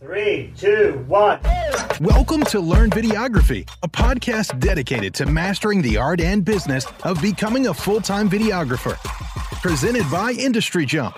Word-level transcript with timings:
Three, 0.00 0.52
two, 0.56 1.04
one. 1.08 1.40
Welcome 2.00 2.44
to 2.44 2.60
Learn 2.60 2.88
Videography, 2.88 3.68
a 3.82 3.88
podcast 3.88 4.60
dedicated 4.60 5.12
to 5.14 5.26
mastering 5.26 5.82
the 5.82 5.96
art 5.96 6.20
and 6.20 6.44
business 6.44 6.86
of 7.02 7.20
becoming 7.20 7.66
a 7.66 7.74
full 7.74 8.00
time 8.00 8.30
videographer. 8.30 8.96
Presented 9.60 10.08
by 10.08 10.30
Industry 10.38 10.86
Jump. 10.86 11.16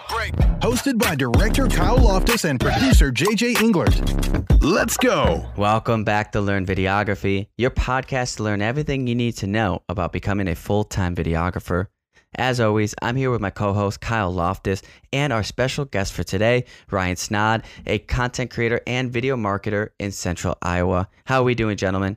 Hosted 0.63 0.99
by 0.99 1.15
director 1.15 1.67
Kyle 1.67 1.99
Loftus 1.99 2.47
and 2.47 2.59
producer 2.59 3.13
JJ 3.13 3.57
Englert. 3.57 4.63
Let's 4.63 4.97
go. 4.97 5.45
Welcome 5.59 6.03
back 6.03 6.33
to 6.33 6.41
Learn 6.41 6.65
Videography, 6.65 7.49
your 7.59 7.71
podcast 7.71 8.37
to 8.37 8.45
learn 8.45 8.63
everything 8.63 9.07
you 9.07 9.15
need 9.15 9.33
to 9.33 9.47
know 9.47 9.83
about 9.91 10.11
becoming 10.11 10.49
a 10.49 10.55
full 10.55 10.85
time 10.85 11.15
videographer. 11.15 11.89
As 12.37 12.61
always, 12.61 12.95
I'm 13.03 13.17
here 13.17 13.31
with 13.31 13.41
my 13.41 13.51
co 13.51 13.73
host 13.73 14.01
Kyle 14.01 14.33
Loftus 14.33 14.83
and 15.13 15.33
our 15.33 15.43
special 15.43 15.85
guest 15.85 16.13
for 16.13 16.23
today, 16.23 16.65
Ryan 16.91 17.17
Snod, 17.17 17.65
a 17.87 17.99
content 17.99 18.51
creator 18.53 18.81
and 18.87 19.13
video 19.13 19.37
marketer 19.37 19.91
in 19.99 20.13
central 20.13 20.57
Iowa. 20.63 21.09
How 21.25 21.41
are 21.41 21.45
we 21.45 21.57
doing, 21.57 21.77
gentlemen? 21.77 22.17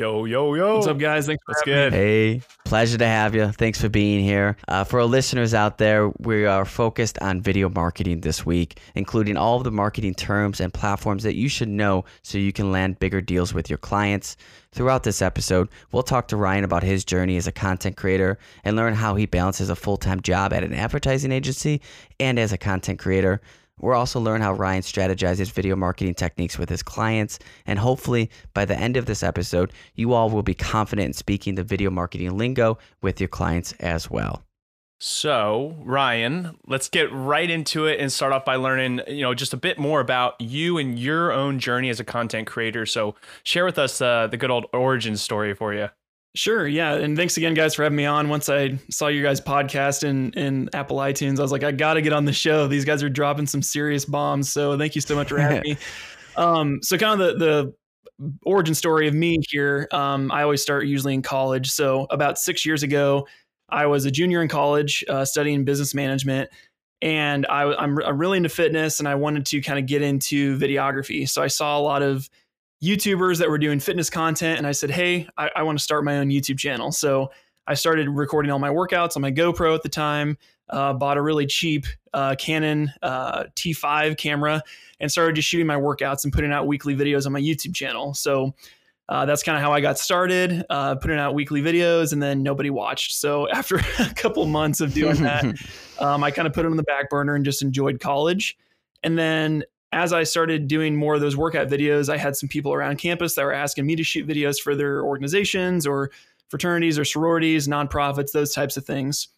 Yo, 0.00 0.24
yo, 0.24 0.54
yo. 0.54 0.76
What's 0.76 0.86
up, 0.86 0.96
guys? 0.96 1.26
Thanks 1.26 1.44
for 1.44 1.50
What's 1.50 1.68
having 1.68 1.74
good? 1.74 1.92
me. 1.92 1.98
Hey, 1.98 2.42
pleasure 2.64 2.96
to 2.96 3.06
have 3.06 3.34
you. 3.34 3.52
Thanks 3.52 3.78
for 3.78 3.90
being 3.90 4.24
here. 4.24 4.56
Uh, 4.66 4.82
for 4.82 4.98
our 5.00 5.04
listeners 5.04 5.52
out 5.52 5.76
there, 5.76 6.08
we 6.20 6.46
are 6.46 6.64
focused 6.64 7.18
on 7.18 7.42
video 7.42 7.68
marketing 7.68 8.22
this 8.22 8.46
week, 8.46 8.80
including 8.94 9.36
all 9.36 9.58
of 9.58 9.64
the 9.64 9.70
marketing 9.70 10.14
terms 10.14 10.58
and 10.58 10.72
platforms 10.72 11.22
that 11.24 11.34
you 11.34 11.50
should 11.50 11.68
know 11.68 12.06
so 12.22 12.38
you 12.38 12.50
can 12.50 12.72
land 12.72 12.98
bigger 12.98 13.20
deals 13.20 13.52
with 13.52 13.68
your 13.68 13.76
clients. 13.76 14.38
Throughout 14.72 15.02
this 15.02 15.20
episode, 15.20 15.68
we'll 15.92 16.02
talk 16.02 16.28
to 16.28 16.36
Ryan 16.38 16.64
about 16.64 16.82
his 16.82 17.04
journey 17.04 17.36
as 17.36 17.46
a 17.46 17.52
content 17.52 17.98
creator 17.98 18.38
and 18.64 18.76
learn 18.76 18.94
how 18.94 19.16
he 19.16 19.26
balances 19.26 19.68
a 19.68 19.76
full 19.76 19.98
time 19.98 20.22
job 20.22 20.54
at 20.54 20.64
an 20.64 20.72
advertising 20.72 21.30
agency 21.30 21.82
and 22.18 22.38
as 22.38 22.54
a 22.54 22.58
content 22.58 22.98
creator. 22.98 23.42
We'll 23.80 23.96
also 23.96 24.20
learn 24.20 24.40
how 24.40 24.52
Ryan 24.52 24.82
strategizes 24.82 25.50
video 25.50 25.76
marketing 25.76 26.14
techniques 26.14 26.58
with 26.58 26.68
his 26.68 26.82
clients. 26.82 27.38
And 27.66 27.78
hopefully, 27.78 28.30
by 28.54 28.64
the 28.64 28.78
end 28.78 28.96
of 28.96 29.06
this 29.06 29.22
episode, 29.22 29.72
you 29.94 30.12
all 30.12 30.30
will 30.30 30.42
be 30.42 30.54
confident 30.54 31.06
in 31.06 31.12
speaking 31.12 31.54
the 31.54 31.64
video 31.64 31.90
marketing 31.90 32.36
lingo 32.36 32.78
with 33.02 33.20
your 33.20 33.28
clients 33.28 33.72
as 33.80 34.10
well. 34.10 34.44
So, 35.02 35.76
Ryan, 35.80 36.58
let's 36.66 36.90
get 36.90 37.10
right 37.10 37.48
into 37.48 37.86
it 37.86 38.00
and 38.00 38.12
start 38.12 38.34
off 38.34 38.44
by 38.44 38.56
learning, 38.56 39.00
you 39.08 39.22
know, 39.22 39.32
just 39.32 39.54
a 39.54 39.56
bit 39.56 39.78
more 39.78 39.98
about 39.98 40.38
you 40.38 40.76
and 40.76 40.98
your 40.98 41.32
own 41.32 41.58
journey 41.58 41.88
as 41.88 42.00
a 42.00 42.04
content 42.04 42.46
creator. 42.46 42.84
So, 42.84 43.14
share 43.42 43.64
with 43.64 43.78
us 43.78 44.02
uh, 44.02 44.26
the 44.26 44.36
good 44.36 44.50
old 44.50 44.66
origin 44.74 45.16
story 45.16 45.54
for 45.54 45.72
you. 45.72 45.88
Sure, 46.36 46.66
yeah, 46.66 46.94
and 46.94 47.16
thanks 47.16 47.36
again, 47.36 47.54
guys, 47.54 47.74
for 47.74 47.82
having 47.82 47.96
me 47.96 48.06
on. 48.06 48.28
Once 48.28 48.48
I 48.48 48.78
saw 48.88 49.08
your 49.08 49.24
guys' 49.24 49.40
podcast 49.40 50.04
in 50.04 50.32
in 50.34 50.70
Apple 50.72 50.98
iTunes, 50.98 51.40
I 51.40 51.42
was 51.42 51.50
like, 51.50 51.64
I 51.64 51.72
got 51.72 51.94
to 51.94 52.02
get 52.02 52.12
on 52.12 52.24
the 52.24 52.32
show. 52.32 52.68
These 52.68 52.84
guys 52.84 53.02
are 53.02 53.08
dropping 53.08 53.46
some 53.46 53.62
serious 53.62 54.04
bombs. 54.04 54.52
So 54.52 54.78
thank 54.78 54.94
you 54.94 55.00
so 55.00 55.16
much 55.16 55.28
for 55.28 55.38
having 55.38 55.62
me. 55.64 55.76
Um, 56.36 56.78
so 56.82 56.96
kind 56.96 57.20
of 57.20 57.38
the 57.40 57.44
the 57.44 57.74
origin 58.44 58.74
story 58.74 59.08
of 59.08 59.14
me 59.14 59.38
here. 59.48 59.88
Um, 59.92 60.30
I 60.30 60.42
always 60.42 60.62
start 60.62 60.86
usually 60.86 61.14
in 61.14 61.22
college. 61.22 61.70
So 61.70 62.06
about 62.10 62.38
six 62.38 62.64
years 62.64 62.82
ago, 62.82 63.26
I 63.68 63.86
was 63.86 64.04
a 64.04 64.10
junior 64.10 64.42
in 64.42 64.48
college 64.48 65.04
uh, 65.08 65.24
studying 65.24 65.64
business 65.64 65.94
management. 65.94 66.50
And 67.02 67.46
I, 67.46 67.62
I'm, 67.62 67.98
I'm 68.02 68.18
really 68.18 68.36
into 68.36 68.50
fitness 68.50 68.98
and 68.98 69.08
I 69.08 69.14
wanted 69.14 69.46
to 69.46 69.62
kind 69.62 69.78
of 69.78 69.86
get 69.86 70.02
into 70.02 70.58
videography. 70.58 71.28
So 71.28 71.42
I 71.42 71.46
saw 71.46 71.78
a 71.78 71.80
lot 71.80 72.02
of 72.02 72.28
YouTubers 72.82 73.38
that 73.38 73.50
were 73.50 73.58
doing 73.58 73.80
fitness 73.80 74.08
content, 74.08 74.58
and 74.58 74.66
I 74.66 74.72
said, 74.72 74.90
Hey, 74.90 75.28
I, 75.36 75.50
I 75.56 75.62
want 75.62 75.78
to 75.78 75.82
start 75.82 76.04
my 76.04 76.18
own 76.18 76.28
YouTube 76.28 76.58
channel. 76.58 76.92
So 76.92 77.30
I 77.66 77.74
started 77.74 78.08
recording 78.08 78.50
all 78.50 78.58
my 78.58 78.70
workouts 78.70 79.16
on 79.16 79.22
my 79.22 79.30
GoPro 79.30 79.74
at 79.74 79.82
the 79.82 79.88
time, 79.88 80.38
uh, 80.70 80.92
bought 80.94 81.18
a 81.18 81.22
really 81.22 81.46
cheap 81.46 81.86
uh, 82.14 82.34
Canon 82.36 82.92
uh, 83.02 83.44
T5 83.54 84.16
camera, 84.16 84.62
and 84.98 85.10
started 85.10 85.36
just 85.36 85.48
shooting 85.48 85.66
my 85.66 85.76
workouts 85.76 86.24
and 86.24 86.32
putting 86.32 86.52
out 86.52 86.66
weekly 86.66 86.96
videos 86.96 87.26
on 87.26 87.32
my 87.32 87.40
YouTube 87.40 87.74
channel. 87.74 88.14
So 88.14 88.54
uh, 89.10 89.26
that's 89.26 89.42
kind 89.42 89.58
of 89.58 89.62
how 89.62 89.72
I 89.72 89.80
got 89.80 89.98
started, 89.98 90.64
uh, 90.70 90.94
putting 90.94 91.18
out 91.18 91.34
weekly 91.34 91.60
videos, 91.60 92.12
and 92.12 92.22
then 92.22 92.42
nobody 92.42 92.70
watched. 92.70 93.12
So 93.12 93.48
after 93.52 93.76
a 93.98 94.14
couple 94.14 94.46
months 94.46 94.80
of 94.80 94.94
doing 94.94 95.22
that, 95.22 95.44
um, 95.98 96.24
I 96.24 96.30
kind 96.30 96.48
of 96.48 96.54
put 96.54 96.64
it 96.64 96.70
on 96.70 96.76
the 96.76 96.82
back 96.84 97.10
burner 97.10 97.34
and 97.34 97.44
just 97.44 97.60
enjoyed 97.60 98.00
college. 98.00 98.56
And 99.02 99.18
then 99.18 99.64
as 99.92 100.12
I 100.12 100.22
started 100.22 100.68
doing 100.68 100.94
more 100.94 101.14
of 101.14 101.20
those 101.20 101.36
workout 101.36 101.68
videos, 101.68 102.08
I 102.08 102.16
had 102.16 102.36
some 102.36 102.48
people 102.48 102.72
around 102.72 102.98
campus 102.98 103.34
that 103.34 103.44
were 103.44 103.52
asking 103.52 103.86
me 103.86 103.96
to 103.96 104.04
shoot 104.04 104.26
videos 104.26 104.60
for 104.60 104.74
their 104.74 105.04
organizations 105.04 105.86
or 105.86 106.10
fraternities 106.48 106.98
or 106.98 107.04
sororities, 107.04 107.66
nonprofits, 107.66 108.32
those 108.32 108.52
types 108.52 108.76
of 108.76 108.84
things. 108.84 109.28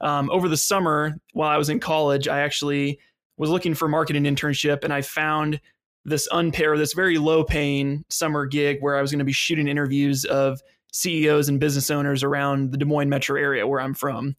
Um, 0.00 0.30
over 0.30 0.48
the 0.48 0.56
summer, 0.56 1.18
while 1.32 1.48
I 1.48 1.56
was 1.56 1.68
in 1.68 1.80
college, 1.80 2.28
I 2.28 2.40
actually 2.40 2.98
was 3.38 3.50
looking 3.50 3.74
for 3.74 3.86
a 3.86 3.88
marketing 3.88 4.24
internship 4.24 4.84
and 4.84 4.92
I 4.92 5.00
found 5.00 5.60
this 6.04 6.28
unpair, 6.32 6.76
this 6.76 6.92
very 6.92 7.18
low 7.18 7.44
paying 7.44 8.04
summer 8.08 8.44
gig 8.44 8.78
where 8.80 8.96
I 8.96 9.00
was 9.00 9.10
going 9.10 9.20
to 9.20 9.24
be 9.24 9.32
shooting 9.32 9.68
interviews 9.68 10.24
of 10.24 10.60
CEOs 10.92 11.48
and 11.48 11.60
business 11.60 11.90
owners 11.90 12.22
around 12.22 12.72
the 12.72 12.76
Des 12.76 12.84
Moines 12.84 13.08
metro 13.08 13.40
area 13.40 13.66
where 13.66 13.80
I'm 13.80 13.94
from 13.94 14.36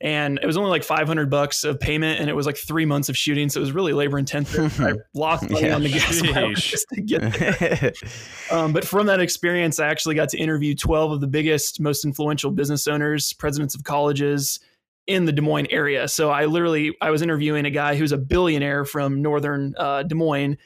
and 0.00 0.38
it 0.42 0.46
was 0.46 0.56
only 0.58 0.68
like 0.70 0.84
500 0.84 1.30
bucks 1.30 1.64
of 1.64 1.80
payment 1.80 2.20
and 2.20 2.28
it 2.28 2.34
was 2.36 2.44
like 2.44 2.56
three 2.58 2.84
months 2.84 3.08
of 3.08 3.16
shooting 3.16 3.48
so 3.48 3.58
it 3.58 3.62
was 3.62 3.72
really 3.72 3.94
labor 3.94 4.18
intensive. 4.18 4.78
I 4.84 4.92
lost 5.14 5.48
money 5.48 5.66
Yeah. 5.68 5.74
on 5.74 5.82
the 5.82 5.88
gas 5.88 6.20
just 6.62 6.86
to 6.92 7.00
get 7.00 7.20
there. 7.32 7.92
um, 8.50 8.72
but 8.74 8.84
from 8.84 9.06
that 9.06 9.20
experience 9.20 9.80
i 9.80 9.86
actually 9.88 10.14
got 10.14 10.28
to 10.30 10.38
interview 10.38 10.74
12 10.74 11.12
of 11.12 11.20
the 11.22 11.26
biggest 11.26 11.80
most 11.80 12.04
influential 12.04 12.50
business 12.50 12.86
owners 12.86 13.32
presidents 13.32 13.74
of 13.74 13.84
colleges 13.84 14.60
in 15.06 15.24
the 15.24 15.32
des 15.32 15.40
moines 15.40 15.68
area. 15.70 16.08
So 16.08 16.30
i 16.30 16.44
literally 16.46 16.94
i 17.00 17.10
was 17.10 17.22
interviewing 17.22 17.64
a 17.64 17.70
guy 17.70 17.94
who's 17.96 18.12
a 18.12 18.18
billionaire 18.18 18.84
from 18.84 19.22
northern 19.22 19.74
uh, 19.78 20.02
des 20.02 20.14
moines 20.14 20.56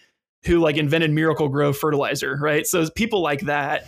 who 0.44 0.58
like 0.58 0.76
invented 0.78 1.10
Miracle-Gro 1.10 1.74
fertilizer 1.74 2.36
right? 2.40 2.66
So 2.66 2.88
people 2.90 3.20
like 3.20 3.42
that. 3.42 3.84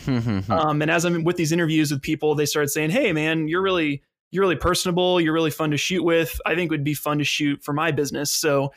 Um, 0.51 0.83
and 0.83 0.91
as 0.91 1.07
I'm 1.07 1.25
with 1.25 1.37
these 1.37 1.51
interviews 1.51 1.91
with 1.91 2.03
people, 2.03 2.35
they 2.35 2.45
started 2.45 2.69
saying, 2.69 2.91
"Hey, 2.91 3.11
man, 3.15 3.49
you're 3.49 3.63
really 3.63 4.03
you're 4.33 4.43
really 4.43 4.57
personable. 4.57 5.21
You're 5.21 5.35
really 5.35 5.51
fun 5.51 5.71
to 5.71 5.77
shoot 5.77 6.03
with. 6.03 6.41
I 6.45 6.57
think 6.57 6.71
would 6.73 6.83
be 6.83 6.95
fun 6.95 7.19
to 7.19 7.25
shoot 7.25 7.63
for 7.63 7.73
my 7.73 7.93
business." 7.93 8.33
So, 8.33 8.73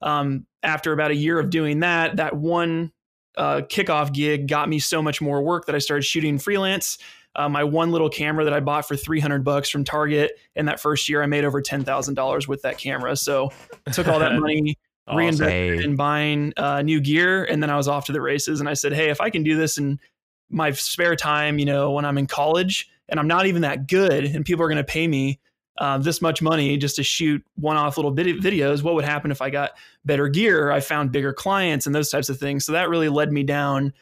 um, 0.00 0.46
after 0.62 0.92
about 0.92 1.10
a 1.10 1.16
year 1.16 1.38
of 1.38 1.50
doing 1.50 1.80
that, 1.80 2.16
that 2.16 2.36
one 2.36 2.92
uh, 3.36 3.62
kickoff 3.62 4.14
gig 4.14 4.48
got 4.48 4.68
me 4.68 4.78
so 4.78 5.02
much 5.02 5.20
more 5.20 5.42
work 5.42 5.66
that 5.66 5.74
I 5.74 5.78
started 5.78 6.04
shooting 6.04 6.38
freelance. 6.38 6.96
Uh, 7.36 7.48
my 7.48 7.64
one 7.64 7.90
little 7.90 8.08
camera 8.08 8.44
that 8.44 8.52
I 8.52 8.60
bought 8.60 8.88
for 8.88 8.96
300 8.96 9.44
bucks 9.44 9.68
from 9.68 9.84
Target, 9.84 10.32
in 10.56 10.66
that 10.66 10.80
first 10.80 11.08
year, 11.08 11.22
I 11.22 11.26
made 11.26 11.44
over 11.44 11.60
ten 11.60 11.84
thousand 11.84 12.14
dollars 12.14 12.48
with 12.48 12.62
that 12.62 12.78
camera. 12.78 13.16
So, 13.16 13.50
I 13.86 13.90
took 13.90 14.08
all 14.08 14.20
that 14.20 14.34
money. 14.40 14.78
Awesome. 15.08 15.18
Reinvested 15.18 15.84
in 15.84 15.96
buying 15.96 16.52
uh, 16.56 16.82
new 16.82 17.00
gear, 17.00 17.44
and 17.44 17.60
then 17.60 17.68
I 17.68 17.76
was 17.76 17.88
off 17.88 18.06
to 18.06 18.12
the 18.12 18.20
races. 18.20 18.60
And 18.60 18.68
I 18.68 18.74
said, 18.74 18.92
"Hey, 18.92 19.10
if 19.10 19.20
I 19.20 19.28
can 19.28 19.42
do 19.42 19.56
this 19.56 19.76
in 19.76 19.98
my 20.50 20.70
spare 20.70 21.16
time, 21.16 21.58
you 21.58 21.64
know, 21.64 21.90
when 21.90 22.04
I'm 22.04 22.16
in 22.16 22.28
college 22.28 22.88
and 23.10 23.20
I'm 23.20 23.28
not 23.28 23.46
even 23.46 23.62
that 23.62 23.86
good, 23.86 24.24
and 24.24 24.44
people 24.44 24.64
are 24.64 24.68
going 24.68 24.76
to 24.78 24.84
pay 24.84 25.06
me 25.06 25.40
uh, 25.78 25.98
this 25.98 26.20
much 26.20 26.42
money 26.42 26.76
just 26.76 26.96
to 26.96 27.02
shoot 27.02 27.42
one-off 27.54 27.96
little 27.96 28.10
vid- 28.10 28.42
videos, 28.42 28.82
what 28.82 28.94
would 28.94 29.04
happen 29.04 29.30
if 29.30 29.40
I 29.40 29.48
got 29.48 29.72
better 30.04 30.28
gear? 30.28 30.70
I 30.70 30.80
found 30.80 31.10
bigger 31.10 31.32
clients 31.32 31.86
and 31.86 31.94
those 31.94 32.10
types 32.10 32.28
of 32.28 32.38
things. 32.38 32.66
So 32.66 32.72
that 32.72 32.90
really 32.90 33.08
led 33.08 33.32
me 33.32 33.42
down 33.42 33.92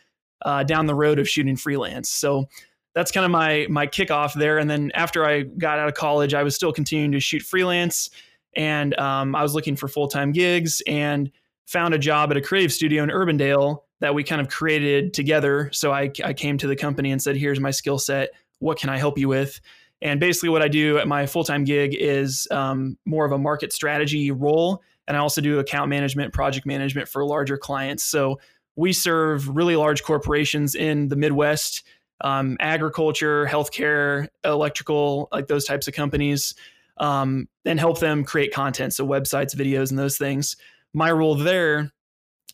uh, 0.44 0.62
down 0.62 0.86
the 0.86 0.94
road 0.94 1.18
of 1.18 1.28
shooting 1.28 1.56
freelance. 1.56 2.08
So 2.10 2.48
that's 2.94 3.12
kind 3.12 3.24
of 3.24 3.30
my 3.30 3.66
my 3.68 3.86
kickoff 3.86 4.34
there. 4.34 4.58
And 4.58 4.68
then 4.68 4.90
after 4.94 5.24
I 5.24 5.42
got 5.42 5.78
out 5.78 5.88
of 5.88 5.94
college, 5.94 6.34
I 6.34 6.42
was 6.42 6.54
still 6.54 6.72
continuing 6.72 7.12
to 7.12 7.20
shoot 7.20 7.42
freelance, 7.42 8.10
and 8.56 8.98
um, 8.98 9.36
I 9.36 9.42
was 9.42 9.54
looking 9.54 9.76
for 9.76 9.88
full 9.88 10.08
time 10.08 10.32
gigs 10.32 10.82
and 10.86 11.30
found 11.66 11.94
a 11.94 11.98
job 11.98 12.30
at 12.30 12.36
a 12.36 12.40
creative 12.40 12.72
studio 12.72 13.02
in 13.02 13.10
Urbandale 13.10 13.82
that 14.00 14.14
we 14.14 14.24
kind 14.24 14.40
of 14.40 14.48
created 14.48 15.12
together. 15.12 15.70
So 15.72 15.92
I, 15.92 16.10
I 16.24 16.32
came 16.32 16.56
to 16.58 16.66
the 16.66 16.76
company 16.76 17.12
and 17.12 17.20
said, 17.20 17.36
here's 17.36 17.60
my 17.60 17.72
skill 17.72 17.98
set. 17.98 18.30
What 18.60 18.78
can 18.78 18.90
I 18.90 18.98
help 18.98 19.18
you 19.18 19.28
with? 19.28 19.60
And 20.00 20.20
basically, 20.20 20.48
what 20.48 20.62
I 20.62 20.68
do 20.68 20.98
at 20.98 21.08
my 21.08 21.26
full 21.26 21.44
time 21.44 21.64
gig 21.64 21.94
is 21.94 22.46
um, 22.50 22.96
more 23.04 23.24
of 23.24 23.32
a 23.32 23.38
market 23.38 23.72
strategy 23.72 24.30
role. 24.30 24.82
And 25.06 25.16
I 25.16 25.20
also 25.20 25.40
do 25.40 25.58
account 25.58 25.88
management, 25.88 26.32
project 26.32 26.66
management 26.66 27.08
for 27.08 27.24
larger 27.24 27.56
clients. 27.56 28.04
So 28.04 28.38
we 28.76 28.92
serve 28.92 29.56
really 29.56 29.74
large 29.74 30.02
corporations 30.02 30.74
in 30.74 31.08
the 31.08 31.16
Midwest, 31.16 31.82
um, 32.20 32.56
agriculture, 32.60 33.46
healthcare, 33.46 34.28
electrical, 34.44 35.28
like 35.32 35.48
those 35.48 35.64
types 35.64 35.88
of 35.88 35.94
companies, 35.94 36.54
um, 36.98 37.48
and 37.64 37.80
help 37.80 38.00
them 38.00 38.22
create 38.22 38.52
content. 38.52 38.92
So 38.92 39.06
websites, 39.06 39.54
videos, 39.54 39.90
and 39.90 39.98
those 39.98 40.18
things. 40.18 40.56
My 40.92 41.10
role 41.10 41.34
there 41.34 41.90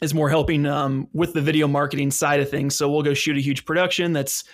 is 0.01 0.15
more 0.15 0.29
helping 0.29 0.65
um, 0.67 1.09
with 1.13 1.35
the 1.35 1.41
video 1.41 1.67
marketing 1.67 2.11
side 2.11 2.41
of 2.41 2.49
things. 2.49 2.75
So 2.75 2.91
we'll 2.91 3.03
go 3.03 3.15
shoot 3.15 3.37
a 3.37 3.41
huge 3.41 3.65
production 3.65 4.13
that's 4.13 4.45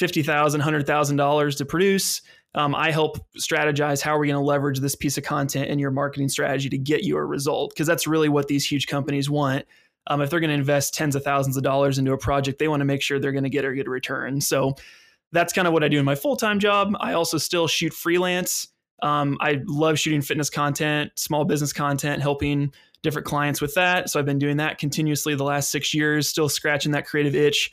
fifty 0.00 0.22
thousand, 0.22 0.62
hundred 0.62 0.86
thousand 0.86 1.16
dollars 1.16 1.54
to 1.56 1.64
produce. 1.66 2.22
Um, 2.54 2.74
I 2.74 2.90
help 2.90 3.18
strategize 3.38 4.00
how 4.00 4.16
are 4.16 4.18
we 4.18 4.26
going 4.26 4.40
to 4.40 4.44
leverage 4.44 4.80
this 4.80 4.96
piece 4.96 5.16
of 5.16 5.22
content 5.22 5.68
in 5.68 5.78
your 5.78 5.92
marketing 5.92 6.28
strategy 6.28 6.68
to 6.70 6.78
get 6.78 7.04
you 7.04 7.16
a 7.16 7.24
result 7.24 7.70
because 7.70 7.86
that's 7.86 8.08
really 8.08 8.28
what 8.28 8.48
these 8.48 8.66
huge 8.66 8.88
companies 8.88 9.30
want. 9.30 9.66
Um, 10.08 10.20
if 10.20 10.30
they're 10.30 10.40
going 10.40 10.50
to 10.50 10.54
invest 10.54 10.94
tens 10.94 11.14
of 11.14 11.22
thousands 11.22 11.56
of 11.56 11.62
dollars 11.62 11.98
into 11.98 12.12
a 12.12 12.18
project, 12.18 12.58
they 12.58 12.66
want 12.66 12.80
to 12.80 12.86
make 12.86 13.02
sure 13.02 13.20
they're 13.20 13.30
going 13.30 13.44
to 13.44 13.50
get 13.50 13.64
a 13.64 13.72
good 13.72 13.86
return. 13.86 14.40
So 14.40 14.74
that's 15.30 15.52
kind 15.52 15.68
of 15.68 15.74
what 15.74 15.84
I 15.84 15.88
do 15.88 15.98
in 15.98 16.04
my 16.04 16.16
full 16.16 16.34
time 16.34 16.58
job. 16.58 16.96
I 16.98 17.12
also 17.12 17.38
still 17.38 17.68
shoot 17.68 17.92
freelance. 17.92 18.68
Um, 19.02 19.36
I 19.40 19.60
love 19.66 19.98
shooting 19.98 20.22
fitness 20.22 20.50
content, 20.50 21.12
small 21.14 21.44
business 21.44 21.72
content, 21.72 22.20
helping 22.20 22.72
different 23.02 23.26
clients 23.26 23.60
with 23.60 23.74
that. 23.74 24.10
So 24.10 24.18
I've 24.18 24.26
been 24.26 24.38
doing 24.38 24.56
that 24.56 24.78
continuously 24.78 25.34
the 25.34 25.44
last 25.44 25.70
six 25.70 25.94
years, 25.94 26.26
still 26.26 26.48
scratching 26.48 26.92
that 26.92 27.06
creative 27.06 27.36
itch. 27.36 27.70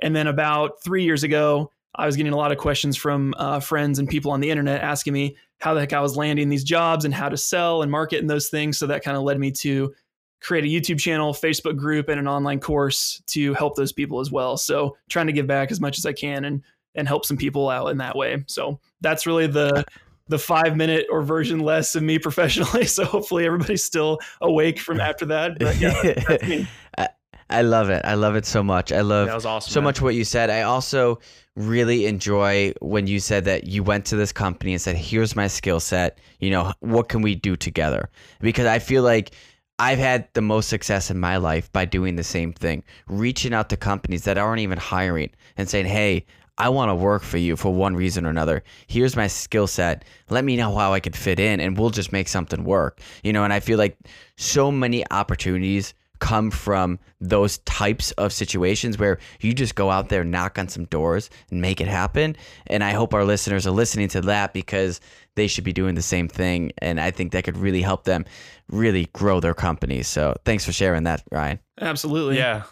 And 0.00 0.14
then 0.14 0.26
about 0.26 0.82
three 0.82 1.04
years 1.04 1.22
ago, 1.22 1.72
I 1.94 2.06
was 2.06 2.16
getting 2.16 2.32
a 2.32 2.36
lot 2.36 2.52
of 2.52 2.58
questions 2.58 2.96
from 2.96 3.34
uh, 3.38 3.60
friends 3.60 3.98
and 3.98 4.08
people 4.08 4.30
on 4.30 4.40
the 4.40 4.50
internet 4.50 4.82
asking 4.82 5.12
me 5.12 5.36
how 5.60 5.74
the 5.74 5.80
heck 5.80 5.92
I 5.92 6.00
was 6.00 6.16
landing 6.16 6.48
these 6.48 6.64
jobs 6.64 7.04
and 7.04 7.12
how 7.12 7.28
to 7.28 7.36
sell 7.36 7.82
and 7.82 7.90
market 7.90 8.20
and 8.20 8.30
those 8.30 8.48
things. 8.48 8.78
So 8.78 8.86
that 8.86 9.02
kind 9.02 9.16
of 9.16 9.24
led 9.24 9.38
me 9.38 9.50
to 9.52 9.92
create 10.40 10.64
a 10.64 10.68
YouTube 10.68 11.00
channel, 11.00 11.32
Facebook 11.32 11.76
group, 11.76 12.08
and 12.08 12.20
an 12.20 12.28
online 12.28 12.60
course 12.60 13.20
to 13.26 13.54
help 13.54 13.74
those 13.74 13.92
people 13.92 14.20
as 14.20 14.30
well. 14.30 14.56
So 14.56 14.96
trying 15.08 15.26
to 15.26 15.32
give 15.32 15.48
back 15.48 15.72
as 15.72 15.80
much 15.80 15.98
as 15.98 16.06
I 16.06 16.12
can 16.12 16.44
and 16.44 16.62
and 16.94 17.06
help 17.06 17.24
some 17.24 17.36
people 17.36 17.68
out 17.68 17.88
in 17.88 17.98
that 17.98 18.16
way. 18.16 18.42
So 18.46 18.80
that's 19.00 19.26
really 19.26 19.46
the 19.46 19.84
the 20.28 20.38
five 20.38 20.76
minute 20.76 21.06
or 21.10 21.22
version 21.22 21.60
less 21.60 21.94
of 21.94 22.02
me 22.02 22.18
professionally. 22.18 22.86
So 22.86 23.04
hopefully 23.04 23.46
everybody's 23.46 23.84
still 23.84 24.20
awake 24.40 24.78
from 24.78 25.00
after 25.00 25.26
that. 25.26 25.58
But 25.58 25.78
yeah, 25.78 26.66
I, 27.50 27.62
love 27.62 27.90
it. 27.90 28.02
I 28.04 28.14
love 28.14 28.36
it 28.36 28.46
so 28.46 28.62
much. 28.62 28.92
I 28.92 29.00
love 29.00 29.26
That 29.26 29.34
was 29.34 29.46
awesome, 29.46 29.72
so 29.72 29.80
man. 29.80 29.84
much 29.84 30.00
what 30.00 30.14
you 30.14 30.24
said. 30.24 30.50
I 30.50 30.62
also 30.62 31.18
really 31.56 32.06
enjoy 32.06 32.72
when 32.80 33.06
you 33.06 33.18
said 33.20 33.44
that 33.46 33.64
you 33.66 33.82
went 33.82 34.04
to 34.06 34.16
this 34.16 34.32
company 34.32 34.72
and 34.72 34.80
said, 34.80 34.96
"Here's 34.96 35.34
my 35.34 35.48
skill 35.48 35.80
set. 35.80 36.18
You 36.40 36.50
know, 36.50 36.72
what 36.80 37.08
can 37.08 37.22
we 37.22 37.34
do 37.34 37.56
together?" 37.56 38.10
Because 38.40 38.66
I 38.66 38.78
feel 38.78 39.02
like 39.02 39.32
I've 39.78 39.98
had 39.98 40.28
the 40.34 40.40
most 40.42 40.68
success 40.68 41.10
in 41.10 41.18
my 41.18 41.36
life 41.36 41.72
by 41.72 41.84
doing 41.84 42.16
the 42.16 42.24
same 42.24 42.52
thing, 42.52 42.82
reaching 43.06 43.54
out 43.54 43.70
to 43.70 43.76
companies 43.76 44.24
that 44.24 44.38
aren't 44.38 44.60
even 44.60 44.78
hiring 44.78 45.30
and 45.56 45.68
saying, 45.68 45.86
"Hey, 45.86 46.26
I 46.58 46.68
want 46.68 46.90
to 46.90 46.94
work 46.94 47.22
for 47.22 47.38
you 47.38 47.56
for 47.56 47.72
one 47.72 47.94
reason 47.94 48.26
or 48.26 48.30
another. 48.30 48.64
Here's 48.88 49.14
my 49.14 49.28
skill 49.28 49.68
set. 49.68 50.04
Let 50.28 50.44
me 50.44 50.56
know 50.56 50.74
how 50.74 50.92
I 50.92 51.00
could 51.00 51.14
fit 51.14 51.38
in 51.38 51.60
and 51.60 51.78
we'll 51.78 51.90
just 51.90 52.12
make 52.12 52.28
something 52.28 52.64
work." 52.64 53.00
You 53.22 53.32
know, 53.32 53.44
and 53.44 53.52
I 53.52 53.60
feel 53.60 53.78
like 53.78 53.96
so 54.36 54.70
many 54.72 55.04
opportunities 55.10 55.94
come 56.18 56.50
from 56.50 56.98
those 57.20 57.58
types 57.58 58.10
of 58.12 58.32
situations 58.32 58.98
where 58.98 59.18
you 59.40 59.54
just 59.54 59.74
go 59.74 59.90
out 59.90 60.08
there, 60.08 60.24
knock 60.24 60.58
on 60.58 60.68
some 60.68 60.84
doors, 60.86 61.30
and 61.50 61.60
make 61.60 61.80
it 61.80 61.88
happen. 61.88 62.36
And 62.66 62.82
I 62.84 62.92
hope 62.92 63.14
our 63.14 63.24
listeners 63.24 63.66
are 63.66 63.72
listening 63.72 64.08
to 64.08 64.20
that 64.22 64.52
because 64.52 65.00
they 65.36 65.46
should 65.46 65.64
be 65.64 65.72
doing 65.72 65.94
the 65.94 66.02
same 66.02 66.28
thing. 66.28 66.72
And 66.78 67.00
I 67.00 67.10
think 67.10 67.32
that 67.32 67.44
could 67.44 67.56
really 67.56 67.82
help 67.82 68.04
them 68.04 68.24
really 68.68 69.08
grow 69.12 69.40
their 69.40 69.54
company. 69.54 70.02
So 70.02 70.34
thanks 70.44 70.64
for 70.64 70.72
sharing 70.72 71.04
that, 71.04 71.22
Ryan. 71.30 71.60
absolutely. 71.80 72.36
Yeah. 72.38 72.64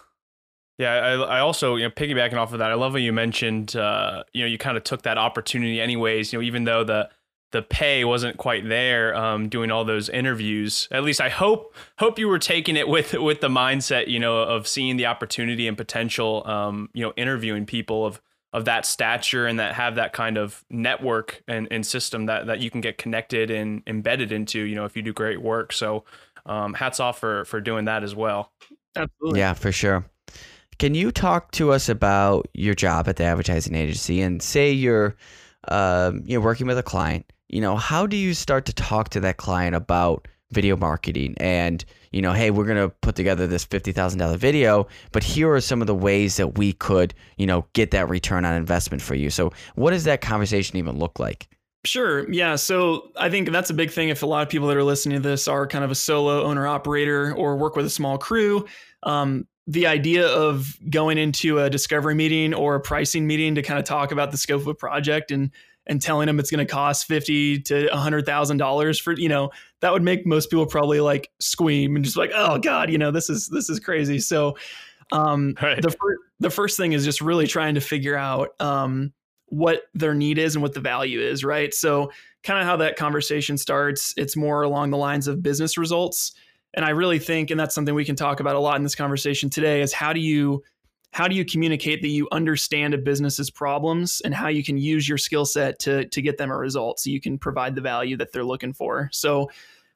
Yeah, 0.79 0.93
I, 0.93 1.39
I 1.39 1.41
also, 1.41 1.77
you 1.77 1.85
know, 1.85 1.91
piggybacking 1.91 2.35
off 2.35 2.53
of 2.53 2.59
that, 2.59 2.71
I 2.71 2.75
love 2.75 2.93
how 2.93 2.99
you 2.99 3.11
mentioned, 3.11 3.75
uh, 3.75 4.25
you 4.35 4.43
know, 4.43 4.47
you 4.47 4.59
kind 4.59 4.77
of 4.77 4.85
took 4.85 5.03
that 5.03 5.17
opportunity 5.17 5.81
anyways, 5.81 6.35
you 6.35 6.39
know, 6.39 6.43
even 6.43 6.65
though 6.65 6.85
the, 6.85 7.09
the 7.57 7.63
pay 7.63 8.05
wasn't 8.05 8.37
quite 8.37 8.69
there, 8.69 9.17
um, 9.17 9.49
doing 9.49 9.71
all 9.71 9.83
those 9.83 10.11
interviews. 10.11 10.89
At 10.91 11.05
least 11.05 11.23
I 11.23 11.31
hope, 11.31 11.75
hope 11.99 12.19
you 12.19 12.29
were 12.29 12.39
taking 12.39 12.77
it 12.77 12.87
with, 12.87 13.15
with 13.15 13.41
the 13.41 13.49
mindset, 13.49 14.09
you 14.09 14.19
know, 14.19 14.43
of 14.43 14.69
seeing 14.69 14.99
the 14.99 15.07
opportunity 15.07 15.67
and 15.67 15.75
potential, 15.75 16.47
um, 16.47 16.91
you 16.93 17.03
know, 17.03 17.15
interviewing 17.17 17.65
people 17.65 18.05
of, 18.05 18.21
of 18.53 18.67
that 18.67 18.85
stature 18.85 19.47
and 19.47 19.59
that 19.59 19.75
have 19.75 19.95
that 19.95 20.13
kind 20.13 20.37
of 20.37 20.67
network 20.69 21.43
and, 21.49 21.67
and 21.71 21.87
system 21.87 22.27
that, 22.27 22.47
that 22.47 22.61
you 22.61 22.71
can 22.71 22.83
get 22.83 22.99
connected 22.99 23.51
and 23.51 23.83
embedded 23.87 24.33
into, 24.33 24.61
you 24.61 24.75
know, 24.75 24.85
if 24.85 24.95
you 24.95 25.01
do 25.01 25.15
great 25.15 25.41
work. 25.41 25.73
So, 25.73 26.05
um, 26.45 26.75
hats 26.75 27.01
off 27.01 27.19
for, 27.19 27.47
for 27.47 27.63
doing 27.63 27.87
that 27.87 28.05
as 28.05 28.15
well. 28.15 28.53
Absolutely. 28.95 29.41
Yeah, 29.41 29.55
for 29.55 29.73
sure. 29.73 30.05
Can 30.79 30.95
you 30.95 31.11
talk 31.11 31.53
to 31.53 31.73
us 31.73 31.89
about 31.89 32.49
your 32.53 32.75
job 32.75 33.09
at 33.09 33.17
the 33.17 33.25
advertising 33.25 33.75
agency 33.75 34.21
and 34.21 34.43
say 34.43 34.71
you're 34.71 35.17
um, 35.69 36.23
you're 36.27 36.43
working 36.43 36.67
with 36.67 36.77
a 36.77 36.83
client? 36.83 37.25
You 37.49 37.61
know, 37.61 37.77
how 37.77 38.07
do 38.07 38.17
you 38.17 38.35
start 38.35 38.67
to 38.67 38.73
talk 38.73 39.11
to 39.11 39.21
that 39.21 39.37
client 39.37 39.75
about 39.75 40.29
video 40.53 40.77
marketing 40.77 41.35
and 41.39 41.85
you 42.13 42.23
know, 42.23 42.33
hey, 42.33 42.51
we're 42.51 42.65
gonna 42.65 42.89
put 42.89 43.15
together 43.15 43.47
this 43.47 43.65
fifty 43.65 43.93
thousand 43.93 44.21
dollar 44.21 44.37
video, 44.37 44.87
but 45.13 45.23
here 45.23 45.53
are 45.53 45.61
some 45.61 45.81
of 45.81 45.87
the 45.87 45.95
ways 45.95 46.37
that 46.37 46.57
we 46.57 46.73
could, 46.73 47.15
you 47.37 47.47
know, 47.47 47.67
get 47.75 47.91
that 47.91 48.09
return 48.09 48.45
on 48.45 48.55
investment 48.55 49.03
for 49.03 49.15
you. 49.15 49.29
So, 49.29 49.53
what 49.75 49.91
does 49.91 50.05
that 50.05 50.21
conversation 50.21 50.77
even 50.77 50.99
look 50.99 51.19
like? 51.19 51.49
Sure. 51.85 52.31
Yeah. 52.33 52.57
So 52.57 53.13
I 53.17 53.31
think 53.31 53.51
that's 53.51 53.71
a 53.71 53.75
big 53.75 53.91
thing. 53.91 54.09
If 54.09 54.23
a 54.23 54.27
lot 54.27 54.43
of 54.43 54.49
people 54.49 54.67
that 54.69 54.77
are 54.77 54.83
listening 54.83 55.23
to 55.23 55.29
this 55.29 55.47
are 55.47 55.67
kind 55.67 55.85
of 55.85 55.91
a 55.91 55.95
solo 55.95 56.43
owner 56.43 56.67
operator 56.67 57.33
or 57.35 57.57
work 57.57 57.77
with 57.77 57.87
a 57.87 57.91
small 57.91 58.19
crew, 58.19 58.67
um, 59.05 59.47
the 59.69 59.87
idea 59.87 60.27
of 60.27 60.77
going 60.91 61.19
into 61.19 61.61
a 61.61 61.71
discovery 61.71 62.15
meeting 62.15 62.55
or 62.55 62.75
a 62.77 62.81
pricing 62.81 63.27
meeting 63.27 63.55
to 63.55 63.63
kind 63.63 63.79
of 63.79 63.85
talk 63.85 64.11
about 64.11 64.31
the 64.31 64.39
scope 64.39 64.63
of 64.63 64.69
a 64.69 64.75
project 64.75 65.31
and 65.31 65.51
and 65.87 66.03
telling 66.03 66.27
them 66.27 66.39
it's 66.39 66.51
going 66.51 66.67
to 66.67 66.71
cost 66.71 67.07
fifty 67.07 67.61
to 67.61 67.93
a 67.93 67.97
hundred 67.97 68.27
thousand 68.27 68.57
dollars 68.57 68.99
for 68.99 69.13
you 69.13 69.29
know 69.29 69.51
that 69.81 69.93
would 69.93 70.03
make 70.03 70.27
most 70.27 70.51
people 70.51 70.67
probably 70.67 71.01
like 71.01 71.31
squeam 71.41 71.97
and 71.97 72.05
just 72.05 72.17
like 72.17 72.31
oh 72.35 72.59
god 72.59 72.91
you 72.91 72.99
know 72.99 73.11
this 73.11 73.31
is 73.31 73.49
this 73.49 73.71
is 73.71 73.81
crazy. 73.81 74.19
So 74.19 74.57
um, 75.13 75.55
Right. 75.63 75.81
the 75.81 75.91
fir- 75.91 76.19
the 76.41 76.51
first 76.51 76.77
thing 76.77 76.93
is 76.93 77.05
just 77.05 77.21
really 77.21 77.47
trying 77.47 77.77
to 77.77 77.81
figure 77.81 78.17
out 78.17 78.61
um, 78.61 79.13
what 79.47 79.83
their 79.95 80.15
need 80.15 80.39
is 80.39 80.57
and 80.57 80.63
what 80.63 80.75
the 80.75 80.81
value 80.81 81.21
is, 81.21 81.45
right? 81.45 81.73
So 81.73 82.11
kind 82.43 82.59
of 82.61 82.67
how 82.67 82.77
that 82.79 82.97
conversation 82.97 83.57
starts, 83.57 84.13
it's 84.17 84.37
more 84.37 84.63
along 84.63 84.91
the 84.91 84.97
lines 84.97 85.29
of 85.29 85.43
business 85.43 85.79
results. 85.79 86.33
And 86.75 86.85
I 86.85 86.91
really 86.91 87.19
think, 87.19 87.51
and 87.51 87.59
that's 87.59 87.75
something 87.75 87.95
we 87.95 88.05
can 88.05 88.17
talk 88.17 88.41
about 88.41 88.57
a 88.57 88.59
lot 88.61 88.77
in 88.77 88.83
this 88.83 88.95
conversation 88.95 89.49
today, 89.49 89.81
is 89.81 89.93
how 89.93 90.13
do 90.13 90.21
you 90.21 90.63
how 91.13 91.29
do 91.29 91.35
you 91.35 91.45
communicate 91.45 92.03
that 92.03 92.09
you 92.09 92.29
understand 92.31 92.95
a 92.95 92.99
business's 92.99 93.51
problems 93.51 94.21
and 94.25 94.35
how 94.35 94.49
you 94.49 94.63
can 94.63 94.77
use 94.77 95.09
your 95.09 95.19
skill 95.19 95.45
set 95.47 95.79
to 95.81 96.07
to 96.09 96.21
get 96.21 96.37
them 96.39 96.51
a 96.51 96.57
result 96.57 97.01
so 97.01 97.11
you 97.11 97.21
can 97.21 97.39
provide 97.39 97.75
the 97.75 97.81
value 97.81 98.17
that 98.17 98.33
they're 98.33 98.45
looking 98.45 98.73
for. 98.73 99.09
So 99.13 99.51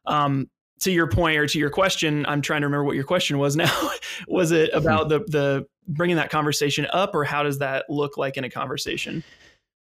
um, 0.07 0.49
to 0.81 0.91
your 0.91 1.09
point 1.09 1.37
or 1.37 1.47
to 1.47 1.59
your 1.59 1.71
question, 1.71 2.25
I'm 2.27 2.41
trying 2.41 2.63
to 2.63 2.67
remember 2.67 2.85
what 2.85 2.95
your 2.95 3.05
question 3.05 3.39
was 3.39 3.55
now. 3.55 3.91
was 4.29 4.51
it 4.51 4.71
about 4.73 5.09
the 5.09 5.21
the 5.21 5.67
bringing 5.89 6.17
that 6.17 6.31
conversation 6.31 6.87
up 6.93 7.15
or 7.15 7.25
how 7.25 7.43
does 7.43 7.59
that 7.59 7.85
look 7.89 8.17
like 8.17 8.37
in 8.37 8.45
a 8.45 8.51
conversation? 8.51 9.25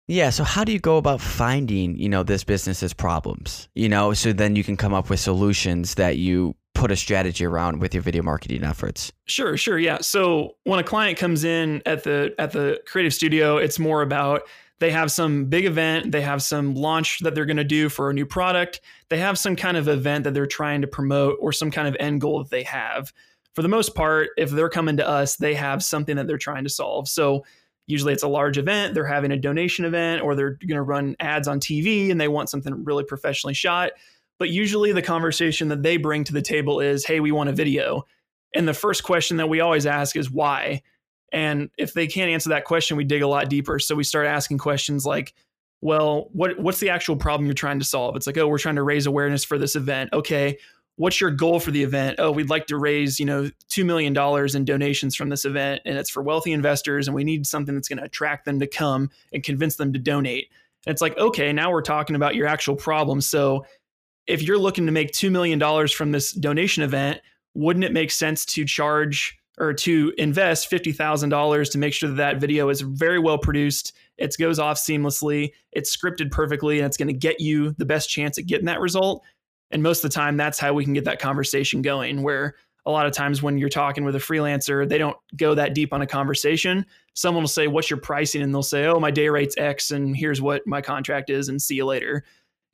Yeah, 0.09 0.31
so 0.31 0.43
how 0.43 0.65
do 0.65 0.73
you 0.73 0.79
go 0.79 0.97
about 0.97 1.21
finding, 1.21 1.95
you 1.97 2.09
know, 2.09 2.23
this 2.23 2.43
business's 2.43 2.95
problems? 2.95 3.69
You 3.75 3.91
know, 3.91 4.15
so 4.15 4.33
then 4.33 4.57
you 4.57 4.65
can 4.65 4.77
come 4.77 4.95
up 4.95 5.11
with 5.11 5.21
solutions 5.21 5.95
that 5.97 6.17
you 6.17 6.57
put 6.75 6.91
a 6.91 6.97
strategy 6.97 7.45
around 7.45 7.81
with 7.81 7.93
your 7.93 8.03
video 8.03 8.23
marketing 8.23 8.65
efforts. 8.65 9.13
Sure, 9.27 9.57
sure, 9.59 9.79
yeah. 9.79 9.99
So 10.01 10.57
when 10.65 10.79
a 10.79 10.85
client 10.85 11.19
comes 11.19 11.45
in 11.45 11.83
at 11.85 12.05
the 12.05 12.35
at 12.39 12.53
the 12.53 12.81
creative 12.87 13.13
studio, 13.13 13.59
it's 13.59 13.79
more 13.79 14.01
about 14.01 14.43
they 14.79 14.91
have 14.91 15.13
some 15.13 15.47
big 15.47 15.67
event, 15.67 16.13
they 16.13 16.23
have 16.23 16.41
some 16.41 16.75
launch 16.75 17.19
that 17.21 17.35
they're 17.35 17.47
going 17.47 17.57
to 17.59 17.65
do 17.65 17.89
for 17.89 18.09
a 18.09 18.15
new 18.15 18.25
product, 18.25 18.81
they 19.11 19.19
have 19.19 19.37
some 19.37 19.57
kind 19.57 19.77
of 19.77 19.89
event 19.89 20.25
that 20.25 20.33
they're 20.33 20.47
trying 20.47 20.81
to 20.81 20.87
promote 20.87 21.37
or 21.41 21.53
some 21.53 21.71
kind 21.71 21.87
of 21.89 21.97
end 22.01 22.21
goal 22.21 22.39
that 22.39 22.51
they 22.51 22.63
have. 22.63 23.13
For 23.55 23.63
the 23.63 23.69
most 23.69 23.95
part, 23.95 24.31
if 24.39 24.51
they're 24.51 24.69
coming 24.69 24.97
to 24.99 25.07
us, 25.07 25.37
they 25.37 25.55
have 25.55 25.83
something 25.83 26.17
that 26.17 26.29
they're 26.29 26.39
trying 26.39 26.63
to 26.63 26.71
solve. 26.71 27.09
So 27.09 27.45
usually 27.89 28.13
it's 28.13 28.23
a 28.23 28.29
large 28.29 28.59
event, 28.59 28.95
they're 28.95 29.05
having 29.05 29.33
a 29.33 29.37
donation 29.37 29.85
event 29.85 30.23
or 30.23 30.37
they're 30.37 30.53
going 30.53 30.77
to 30.77 30.83
run 30.83 31.17
ads 31.19 31.49
on 31.49 31.59
TV 31.59 32.13
and 32.13 32.21
they 32.21 32.29
want 32.29 32.49
something 32.49 32.85
really 32.85 33.03
professionally 33.03 33.55
shot. 33.55 33.91
But 34.39 34.51
usually 34.51 34.93
the 34.93 35.03
conversation 35.03 35.69
that 35.69 35.83
they 35.83 35.97
bring 35.97 36.23
to 36.25 36.33
the 36.33 36.43
table 36.43 36.79
is, 36.79 37.05
"Hey, 37.05 37.19
we 37.19 37.33
want 37.33 37.49
a 37.51 37.53
video." 37.53 38.07
And 38.55 38.69
the 38.69 38.75
first 38.75 39.03
question 39.03 39.39
that 39.39 39.49
we 39.49 39.61
always 39.61 39.85
ask 39.85 40.15
is 40.15 40.31
why? 40.31 40.83
And 41.33 41.71
if 41.77 41.93
they 41.93 42.07
can't 42.07 42.31
answer 42.31 42.51
that 42.51 42.65
question, 42.65 42.97
we 42.97 43.05
dig 43.05 43.23
a 43.23 43.27
lot 43.27 43.51
deeper. 43.51 43.79
So 43.79 43.95
we 43.95 44.05
start 44.05 44.27
asking 44.27 44.59
questions 44.59 45.05
like, 45.05 45.35
well, 45.81 46.29
what 46.33 46.59
what's 46.59 46.81
the 46.81 46.91
actual 46.91 47.17
problem 47.17 47.47
you're 47.47 47.55
trying 47.55 47.79
to 47.79 47.85
solve? 47.85 48.17
It's 48.17 48.27
like, 48.27 48.39
oh, 48.39 48.49
we're 48.49 48.59
trying 48.59 48.77
to 48.77 48.83
raise 48.83 49.07
awareness 49.07 49.45
for 49.45 49.59
this 49.59 49.77
event. 49.77 50.11
Okay, 50.13 50.59
what's 50.99 51.21
your 51.21 51.31
goal 51.31 51.61
for 51.61 51.71
the 51.71 51.83
event? 51.83 52.17
Oh, 52.19 52.31
we'd 52.31 52.51
like 52.51 52.67
to 52.67 52.77
raise, 52.77 53.19
you 53.19 53.25
know, 53.25 53.51
two 53.69 53.85
million 53.85 54.13
dollars 54.13 54.55
in 54.55 54.65
donations 54.65 55.15
from 55.15 55.29
this 55.31 55.45
event, 55.45 55.81
and 55.87 55.97
it's 55.97 56.11
for 56.11 56.23
wealthy 56.23 56.53
investors, 56.53 57.09
and 57.09 57.15
we 57.15 57.25
need 57.25 57.47
something 57.47 57.75
that's 57.75 57.89
going 57.89 57.99
to 57.99 58.05
attract 58.05 58.45
them 58.45 58.59
to 58.59 58.67
come 58.67 59.09
and 59.33 59.43
convince 59.43 59.77
them 59.77 59.93
to 59.93 59.99
donate. 59.99 60.49
And 60.87 60.93
it's 60.93 61.01
like, 61.01 61.17
okay, 61.17 61.53
now 61.53 61.71
we're 61.71 61.83
talking 61.83 62.17
about 62.17 62.35
your 62.35 62.47
actual 62.47 62.77
problem. 62.77 63.21
So 63.21 63.65
if 64.27 64.43
you're 64.43 64.59
looking 64.59 64.87
to 64.87 64.93
make 64.93 65.13
two 65.13 65.31
million 65.31 65.59
dollars 65.59 65.93
from 65.93 66.11
this 66.11 66.33
donation 66.33 66.83
event, 66.83 67.21
wouldn't 67.55 67.85
it 67.85 67.93
make 67.93 68.11
sense 68.11 68.45
to 68.47 68.65
charge 68.65 69.39
or 69.59 69.73
to 69.73 70.13
invest 70.19 70.71
$50,000 70.71 71.73
to 71.73 71.79
make 71.79 71.93
sure 71.93 72.09
that 72.09 72.17
that 72.17 72.41
video 72.41 72.69
is 72.69 72.81
very 72.81 73.19
well 73.19 73.39
produced, 73.39 73.93
it 74.17 74.35
goes 74.39 74.61
off 74.61 74.77
seamlessly, 74.77 75.51
it's 75.73 75.97
scripted 75.97 76.31
perfectly, 76.31 76.79
and 76.79 76.87
it's 76.87 76.97
going 76.97 77.09
to 77.09 77.13
get 77.13 77.41
you 77.41 77.73
the 77.79 77.85
best 77.85 78.09
chance 78.09 78.39
at 78.39 78.47
getting 78.47 78.67
that 78.67 78.81
result? 78.81 79.25
And 79.71 79.83
most 79.83 80.05
of 80.05 80.11
the 80.11 80.15
time, 80.15 80.37
that's 80.37 80.59
how 80.59 80.73
we 80.73 80.85
can 80.85 80.95
get 80.95 81.05
that 81.05 81.19
conversation 81.19 81.83
going. 81.83 82.23
Where 82.23 82.55
a 82.87 82.91
lot 82.91 83.07
of 83.07 83.13
times 83.13 83.43
when 83.43 83.59
you're 83.59 83.69
talking 83.69 84.05
with 84.05 84.17
a 84.17 84.21
freelancer, 84.21 84.89
they 84.89 84.99
don't 84.99 85.17
go 85.37 85.55
that 85.55 85.75
deep 85.75 85.93
on 85.93 86.03
a 86.03 86.07
conversation. 86.07 86.87
Someone 87.15 87.43
will 87.43 87.49
say, 87.49 87.67
What's 87.67 87.91
your 87.91 88.01
pricing? 88.01 88.43
And 88.43 88.55
they'll 88.55 88.63
say, 88.63 88.87
Oh, 88.87 88.99
my 88.99 89.11
day 89.11 89.29
rate's 89.29 89.57
X, 89.59 89.91
and 89.91 90.17
here's 90.17 90.41
what 90.41 90.67
my 90.67 90.81
contract 90.81 91.31
is, 91.31 91.49
and 91.49 91.61
see 91.61 91.77
you 91.77 91.85
later. 91.85 92.25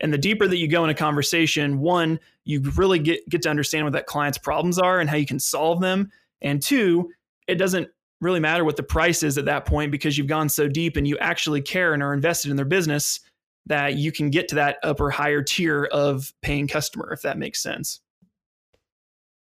And 0.01 0.13
the 0.13 0.19
deeper 0.19 0.47
that 0.47 0.57
you 0.57 0.69
go 0.69 0.85
in 0.85 0.91
a 0.91 0.95
conversation, 0.95 1.81
one, 1.81 2.19
you 2.45 2.61
really 2.77 2.99
get, 2.99 3.29
get 3.29 3.43
to 3.43 3.51
understand 3.51 3.85
what 3.85 3.93
that 3.93 4.07
client's 4.07 4.39
problems 4.39 4.79
are 4.79 5.01
and 5.01 5.09
how 5.09 5.17
you 5.17 5.27
can 5.27 5.39
solve 5.39 5.81
them. 5.81 6.11
And 6.43 6.61
two, 6.61 7.11
it 7.47 7.57
doesn't 7.57 7.89
really 8.21 8.41
matter 8.41 8.65
what 8.65 8.77
the 8.77 8.83
price 8.83 9.23
is 9.23 9.39
at 9.39 9.45
that 9.45 9.67
point 9.67 9.93
because 9.93 10.19
you've 10.19 10.27
gone 10.27 10.49
so 10.49 10.69
deep 10.69 10.97
and 10.97 11.07
you 11.07 11.17
actually 11.19 11.63
care 11.63 11.95
and 11.95 12.03
are 12.03 12.15
invested 12.15 12.51
in 12.51 12.57
their 12.57 12.65
business 12.65 13.21
that 13.67 13.97
you 13.97 14.13
can 14.13 14.31
get 14.31 14.49
to 14.49 14.57
that 14.57 14.79
upper 14.83 15.11
higher 15.11 15.43
tier 15.43 15.85
of 15.85 16.33
paying 16.43 16.69
customer, 16.69 17.13
if 17.13 17.23
that 17.23 17.39
makes 17.39 17.63
sense. 17.63 18.01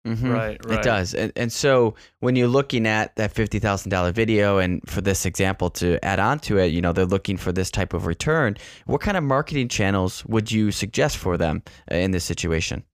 Mhm. 0.06 0.30
Right, 0.30 0.60
right. 0.66 0.78
It 0.78 0.82
does. 0.82 1.14
And, 1.14 1.32
and 1.34 1.50
so 1.50 1.94
when 2.20 2.36
you're 2.36 2.48
looking 2.48 2.86
at 2.86 3.16
that 3.16 3.32
$50,000 3.32 4.12
video, 4.12 4.58
and 4.58 4.82
for 4.86 5.00
this 5.00 5.24
example 5.24 5.70
to 5.70 6.02
add 6.04 6.18
on 6.20 6.38
to 6.40 6.58
it, 6.58 6.66
you 6.66 6.82
know, 6.82 6.92
they're 6.92 7.06
looking 7.06 7.38
for 7.38 7.52
this 7.52 7.70
type 7.70 7.94
of 7.94 8.04
return. 8.04 8.56
What 8.84 9.00
kind 9.00 9.16
of 9.16 9.24
marketing 9.24 9.68
channels 9.68 10.24
would 10.26 10.52
you 10.52 10.72
suggest 10.72 11.16
for 11.16 11.38
them 11.38 11.62
uh, 11.90 11.94
in 11.94 12.10
this 12.10 12.24
situation? 12.24 12.84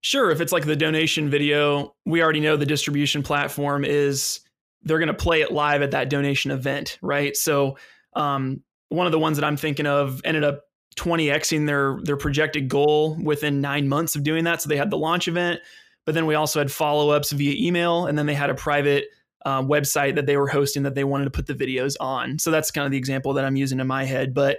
Sure, 0.00 0.30
if 0.30 0.40
it's 0.40 0.52
like 0.52 0.64
the 0.64 0.76
donation 0.76 1.30
video, 1.30 1.94
we 2.04 2.22
already 2.22 2.40
know 2.40 2.56
the 2.56 2.66
distribution 2.66 3.22
platform 3.22 3.84
is 3.84 4.40
they're 4.82 4.98
going 4.98 5.08
to 5.08 5.14
play 5.14 5.42
it 5.42 5.52
live 5.52 5.82
at 5.82 5.92
that 5.92 6.10
donation 6.10 6.50
event, 6.50 6.98
right? 7.02 7.36
So, 7.36 7.76
um, 8.14 8.62
one 8.88 9.06
of 9.06 9.12
the 9.12 9.18
ones 9.18 9.36
that 9.36 9.44
I'm 9.44 9.56
thinking 9.56 9.86
of 9.86 10.20
ended 10.24 10.44
up 10.44 10.62
20xing 10.96 11.66
their 11.66 11.98
their 12.02 12.16
projected 12.16 12.68
goal 12.68 13.16
within 13.22 13.60
nine 13.60 13.88
months 13.88 14.16
of 14.16 14.22
doing 14.22 14.44
that. 14.44 14.62
So 14.62 14.68
they 14.68 14.76
had 14.76 14.90
the 14.90 14.98
launch 14.98 15.28
event, 15.28 15.60
but 16.04 16.14
then 16.14 16.26
we 16.26 16.34
also 16.34 16.58
had 16.58 16.72
follow 16.72 17.10
ups 17.10 17.32
via 17.32 17.54
email, 17.54 18.06
and 18.06 18.18
then 18.18 18.26
they 18.26 18.34
had 18.34 18.50
a 18.50 18.54
private 18.54 19.06
uh, 19.44 19.62
website 19.62 20.14
that 20.16 20.26
they 20.26 20.36
were 20.36 20.48
hosting 20.48 20.82
that 20.84 20.94
they 20.94 21.04
wanted 21.04 21.24
to 21.24 21.30
put 21.30 21.46
the 21.46 21.54
videos 21.54 21.94
on. 22.00 22.38
So 22.38 22.50
that's 22.50 22.70
kind 22.70 22.84
of 22.84 22.90
the 22.90 22.98
example 22.98 23.34
that 23.34 23.44
I'm 23.44 23.56
using 23.56 23.78
in 23.78 23.86
my 23.86 24.04
head. 24.04 24.34
But 24.34 24.58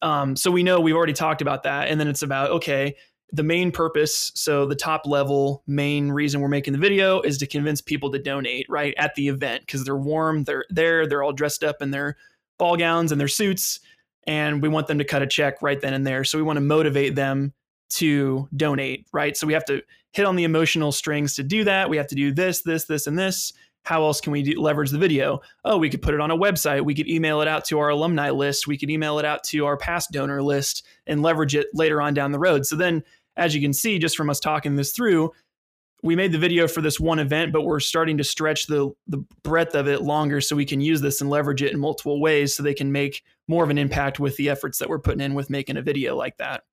um, 0.00 0.36
so 0.36 0.50
we 0.50 0.62
know 0.62 0.80
we've 0.80 0.96
already 0.96 1.12
talked 1.12 1.42
about 1.42 1.64
that, 1.64 1.88
and 1.88 1.98
then 1.98 2.08
it's 2.08 2.22
about 2.22 2.50
okay, 2.50 2.94
the 3.32 3.42
main 3.42 3.72
purpose. 3.72 4.30
So 4.34 4.66
the 4.66 4.76
top 4.76 5.06
level 5.06 5.62
main 5.66 6.12
reason 6.12 6.40
we're 6.40 6.48
making 6.48 6.74
the 6.74 6.78
video 6.78 7.20
is 7.22 7.38
to 7.38 7.46
convince 7.46 7.80
people 7.80 8.12
to 8.12 8.18
donate 8.18 8.66
right 8.68 8.94
at 8.98 9.14
the 9.16 9.28
event 9.28 9.62
because 9.66 9.84
they're 9.84 9.96
warm, 9.96 10.44
they're 10.44 10.64
there, 10.70 11.06
they're 11.06 11.22
all 11.22 11.32
dressed 11.32 11.64
up 11.64 11.82
in 11.82 11.90
their 11.90 12.16
ball 12.58 12.76
gowns 12.76 13.12
and 13.12 13.20
their 13.20 13.28
suits, 13.28 13.80
and 14.26 14.62
we 14.62 14.68
want 14.68 14.86
them 14.86 14.98
to 14.98 15.04
cut 15.04 15.22
a 15.22 15.26
check 15.26 15.62
right 15.62 15.80
then 15.80 15.94
and 15.94 16.06
there. 16.06 16.24
So 16.24 16.38
we 16.38 16.44
want 16.44 16.56
to 16.56 16.62
motivate 16.62 17.14
them 17.14 17.52
to 17.90 18.48
donate, 18.56 19.06
right? 19.12 19.36
So 19.36 19.46
we 19.46 19.52
have 19.52 19.64
to 19.66 19.82
hit 20.12 20.26
on 20.26 20.36
the 20.36 20.44
emotional 20.44 20.92
strings 20.92 21.34
to 21.36 21.42
do 21.42 21.64
that. 21.64 21.90
We 21.90 21.96
have 21.96 22.06
to 22.08 22.14
do 22.14 22.32
this, 22.32 22.62
this, 22.62 22.84
this, 22.84 23.06
and 23.06 23.18
this. 23.18 23.52
How 23.84 24.04
else 24.04 24.20
can 24.20 24.32
we 24.32 24.42
do, 24.42 24.60
leverage 24.60 24.90
the 24.90 24.98
video? 24.98 25.40
Oh, 25.64 25.76
we 25.76 25.90
could 25.90 26.02
put 26.02 26.14
it 26.14 26.20
on 26.20 26.30
a 26.30 26.36
website. 26.36 26.84
We 26.84 26.94
could 26.94 27.08
email 27.08 27.40
it 27.40 27.48
out 27.48 27.64
to 27.66 27.80
our 27.80 27.88
alumni 27.88 28.30
list. 28.30 28.66
We 28.66 28.78
could 28.78 28.90
email 28.90 29.18
it 29.18 29.24
out 29.24 29.42
to 29.44 29.66
our 29.66 29.76
past 29.76 30.12
donor 30.12 30.40
list 30.40 30.86
and 31.06 31.20
leverage 31.20 31.56
it 31.56 31.66
later 31.74 32.00
on 32.00 32.14
down 32.14 32.30
the 32.30 32.38
road. 32.38 32.64
So 32.64 32.76
then, 32.76 33.02
as 33.36 33.54
you 33.54 33.60
can 33.60 33.72
see, 33.72 33.98
just 33.98 34.16
from 34.16 34.30
us 34.30 34.38
talking 34.38 34.76
this 34.76 34.92
through, 34.92 35.32
we 36.02 36.16
made 36.16 36.32
the 36.32 36.38
video 36.38 36.66
for 36.66 36.80
this 36.80 36.98
one 36.98 37.18
event, 37.18 37.52
but 37.52 37.62
we're 37.62 37.80
starting 37.80 38.18
to 38.18 38.24
stretch 38.24 38.66
the 38.66 38.90
the 39.06 39.18
breadth 39.42 39.74
of 39.74 39.88
it 39.88 40.02
longer 40.02 40.40
so 40.40 40.56
we 40.56 40.64
can 40.64 40.80
use 40.80 41.00
this 41.00 41.20
and 41.20 41.30
leverage 41.30 41.62
it 41.62 41.72
in 41.72 41.78
multiple 41.78 42.20
ways 42.20 42.54
so 42.54 42.62
they 42.62 42.74
can 42.74 42.90
make 42.90 43.22
more 43.48 43.64
of 43.64 43.70
an 43.70 43.78
impact 43.78 44.18
with 44.18 44.36
the 44.36 44.48
efforts 44.48 44.78
that 44.78 44.88
we're 44.88 44.98
putting 44.98 45.20
in 45.20 45.34
with 45.34 45.50
making 45.50 45.76
a 45.76 45.82
video 45.82 46.16
like 46.16 46.36
that. 46.38 46.64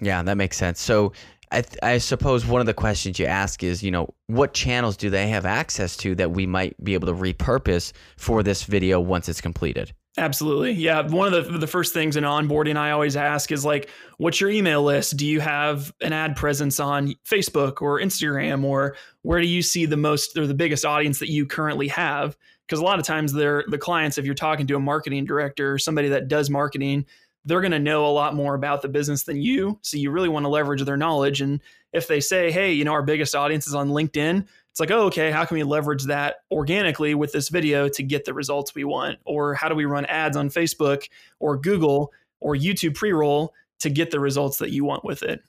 Yeah, 0.00 0.22
that 0.22 0.36
makes 0.36 0.56
sense. 0.56 0.80
So 0.80 1.12
I, 1.52 1.64
I 1.82 1.98
suppose 1.98 2.46
one 2.46 2.60
of 2.60 2.66
the 2.66 2.74
questions 2.74 3.18
you 3.18 3.26
ask 3.26 3.62
is, 3.62 3.82
you 3.82 3.90
know, 3.90 4.12
what 4.26 4.54
channels 4.54 4.96
do 4.96 5.10
they 5.10 5.28
have 5.28 5.44
access 5.44 5.96
to 5.98 6.14
that 6.14 6.32
we 6.32 6.46
might 6.46 6.82
be 6.82 6.94
able 6.94 7.06
to 7.08 7.14
repurpose 7.14 7.92
for 8.16 8.42
this 8.42 8.64
video 8.64 9.00
once 9.00 9.28
it's 9.28 9.40
completed? 9.40 9.92
Absolutely. 10.18 10.72
Yeah. 10.72 11.00
One 11.08 11.32
of 11.32 11.46
the, 11.50 11.58
the 11.58 11.66
first 11.66 11.94
things 11.94 12.16
in 12.16 12.24
onboarding 12.24 12.76
I 12.76 12.90
always 12.90 13.16
ask 13.16 13.50
is 13.50 13.64
like, 13.64 13.88
what's 14.18 14.40
your 14.42 14.50
email 14.50 14.82
list? 14.82 15.16
Do 15.16 15.26
you 15.26 15.40
have 15.40 15.90
an 16.02 16.12
ad 16.12 16.36
presence 16.36 16.78
on 16.78 17.14
Facebook 17.26 17.80
or 17.80 17.98
Instagram 17.98 18.62
or 18.62 18.94
where 19.22 19.40
do 19.40 19.46
you 19.46 19.62
see 19.62 19.86
the 19.86 19.96
most 19.96 20.36
or 20.36 20.46
the 20.46 20.52
biggest 20.54 20.84
audience 20.84 21.18
that 21.20 21.30
you 21.30 21.46
currently 21.46 21.88
have? 21.88 22.36
Because 22.66 22.78
a 22.78 22.84
lot 22.84 22.98
of 22.98 23.06
times 23.06 23.32
they're 23.32 23.64
the 23.68 23.78
clients, 23.78 24.18
if 24.18 24.26
you're 24.26 24.34
talking 24.34 24.66
to 24.66 24.76
a 24.76 24.80
marketing 24.80 25.24
director 25.24 25.72
or 25.72 25.78
somebody 25.78 26.08
that 26.08 26.28
does 26.28 26.50
marketing, 26.50 27.06
they're 27.46 27.62
going 27.62 27.72
to 27.72 27.78
know 27.78 28.06
a 28.06 28.12
lot 28.12 28.34
more 28.34 28.54
about 28.54 28.82
the 28.82 28.88
business 28.88 29.22
than 29.22 29.40
you. 29.40 29.78
So 29.82 29.96
you 29.96 30.10
really 30.10 30.28
want 30.28 30.44
to 30.44 30.50
leverage 30.50 30.84
their 30.84 30.96
knowledge. 30.96 31.40
And 31.40 31.60
if 31.92 32.06
they 32.06 32.20
say, 32.20 32.52
hey, 32.52 32.72
you 32.72 32.84
know, 32.84 32.92
our 32.92 33.02
biggest 33.02 33.34
audience 33.34 33.66
is 33.66 33.74
on 33.74 33.90
LinkedIn, 33.90 34.46
it's 34.72 34.80
like, 34.80 34.90
oh, 34.90 35.02
okay, 35.02 35.30
how 35.30 35.44
can 35.44 35.58
we 35.58 35.64
leverage 35.64 36.04
that 36.04 36.36
organically 36.50 37.14
with 37.14 37.30
this 37.30 37.50
video 37.50 37.90
to 37.90 38.02
get 38.02 38.24
the 38.24 38.32
results 38.32 38.74
we 38.74 38.84
want? 38.84 39.18
Or 39.26 39.52
how 39.52 39.68
do 39.68 39.74
we 39.74 39.84
run 39.84 40.06
ads 40.06 40.34
on 40.34 40.48
Facebook 40.48 41.10
or 41.40 41.58
Google 41.58 42.10
or 42.40 42.56
YouTube 42.56 42.94
pre 42.94 43.12
roll 43.12 43.52
to 43.80 43.90
get 43.90 44.10
the 44.10 44.18
results 44.18 44.56
that 44.58 44.70
you 44.70 44.86
want 44.86 45.04
with 45.04 45.22
it? 45.22 45.42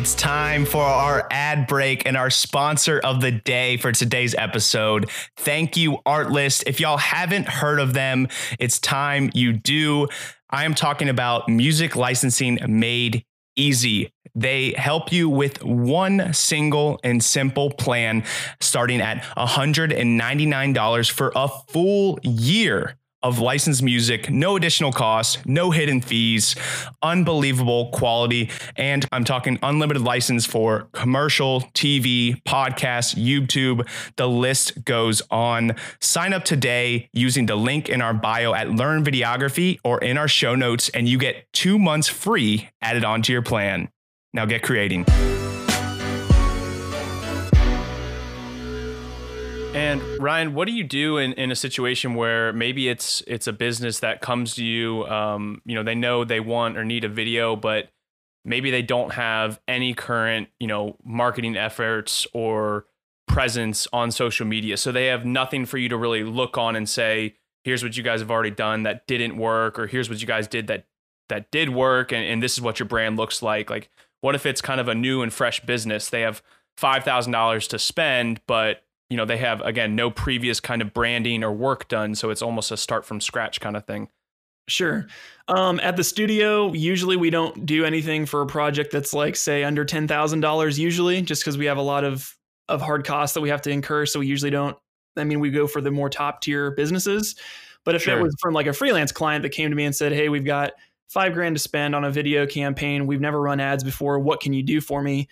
It's 0.00 0.14
time 0.14 0.64
for 0.64 0.82
our 0.82 1.28
ad 1.30 1.66
break 1.66 2.06
and 2.06 2.16
our 2.16 2.30
sponsor 2.30 3.00
of 3.00 3.20
the 3.20 3.30
day 3.30 3.76
for 3.76 3.92
today's 3.92 4.34
episode. 4.34 5.10
Thank 5.36 5.76
you, 5.76 5.98
Artlist. 6.06 6.62
If 6.66 6.80
y'all 6.80 6.96
haven't 6.96 7.46
heard 7.46 7.78
of 7.78 7.92
them, 7.92 8.26
it's 8.58 8.78
time 8.78 9.30
you 9.34 9.52
do. 9.52 10.08
I 10.48 10.64
am 10.64 10.74
talking 10.74 11.10
about 11.10 11.50
music 11.50 11.96
licensing 11.96 12.58
made 12.66 13.26
easy. 13.56 14.10
They 14.34 14.72
help 14.72 15.12
you 15.12 15.28
with 15.28 15.62
one 15.62 16.32
single 16.32 16.98
and 17.04 17.22
simple 17.22 17.70
plan 17.70 18.24
starting 18.58 19.02
at 19.02 19.22
$199 19.36 21.10
for 21.10 21.30
a 21.36 21.46
full 21.68 22.18
year 22.22 22.96
of 23.22 23.38
licensed 23.38 23.82
music, 23.82 24.30
no 24.30 24.56
additional 24.56 24.92
cost, 24.92 25.44
no 25.46 25.70
hidden 25.70 26.00
fees, 26.00 26.54
unbelievable 27.02 27.90
quality. 27.92 28.50
And 28.76 29.06
I'm 29.12 29.24
talking 29.24 29.58
unlimited 29.62 30.02
license 30.02 30.46
for 30.46 30.88
commercial, 30.92 31.62
TV, 31.74 32.42
podcast, 32.44 33.16
YouTube. 33.16 33.86
The 34.16 34.28
list 34.28 34.84
goes 34.84 35.22
on. 35.30 35.76
Sign 36.00 36.32
up 36.32 36.44
today 36.44 37.08
using 37.12 37.46
the 37.46 37.56
link 37.56 37.88
in 37.88 38.00
our 38.00 38.14
bio 38.14 38.54
at 38.54 38.70
Learn 38.70 39.04
Videography 39.04 39.78
or 39.84 39.98
in 40.02 40.16
our 40.16 40.28
show 40.28 40.54
notes, 40.54 40.88
and 40.90 41.08
you 41.08 41.18
get 41.18 41.52
two 41.52 41.78
months 41.78 42.08
free 42.08 42.68
added 42.80 43.04
onto 43.04 43.32
your 43.32 43.42
plan. 43.42 43.88
Now 44.32 44.46
get 44.46 44.62
creating. 44.62 45.06
And 49.90 50.22
Ryan, 50.22 50.54
what 50.54 50.68
do 50.68 50.72
you 50.72 50.84
do 50.84 51.18
in, 51.18 51.32
in 51.32 51.50
a 51.50 51.56
situation 51.56 52.14
where 52.14 52.52
maybe 52.52 52.88
it's 52.88 53.24
it's 53.26 53.48
a 53.48 53.52
business 53.52 53.98
that 53.98 54.20
comes 54.20 54.54
to 54.54 54.64
you, 54.64 55.04
um, 55.06 55.62
you 55.64 55.74
know, 55.74 55.82
they 55.82 55.96
know 55.96 56.22
they 56.22 56.38
want 56.38 56.78
or 56.78 56.84
need 56.84 57.02
a 57.02 57.08
video, 57.08 57.56
but 57.56 57.90
maybe 58.44 58.70
they 58.70 58.82
don't 58.82 59.14
have 59.14 59.60
any 59.66 59.92
current, 59.92 60.48
you 60.60 60.68
know, 60.68 60.96
marketing 61.02 61.56
efforts 61.56 62.24
or 62.32 62.86
presence 63.26 63.88
on 63.92 64.12
social 64.12 64.46
media. 64.46 64.76
So 64.76 64.92
they 64.92 65.06
have 65.06 65.26
nothing 65.26 65.66
for 65.66 65.76
you 65.76 65.88
to 65.88 65.96
really 65.96 66.22
look 66.22 66.56
on 66.56 66.76
and 66.76 66.88
say, 66.88 67.34
here's 67.64 67.82
what 67.82 67.96
you 67.96 68.04
guys 68.04 68.20
have 68.20 68.30
already 68.30 68.52
done 68.52 68.84
that 68.84 69.08
didn't 69.08 69.36
work, 69.38 69.76
or 69.76 69.88
here's 69.88 70.08
what 70.08 70.20
you 70.20 70.26
guys 70.26 70.46
did 70.46 70.68
that 70.68 70.86
that 71.30 71.50
did 71.50 71.68
work, 71.68 72.12
and, 72.12 72.24
and 72.24 72.40
this 72.40 72.52
is 72.52 72.60
what 72.60 72.78
your 72.78 72.86
brand 72.86 73.16
looks 73.16 73.42
like. 73.42 73.68
Like, 73.68 73.90
what 74.20 74.36
if 74.36 74.46
it's 74.46 74.60
kind 74.60 74.80
of 74.80 74.86
a 74.86 74.94
new 74.94 75.20
and 75.20 75.32
fresh 75.32 75.58
business? 75.58 76.08
They 76.08 76.20
have 76.20 76.44
five 76.76 77.02
thousand 77.02 77.32
dollars 77.32 77.66
to 77.66 77.78
spend, 77.80 78.40
but 78.46 78.84
you 79.10 79.16
know 79.16 79.24
they 79.24 79.36
have 79.36 79.60
again 79.62 79.94
no 79.94 80.10
previous 80.10 80.60
kind 80.60 80.80
of 80.80 80.94
branding 80.94 81.44
or 81.44 81.52
work 81.52 81.88
done 81.88 82.14
so 82.14 82.30
it's 82.30 82.42
almost 82.42 82.70
a 82.70 82.76
start 82.76 83.04
from 83.04 83.20
scratch 83.20 83.60
kind 83.60 83.76
of 83.76 83.84
thing 83.86 84.08
Sure. 84.68 85.06
Um, 85.48 85.80
at 85.80 85.96
the 85.96 86.04
studio, 86.04 86.72
usually 86.72 87.16
we 87.16 87.28
don't 87.28 87.66
do 87.66 87.84
anything 87.84 88.24
for 88.24 88.40
a 88.40 88.46
project 88.46 88.92
that's 88.92 89.12
like, 89.12 89.34
say, 89.34 89.64
under 89.64 89.84
ten 89.84 90.06
thousand 90.06 90.40
dollars. 90.40 90.78
Usually, 90.78 91.20
just 91.22 91.42
because 91.42 91.58
we 91.58 91.64
have 91.66 91.76
a 91.76 91.82
lot 91.82 92.04
of 92.04 92.36
of 92.68 92.80
hard 92.80 93.04
costs 93.04 93.34
that 93.34 93.40
we 93.40 93.48
have 93.48 93.62
to 93.62 93.70
incur, 93.70 94.06
so 94.06 94.20
we 94.20 94.28
usually 94.28 94.50
don't. 94.50 94.76
I 95.16 95.24
mean, 95.24 95.40
we 95.40 95.50
go 95.50 95.66
for 95.66 95.80
the 95.80 95.90
more 95.90 96.08
top 96.08 96.40
tier 96.40 96.70
businesses. 96.70 97.34
But 97.84 97.96
if 97.96 98.02
Sure. 98.02 98.18
it 98.18 98.22
was 98.22 98.36
from 98.40 98.54
like 98.54 98.66
a 98.66 98.72
freelance 98.72 99.10
client 99.10 99.42
that 99.42 99.48
came 99.50 99.70
to 99.70 99.76
me 99.76 99.84
and 99.84 99.96
said, 99.96 100.12
"Hey, 100.12 100.28
we've 100.28 100.44
got 100.44 100.72
five 101.08 101.32
grand 101.32 101.56
to 101.56 101.60
spend 101.60 101.96
on 101.96 102.04
a 102.04 102.10
video 102.10 102.46
campaign. 102.46 103.06
We've 103.06 103.20
never 103.20 103.40
run 103.40 103.58
ads 103.58 103.82
before. 103.82 104.20
What 104.20 104.40
can 104.40 104.52
you 104.52 104.62
do 104.62 104.80
for 104.80 105.02
me?" 105.02 105.26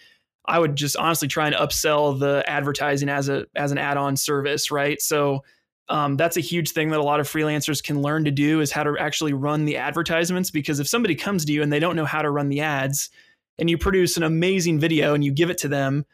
I 0.49 0.59
would 0.59 0.75
just 0.75 0.97
honestly 0.97 1.29
try 1.29 1.47
and 1.47 1.55
upsell 1.55 2.19
the 2.19 2.43
advertising 2.47 3.09
as 3.09 3.29
a 3.29 3.47
as 3.55 3.71
an 3.71 3.79
add 3.79 3.97
on 3.97 4.17
service, 4.17 4.71
right? 4.71 5.01
So 5.01 5.45
um, 5.91 6.17
that's 6.17 6.37
a 6.37 6.41
huge 6.41 6.71
thing 6.71 6.91
that 6.91 6.99
a 6.99 7.03
lot 7.03 7.21
of 7.21 7.29
freelancers 7.29 7.83
can 7.83 8.03
learn 8.03 8.25
to 8.25 8.31
do 8.31 8.61
is 8.61 8.73
how 8.73 8.83
to 8.83 8.97
actually 8.99 9.33
run 9.33 9.65
the 9.65 9.77
advertisements. 9.77 10.51
Because 10.51 10.81
if 10.81 10.89
somebody 10.89 11.15
comes 11.15 11.45
to 11.45 11.53
you 11.53 11.63
and 11.63 11.73
they 11.73 11.79
don't 11.79 11.97
know 11.97 12.05
how 12.05 12.23
to 12.23 12.31
run 12.31 12.49
the 12.49 12.61
ads, 12.61 13.11
and 13.59 13.69
you 13.69 13.77
produce 13.77 14.17
an 14.17 14.23
amazing 14.23 14.81
video 14.81 15.15
and 15.15 15.25
you 15.25 15.33
give 15.33 15.51
it 15.51 15.59
to 15.59 15.69
them, 15.69 16.05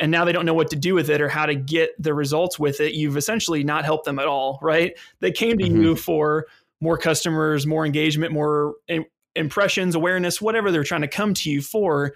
and 0.00 0.10
now 0.10 0.24
they 0.24 0.32
don't 0.32 0.46
know 0.46 0.54
what 0.54 0.70
to 0.70 0.76
do 0.76 0.94
with 0.94 1.10
it 1.10 1.20
or 1.20 1.28
how 1.28 1.46
to 1.46 1.54
get 1.54 1.90
the 2.02 2.14
results 2.14 2.58
with 2.58 2.80
it, 2.80 2.94
you've 2.94 3.16
essentially 3.16 3.64
not 3.64 3.84
helped 3.84 4.04
them 4.04 4.18
at 4.18 4.26
all, 4.26 4.58
right? 4.62 4.98
They 5.20 5.32
came 5.32 5.58
to 5.58 5.66
you 5.66 5.96
for 5.96 6.46
more 6.80 6.98
customers, 6.98 7.66
more 7.66 7.86
engagement, 7.86 8.32
more 8.32 8.74
im- 8.88 9.06
impressions, 9.36 9.94
awareness, 9.94 10.40
whatever 10.40 10.70
they're 10.70 10.84
trying 10.84 11.02
to 11.02 11.08
come 11.08 11.34
to 11.34 11.50
you 11.50 11.62
for 11.62 12.14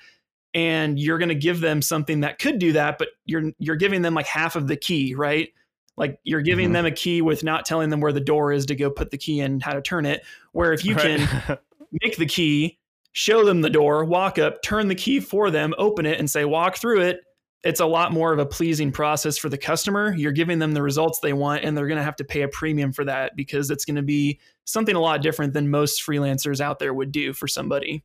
and 0.57 0.99
you're 0.99 1.19
going 1.19 1.29
to 1.29 1.35
give 1.35 1.61
them 1.61 1.83
something 1.83 2.21
that 2.21 2.39
could 2.41 2.59
do 2.59 2.73
that 2.73 2.97
but 2.99 3.09
you're 3.27 3.53
you're 3.59 3.77
giving 3.77 4.03
them 4.03 4.15
like 4.15 4.27
half 4.27 4.57
of 4.57 4.67
the 4.67 4.77
key 4.77 5.15
right 5.15 5.51
like 5.99 6.19
you're 6.25 6.43
giving 6.43 6.71
Mhm. 6.71 6.73
them 6.73 6.87
a 6.87 6.91
key 6.91 7.23
with 7.23 7.45
not 7.45 7.65
telling 7.67 7.91
them 7.91 8.01
where 8.01 8.13
the 8.13 8.21
door 8.21 8.53
is 8.53 8.67
to 8.67 8.75
go 8.75 8.91
put 8.91 9.11
the 9.11 9.19
key 9.19 9.41
in 9.41 9.61
how 9.61 9.73
to 9.75 9.83
turn 9.83 10.07
it 10.07 10.25
where 10.53 10.73
if 10.73 10.85
you 10.85 10.97
can 10.97 11.21
make 12.03 12.17
the 12.17 12.27
key 12.27 12.79
show 13.13 13.45
them 13.45 13.61
the 13.61 13.71
door 13.71 14.05
walk 14.05 14.39
up 14.39 14.63
turn 14.63 14.89
the 14.89 14.95
key 14.95 15.21
for 15.21 15.51
them 15.51 15.75
open 15.79 16.07
it 16.07 16.19
and 16.19 16.31
say 16.31 16.45
walk 16.45 16.77
through 16.77 17.03
it 17.03 17.21
it's 17.65 17.81
a 17.81 17.87
lot 17.87 18.13
more 18.13 18.33
of 18.33 18.39
a 18.39 18.47
pleasing 18.47 18.93
process 18.93 19.37
for 19.37 19.49
the 19.49 19.59
customer. 19.59 20.15
You're 20.17 20.31
giving 20.31 20.61
them 20.61 20.73
the 20.73 20.83
results 20.83 21.19
they 21.19 21.33
want, 21.33 21.65
and 21.65 21.77
they're 21.77 21.89
going 21.89 21.99
to 21.99 22.05
have 22.05 22.15
to 22.17 22.25
pay 22.25 22.43
a 22.43 22.49
premium 22.49 22.93
for 22.93 23.05
that 23.07 23.35
because 23.35 23.73
it's 23.73 23.85
going 23.85 23.97
to 23.97 24.03
be 24.03 24.39
something 24.67 24.95
a 24.95 25.01
lot 25.01 25.21
different 25.21 25.53
than 25.53 25.69
most 25.69 26.01
freelancers 26.07 26.61
out 26.61 26.79
there 26.79 26.95
would 26.95 27.11
do 27.11 27.33
for 27.33 27.49
somebody. 27.49 28.05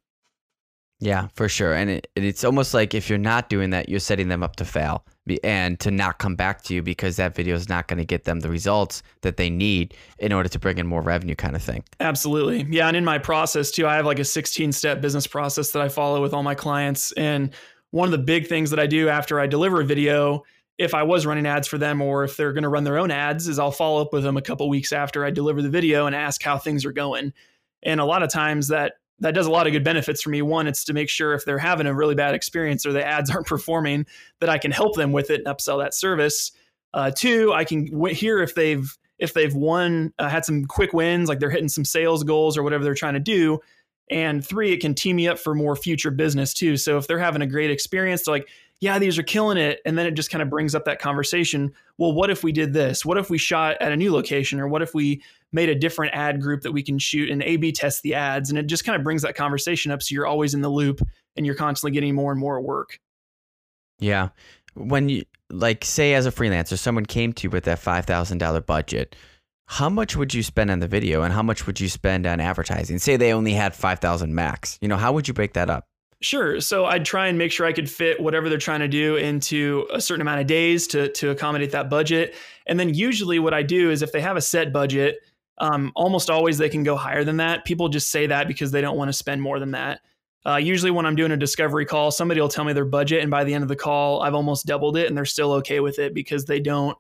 Yeah, 1.02 1.30
for 1.34 1.50
sure. 1.50 1.74
And 1.74 1.90
it, 1.90 2.08
it's 2.16 2.44
almost 2.44 2.76
like 2.76 2.94
if 2.94 3.10
you're 3.10 3.18
not 3.18 3.50
doing 3.50 3.72
that, 3.72 3.90
you're 3.90 4.00
setting 4.00 4.28
them 4.28 4.44
up 4.44 4.56
to 4.58 4.66
fail 4.66 5.04
and 5.44 5.80
to 5.80 5.90
not 5.90 6.20
come 6.20 6.36
back 6.36 6.62
to 6.66 6.76
you 6.76 6.84
because 6.84 7.16
that 7.16 7.36
video 7.36 7.56
is 7.56 7.68
not 7.68 7.88
going 7.88 7.98
to 7.98 8.06
get 8.06 8.26
them 8.26 8.42
the 8.42 8.50
results 8.50 9.02
that 9.22 9.36
they 9.36 9.50
need 9.50 9.96
in 10.20 10.32
order 10.32 10.48
to 10.48 10.60
bring 10.60 10.78
in 10.78 10.86
more 10.86 11.02
revenue, 11.02 11.34
kind 11.34 11.56
of 11.56 11.64
thing. 11.64 11.84
Absolutely. 12.00 12.68
Yeah. 12.70 12.88
And 12.88 12.96
in 12.96 13.04
my 13.04 13.18
process, 13.18 13.72
too, 13.72 13.88
I 13.88 13.96
have 13.96 14.06
like 14.06 14.20
a 14.20 14.24
16 14.24 14.72
step 14.74 15.02
business 15.02 15.26
process 15.26 15.72
that 15.72 15.82
I 15.82 15.90
follow 15.90 16.22
with 16.22 16.36
all 16.36 16.44
my 16.44 16.56
clients. 16.56 17.12
And 17.14 17.50
one 17.90 18.08
of 18.08 18.12
the 18.12 18.20
big 18.20 18.46
things 18.46 18.70
that 18.70 18.80
I 18.80 18.86
do 18.86 19.10
after 19.10 19.40
I 19.40 19.48
deliver 19.48 19.82
a 19.82 19.86
video, 19.86 20.44
if 20.78 20.94
I 20.94 21.02
was 21.02 21.26
running 21.26 21.48
ads 21.48 21.68
for 21.68 21.80
them 21.80 22.04
or 22.04 22.24
if 22.24 22.38
they're 22.38 22.54
going 22.54 22.62
to 22.64 22.70
run 22.70 22.84
their 22.84 23.00
own 23.00 23.10
ads, 23.10 23.48
is 23.48 23.58
I'll 23.58 23.72
follow 23.72 24.02
up 24.02 24.14
with 24.14 24.22
them 24.22 24.38
a 24.38 24.42
couple 24.42 24.70
weeks 24.70 24.94
after 24.94 25.26
I 25.26 25.32
deliver 25.32 25.64
the 25.64 25.70
video 25.70 26.06
and 26.06 26.16
ask 26.16 26.44
how 26.44 26.60
things 26.60 26.86
are 26.86 26.92
going. 26.92 27.34
And 27.82 28.00
a 28.00 28.06
lot 28.06 28.22
of 28.22 28.30
times 28.30 28.68
that 28.68 28.94
that 29.22 29.34
does 29.34 29.48
a 29.48 29.52
lot 29.52 29.68
of 29.68 29.74
good 29.74 29.84
benefits 29.84 30.22
for 30.22 30.30
me. 30.30 30.42
One, 30.42 30.68
it's 30.68 30.84
to 30.86 30.94
make 30.94 31.10
sure 31.10 31.34
if 31.34 31.46
they're 31.46 31.58
having 31.58 31.88
a 31.88 31.94
really 31.94 32.16
bad 32.16 32.36
experience 32.36 32.86
or 32.86 32.92
the 32.92 33.06
ads 33.06 33.30
aren't 33.32 33.48
performing, 33.48 34.06
that 34.40 34.50
I 34.50 34.58
can 34.58 34.72
help 34.72 34.96
them 34.96 35.12
with 35.12 35.30
it 35.30 35.42
and 35.46 35.48
upsell 35.48 35.82
that 35.82 35.94
service. 35.94 36.52
Uh, 36.94 37.12
two, 37.12 37.54
I 37.54 37.64
can 37.64 37.86
w- 37.92 38.14
hear 38.14 38.42
if 38.42 38.54
they've 38.56 38.98
if 39.20 39.36
they've 39.36 39.54
won, 39.54 40.12
uh, 40.18 40.28
had 40.28 40.44
some 40.44 40.66
quick 40.66 40.94
wins, 40.94 41.30
like 41.30 41.40
they're 41.40 41.52
hitting 41.52 41.70
some 41.70 41.86
sales 41.86 42.24
goals 42.24 42.58
or 42.58 42.64
whatever 42.64 42.84
they're 42.84 42.96
trying 42.96 43.14
to 43.14 43.20
do. 43.20 43.60
And 44.10 44.44
three, 44.44 44.74
it 44.74 44.82
can 44.82 44.96
tee 44.96 45.14
me 45.14 45.28
up 45.28 45.38
for 45.38 45.54
more 45.54 45.76
future 45.76 46.10
business 46.10 46.56
too. 46.56 46.76
So 46.76 46.98
if 46.98 47.06
they're 47.06 47.20
having 47.20 47.44
a 47.44 47.48
great 47.48 47.70
experience, 47.70 48.24
they're 48.24 48.34
like, 48.34 48.50
yeah, 48.80 48.98
these 48.98 49.20
are 49.20 49.24
killing 49.24 49.60
it. 49.60 49.80
And 49.86 49.96
then 49.96 50.08
it 50.08 50.16
just 50.16 50.32
kind 50.32 50.42
of 50.42 50.50
brings 50.50 50.74
up 50.74 50.86
that 50.86 51.00
conversation. 51.00 51.72
Well, 52.00 52.14
what 52.14 52.32
if 52.32 52.44
we 52.44 52.52
did 52.52 52.74
this? 52.74 53.06
What 53.06 53.20
if 53.20 53.30
we 53.30 53.38
shot 53.38 53.78
at 53.80 53.92
a 53.92 53.96
new 53.96 54.12
location? 54.12 54.60
Or 54.60 54.68
what 54.68 54.82
if 54.82 54.96
we 54.96 55.22
made 55.52 55.70
a 55.70 55.76
different 55.76 56.14
ad 56.14 56.42
group 56.42 56.62
that 56.62 56.72
we 56.72 56.84
can 56.84 56.98
shoot 57.00 57.30
and 57.30 57.44
A 57.44 57.58
B 57.58 57.72
test 57.72 58.04
the 58.04 58.16
ads? 58.16 58.50
And 58.50 58.58
it 58.58 58.68
just 58.68 58.86
kind 58.86 58.96
of 58.96 59.04
brings 59.04 59.22
that 59.24 59.36
conversation 59.36 59.92
up. 59.92 60.02
So 60.02 60.14
you're 60.14 60.28
always 60.28 60.54
in 60.54 60.62
the 60.62 60.70
loop 60.70 61.02
and 61.36 61.46
you're 61.46 61.56
constantly 61.56 61.94
getting 61.94 62.16
more 62.16 62.32
and 62.32 62.40
more 62.40 62.62
work. 62.62 63.00
Yeah. 64.00 64.30
When 64.74 65.10
you, 65.10 65.24
like, 65.50 65.84
say 65.84 66.14
as 66.14 66.26
a 66.26 66.32
freelancer, 66.32 66.78
someone 66.78 67.06
came 67.06 67.34
to 67.34 67.44
you 67.44 67.50
with 67.50 67.66
that 67.66 67.80
$5,000 67.80 68.66
budget, 68.66 69.16
how 69.68 69.90
much 69.90 70.16
would 70.16 70.34
you 70.34 70.44
spend 70.44 70.72
on 70.72 70.80
the 70.80 70.88
video 70.88 71.22
and 71.22 71.34
how 71.34 71.44
much 71.44 71.68
would 71.68 71.80
you 71.80 71.88
spend 71.88 72.26
on 72.26 72.40
advertising? 72.40 73.00
Say 73.00 73.18
they 73.18 73.34
only 73.34 73.54
had 73.54 73.76
5,000 73.76 74.34
max. 74.34 74.78
You 74.82 74.88
know, 74.88 74.98
how 74.98 75.14
would 75.14 75.28
you 75.28 75.34
break 75.34 75.54
that 75.54 75.70
up? 75.70 75.86
Sure. 76.22 76.62
So 76.62 76.86
I'd 76.86 77.04
try 77.04 77.28
and 77.28 77.38
make 77.38 77.52
sure 77.52 77.66
I 77.66 77.74
could 77.74 77.90
fit 77.90 78.22
whatever 78.22 78.48
they're 78.48 78.60
trying 78.60 78.82
to 78.82 78.88
do 78.88 79.16
into 79.16 79.88
a 79.92 80.00
certain 80.00 80.22
amount 80.22 80.40
of 80.40 80.48
days 80.48 80.86
to 80.88 81.10
to 81.14 81.32
accommodate 81.32 81.72
that 81.72 81.90
budget. 81.90 82.36
And 82.68 82.80
then 82.80 82.94
usually 82.94 83.40
what 83.40 83.54
I 83.56 83.64
do 83.64 83.90
is 83.90 84.02
if 84.02 84.12
they 84.12 84.22
have 84.22 84.38
a 84.38 84.42
set 84.42 84.72
budget, 84.72 85.18
um, 85.58 85.92
almost 85.96 86.30
always 86.30 86.58
they 86.58 86.70
can 86.70 86.84
go 86.84 86.96
higher 86.96 87.24
than 87.24 87.38
that. 87.38 87.66
People 87.66 87.90
just 87.90 88.10
say 88.10 88.28
that 88.28 88.48
because 88.48 88.72
they 88.72 88.82
don't 88.82 88.98
want 88.98 89.10
to 89.10 89.14
spend 89.14 89.42
more 89.42 89.60
than 89.60 89.72
that. 89.72 90.02
Uh, 90.46 90.56
usually 90.56 90.92
when 90.92 91.06
I'm 91.06 91.16
doing 91.16 91.32
a 91.32 91.38
discovery 91.38 91.86
call, 91.86 92.10
somebody 92.10 92.42
will 92.42 92.50
tell 92.50 92.66
me 92.66 92.74
their 92.74 92.86
budget, 92.86 93.22
and 93.22 93.30
by 93.30 93.44
the 93.44 93.54
end 93.54 93.62
of 93.64 93.68
the 93.68 93.76
call, 93.76 94.22
I've 94.22 94.34
almost 94.34 94.66
doubled 94.66 94.98
it, 94.98 95.08
and 95.08 95.16
they're 95.16 95.26
still 95.26 95.54
okay 95.54 95.80
with 95.80 96.00
it 96.00 96.14
because 96.14 96.46
they 96.46 96.60
don't. 96.60 96.98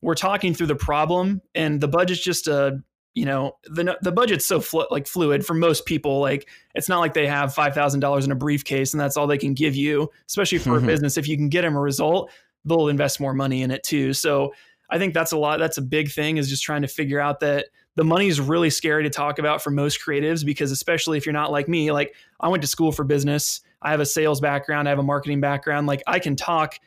We're 0.00 0.14
talking 0.14 0.54
through 0.54 0.68
the 0.68 0.76
problem, 0.76 1.42
and 1.54 1.78
the 1.80 1.88
budget's 1.88 2.22
just 2.22 2.48
a 2.48 2.82
you 3.14 3.24
know 3.24 3.56
the 3.64 3.98
the 4.02 4.12
budget's 4.12 4.46
so 4.46 4.60
flu- 4.60 4.86
like 4.90 5.06
fluid 5.06 5.44
for 5.44 5.54
most 5.54 5.84
people 5.84 6.20
like 6.20 6.48
it's 6.74 6.88
not 6.88 7.00
like 7.00 7.12
they 7.12 7.26
have 7.26 7.54
$5000 7.54 8.24
in 8.24 8.30
a 8.30 8.34
briefcase 8.36 8.92
and 8.92 9.00
that's 9.00 9.16
all 9.16 9.26
they 9.26 9.38
can 9.38 9.52
give 9.52 9.74
you 9.74 10.08
especially 10.28 10.58
for 10.58 10.70
mm-hmm. 10.70 10.84
a 10.84 10.86
business 10.86 11.16
if 11.16 11.26
you 11.26 11.36
can 11.36 11.48
get 11.48 11.62
them 11.62 11.76
a 11.76 11.80
result 11.80 12.30
they'll 12.64 12.88
invest 12.88 13.20
more 13.20 13.34
money 13.34 13.62
in 13.62 13.70
it 13.70 13.82
too 13.82 14.12
so 14.12 14.52
i 14.90 14.98
think 14.98 15.12
that's 15.12 15.32
a 15.32 15.36
lot 15.36 15.58
that's 15.58 15.78
a 15.78 15.82
big 15.82 16.10
thing 16.10 16.36
is 16.36 16.48
just 16.48 16.62
trying 16.62 16.82
to 16.82 16.88
figure 16.88 17.18
out 17.18 17.40
that 17.40 17.66
the 18.00 18.04
money 18.04 18.28
is 18.28 18.40
really 18.40 18.70
scary 18.70 19.02
to 19.02 19.10
talk 19.10 19.38
about 19.38 19.60
for 19.62 19.70
most 19.70 20.00
creatives 20.00 20.42
because 20.42 20.70
especially 20.70 21.18
if 21.18 21.26
you're 21.26 21.34
not 21.34 21.52
like 21.52 21.68
me 21.68 21.92
like 21.92 22.14
i 22.40 22.48
went 22.48 22.62
to 22.62 22.66
school 22.66 22.92
for 22.92 23.04
business. 23.04 23.60
I 23.82 23.90
have 23.90 24.00
a 24.00 24.06
sales 24.06 24.40
background. 24.40 24.88
I 24.88 24.90
have 24.90 24.98
a 24.98 25.02
marketing 25.02 25.42
background. 25.42 25.86
Like 25.86 26.02
i 26.06 26.18
can 26.18 26.34
talk 26.34 26.78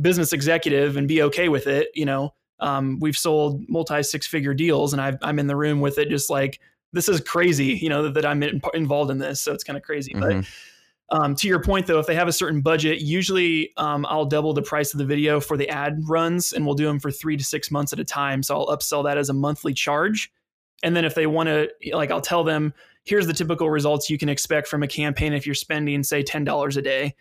business 0.00 0.32
executive 0.32 0.96
and 0.96 1.08
be 1.08 1.22
okay 1.22 1.48
with 1.48 1.66
it 1.66 1.88
you 1.94 2.04
know? 2.04 2.34
Um, 2.60 3.00
we've 3.00 3.16
sold 3.16 3.68
multi 3.68 4.00
six 4.04 4.28
figure 4.28 4.54
deals 4.54 4.92
and 4.92 5.02
i 5.02 5.16
am 5.28 5.40
in 5.40 5.48
the 5.48 5.56
room 5.56 5.80
with 5.80 5.98
it 5.98 6.08
just 6.08 6.30
like 6.30 6.60
this 6.92 7.08
is 7.08 7.20
crazy 7.20 7.76
you 7.82 7.88
know 7.88 8.04
that, 8.04 8.14
that 8.14 8.24
i'm 8.24 8.40
in, 8.44 8.60
involved 8.72 9.10
in 9.10 9.18
this. 9.18 9.40
So 9.40 9.52
it's 9.52 9.64
kind 9.64 9.76
of 9.76 9.82
crazy 9.82 10.12
mm-hmm. 10.14 10.40
but 10.40 10.46
um, 11.12 11.34
to 11.34 11.48
your 11.48 11.60
point 11.60 11.88
though 11.88 11.98
if 11.98 12.06
they 12.06 12.14
have 12.14 12.28
a 12.28 12.32
certain 12.32 12.60
budget 12.60 13.00
usually 13.00 13.72
um, 13.76 14.06
i'll 14.08 14.24
double 14.24 14.52
the 14.52 14.62
price 14.62 14.94
of 14.94 14.98
the 14.98 15.04
video 15.04 15.40
for 15.40 15.56
the 15.56 15.68
ad 15.68 15.98
runs 16.06 16.52
and 16.52 16.64
we'll 16.64 16.76
do 16.76 16.84
them 16.84 17.00
for 17.00 17.10
three 17.10 17.36
to 17.36 17.42
six 17.42 17.72
months 17.72 17.92
at 17.92 17.98
a 17.98 18.04
time. 18.04 18.44
So 18.44 18.54
i'll 18.56 18.68
upsell 18.68 19.02
that 19.02 19.18
as 19.18 19.30
a 19.30 19.34
monthly 19.34 19.74
charge 19.74 20.30
and 20.82 20.96
then 20.96 21.04
if 21.04 21.14
they 21.14 21.26
want 21.26 21.48
to 21.48 21.68
like 21.92 22.10
i'll 22.10 22.20
tell 22.20 22.44
them 22.44 22.72
here's 23.04 23.26
the 23.26 23.32
typical 23.32 23.70
results 23.70 24.10
you 24.10 24.18
can 24.18 24.28
expect 24.28 24.68
from 24.68 24.82
a 24.82 24.88
campaign 24.88 25.32
if 25.32 25.46
you're 25.46 25.54
spending 25.54 26.02
say 26.02 26.22
$10 26.22 26.76
a 26.76 26.82
day 26.82 27.14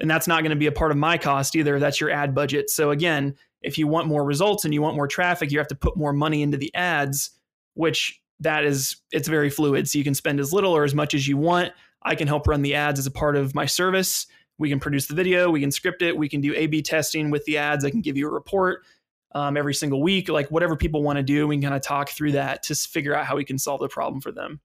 and 0.00 0.10
that's 0.10 0.26
not 0.26 0.42
going 0.42 0.50
to 0.50 0.56
be 0.56 0.66
a 0.66 0.72
part 0.72 0.90
of 0.90 0.96
my 0.96 1.16
cost 1.16 1.56
either 1.56 1.78
that's 1.78 2.00
your 2.00 2.10
ad 2.10 2.34
budget 2.34 2.70
so 2.70 2.90
again 2.90 3.34
if 3.62 3.78
you 3.78 3.86
want 3.86 4.06
more 4.06 4.24
results 4.24 4.64
and 4.64 4.74
you 4.74 4.82
want 4.82 4.96
more 4.96 5.08
traffic, 5.08 5.50
you 5.50 5.58
have 5.58 5.68
to 5.68 5.74
put 5.74 5.96
more 5.96 6.12
money 6.12 6.42
into 6.42 6.56
the 6.56 6.74
ads, 6.74 7.30
which 7.74 8.20
that 8.40 8.64
is 8.64 8.96
it's 9.12 9.28
very 9.28 9.50
fluid. 9.50 9.88
So 9.88 9.98
you 9.98 10.04
can 10.04 10.14
spend 10.14 10.40
as 10.40 10.52
little 10.52 10.72
or 10.72 10.84
as 10.84 10.94
much 10.94 11.14
as 11.14 11.26
you 11.26 11.36
want. 11.36 11.72
I 12.02 12.14
can 12.14 12.26
help 12.26 12.46
run 12.46 12.62
the 12.62 12.74
ads 12.74 12.98
as 12.98 13.06
a 13.06 13.10
part 13.10 13.36
of 13.36 13.54
my 13.54 13.66
service. 13.66 14.26
We 14.58 14.68
can 14.68 14.80
produce 14.80 15.06
the 15.06 15.14
video, 15.14 15.50
we 15.50 15.60
can 15.60 15.70
script 15.70 16.02
it, 16.02 16.16
we 16.16 16.28
can 16.28 16.40
do 16.40 16.54
A/B 16.54 16.82
testing 16.82 17.30
with 17.30 17.44
the 17.46 17.58
ads. 17.58 17.84
I 17.84 17.90
can 17.90 18.00
give 18.00 18.16
you 18.16 18.28
a 18.28 18.32
report 18.32 18.84
um, 19.34 19.56
every 19.56 19.74
single 19.74 20.02
week, 20.02 20.28
like 20.28 20.50
whatever 20.50 20.76
people 20.76 21.02
want 21.02 21.16
to 21.16 21.22
do. 21.22 21.46
We 21.46 21.56
can 21.56 21.62
kind 21.62 21.74
of 21.74 21.82
talk 21.82 22.10
through 22.10 22.32
that 22.32 22.62
to 22.64 22.74
figure 22.74 23.14
out 23.14 23.26
how 23.26 23.36
we 23.36 23.44
can 23.44 23.58
solve 23.58 23.80
the 23.80 23.88
problem 23.88 24.20
for 24.20 24.32
them. 24.32 24.60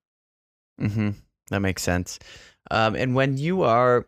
Mm-hmm. 0.82 1.10
That 1.50 1.60
makes 1.60 1.82
sense. 1.82 2.20
Um, 2.70 2.96
and 2.96 3.16
when 3.16 3.38
you 3.38 3.64
are, 3.64 4.08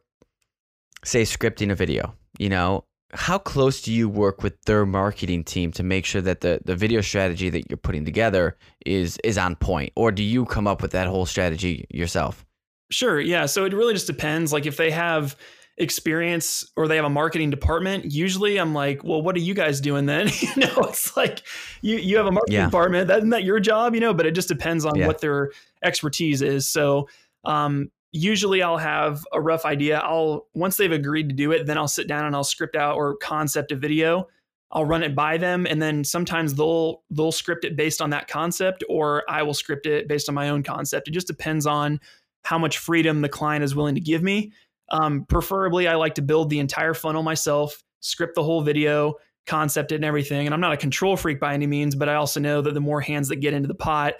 say, 1.03 1.23
scripting 1.23 1.71
a 1.71 1.75
video, 1.75 2.13
you 2.37 2.49
know, 2.49 2.85
how 3.13 3.37
close 3.37 3.81
do 3.81 3.91
you 3.91 4.07
work 4.07 4.43
with 4.43 4.61
their 4.63 4.85
marketing 4.85 5.43
team 5.43 5.71
to 5.71 5.83
make 5.83 6.05
sure 6.05 6.21
that 6.21 6.41
the, 6.41 6.61
the 6.65 6.75
video 6.75 7.01
strategy 7.01 7.49
that 7.49 7.69
you're 7.69 7.77
putting 7.77 8.05
together 8.05 8.55
is 8.85 9.17
is 9.23 9.37
on 9.37 9.55
point 9.55 9.91
or 9.95 10.11
do 10.11 10.21
you 10.21 10.45
come 10.45 10.67
up 10.67 10.81
with 10.81 10.91
that 10.91 11.07
whole 11.07 11.25
strategy 11.25 11.85
yourself 11.89 12.45
sure 12.91 13.19
yeah 13.19 13.47
so 13.47 13.65
it 13.65 13.73
really 13.73 13.93
just 13.93 14.07
depends 14.07 14.53
like 14.53 14.65
if 14.67 14.77
they 14.77 14.91
have 14.91 15.35
experience 15.79 16.69
or 16.75 16.87
they 16.87 16.97
have 16.97 17.05
a 17.05 17.09
marketing 17.09 17.49
department 17.49 18.11
usually 18.11 18.57
i'm 18.59 18.73
like 18.73 19.01
well 19.03 19.21
what 19.21 19.33
are 19.35 19.39
you 19.39 19.53
guys 19.53 19.79
doing 19.79 20.05
then 20.05 20.27
you 20.39 20.49
know 20.57 20.75
it's 20.79 21.15
like 21.15 21.41
you 21.81 21.95
you 21.97 22.17
have 22.17 22.25
a 22.25 22.31
marketing 22.31 22.59
yeah. 22.59 22.65
department 22.65 23.07
that, 23.07 23.19
isn't 23.19 23.29
that 23.29 23.45
your 23.45 23.61
job 23.61 23.95
you 23.95 24.01
know 24.01 24.13
but 24.13 24.25
it 24.25 24.31
just 24.31 24.49
depends 24.49 24.83
on 24.83 24.95
yeah. 24.95 25.07
what 25.07 25.21
their 25.21 25.51
expertise 25.81 26.41
is 26.41 26.67
so 26.67 27.07
um, 27.45 27.89
usually 28.11 28.61
I'll 28.61 28.77
have 28.77 29.23
a 29.31 29.41
rough 29.41 29.65
idea. 29.65 29.99
I'll 29.99 30.47
once 30.53 30.77
they've 30.77 30.91
agreed 30.91 31.29
to 31.29 31.35
do 31.35 31.51
it, 31.51 31.65
then 31.65 31.77
I'll 31.77 31.87
sit 31.87 32.07
down 32.07 32.25
and 32.25 32.35
I'll 32.35 32.43
script 32.43 32.75
out 32.75 32.95
or 32.95 33.15
concept 33.17 33.71
a 33.71 33.75
video. 33.75 34.27
I'll 34.71 34.85
run 34.85 35.01
it 35.01 35.15
by 35.15 35.37
them 35.37 35.65
and 35.65 35.81
then 35.81 36.03
sometimes 36.03 36.53
they'll 36.53 37.03
they'll 37.09 37.31
script 37.31 37.65
it 37.65 37.75
based 37.75 38.01
on 38.01 38.11
that 38.11 38.27
concept 38.27 38.83
or 38.87 39.23
I 39.27 39.41
will 39.43 39.53
script 39.53 39.85
it 39.85 40.07
based 40.07 40.29
on 40.29 40.35
my 40.35 40.49
own 40.49 40.63
concept. 40.63 41.07
It 41.07 41.11
just 41.11 41.27
depends 41.27 41.65
on 41.65 41.99
how 42.43 42.57
much 42.57 42.77
freedom 42.77 43.21
the 43.21 43.29
client 43.29 43.63
is 43.63 43.75
willing 43.75 43.95
to 43.95 44.01
give 44.01 44.21
me. 44.21 44.51
Um, 44.91 45.25
preferably, 45.25 45.87
I 45.87 45.95
like 45.95 46.15
to 46.15 46.21
build 46.21 46.49
the 46.49 46.59
entire 46.59 46.93
funnel 46.93 47.23
myself, 47.23 47.83
script 47.99 48.35
the 48.35 48.43
whole 48.43 48.61
video, 48.61 49.15
concept 49.45 49.91
it, 49.91 49.95
and 49.95 50.05
everything. 50.05 50.47
And 50.47 50.53
I'm 50.53 50.61
not 50.61 50.73
a 50.73 50.77
control 50.77 51.17
freak 51.17 51.39
by 51.39 51.53
any 51.53 51.67
means, 51.67 51.95
but 51.95 52.09
I 52.09 52.15
also 52.15 52.39
know 52.39 52.61
that 52.61 52.73
the 52.73 52.79
more 52.79 53.01
hands 53.01 53.27
that 53.29 53.37
get 53.37 53.53
into 53.53 53.67
the 53.67 53.75
pot, 53.75 54.15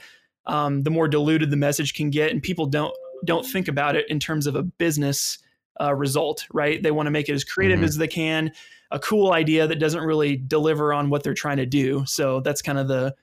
um, 0.45 0.81
the 0.81 0.89
more 0.89 1.07
diluted 1.07 1.51
the 1.51 1.57
message 1.57 1.93
can 1.93 2.09
get, 2.09 2.31
and 2.31 2.41
people 2.41 2.65
don't 2.65 2.93
don't 3.25 3.45
think 3.45 3.67
about 3.67 3.95
it 3.95 4.09
in 4.09 4.19
terms 4.19 4.47
of 4.47 4.55
a 4.55 4.63
business 4.63 5.39
uh, 5.81 5.93
result, 5.93 6.45
right? 6.53 6.81
They 6.81 6.91
want 6.91 7.07
to 7.07 7.11
make 7.11 7.29
it 7.29 7.33
as 7.33 7.43
creative 7.43 7.77
mm-hmm. 7.77 7.85
as 7.85 7.97
they 7.97 8.07
can, 8.07 8.51
a 8.91 8.99
cool 8.99 9.33
idea 9.33 9.67
that 9.67 9.79
doesn't 9.79 10.03
really 10.03 10.37
deliver 10.37 10.93
on 10.93 11.09
what 11.09 11.23
they're 11.23 11.33
trying 11.33 11.57
to 11.57 11.65
do. 11.65 12.05
So 12.05 12.39
that's 12.41 12.61
kind 12.61 12.77
of 12.77 12.87
the 12.87 13.15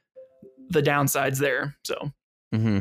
the 0.69 0.83
downsides 0.83 1.39
there. 1.39 1.77
So, 1.85 2.13
mm-hmm. 2.55 2.81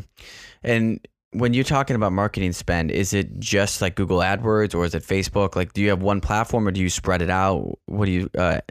and 0.64 1.08
when 1.36 1.54
you're 1.54 1.64
talking 1.64 1.96
about 1.96 2.14
marketing 2.14 2.54
spend, 2.54 2.92
is 2.92 3.14
it 3.14 3.40
just 3.40 3.82
like 3.82 3.96
Google 3.96 4.20
AdWords 4.20 4.74
or 4.74 4.86
is 4.86 4.96
it 4.96 5.04
Facebook? 5.04 5.56
Like, 5.56 5.74
do 5.74 5.82
you 5.82 5.90
have 5.90 6.02
one 6.02 6.22
platform 6.22 6.68
or 6.68 6.72
do 6.72 6.82
you 6.82 6.90
spread 6.90 7.22
it 7.22 7.30
out? 7.30 7.78
What 7.86 8.06
do 8.06 8.12
you 8.12 8.30
uh, 8.38 8.62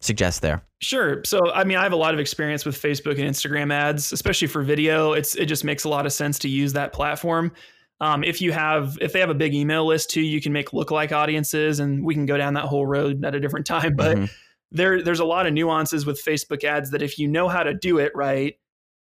suggest 0.00 0.42
there? 0.42 0.62
Sure. 0.80 1.22
So, 1.24 1.38
I 1.52 1.64
mean, 1.64 1.78
I 1.78 1.84
have 1.84 1.92
a 1.92 1.96
lot 1.96 2.12
of 2.12 2.20
experience 2.20 2.64
with 2.64 2.80
Facebook 2.80 3.18
and 3.18 3.28
Instagram 3.28 3.72
ads, 3.72 4.12
especially 4.12 4.48
for 4.48 4.62
video. 4.62 5.12
It's 5.12 5.36
it 5.36 5.46
just 5.46 5.64
makes 5.64 5.84
a 5.84 5.88
lot 5.88 6.06
of 6.06 6.12
sense 6.12 6.38
to 6.40 6.48
use 6.48 6.72
that 6.72 6.92
platform. 6.92 7.52
Um, 8.00 8.24
if 8.24 8.40
you 8.40 8.50
have 8.50 8.98
if 9.00 9.12
they 9.12 9.20
have 9.20 9.30
a 9.30 9.34
big 9.34 9.54
email 9.54 9.86
list 9.86 10.10
too, 10.10 10.20
you 10.20 10.40
can 10.40 10.52
make 10.52 10.70
lookalike 10.70 11.12
audiences, 11.12 11.78
and 11.78 12.04
we 12.04 12.14
can 12.14 12.26
go 12.26 12.36
down 12.36 12.54
that 12.54 12.64
whole 12.64 12.84
road 12.84 13.24
at 13.24 13.36
a 13.36 13.40
different 13.40 13.64
time. 13.74 13.94
But 13.94 14.16
mm-hmm. 14.16 14.24
there 14.72 15.02
there's 15.02 15.20
a 15.20 15.24
lot 15.24 15.46
of 15.46 15.52
nuances 15.52 16.04
with 16.04 16.22
Facebook 16.22 16.64
ads 16.64 16.90
that 16.90 17.00
if 17.00 17.18
you 17.18 17.28
know 17.28 17.48
how 17.48 17.62
to 17.62 17.72
do 17.72 17.98
it 17.98 18.10
right, 18.16 18.58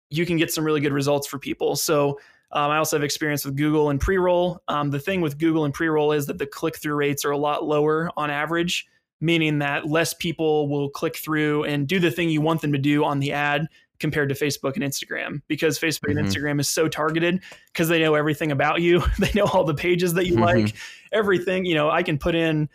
you 0.08 0.24
can 0.24 0.38
get 0.38 0.50
some 0.50 0.64
really 0.64 0.80
good 0.80 0.94
results 0.94 1.26
for 1.26 1.38
people. 1.38 1.76
So. 1.76 2.18
Um, 2.52 2.70
I 2.70 2.78
also 2.78 2.96
have 2.96 3.04
experience 3.04 3.44
with 3.44 3.56
Google 3.56 3.90
and 3.90 4.00
pre 4.00 4.18
roll. 4.18 4.60
Um, 4.68 4.90
the 4.90 5.00
thing 5.00 5.20
with 5.20 5.38
Google 5.38 5.64
and 5.64 5.74
pre 5.74 5.88
roll 5.88 6.12
is 6.12 6.26
that 6.26 6.38
the 6.38 6.46
click 6.46 6.76
through 6.76 6.94
rates 6.94 7.24
are 7.24 7.32
a 7.32 7.38
lot 7.38 7.64
lower 7.64 8.10
on 8.16 8.30
average 8.30 8.86
meaning 9.20 9.60
that 9.60 9.86
less 9.86 10.14
people 10.14 10.68
will 10.68 10.90
click 10.90 11.16
through 11.16 11.64
and 11.64 11.88
do 11.88 11.98
the 11.98 12.10
thing 12.10 12.28
you 12.28 12.40
want 12.40 12.60
them 12.60 12.72
to 12.72 12.78
do 12.78 13.04
on 13.04 13.20
the 13.20 13.32
ad 13.32 13.66
compared 13.98 14.28
to 14.28 14.34
Facebook 14.34 14.74
and 14.74 14.84
Instagram 14.84 15.40
because 15.48 15.78
Facebook 15.78 16.10
mm-hmm. 16.10 16.18
and 16.18 16.28
Instagram 16.28 16.60
is 16.60 16.68
so 16.68 16.86
targeted 16.86 17.40
because 17.72 17.88
they 17.88 18.00
know 18.00 18.14
everything 18.14 18.52
about 18.52 18.82
you. 18.82 19.02
they 19.18 19.30
know 19.34 19.46
all 19.46 19.64
the 19.64 19.74
pages 19.74 20.14
that 20.14 20.26
you 20.26 20.34
mm-hmm. 20.34 20.42
like, 20.42 20.74
everything. 21.12 21.64
You 21.64 21.74
know, 21.74 21.90
I 21.90 22.02
can 22.02 22.18
put 22.18 22.34
in 22.34 22.68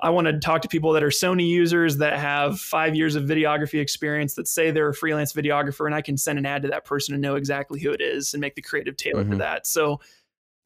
I 0.00 0.10
want 0.10 0.26
to 0.26 0.38
talk 0.38 0.60
to 0.62 0.68
people 0.68 0.92
that 0.92 1.02
are 1.02 1.08
Sony 1.08 1.48
users 1.48 1.96
that 1.98 2.18
have 2.18 2.60
five 2.60 2.94
years 2.94 3.14
of 3.14 3.24
videography 3.24 3.80
experience 3.80 4.34
that 4.34 4.46
say 4.46 4.70
they're 4.70 4.90
a 4.90 4.94
freelance 4.94 5.32
videographer, 5.32 5.86
and 5.86 5.94
I 5.94 6.02
can 6.02 6.18
send 6.18 6.38
an 6.38 6.44
ad 6.44 6.62
to 6.62 6.68
that 6.68 6.84
person 6.84 7.14
and 7.14 7.22
know 7.22 7.36
exactly 7.36 7.80
who 7.80 7.92
it 7.92 8.02
is 8.02 8.34
and 8.34 8.40
make 8.40 8.54
the 8.54 8.62
creative 8.62 8.96
tailor 8.96 9.22
mm-hmm. 9.22 9.32
for 9.32 9.38
that. 9.38 9.66
So, 9.66 10.00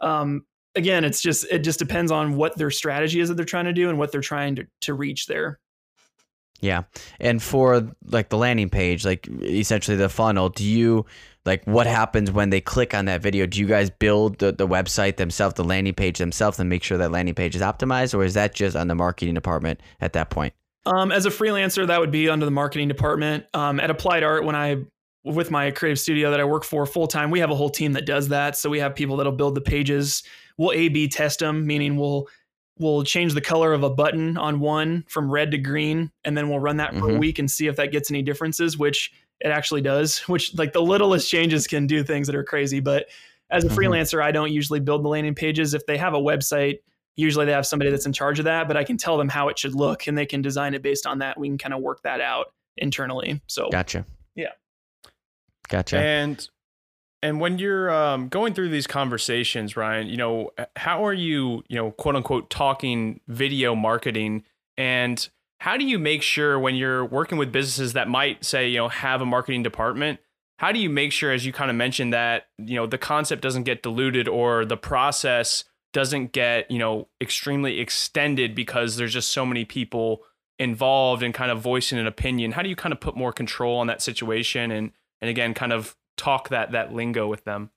um, 0.00 0.44
again, 0.74 1.04
it's 1.04 1.22
just 1.22 1.46
it 1.50 1.60
just 1.60 1.78
depends 1.78 2.10
on 2.10 2.36
what 2.36 2.56
their 2.56 2.70
strategy 2.70 3.20
is 3.20 3.28
that 3.28 3.36
they're 3.36 3.44
trying 3.44 3.66
to 3.66 3.72
do 3.72 3.88
and 3.88 3.98
what 3.98 4.10
they're 4.10 4.20
trying 4.20 4.56
to 4.56 4.66
to 4.82 4.94
reach 4.94 5.26
there. 5.26 5.60
Yeah, 6.60 6.82
and 7.20 7.42
for 7.42 7.88
like 8.04 8.28
the 8.28 8.36
landing 8.36 8.68
page, 8.68 9.04
like 9.04 9.28
essentially 9.42 9.96
the 9.96 10.08
funnel, 10.08 10.48
do 10.48 10.64
you 10.64 11.06
like 11.46 11.64
what 11.64 11.86
happens 11.86 12.30
when 12.30 12.50
they 12.50 12.60
click 12.60 12.94
on 12.94 13.06
that 13.06 13.22
video? 13.22 13.46
Do 13.46 13.60
you 13.60 13.66
guys 13.66 13.90
build 13.90 14.38
the, 14.38 14.52
the 14.52 14.68
website 14.68 15.16
themselves 15.16 15.54
the 15.54 15.64
landing 15.64 15.94
page 15.94 16.18
themselves 16.18 16.58
and 16.58 16.68
make 16.68 16.82
sure 16.82 16.98
that 16.98 17.10
landing 17.10 17.34
page 17.34 17.56
is 17.56 17.62
optimized 17.62 18.14
or 18.14 18.24
is 18.24 18.34
that 18.34 18.54
just 18.54 18.76
on 18.76 18.88
the 18.88 18.94
marketing 18.94 19.34
department 19.34 19.80
at 20.00 20.12
that 20.12 20.30
point? 20.30 20.52
Um, 20.86 21.12
as 21.12 21.26
a 21.26 21.30
freelancer 21.30 21.86
that 21.86 22.00
would 22.00 22.10
be 22.10 22.28
under 22.28 22.44
the 22.44 22.50
marketing 22.50 22.88
department. 22.88 23.46
Um, 23.54 23.80
at 23.80 23.90
applied 23.90 24.22
art 24.22 24.44
when 24.44 24.56
i 24.56 24.76
with 25.22 25.50
my 25.50 25.70
creative 25.70 25.98
studio 25.98 26.30
that 26.30 26.40
i 26.40 26.44
work 26.44 26.64
for 26.64 26.86
full 26.86 27.06
time 27.06 27.30
we 27.30 27.40
have 27.40 27.50
a 27.50 27.54
whole 27.54 27.70
team 27.70 27.92
that 27.92 28.06
does 28.06 28.28
that. 28.28 28.56
So 28.56 28.70
we 28.70 28.80
have 28.80 28.94
people 28.94 29.16
that'll 29.16 29.32
build 29.32 29.54
the 29.54 29.60
pages. 29.60 30.22
We'll 30.58 30.72
a 30.72 30.88
b 30.88 31.08
test 31.08 31.40
them 31.40 31.66
meaning 31.66 31.96
we'll 31.96 32.28
we'll 32.78 33.02
change 33.02 33.34
the 33.34 33.40
color 33.40 33.72
of 33.72 33.82
a 33.82 33.90
button 33.90 34.36
on 34.36 34.60
one 34.60 35.04
from 35.08 35.30
red 35.30 35.50
to 35.50 35.58
green 35.58 36.10
and 36.24 36.36
then 36.36 36.48
we'll 36.48 36.60
run 36.60 36.78
that 36.78 36.94
for 36.94 37.02
mm-hmm. 37.02 37.16
a 37.16 37.18
week 37.18 37.38
and 37.38 37.50
see 37.50 37.66
if 37.66 37.76
that 37.76 37.92
gets 37.92 38.10
any 38.10 38.22
differences 38.22 38.78
which 38.78 39.12
it 39.40 39.48
actually 39.48 39.80
does, 39.80 40.18
which 40.28 40.56
like 40.56 40.72
the 40.72 40.82
littlest 40.82 41.30
changes 41.30 41.66
can 41.66 41.86
do 41.86 42.02
things 42.02 42.26
that 42.26 42.36
are 42.36 42.44
crazy. 42.44 42.80
But 42.80 43.06
as 43.50 43.64
a 43.64 43.68
mm-hmm. 43.68 43.78
freelancer, 43.78 44.22
I 44.22 44.32
don't 44.32 44.52
usually 44.52 44.80
build 44.80 45.04
the 45.04 45.08
landing 45.08 45.34
pages. 45.34 45.74
If 45.74 45.86
they 45.86 45.96
have 45.96 46.14
a 46.14 46.20
website, 46.20 46.78
usually 47.16 47.46
they 47.46 47.52
have 47.52 47.66
somebody 47.66 47.90
that's 47.90 48.06
in 48.06 48.12
charge 48.12 48.38
of 48.38 48.44
that, 48.44 48.68
but 48.68 48.76
I 48.76 48.84
can 48.84 48.96
tell 48.96 49.18
them 49.18 49.28
how 49.28 49.48
it 49.48 49.58
should 49.58 49.74
look 49.74 50.06
and 50.06 50.16
they 50.16 50.26
can 50.26 50.42
design 50.42 50.74
it 50.74 50.82
based 50.82 51.06
on 51.06 51.18
that. 51.18 51.38
We 51.38 51.48
can 51.48 51.58
kind 51.58 51.74
of 51.74 51.80
work 51.80 52.02
that 52.02 52.20
out 52.20 52.52
internally. 52.76 53.40
So 53.46 53.68
gotcha. 53.70 54.06
Yeah. 54.34 54.52
Gotcha. 55.68 55.98
And 55.98 56.48
and 57.22 57.40
when 57.40 57.58
you're 57.58 57.90
um, 57.90 58.28
going 58.28 58.54
through 58.54 58.70
these 58.70 58.86
conversations, 58.86 59.76
Ryan, 59.76 60.06
you 60.06 60.16
know, 60.16 60.50
how 60.76 61.04
are 61.04 61.12
you, 61.12 61.62
you 61.68 61.76
know, 61.76 61.90
quote 61.90 62.16
unquote, 62.16 62.48
talking 62.48 63.20
video 63.28 63.74
marketing 63.74 64.44
and 64.78 65.28
how 65.60 65.76
do 65.76 65.84
you 65.84 65.98
make 65.98 66.22
sure 66.22 66.58
when 66.58 66.74
you're 66.74 67.04
working 67.04 67.38
with 67.38 67.52
businesses 67.52 67.92
that 67.92 68.08
might 68.08 68.44
say 68.44 68.68
you 68.68 68.78
know 68.78 68.88
have 68.88 69.20
a 69.20 69.26
marketing 69.26 69.62
department 69.62 70.18
how 70.58 70.72
do 70.72 70.78
you 70.78 70.90
make 70.90 71.12
sure 71.12 71.32
as 71.32 71.46
you 71.46 71.52
kind 71.52 71.70
of 71.70 71.76
mentioned 71.76 72.12
that 72.12 72.48
you 72.58 72.76
know 72.76 72.86
the 72.86 72.98
concept 72.98 73.42
doesn't 73.42 73.64
get 73.64 73.82
diluted 73.82 74.28
or 74.28 74.64
the 74.64 74.76
process 74.76 75.64
doesn't 75.92 76.32
get 76.32 76.70
you 76.70 76.78
know 76.78 77.08
extremely 77.20 77.80
extended 77.80 78.54
because 78.54 78.96
there's 78.96 79.12
just 79.12 79.30
so 79.30 79.44
many 79.46 79.64
people 79.64 80.22
involved 80.60 81.22
and 81.22 81.32
kind 81.32 81.50
of 81.50 81.58
voicing 81.58 81.98
an 81.98 82.06
opinion? 82.06 82.52
How 82.52 82.62
do 82.62 82.68
you 82.68 82.76
kind 82.76 82.92
of 82.92 83.00
put 83.00 83.16
more 83.16 83.32
control 83.32 83.78
on 83.78 83.86
that 83.88 84.02
situation 84.02 84.70
and 84.70 84.92
and 85.20 85.28
again 85.30 85.54
kind 85.54 85.72
of 85.72 85.96
talk 86.16 86.50
that 86.50 86.72
that 86.72 86.92
lingo 86.92 87.26
with 87.26 87.44
them 87.44 87.70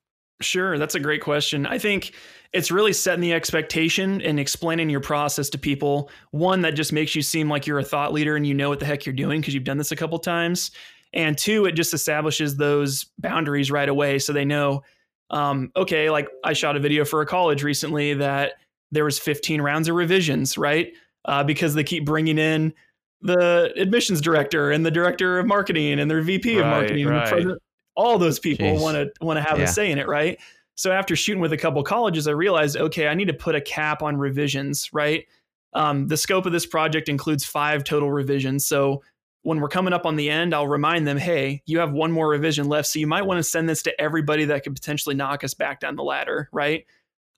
Sure, 0.44 0.78
that's 0.78 0.96
a 0.96 1.00
great 1.00 1.22
question. 1.22 1.66
I 1.66 1.78
think 1.78 2.14
it's 2.54 2.70
really 2.70 2.94
setting 2.94 3.22
the 3.22 3.34
expectation 3.34 4.22
and 4.22 4.40
explaining 4.40 4.90
your 4.90 5.00
process 5.00 5.50
to 5.50 5.58
people. 5.58 6.10
One 6.32 6.62
that 6.62 6.72
just 6.72 6.94
makes 6.94 7.16
you 7.16 7.22
seem 7.22 7.50
like 7.50 7.66
you're 7.66 7.80
a 7.80 7.84
thought 7.84 8.14
leader 8.14 8.36
and 8.36 8.46
you 8.46 8.54
know 8.54 8.70
what 8.70 8.80
the 8.80 8.86
heck 8.86 9.06
you're 9.06 9.14
doing 9.14 9.42
because 9.42 9.54
you've 9.54 9.64
done 9.64 9.78
this 9.78 9.92
a 9.92 9.96
couple 9.96 10.20
times. 10.20 10.72
And 11.14 11.38
two, 11.38 11.66
it 11.66 11.74
just 11.74 11.94
establishes 11.94 12.58
those 12.58 13.06
boundaries 13.18 13.72
right 13.72 13.90
away 13.90 14.20
so 14.20 14.34
they 14.34 14.46
know 14.46 14.84
um, 15.30 15.72
okay, 15.76 16.12
like 16.12 16.30
I 16.44 16.54
shot 16.54 16.76
a 16.76 16.80
video 16.80 17.06
for 17.06 17.22
a 17.22 17.26
college 17.26 17.64
recently 17.64 18.14
that 18.14 18.54
there 18.92 19.04
was 19.04 19.18
15 19.18 19.62
rounds 19.62 19.90
of 19.90 19.96
revisions, 19.96 20.58
right? 20.58 20.94
Uh, 21.26 21.44
because 21.44 21.74
they 21.74 21.84
keep 21.84 22.06
bringing 22.06 22.38
in 22.38 22.74
the 23.22 23.74
admissions 23.76 24.22
director 24.22 24.72
and 24.72 24.86
the 24.86 24.92
director 24.92 25.40
of 25.40 25.48
marketing 25.48 26.00
and 26.00 26.12
their 26.12 26.22
VP 26.22 26.58
right, 26.58 26.62
of 26.62 26.68
marketing 26.68 27.08
right. 27.08 27.16
and 27.16 27.26
the 27.26 27.30
president 27.30 27.62
all 27.96 28.18
those 28.18 28.40
people 28.40 28.78
want 28.80 28.96
to 28.96 29.12
want 29.24 29.38
to 29.38 29.42
have 29.42 29.58
yeah. 29.58 29.66
a 29.66 29.68
say 29.68 29.92
in 29.92 29.98
it, 29.98 30.08
right? 30.08 30.40
So 30.76 30.92
after 30.92 31.16
shooting 31.16 31.42
with 31.42 31.54
a 31.54 31.58
couple 31.58 31.84
colleges, 31.84 32.28
I 32.28 32.32
realized, 32.32 32.78
okay, 32.78 33.08
I 33.08 33.14
need 33.14 33.28
to 33.28 33.34
put 33.34 33.56
a 33.56 33.62
cap 33.62 34.02
on 34.02 34.18
revisions, 34.18 34.90
right? 34.92 35.26
Um, 35.74 36.08
the 36.08 36.18
scope 36.18 36.46
of 36.46 36.52
this 36.52 36.66
project 36.66 37.10
includes 37.10 37.46
five 37.46 37.84
total 37.84 38.12
revisions. 38.12 38.66
So 38.66 39.04
when 39.44 39.60
we're 39.60 39.70
coming 39.70 39.94
up 39.94 40.06
on 40.06 40.16
the 40.16 40.30
end, 40.30 40.54
I'll 40.56 40.68
remind 40.68 41.06
them, 41.06 41.18
hey, 41.18 41.62
you 41.66 41.80
have 41.80 41.92
one 41.92 42.12
more 42.12 42.30
revision 42.30 42.70
left. 42.70 42.88
So 42.88 43.00
you 43.00 43.08
might 43.08 43.24
want 43.24 43.38
to 43.40 43.44
send 43.44 43.68
this 43.70 43.84
to 43.84 44.02
everybody 44.02 44.46
that 44.46 44.64
could 44.64 44.74
potentially 44.74 45.16
knock 45.16 45.44
us 45.44 45.54
back 45.54 45.80
down 45.80 45.96
the 45.96 46.04
ladder, 46.04 46.50
right? 46.52 46.86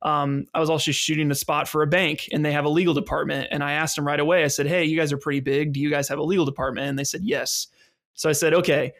Um, 0.01 0.45
I 0.53 0.59
was 0.59 0.69
also 0.69 0.91
shooting 0.91 1.31
a 1.31 1.35
spot 1.35 1.67
for 1.67 1.81
a 1.81 1.87
bank 1.87 2.29
and 2.31 2.45
they 2.45 2.51
have 2.51 2.65
a 2.65 2.69
legal 2.69 2.93
department. 2.93 3.47
And 3.51 3.63
I 3.63 3.73
asked 3.73 3.95
them 3.95 4.05
right 4.05 4.19
away, 4.19 4.43
I 4.43 4.49
said, 4.49 4.67
hey, 4.67 4.85
you 4.85 4.97
guys 4.97 5.11
are 5.11 5.17
pretty 5.17 5.39
big. 5.39 5.73
Do 5.73 5.79
you 5.79 5.89
guys 5.89 6.07
have 6.09 6.19
a 6.19 6.23
legal 6.23 6.45
department? 6.45 6.87
And 6.87 6.99
they 6.99 7.03
said, 7.03 7.23
yes. 7.23 7.67
So 8.13 8.29
I 8.29 8.33
said, 8.33 8.53
okay, 8.53 8.93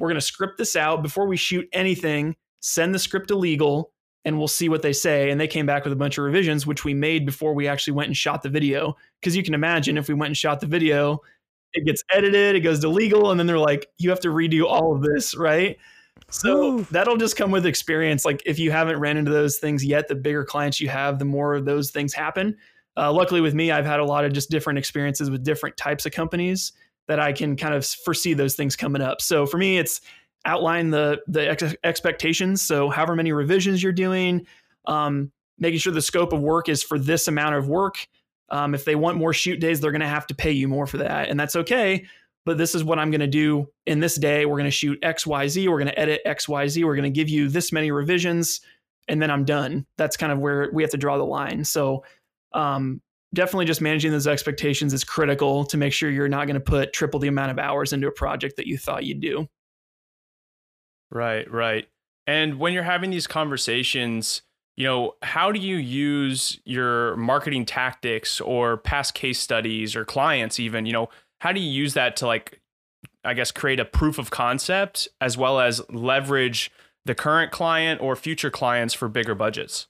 we're 0.00 0.08
going 0.08 0.16
to 0.16 0.20
script 0.20 0.58
this 0.58 0.74
out 0.74 1.02
before 1.02 1.26
we 1.26 1.36
shoot 1.36 1.68
anything, 1.72 2.34
send 2.60 2.94
the 2.94 2.98
script 2.98 3.28
to 3.28 3.36
legal, 3.36 3.92
and 4.24 4.38
we'll 4.38 4.48
see 4.48 4.68
what 4.68 4.82
they 4.82 4.92
say. 4.92 5.30
And 5.30 5.40
they 5.40 5.46
came 5.46 5.66
back 5.66 5.84
with 5.84 5.92
a 5.92 5.96
bunch 5.96 6.18
of 6.18 6.24
revisions, 6.24 6.66
which 6.66 6.84
we 6.84 6.94
made 6.94 7.24
before 7.24 7.54
we 7.54 7.68
actually 7.68 7.92
went 7.92 8.08
and 8.08 8.16
shot 8.16 8.42
the 8.42 8.48
video. 8.48 8.96
Because 9.20 9.36
you 9.36 9.42
can 9.42 9.54
imagine 9.54 9.98
if 9.98 10.08
we 10.08 10.14
went 10.14 10.30
and 10.30 10.36
shot 10.36 10.60
the 10.60 10.66
video, 10.66 11.20
it 11.74 11.84
gets 11.84 12.02
edited, 12.10 12.56
it 12.56 12.60
goes 12.60 12.80
to 12.80 12.88
legal, 12.88 13.30
and 13.30 13.38
then 13.38 13.46
they're 13.46 13.58
like, 13.58 13.86
you 13.98 14.10
have 14.10 14.20
to 14.20 14.28
redo 14.28 14.64
all 14.64 14.94
of 14.94 15.02
this, 15.02 15.36
right? 15.36 15.76
So 16.30 16.62
Ooh. 16.62 16.86
that'll 16.90 17.16
just 17.16 17.36
come 17.36 17.50
with 17.50 17.66
experience. 17.66 18.24
Like 18.24 18.42
if 18.46 18.58
you 18.58 18.70
haven't 18.70 18.98
ran 18.98 19.16
into 19.16 19.30
those 19.30 19.58
things 19.58 19.84
yet, 19.84 20.08
the 20.08 20.14
bigger 20.14 20.44
clients 20.44 20.80
you 20.80 20.88
have, 20.88 21.18
the 21.18 21.24
more 21.24 21.54
of 21.54 21.64
those 21.64 21.90
things 21.90 22.12
happen. 22.12 22.56
Uh, 22.96 23.12
luckily 23.12 23.40
with 23.40 23.54
me, 23.54 23.70
I've 23.70 23.86
had 23.86 24.00
a 24.00 24.04
lot 24.04 24.24
of 24.24 24.32
just 24.32 24.50
different 24.50 24.78
experiences 24.78 25.30
with 25.30 25.44
different 25.44 25.76
types 25.76 26.06
of 26.06 26.12
companies 26.12 26.72
that 27.08 27.18
I 27.18 27.32
can 27.32 27.56
kind 27.56 27.74
of 27.74 27.84
foresee 27.86 28.34
those 28.34 28.54
things 28.54 28.76
coming 28.76 29.02
up. 29.02 29.20
So 29.20 29.46
for 29.46 29.58
me, 29.58 29.78
it's 29.78 30.00
outline 30.44 30.90
the 30.90 31.20
the 31.26 31.50
ex- 31.50 31.76
expectations. 31.84 32.62
So 32.62 32.88
however 32.88 33.14
many 33.16 33.32
revisions 33.32 33.82
you're 33.82 33.92
doing, 33.92 34.46
um, 34.86 35.30
making 35.58 35.78
sure 35.80 35.92
the 35.92 36.00
scope 36.02 36.32
of 36.32 36.40
work 36.40 36.68
is 36.68 36.82
for 36.82 36.98
this 36.98 37.28
amount 37.28 37.56
of 37.56 37.68
work. 37.68 38.06
Um, 38.48 38.74
if 38.74 38.84
they 38.84 38.96
want 38.96 39.16
more 39.16 39.32
shoot 39.32 39.60
days, 39.60 39.80
they're 39.80 39.92
going 39.92 40.00
to 40.00 40.08
have 40.08 40.26
to 40.28 40.34
pay 40.34 40.50
you 40.50 40.66
more 40.66 40.86
for 40.86 40.98
that, 40.98 41.28
and 41.28 41.38
that's 41.38 41.56
okay. 41.56 42.06
But 42.46 42.58
this 42.58 42.74
is 42.74 42.82
what 42.82 42.98
I'm 42.98 43.10
going 43.10 43.20
to 43.20 43.26
do 43.26 43.68
in 43.86 44.00
this 44.00 44.16
day. 44.16 44.46
We're 44.46 44.56
going 44.56 44.64
to 44.64 44.70
shoot 44.70 44.98
X, 45.02 45.26
Y, 45.26 45.46
Z. 45.46 45.68
We're 45.68 45.78
going 45.78 45.88
to 45.88 45.98
edit 45.98 46.22
X, 46.24 46.48
Y, 46.48 46.66
Z. 46.68 46.84
We're 46.84 46.96
going 46.96 47.04
to 47.04 47.10
give 47.10 47.28
you 47.28 47.48
this 47.48 47.70
many 47.70 47.90
revisions, 47.90 48.62
and 49.08 49.20
then 49.20 49.30
I'm 49.30 49.44
done. 49.44 49.86
That's 49.98 50.16
kind 50.16 50.32
of 50.32 50.38
where 50.38 50.70
we 50.72 50.82
have 50.82 50.90
to 50.92 50.96
draw 50.96 51.18
the 51.18 51.24
line. 51.24 51.64
So 51.64 52.02
um, 52.52 53.02
definitely 53.34 53.66
just 53.66 53.80
managing 53.80 54.10
those 54.10 54.26
expectations 54.26 54.92
is 54.92 55.04
critical 55.04 55.64
to 55.64 55.76
make 55.76 55.92
sure 55.92 56.10
you're 56.10 56.28
not 56.28 56.46
going 56.46 56.54
to 56.54 56.60
put 56.60 56.92
triple 56.92 57.20
the 57.20 57.28
amount 57.28 57.50
of 57.50 57.58
hours 57.58 57.92
into 57.92 58.08
a 58.08 58.12
project 58.12 58.56
that 58.56 58.66
you 58.66 58.76
thought 58.76 59.04
you'd 59.04 59.20
do. 59.20 59.46
Right, 61.10 61.50
right. 61.50 61.88
And 62.26 62.58
when 62.58 62.72
you're 62.72 62.82
having 62.82 63.10
these 63.10 63.26
conversations, 63.26 64.42
you 64.76 64.84
know, 64.84 65.14
how 65.22 65.52
do 65.52 65.58
you 65.58 65.76
use 65.76 66.60
your 66.64 67.16
marketing 67.16 67.66
tactics 67.66 68.40
or 68.40 68.76
past 68.76 69.14
case 69.14 69.38
studies 69.38 69.96
or 69.96 70.04
clients 70.04 70.60
even, 70.60 70.86
you 70.86 70.92
know, 70.92 71.08
how 71.40 71.52
do 71.52 71.60
you 71.60 71.70
use 71.70 71.94
that 71.94 72.16
to 72.16 72.26
like 72.26 72.60
I 73.24 73.34
guess 73.34 73.50
create 73.50 73.80
a 73.80 73.84
proof 73.84 74.18
of 74.18 74.30
concept 74.30 75.08
as 75.20 75.36
well 75.36 75.60
as 75.60 75.82
leverage 75.90 76.70
the 77.04 77.14
current 77.14 77.50
client 77.50 78.00
or 78.00 78.16
future 78.16 78.50
clients 78.50 78.94
for 78.94 79.08
bigger 79.08 79.34
budgets? 79.34 79.86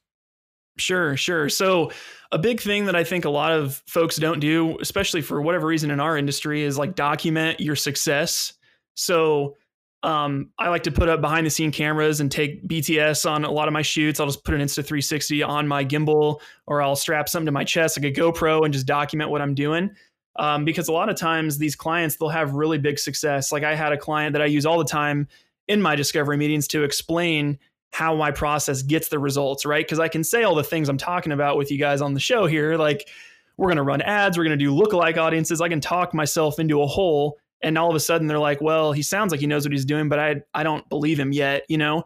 Sure, 0.80 1.16
sure. 1.16 1.48
So, 1.48 1.92
a 2.32 2.38
big 2.38 2.60
thing 2.60 2.84
that 2.84 2.94
I 2.94 3.02
think 3.02 3.24
a 3.24 3.30
lot 3.30 3.52
of 3.52 3.82
folks 3.86 4.16
don't 4.16 4.38
do, 4.38 4.78
especially 4.80 5.20
for 5.20 5.42
whatever 5.42 5.66
reason 5.66 5.90
in 5.90 5.98
our 5.98 6.16
industry, 6.16 6.62
is 6.62 6.78
like 6.78 6.94
document 6.94 7.60
your 7.60 7.76
success. 7.76 8.52
So, 8.94 9.56
um, 10.02 10.50
I 10.58 10.68
like 10.68 10.84
to 10.84 10.90
put 10.90 11.08
up 11.08 11.20
behind 11.20 11.44
the 11.44 11.50
scene 11.50 11.72
cameras 11.72 12.20
and 12.20 12.32
take 12.32 12.66
BTS 12.66 13.28
on 13.30 13.44
a 13.44 13.50
lot 13.50 13.68
of 13.68 13.74
my 13.74 13.82
shoots. 13.82 14.18
I'll 14.18 14.26
just 14.26 14.44
put 14.44 14.54
an 14.54 14.60
Insta360 14.60 15.46
on 15.46 15.68
my 15.68 15.84
gimbal, 15.84 16.40
or 16.66 16.80
I'll 16.80 16.96
strap 16.96 17.28
something 17.28 17.46
to 17.46 17.52
my 17.52 17.64
chest 17.64 18.00
like 18.00 18.10
a 18.10 18.20
GoPro 18.20 18.64
and 18.64 18.72
just 18.72 18.86
document 18.86 19.30
what 19.30 19.42
I'm 19.42 19.54
doing. 19.54 19.90
Um, 20.36 20.64
because 20.64 20.88
a 20.88 20.92
lot 20.92 21.10
of 21.10 21.16
times 21.16 21.58
these 21.58 21.76
clients 21.76 22.16
they'll 22.16 22.30
have 22.30 22.54
really 22.54 22.78
big 22.78 22.98
success. 22.98 23.52
Like 23.52 23.64
I 23.64 23.74
had 23.74 23.92
a 23.92 23.98
client 23.98 24.32
that 24.32 24.40
I 24.40 24.46
use 24.46 24.64
all 24.64 24.78
the 24.78 24.84
time 24.84 25.28
in 25.68 25.82
my 25.82 25.96
discovery 25.96 26.36
meetings 26.36 26.66
to 26.68 26.82
explain 26.82 27.58
how 27.90 28.14
my 28.14 28.30
process 28.30 28.82
gets 28.82 29.08
the 29.08 29.18
results, 29.18 29.66
right? 29.66 29.84
Because 29.84 29.98
I 29.98 30.08
can 30.08 30.24
say 30.24 30.44
all 30.44 30.54
the 30.54 30.64
things 30.64 30.88
I'm 30.88 30.96
talking 30.96 31.32
about 31.32 31.56
with 31.56 31.70
you 31.70 31.78
guys 31.78 32.00
on 32.00 32.14
the 32.14 32.20
show 32.20 32.46
here. 32.46 32.76
Like, 32.76 33.08
we're 33.56 33.66
going 33.66 33.76
to 33.76 33.82
run 33.82 34.00
ads, 34.02 34.38
we're 34.38 34.44
going 34.44 34.58
to 34.58 34.64
do 34.64 34.72
lookalike 34.72 35.18
audiences. 35.18 35.60
I 35.60 35.68
can 35.68 35.80
talk 35.80 36.14
myself 36.14 36.58
into 36.58 36.82
a 36.82 36.86
hole. 36.86 37.38
And 37.62 37.76
all 37.76 37.90
of 37.90 37.96
a 37.96 38.00
sudden, 38.00 38.26
they're 38.26 38.38
like, 38.38 38.62
well, 38.62 38.92
he 38.92 39.02
sounds 39.02 39.32
like 39.32 39.40
he 39.40 39.46
knows 39.46 39.66
what 39.66 39.72
he's 39.72 39.84
doing, 39.84 40.08
but 40.08 40.18
I, 40.18 40.36
I 40.54 40.62
don't 40.62 40.88
believe 40.88 41.20
him 41.20 41.30
yet, 41.32 41.64
you 41.68 41.76
know? 41.76 42.04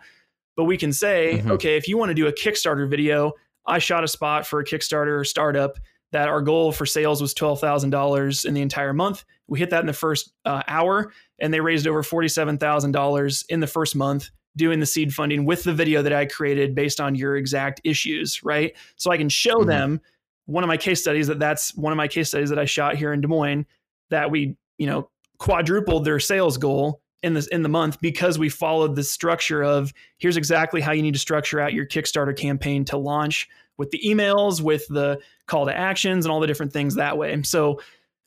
But 0.56 0.64
we 0.64 0.76
can 0.76 0.92
say, 0.92 1.38
mm-hmm. 1.38 1.52
okay, 1.52 1.76
if 1.76 1.86
you 1.86 1.96
want 1.96 2.10
to 2.10 2.14
do 2.14 2.26
a 2.26 2.32
Kickstarter 2.32 2.90
video, 2.90 3.32
I 3.66 3.78
shot 3.78 4.02
a 4.02 4.08
spot 4.08 4.46
for 4.46 4.58
a 4.58 4.64
Kickstarter 4.64 5.24
startup 5.24 5.78
that 6.10 6.28
our 6.28 6.40
goal 6.40 6.72
for 6.72 6.86
sales 6.86 7.20
was 7.20 7.34
$12,000 7.34 8.44
in 8.44 8.54
the 8.54 8.62
entire 8.62 8.92
month. 8.92 9.24
We 9.46 9.58
hit 9.58 9.70
that 9.70 9.80
in 9.80 9.86
the 9.86 9.92
first 9.92 10.32
uh, 10.44 10.62
hour, 10.66 11.12
and 11.38 11.52
they 11.52 11.60
raised 11.60 11.86
over 11.86 12.02
$47,000 12.02 13.44
in 13.48 13.60
the 13.60 13.66
first 13.66 13.94
month 13.94 14.30
doing 14.56 14.80
the 14.80 14.86
seed 14.86 15.12
funding 15.12 15.44
with 15.44 15.64
the 15.64 15.72
video 15.72 16.02
that 16.02 16.12
I 16.12 16.26
created 16.26 16.74
based 16.74 17.00
on 17.00 17.14
your 17.14 17.36
exact 17.36 17.80
issues, 17.84 18.42
right? 18.42 18.76
So 18.96 19.10
I 19.10 19.16
can 19.16 19.28
show 19.28 19.56
mm-hmm. 19.56 19.68
them 19.68 20.00
one 20.46 20.62
of 20.62 20.68
my 20.68 20.76
case 20.76 21.00
studies 21.00 21.26
that 21.26 21.38
that's 21.38 21.74
one 21.74 21.92
of 21.92 21.96
my 21.96 22.08
case 22.08 22.28
studies 22.28 22.50
that 22.50 22.58
I 22.58 22.64
shot 22.64 22.96
here 22.96 23.12
in 23.12 23.20
Des 23.20 23.28
Moines 23.28 23.66
that 24.10 24.30
we, 24.30 24.56
you 24.78 24.86
know, 24.86 25.10
quadrupled 25.38 26.04
their 26.04 26.20
sales 26.20 26.56
goal 26.56 27.00
in 27.22 27.34
this 27.34 27.46
in 27.48 27.62
the 27.62 27.68
month 27.68 28.00
because 28.00 28.38
we 28.38 28.48
followed 28.48 28.94
the 28.94 29.02
structure 29.02 29.64
of 29.64 29.92
here's 30.18 30.36
exactly 30.36 30.80
how 30.80 30.92
you 30.92 31.02
need 31.02 31.14
to 31.14 31.20
structure 31.20 31.58
out 31.58 31.72
your 31.72 31.86
Kickstarter 31.86 32.36
campaign 32.36 32.84
to 32.84 32.98
launch 32.98 33.48
with 33.78 33.90
the 33.90 34.00
emails, 34.04 34.60
with 34.60 34.86
the 34.88 35.18
call 35.46 35.66
to 35.66 35.76
actions 35.76 36.24
and 36.24 36.32
all 36.32 36.40
the 36.40 36.46
different 36.46 36.72
things 36.72 36.94
that 36.94 37.16
way. 37.16 37.42
So 37.42 37.80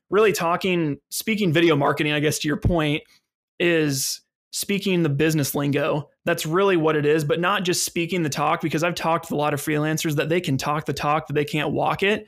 really 0.10 0.34
talking 0.34 0.98
speaking 1.10 1.54
video 1.54 1.76
marketing, 1.76 2.14
I 2.14 2.20
guess 2.20 2.40
to 2.40 2.48
your 2.48 2.58
point, 2.58 3.04
is 3.60 4.22
speaking 4.52 5.04
the 5.04 5.10
business 5.10 5.54
lingo. 5.56 6.10
That's 6.28 6.46
really 6.46 6.76
what 6.76 6.98
it 6.98 7.06
is, 7.06 7.24
but 7.24 7.40
not 7.40 7.64
just 7.64 7.86
speaking 7.86 8.22
the 8.22 8.28
talk 8.28 8.60
because 8.60 8.84
I've 8.84 8.96
talked 8.96 9.28
with 9.28 9.32
a 9.32 9.38
lot 9.38 9.54
of 9.54 9.62
freelancers 9.62 10.18
that 10.18 10.28
they 10.28 10.42
can 10.42 10.58
talk 10.58 10.86
the 10.86 10.92
talk, 10.92 11.26
but 11.26 11.36
they 11.36 11.46
can't 11.46 11.72
walk 11.72 12.04
it. 12.04 12.28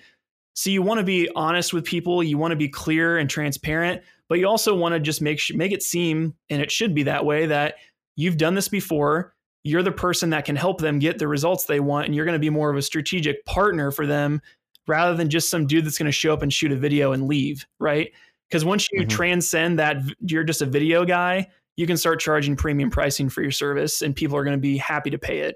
So 0.54 0.70
you 0.70 0.82
want 0.82 1.00
to 1.00 1.04
be 1.04 1.30
honest 1.36 1.74
with 1.74 1.84
people, 1.84 2.24
you 2.24 2.38
want 2.38 2.54
to 2.54 2.56
be 2.56 2.70
clear 2.70 3.18
and 3.18 3.30
transparent, 3.30 4.02
but 4.30 4.40
you 4.40 4.48
also 4.48 4.74
want 4.74 4.94
to 4.94 5.02
just 5.02 5.22
make 5.22 5.42
make 5.54 5.74
it 5.74 5.84
seem 5.84 6.34
and 6.50 6.62
it 6.62 6.72
should 6.72 6.96
be 6.96 7.04
that 7.04 7.26
way 7.26 7.48
that 7.48 7.76
you've 8.16 8.38
done 8.38 8.56
this 8.56 8.70
before, 8.70 9.34
you're 9.66 9.84
the 9.84 9.92
person 9.92 10.30
that 10.30 10.46
can 10.46 10.56
help 10.56 10.80
them 10.80 11.00
get 11.00 11.20
the 11.20 11.28
results 11.28 11.66
they 11.66 11.82
want 11.82 12.06
and 12.06 12.16
you're 12.16 12.24
going 12.24 12.32
to 12.32 12.40
be 12.40 12.50
more 12.50 12.70
of 12.70 12.78
a 12.78 12.82
strategic 12.82 13.44
partner 13.44 13.92
for 13.92 14.08
them 14.08 14.42
rather 14.88 15.14
than 15.14 15.30
just 15.30 15.50
some 15.50 15.68
dude 15.68 15.86
that's 15.86 15.98
going 15.98 16.06
to 16.06 16.12
show 16.14 16.32
up 16.32 16.42
and 16.42 16.54
shoot 16.54 16.72
a 16.72 16.78
video 16.78 17.12
and 17.12 17.28
leave, 17.28 17.66
right? 17.82 18.14
Because 18.48 18.64
once 18.64 18.88
you 18.94 19.02
mm-hmm. 19.02 19.10
transcend 19.10 19.78
that 19.78 19.98
you're 20.22 20.46
just 20.46 20.62
a 20.62 20.66
video 20.66 21.04
guy, 21.04 21.50
you 21.80 21.88
can 21.88 21.96
start 21.96 22.20
charging 22.20 22.58
premium 22.58 22.90
pricing 22.90 23.30
for 23.30 23.42
your 23.42 23.52
service 23.52 24.02
and 24.02 24.14
people 24.14 24.36
are 24.36 24.44
going 24.44 24.58
to 24.58 24.62
be 24.62 24.76
happy 24.76 25.10
to 25.10 25.18
pay 25.18 25.40
it. 25.40 25.56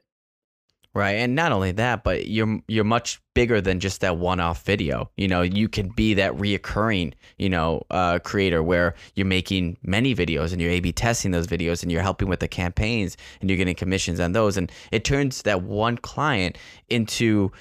Right. 0.95 1.17
And 1.17 1.35
not 1.35 1.51
only 1.51 1.73
that, 1.73 2.05
but 2.05 2.27
you're 2.27 2.61
you're 2.69 2.85
much 2.85 3.19
bigger 3.33 3.59
than 3.59 3.81
just 3.81 3.99
that 4.01 4.17
one-off 4.17 4.63
video. 4.63 5.11
You 5.17 5.27
know, 5.27 5.41
you 5.41 5.67
can 5.67 5.89
be 5.89 6.13
that 6.13 6.31
reoccurring, 6.33 7.13
you 7.37 7.49
know, 7.49 7.81
uh, 7.89 8.19
creator 8.19 8.63
where 8.63 8.93
you're 9.15 9.25
making 9.25 9.77
many 9.83 10.15
videos 10.15 10.53
and 10.53 10.61
you're 10.61 10.71
A/B 10.71 10.93
testing 10.93 11.31
those 11.31 11.47
videos 11.47 11.83
and 11.83 11.91
you're 11.91 12.03
helping 12.03 12.29
with 12.29 12.39
the 12.39 12.47
campaigns 12.47 13.17
and 13.41 13.49
you're 13.49 13.57
getting 13.57 13.75
commissions 13.75 14.21
on 14.21 14.31
those, 14.31 14.55
and 14.55 14.71
it 14.91 15.03
turns 15.03 15.41
that 15.41 15.63
one 15.63 15.97
client 15.97 16.57
into 16.89 17.51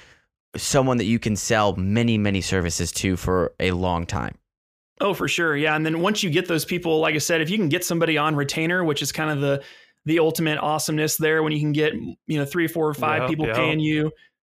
someone 0.55 0.99
that 0.99 1.07
you 1.07 1.19
can 1.19 1.35
sell 1.35 1.75
many 1.75 2.17
many 2.19 2.43
services 2.43 2.93
to 2.93 3.17
for 3.17 3.55
a 3.59 3.73
long 3.73 4.07
time. 4.07 4.37
Oh, 5.03 5.15
for 5.15 5.27
sure. 5.27 5.57
Yeah. 5.57 5.75
And 5.75 5.85
then 5.85 6.01
once 6.01 6.23
you 6.23 6.31
get 6.31 6.47
those 6.47 6.65
people, 6.65 7.01
like 7.01 7.17
I 7.17 7.19
said, 7.19 7.41
if 7.41 7.51
you 7.51 7.59
can 7.59 7.69
get 7.69 7.85
somebody 7.85 8.17
on 8.17 8.37
retainer, 8.37 8.85
which 8.85 9.03
is 9.03 9.11
kind 9.13 9.31
of 9.31 9.41
the 9.41 9.63
the 10.05 10.19
ultimate 10.19 10.59
awesomeness 10.59 11.17
there 11.17 11.43
when 11.43 11.53
you 11.53 11.61
can 11.61 11.73
get, 11.73 11.93
you 11.95 12.39
know, 12.39 12.45
three, 12.45 12.67
four, 12.67 12.89
or 12.89 12.95
five 12.95 13.29
people 13.29 13.47
paying 13.47 13.79
you 13.79 14.11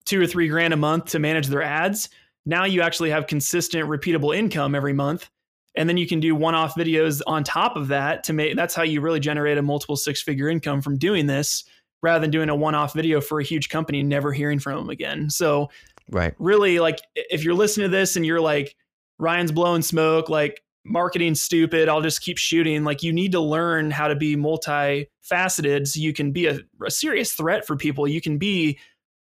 two 0.05 0.21
or 0.21 0.27
three 0.27 0.49
grand 0.49 0.75
a 0.75 0.77
month 0.77 1.07
to 1.07 1.19
manage 1.19 1.47
their 1.47 1.63
ads. 1.63 2.09
Now 2.45 2.65
you 2.65 2.83
actually 2.83 3.11
have 3.11 3.27
consistent, 3.27 3.89
repeatable 3.89 4.37
income 4.37 4.75
every 4.75 4.93
month. 4.93 5.31
And 5.75 5.89
then 5.89 5.97
you 5.97 6.07
can 6.07 6.21
do 6.21 6.35
one 6.35 6.55
off 6.55 6.75
videos 6.75 7.23
on 7.27 7.45
top 7.45 7.77
of 7.77 7.89
that 7.89 8.25
to 8.25 8.33
make 8.33 8.57
that's 8.57 8.75
how 8.75 8.83
you 8.83 9.01
really 9.01 9.21
generate 9.21 9.59
a 9.59 9.63
multiple 9.63 9.97
six 9.97 10.23
figure 10.23 10.49
income 10.49 10.83
from 10.83 10.99
doing 10.99 11.27
this 11.27 11.65
rather 12.03 12.21
than 12.21 12.31
doing 12.31 12.49
a 12.49 12.55
one 12.55 12.75
off 12.75 12.93
video 12.93 13.21
for 13.21 13.41
a 13.41 13.45
huge 13.45 13.69
company 13.69 14.01
and 14.01 14.09
never 14.09 14.33
hearing 14.33 14.59
from 14.59 14.77
them 14.77 14.91
again. 14.91 15.31
So, 15.31 15.71
right. 16.11 16.35
Really, 16.39 16.79
like 16.79 16.99
if 17.15 17.43
you're 17.43 17.55
listening 17.55 17.91
to 17.91 17.97
this 17.97 18.17
and 18.17 18.27
you're 18.27 18.41
like, 18.41 18.77
Ryan's 19.23 19.53
blowing 19.53 19.83
smoke, 19.83 20.29
like 20.29 20.63
marketing 20.85 21.37
stupid, 21.37 21.89
I'll 21.89 22.03
just 22.03 22.21
keep 22.21 22.39
shooting. 22.39 22.83
Like 22.83 23.03
you 23.03 23.13
need 23.13 23.33
to 23.33 23.41
learn 23.41 23.91
how 23.91 24.09
to 24.09 24.17
be 24.17 24.37
multifaceted 24.37 25.87
so 25.87 26.01
you 26.01 26.13
can 26.13 26.33
be 26.33 26.47
a, 26.47 26.59
a 26.85 26.91
serious 26.91 27.33
threat 27.33 27.65
for 27.65 27.77
people. 27.77 28.09
You 28.09 28.21
can 28.21 28.39
be 28.39 28.79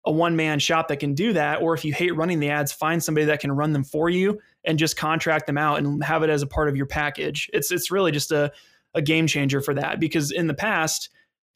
a 0.06 0.12
one 0.12 0.36
man 0.36 0.60
shop 0.60 0.88
that 0.88 1.00
can 1.00 1.16
do 1.16 1.34
that. 1.34 1.62
Or 1.62 1.74
if 1.74 1.84
you 1.84 1.94
hate 1.94 2.16
running 2.16 2.40
the 2.40 2.50
ads, 2.50 2.72
find 2.72 3.04
somebody 3.04 3.26
that 3.26 3.40
can 3.40 3.52
run 3.52 3.74
them 3.74 3.84
for 3.84 4.08
you 4.10 4.40
and 4.64 4.78
just 4.78 4.96
contract 4.96 5.48
them 5.48 5.58
out 5.58 5.80
and 5.80 6.04
have 6.04 6.22
it 6.22 6.30
as 6.30 6.44
a 6.44 6.48
part 6.48 6.70
of 6.70 6.78
your 6.78 6.86
package. 6.86 7.50
It's 7.52 7.72
it's 7.72 7.90
really 7.92 8.12
just 8.12 8.32
a, 8.32 8.52
a 8.94 9.02
game 9.02 9.26
changer 9.26 9.62
for 9.62 9.74
that 9.74 10.00
because 10.00 10.32
in 10.32 10.46
the 10.46 10.54
past, 10.54 11.10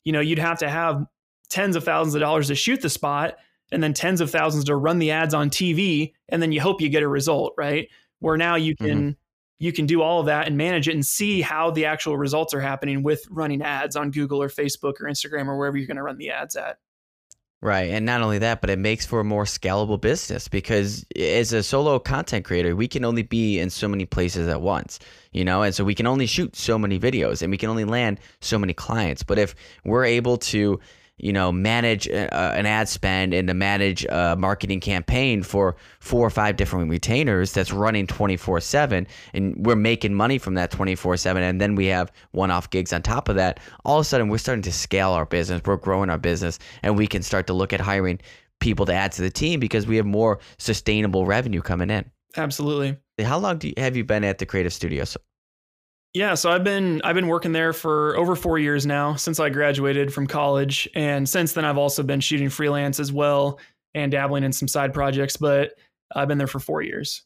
you 0.03 0.11
know, 0.11 0.19
you'd 0.19 0.39
have 0.39 0.59
to 0.59 0.69
have 0.69 1.05
tens 1.49 1.75
of 1.75 1.83
thousands 1.83 2.15
of 2.15 2.21
dollars 2.21 2.47
to 2.47 2.55
shoot 2.55 2.81
the 2.81 2.89
spot 2.89 3.37
and 3.71 3.83
then 3.83 3.93
tens 3.93 4.19
of 4.19 4.31
thousands 4.31 4.65
to 4.65 4.75
run 4.75 4.99
the 4.99 5.11
ads 5.11 5.33
on 5.33 5.49
TV 5.49 6.13
and 6.27 6.41
then 6.41 6.51
you 6.51 6.59
hope 6.59 6.81
you 6.81 6.89
get 6.89 7.03
a 7.03 7.07
result, 7.07 7.53
right? 7.57 7.87
Where 8.21 8.37
now 8.37 8.55
you 8.55 8.75
can 8.75 8.97
mm-hmm. 8.97 9.09
you 9.59 9.73
can 9.73 9.85
do 9.85 10.01
all 10.01 10.21
of 10.21 10.27
that 10.27 10.47
and 10.47 10.55
manage 10.55 10.87
it 10.87 10.93
and 10.93 11.05
see 11.05 11.41
how 11.41 11.69
the 11.69 11.85
actual 11.85 12.17
results 12.17 12.53
are 12.53 12.61
happening 12.61 13.03
with 13.03 13.25
running 13.29 13.61
ads 13.61 13.97
on 13.97 14.11
Google 14.11 14.41
or 14.41 14.47
Facebook 14.47 15.01
or 15.01 15.07
Instagram 15.07 15.47
or 15.47 15.57
wherever 15.57 15.75
you're 15.75 15.87
going 15.87 15.97
to 15.97 16.03
run 16.03 16.17
the 16.17 16.29
ads 16.29 16.55
at. 16.55 16.77
Right. 17.63 17.91
And 17.91 18.07
not 18.07 18.23
only 18.23 18.39
that, 18.39 18.59
but 18.59 18.71
it 18.71 18.79
makes 18.79 19.05
for 19.05 19.19
a 19.19 19.23
more 19.23 19.43
scalable 19.43 20.01
business 20.01 20.47
because 20.47 21.05
as 21.15 21.53
a 21.53 21.61
solo 21.61 21.99
content 21.99 22.43
creator, 22.43 22.75
we 22.75 22.87
can 22.87 23.05
only 23.05 23.21
be 23.21 23.59
in 23.59 23.69
so 23.69 23.87
many 23.87 24.07
places 24.07 24.47
at 24.47 24.61
once, 24.61 24.97
you 25.31 25.45
know? 25.45 25.61
And 25.61 25.75
so 25.75 25.83
we 25.83 25.93
can 25.93 26.07
only 26.07 26.25
shoot 26.25 26.55
so 26.55 26.79
many 26.79 26.99
videos 26.99 27.43
and 27.43 27.51
we 27.51 27.59
can 27.59 27.69
only 27.69 27.85
land 27.85 28.19
so 28.39 28.57
many 28.57 28.73
clients. 28.73 29.21
But 29.21 29.37
if 29.37 29.53
we're 29.85 30.05
able 30.05 30.37
to 30.37 30.79
you 31.17 31.31
know, 31.31 31.51
manage 31.51 32.07
a, 32.07 32.33
uh, 32.35 32.53
an 32.53 32.65
ad 32.65 32.89
spend 32.89 33.33
and 33.33 33.47
to 33.47 33.53
manage 33.53 34.05
a 34.05 34.35
marketing 34.37 34.79
campaign 34.79 35.43
for 35.43 35.75
four 35.99 36.25
or 36.25 36.29
five 36.29 36.57
different 36.57 36.89
retainers 36.89 37.53
that's 37.53 37.71
running 37.71 38.07
24 38.07 38.59
7 38.59 39.07
and 39.33 39.55
we're 39.65 39.75
making 39.75 40.13
money 40.13 40.37
from 40.37 40.55
that 40.55 40.71
24 40.71 41.17
7 41.17 41.43
and 41.43 41.61
then 41.61 41.75
we 41.75 41.85
have 41.85 42.11
one-off 42.31 42.69
gigs 42.69 42.91
on 42.91 43.01
top 43.01 43.29
of 43.29 43.35
that. 43.35 43.59
All 43.85 43.99
of 43.99 44.01
a 44.01 44.05
sudden 44.05 44.29
we're 44.29 44.39
starting 44.39 44.63
to 44.63 44.71
scale 44.71 45.11
our 45.11 45.25
business. 45.25 45.61
We're 45.63 45.77
growing 45.77 46.09
our 46.09 46.17
business. 46.17 46.57
And 46.83 46.97
we 46.97 47.07
can 47.07 47.21
start 47.21 47.47
to 47.47 47.53
look 47.53 47.73
at 47.73 47.79
hiring 47.79 48.19
people 48.59 48.85
to 48.85 48.93
add 48.93 49.11
to 49.13 49.21
the 49.21 49.29
team 49.29 49.59
because 49.59 49.87
we 49.87 49.97
have 49.97 50.05
more 50.05 50.39
sustainable 50.57 51.25
revenue 51.25 51.61
coming 51.61 51.89
in. 51.89 52.09
Absolutely. 52.37 52.97
How 53.19 53.37
long 53.37 53.57
do 53.57 53.67
you, 53.67 53.73
have 53.77 53.95
you 53.95 54.03
been 54.03 54.23
at 54.23 54.37
the 54.37 54.45
creative 54.45 54.73
studio 54.73 55.03
yeah, 56.13 56.33
so 56.33 56.51
I've 56.51 56.63
been 56.63 57.01
I've 57.03 57.15
been 57.15 57.27
working 57.27 57.53
there 57.53 57.73
for 57.73 58.15
over 58.17 58.35
4 58.35 58.59
years 58.59 58.85
now 58.85 59.15
since 59.15 59.39
I 59.39 59.49
graduated 59.49 60.13
from 60.13 60.27
college 60.27 60.89
and 60.93 61.27
since 61.27 61.53
then 61.53 61.63
I've 61.63 61.77
also 61.77 62.03
been 62.03 62.19
shooting 62.19 62.49
freelance 62.49 62.99
as 62.99 63.11
well 63.13 63.59
and 63.93 64.11
dabbling 64.11 64.43
in 64.43 64.51
some 64.51 64.67
side 64.67 64.93
projects, 64.93 65.37
but 65.37 65.73
I've 66.13 66.27
been 66.27 66.37
there 66.37 66.47
for 66.47 66.59
4 66.59 66.81
years. 66.81 67.23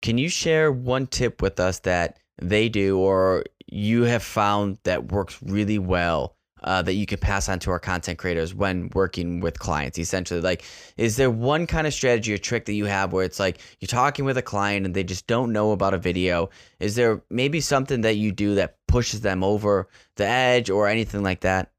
Can 0.00 0.16
you 0.16 0.28
share 0.28 0.70
one 0.70 1.08
tip 1.08 1.42
with 1.42 1.58
us 1.58 1.80
that 1.80 2.18
they 2.40 2.68
do 2.68 2.98
or 2.98 3.44
you 3.66 4.02
have 4.04 4.22
found 4.22 4.78
that 4.84 5.10
works 5.10 5.38
really 5.42 5.78
well 5.78 6.36
uh, 6.64 6.82
that 6.82 6.94
you 6.94 7.06
can 7.06 7.18
pass 7.18 7.48
on 7.48 7.58
to 7.60 7.70
our 7.70 7.78
content 7.78 8.18
creators 8.18 8.54
when 8.54 8.90
working 8.94 9.40
with 9.40 9.58
clients 9.58 9.98
essentially. 9.98 10.40
Like 10.40 10.64
is 10.96 11.16
there 11.16 11.30
one 11.30 11.66
kind 11.66 11.86
of 11.86 11.94
strategy 11.94 12.32
or 12.34 12.38
trick 12.38 12.64
that 12.66 12.74
you 12.74 12.86
have 12.86 13.12
where 13.12 13.24
it's 13.24 13.40
like 13.40 13.60
you're 13.80 13.86
talking 13.86 14.24
with 14.24 14.36
a 14.36 14.42
client 14.42 14.86
and 14.86 14.94
they 14.94 15.04
just 15.04 15.26
don't 15.26 15.52
know 15.52 15.72
about 15.72 15.94
a 15.94 15.98
video? 15.98 16.50
Is 16.80 16.94
there 16.94 17.22
maybe 17.30 17.60
something 17.60 18.02
that 18.02 18.16
you 18.16 18.32
do 18.32 18.54
that 18.56 18.76
pushes 18.86 19.20
them 19.20 19.44
over 19.44 19.88
the 20.16 20.26
edge 20.26 20.70
or 20.70 20.88
anything 20.88 21.22
like 21.22 21.40
that? 21.40 21.72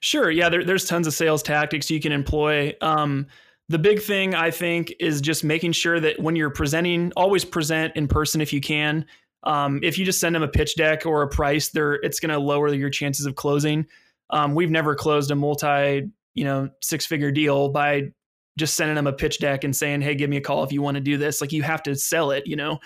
Sure. 0.00 0.30
Yeah 0.30 0.48
there, 0.48 0.64
there's 0.64 0.86
tons 0.86 1.06
of 1.06 1.14
sales 1.14 1.42
tactics 1.42 1.90
you 1.90 2.00
can 2.00 2.12
employ. 2.12 2.74
Um, 2.80 3.26
the 3.70 3.78
big 3.78 4.02
thing 4.02 4.34
i 4.34 4.50
think 4.50 4.92
is 5.00 5.22
just 5.22 5.42
making 5.42 5.72
sure 5.72 5.98
that 5.98 6.20
when 6.20 6.36
you're 6.36 6.50
presenting 6.50 7.10
always 7.16 7.46
present 7.46 7.96
in 7.96 8.06
person 8.06 8.42
if 8.42 8.52
you 8.52 8.60
can. 8.60 9.06
Um, 9.44 9.80
if 9.82 9.98
you 9.98 10.04
just 10.04 10.20
send 10.20 10.34
them 10.34 10.42
a 10.42 10.48
pitch 10.48 10.74
deck 10.74 11.06
or 11.06 11.22
a 11.22 11.28
price, 11.28 11.68
there 11.68 11.94
it's 11.94 12.18
going 12.18 12.30
to 12.30 12.38
lower 12.38 12.72
your 12.72 12.90
chances 12.90 13.26
of 13.26 13.36
closing. 13.36 13.86
Um, 14.30 14.54
we've 14.54 14.70
never 14.70 14.94
closed 14.94 15.30
a 15.30 15.34
multi, 15.34 16.10
you 16.34 16.44
know, 16.44 16.70
six 16.80 17.06
figure 17.06 17.30
deal 17.30 17.68
by 17.68 18.12
just 18.56 18.74
sending 18.74 18.94
them 18.94 19.06
a 19.06 19.12
pitch 19.12 19.38
deck 19.38 19.64
and 19.64 19.74
saying, 19.74 20.00
"Hey, 20.00 20.14
give 20.14 20.30
me 20.30 20.36
a 20.36 20.40
call 20.40 20.64
if 20.64 20.72
you 20.72 20.82
want 20.82 20.96
to 20.96 21.00
do 21.00 21.16
this." 21.16 21.40
Like 21.40 21.52
you 21.52 21.62
have 21.62 21.82
to 21.84 21.94
sell 21.96 22.30
it, 22.30 22.46
you 22.46 22.56
know. 22.56 22.78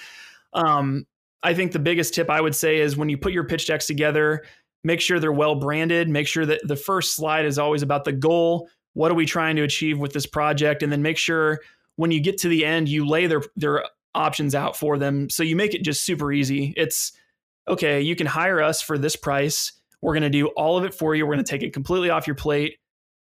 Um, 0.53 1.07
I 1.43 1.55
think 1.55 1.73
the 1.73 1.79
biggest 1.79 2.15
tip 2.15 2.31
I 2.31 2.41
would 2.41 2.55
say 2.55 2.79
is 2.79 2.97
when 2.97 3.09
you 3.09 3.17
put 3.17 3.33
your 3.33 3.45
pitch 3.45 3.67
decks 3.67 3.87
together, 3.87 4.45
make 4.83 5.01
sure 5.01 5.21
they're 5.21 5.33
well 5.33 5.55
branded. 5.55 6.09
Make 6.09 6.27
sure 6.27 6.47
that 6.47 6.67
the 6.67 6.77
first 6.77 7.15
slide 7.15 7.45
is 7.45 7.59
always 7.59 7.83
about 7.83 8.05
the 8.05 8.13
goal. 8.13 8.69
What 8.95 9.11
are 9.11 9.15
we 9.15 9.27
trying 9.27 9.57
to 9.57 9.63
achieve 9.63 9.99
with 9.99 10.13
this 10.13 10.27
project? 10.27 10.83
And 10.83 10.91
then 10.91 11.03
make 11.03 11.19
sure 11.19 11.61
when 11.97 12.11
you 12.11 12.21
get 12.21 12.39
to 12.39 12.49
the 12.49 12.65
end, 12.65 12.89
you 12.89 13.07
lay 13.07 13.27
their 13.27 13.43
their 13.57 13.85
options 14.15 14.55
out 14.55 14.77
for 14.77 14.99
them. 14.99 15.31
So 15.31 15.43
you 15.43 15.55
make 15.55 15.75
it 15.75 15.83
just 15.83 16.05
super 16.05 16.33
easy. 16.33 16.75
It's 16.77 17.13
okay, 17.69 18.01
you 18.01 18.17
can 18.17 18.27
hire 18.27 18.63
us 18.63 18.81
for 18.81 18.99
this 18.99 19.15
price 19.15 19.73
we're 20.01 20.15
going 20.15 20.23
to 20.23 20.31
do 20.31 20.49
all 20.49 20.79
of 20.79 20.85
it 20.85 20.95
for 20.95 21.15
you. 21.15 21.27
We're 21.27 21.35
going 21.35 21.45
to 21.45 21.51
take 21.51 21.63
it 21.63 21.73
completely 21.73 22.11
off 22.11 22.27
your 22.27 22.37
plate. 22.37 22.79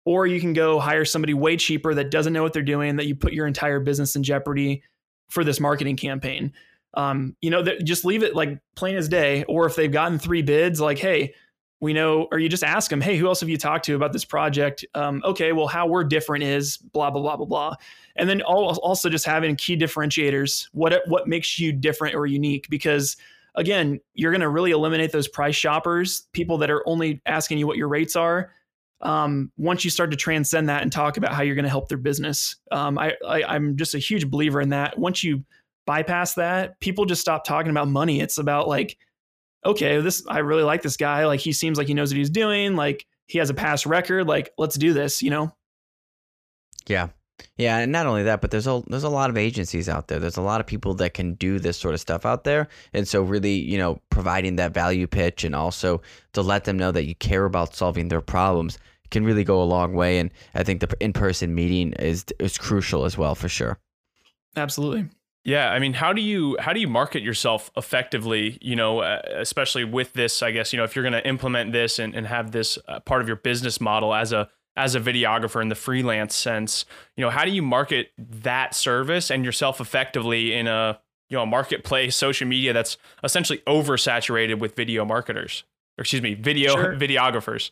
Or 0.06 0.28
you 0.28 0.42
can 0.42 0.52
go 0.52 0.80
hire 0.80 1.06
somebody 1.06 1.34
way 1.34 1.56
cheaper 1.56 1.94
that 1.94 2.12
doesn't 2.12 2.34
know 2.34 2.44
what 2.44 2.52
they're 2.52 2.62
doing, 2.62 2.98
that 2.98 3.06
you 3.06 3.16
put 3.16 3.32
your 3.32 3.48
entire 3.48 3.80
business 3.80 4.18
in 4.18 4.24
jeopardy 4.24 4.84
for 5.30 5.46
this 5.46 5.62
marketing 5.62 5.96
campaign. 5.96 6.52
Um, 6.96 7.38
you 7.42 7.50
know, 7.50 7.64
just 7.64 8.04
leave 8.04 8.22
it 8.22 8.36
like 8.36 8.60
plain 8.76 8.98
as 8.98 9.08
day. 9.08 9.46
Or 9.46 9.66
if 9.66 9.76
they've 9.76 9.92
gotten 9.92 10.20
three 10.20 10.42
bids, 10.42 10.82
like, 10.82 10.98
hey, 10.98 11.34
we 11.80 11.92
know, 11.92 12.28
or 12.32 12.40
you 12.40 12.48
just 12.48 12.64
ask 12.64 12.90
them, 12.90 13.02
hey, 13.02 13.18
who 13.18 13.28
else 13.28 13.42
have 13.42 13.50
you 13.50 13.58
talked 13.58 13.86
to 13.86 13.96
about 13.96 14.14
this 14.14 14.24
project? 14.24 14.86
Um, 14.96 15.22
okay, 15.26 15.52
well, 15.52 15.68
how 15.68 15.86
we're 15.86 16.06
different 16.06 16.44
is 16.44 16.78
blah 16.78 17.10
blah 17.10 17.22
blah 17.22 17.36
blah 17.36 17.46
blah, 17.46 17.76
and 18.16 18.30
then 18.30 18.42
also 18.42 19.10
just 19.10 19.26
having 19.26 19.58
key 19.58 19.76
differentiators. 19.76 20.70
What 20.72 21.02
what 21.08 21.28
makes 21.28 21.60
you 21.60 21.74
different 21.74 22.16
or 22.16 22.26
unique? 22.26 22.70
Because 22.70 23.18
again, 23.56 24.00
you're 24.14 24.32
going 24.32 24.42
to 24.42 24.50
really 24.50 24.72
eliminate 24.72 25.12
those 25.12 25.28
price 25.28 25.56
shoppers, 25.56 26.28
people 26.34 26.58
that 26.60 26.72
are 26.72 26.88
only 26.88 27.22
asking 27.26 27.58
you 27.58 27.68
what 27.68 27.78
your 27.78 27.88
rates 27.88 28.16
are. 28.16 28.52
Um, 29.02 29.52
once 29.58 29.84
you 29.84 29.90
start 29.92 30.12
to 30.12 30.18
transcend 30.18 30.70
that 30.70 30.82
and 30.82 30.92
talk 30.92 31.18
about 31.18 31.34
how 31.34 31.44
you're 31.44 31.56
going 31.56 31.64
to 31.64 31.70
help 31.70 31.90
their 31.90 31.98
business, 31.98 32.56
um, 32.72 32.98
I, 32.98 33.14
I 33.28 33.44
I'm 33.44 33.76
just 33.76 33.96
a 33.96 34.00
huge 34.00 34.30
believer 34.30 34.62
in 34.62 34.70
that. 34.70 34.98
Once 34.98 35.24
you 35.24 35.44
bypass 35.86 36.36
that, 36.36 36.80
people 36.80 37.06
just 37.06 37.22
stop 37.22 37.44
talking 37.44 37.70
about 37.70 37.90
money. 37.90 38.22
It's 38.22 38.38
about 38.38 38.68
like 38.68 38.98
okay, 39.66 40.00
this 40.00 40.24
I 40.28 40.40
really 40.40 40.64
like 40.64 40.82
this 40.82 40.98
guy. 40.98 41.26
Like 41.26 41.40
he 41.40 41.52
seems 41.52 41.78
like 41.78 41.88
he 41.88 41.94
knows 41.94 42.12
what 42.12 42.18
he's 42.18 42.30
doing. 42.30 42.76
Like 42.76 43.06
he 43.28 43.40
has 43.40 43.50
a 43.50 43.54
past 43.54 43.86
record. 43.86 44.28
Like 44.28 44.52
let's 44.58 44.76
do 44.76 44.94
this. 44.94 45.22
You 45.22 45.30
know. 45.30 45.56
Yeah. 46.88 47.10
Yeah, 47.58 47.80
and 47.80 47.92
not 47.92 48.06
only 48.06 48.24
that, 48.24 48.42
but 48.42 48.52
there's 48.52 48.68
a 48.68 48.84
there's 48.88 49.04
a 49.04 49.10
lot 49.10 49.30
of 49.30 49.38
agencies 49.38 49.90
out 49.90 50.08
there. 50.08 50.20
There's 50.20 50.38
a 50.38 50.42
lot 50.42 50.60
of 50.60 50.68
people 50.68 50.94
that 50.96 51.14
can 51.14 51.34
do 51.34 51.60
this 51.60 51.78
sort 51.78 51.94
of 51.94 52.00
stuff 52.00 52.26
out 52.26 52.44
there, 52.44 52.68
and 52.94 53.08
so 53.08 53.22
really, 53.22 53.56
you 53.56 53.78
know, 53.78 54.00
providing 54.10 54.56
that 54.58 54.74
value 54.74 55.08
pitch 55.08 55.44
and 55.44 55.56
also 55.56 56.02
to 56.34 56.42
let 56.42 56.66
them 56.66 56.78
know 56.78 56.92
that 56.92 57.06
you 57.06 57.16
care 57.16 57.46
about 57.46 57.76
solving 57.76 58.08
their 58.08 58.22
problems 58.22 58.78
can 59.12 59.24
really 59.24 59.44
go 59.44 59.62
a 59.62 59.64
long 59.64 59.94
way. 59.94 60.20
And 60.20 60.32
I 60.56 60.64
think 60.64 60.82
the 60.82 60.96
in 61.00 61.14
person 61.14 61.56
meeting 61.56 61.94
is 61.94 62.26
is 62.40 62.58
crucial 62.58 63.06
as 63.06 63.18
well 63.18 63.36
for 63.36 63.50
sure. 63.50 63.80
Absolutely. 64.56 65.10
Yeah, 65.46 65.72
I 65.72 65.80
mean, 65.80 65.94
how 65.94 66.14
do 66.14 66.22
you 66.22 66.58
how 66.60 66.72
do 66.74 66.80
you 66.80 66.88
market 66.88 67.22
yourself 67.22 67.70
effectively? 67.76 68.58
You 68.62 68.76
know, 68.76 69.00
uh, 69.00 69.22
especially 69.36 69.84
with 69.84 70.14
this, 70.14 70.42
I 70.42 70.52
guess 70.52 70.72
you 70.72 70.78
know 70.78 70.86
if 70.86 70.96
you're 70.96 71.04
going 71.04 71.14
to 71.14 71.28
implement 71.28 71.74
this 71.74 72.00
and, 72.00 72.16
and 72.16 72.28
have 72.28 72.52
this 72.52 72.78
uh, 72.88 73.00
part 73.02 73.22
of 73.22 73.28
your 73.28 73.38
business 73.38 73.82
model 73.82 74.14
as 74.14 74.32
a 74.32 74.50
as 74.76 74.96
a 74.96 75.00
videographer 75.00 75.62
in 75.62 75.70
the 75.70 75.76
freelance 75.76 76.36
sense. 76.36 76.86
You 77.16 77.24
know, 77.24 77.30
how 77.30 77.46
do 77.46 77.52
you 77.52 77.62
market 77.62 78.12
that 78.18 78.74
service 78.76 79.30
and 79.30 79.46
yourself 79.46 79.80
effectively 79.80 80.54
in 80.54 80.68
a 80.68 81.00
you 81.30 81.38
know 81.38 81.44
a 81.44 81.48
marketplace, 81.48 82.16
social 82.16 82.48
media 82.48 82.74
that's 82.74 82.98
essentially 83.24 83.60
oversaturated 83.68 84.60
with 84.60 84.76
video 84.76 85.06
marketers, 85.06 85.64
or 85.98 86.02
excuse 86.02 86.22
me, 86.22 86.34
video 86.34 86.74
sure. 86.74 86.96
videographers. 86.98 87.72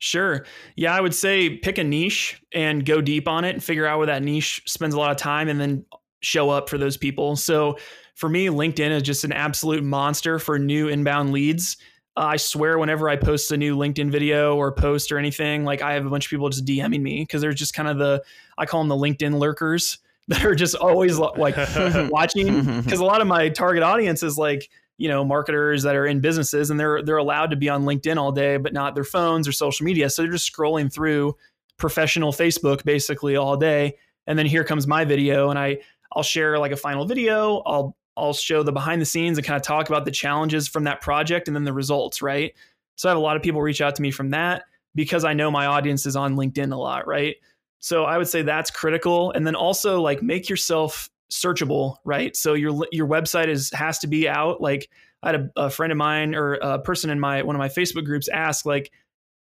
Sure. 0.00 0.46
Yeah, 0.76 0.94
I 0.94 1.00
would 1.00 1.14
say 1.14 1.56
pick 1.56 1.76
a 1.78 1.84
niche 1.84 2.40
and 2.52 2.86
go 2.86 3.00
deep 3.00 3.26
on 3.26 3.44
it 3.44 3.50
and 3.50 3.64
figure 3.64 3.84
out 3.84 3.98
where 3.98 4.06
that 4.06 4.22
niche 4.22 4.62
spends 4.64 4.94
a 4.94 4.98
lot 4.98 5.10
of 5.10 5.16
time 5.16 5.48
and 5.48 5.60
then 5.60 5.84
show 6.20 6.50
up 6.50 6.68
for 6.68 6.78
those 6.78 6.96
people. 6.96 7.34
So 7.34 7.78
for 8.14 8.28
me, 8.28 8.46
LinkedIn 8.46 8.90
is 8.90 9.02
just 9.02 9.24
an 9.24 9.32
absolute 9.32 9.82
monster 9.82 10.38
for 10.38 10.58
new 10.58 10.88
inbound 10.88 11.32
leads. 11.32 11.76
Uh, 12.18 12.30
I 12.32 12.36
swear, 12.36 12.80
whenever 12.80 13.08
I 13.08 13.14
post 13.14 13.52
a 13.52 13.56
new 13.56 13.76
LinkedIn 13.76 14.10
video 14.10 14.56
or 14.56 14.72
post 14.72 15.12
or 15.12 15.18
anything, 15.18 15.64
like 15.64 15.82
I 15.82 15.92
have 15.92 16.04
a 16.04 16.10
bunch 16.10 16.26
of 16.26 16.30
people 16.30 16.48
just 16.48 16.64
DMing 16.64 17.00
me 17.00 17.20
because 17.20 17.40
they're 17.40 17.52
just 17.52 17.74
kind 17.74 17.88
of 17.88 17.98
the, 17.98 18.24
I 18.58 18.66
call 18.66 18.80
them 18.80 18.88
the 18.88 18.96
LinkedIn 18.96 19.38
lurkers 19.38 19.98
that 20.28 20.44
are 20.44 20.56
just 20.56 20.74
always 20.74 21.16
like 21.16 21.56
watching. 22.10 22.64
Because 22.82 22.98
a 22.98 23.04
lot 23.04 23.20
of 23.20 23.28
my 23.28 23.50
target 23.50 23.84
audience 23.84 24.24
is 24.24 24.36
like, 24.36 24.68
you 24.96 25.08
know, 25.08 25.24
marketers 25.24 25.84
that 25.84 25.94
are 25.94 26.06
in 26.06 26.18
businesses 26.18 26.70
and 26.70 26.80
they're 26.80 27.04
they're 27.04 27.18
allowed 27.18 27.50
to 27.50 27.56
be 27.56 27.68
on 27.68 27.84
LinkedIn 27.84 28.16
all 28.16 28.32
day, 28.32 28.56
but 28.56 28.72
not 28.72 28.96
their 28.96 29.04
phones 29.04 29.46
or 29.46 29.52
social 29.52 29.86
media. 29.86 30.10
So 30.10 30.22
they're 30.22 30.32
just 30.32 30.52
scrolling 30.52 30.92
through 30.92 31.36
professional 31.76 32.32
Facebook 32.32 32.82
basically 32.82 33.36
all 33.36 33.56
day. 33.56 33.96
And 34.26 34.36
then 34.36 34.46
here 34.46 34.64
comes 34.64 34.88
my 34.88 35.04
video, 35.04 35.50
and 35.50 35.58
I 35.58 35.78
I'll 36.12 36.24
share 36.24 36.58
like 36.58 36.72
a 36.72 36.76
final 36.76 37.04
video. 37.04 37.62
I'll 37.64 37.96
I'll 38.18 38.32
show 38.32 38.62
the 38.62 38.72
behind 38.72 39.00
the 39.00 39.06
scenes 39.06 39.38
and 39.38 39.46
kind 39.46 39.56
of 39.56 39.62
talk 39.62 39.88
about 39.88 40.04
the 40.04 40.10
challenges 40.10 40.68
from 40.68 40.84
that 40.84 41.00
project 41.00 41.48
and 41.48 41.56
then 41.56 41.64
the 41.64 41.72
results, 41.72 42.20
right? 42.20 42.54
So 42.96 43.08
I 43.08 43.10
have 43.10 43.18
a 43.18 43.22
lot 43.22 43.36
of 43.36 43.42
people 43.42 43.62
reach 43.62 43.80
out 43.80 43.94
to 43.96 44.02
me 44.02 44.10
from 44.10 44.30
that 44.30 44.64
because 44.94 45.24
I 45.24 45.32
know 45.32 45.50
my 45.50 45.66
audience 45.66 46.06
is 46.06 46.16
on 46.16 46.34
LinkedIn 46.34 46.72
a 46.72 46.76
lot, 46.76 47.06
right? 47.06 47.36
So 47.78 48.04
I 48.04 48.18
would 48.18 48.28
say 48.28 48.42
that's 48.42 48.70
critical 48.70 49.30
and 49.32 49.46
then 49.46 49.54
also 49.54 50.00
like 50.00 50.22
make 50.22 50.48
yourself 50.48 51.08
searchable, 51.30 51.96
right? 52.04 52.36
So 52.36 52.54
your 52.54 52.86
your 52.90 53.06
website 53.06 53.48
is 53.48 53.70
has 53.72 53.98
to 54.00 54.06
be 54.06 54.28
out 54.28 54.60
like 54.60 54.88
I 55.22 55.32
had 55.32 55.52
a, 55.56 55.64
a 55.64 55.70
friend 55.70 55.92
of 55.92 55.98
mine 55.98 56.34
or 56.34 56.54
a 56.54 56.78
person 56.78 57.10
in 57.10 57.20
my 57.20 57.42
one 57.42 57.54
of 57.54 57.60
my 57.60 57.68
Facebook 57.68 58.04
groups 58.04 58.28
ask 58.28 58.66
like 58.66 58.90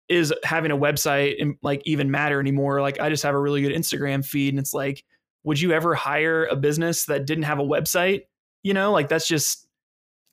is 0.08 0.32
having 0.44 0.70
a 0.70 0.76
website 0.76 1.56
like 1.62 1.82
even 1.84 2.10
matter 2.10 2.40
anymore? 2.40 2.80
Like 2.80 3.00
I 3.00 3.08
just 3.08 3.22
have 3.22 3.34
a 3.34 3.40
really 3.40 3.62
good 3.62 3.72
Instagram 3.72 4.24
feed 4.24 4.50
and 4.50 4.58
it's 4.58 4.74
like 4.74 5.04
would 5.44 5.60
you 5.60 5.70
ever 5.70 5.94
hire 5.94 6.46
a 6.46 6.56
business 6.56 7.04
that 7.04 7.24
didn't 7.24 7.44
have 7.44 7.60
a 7.60 7.64
website? 7.64 8.22
You 8.66 8.74
know, 8.74 8.90
like 8.90 9.08
that's 9.08 9.28
just 9.28 9.68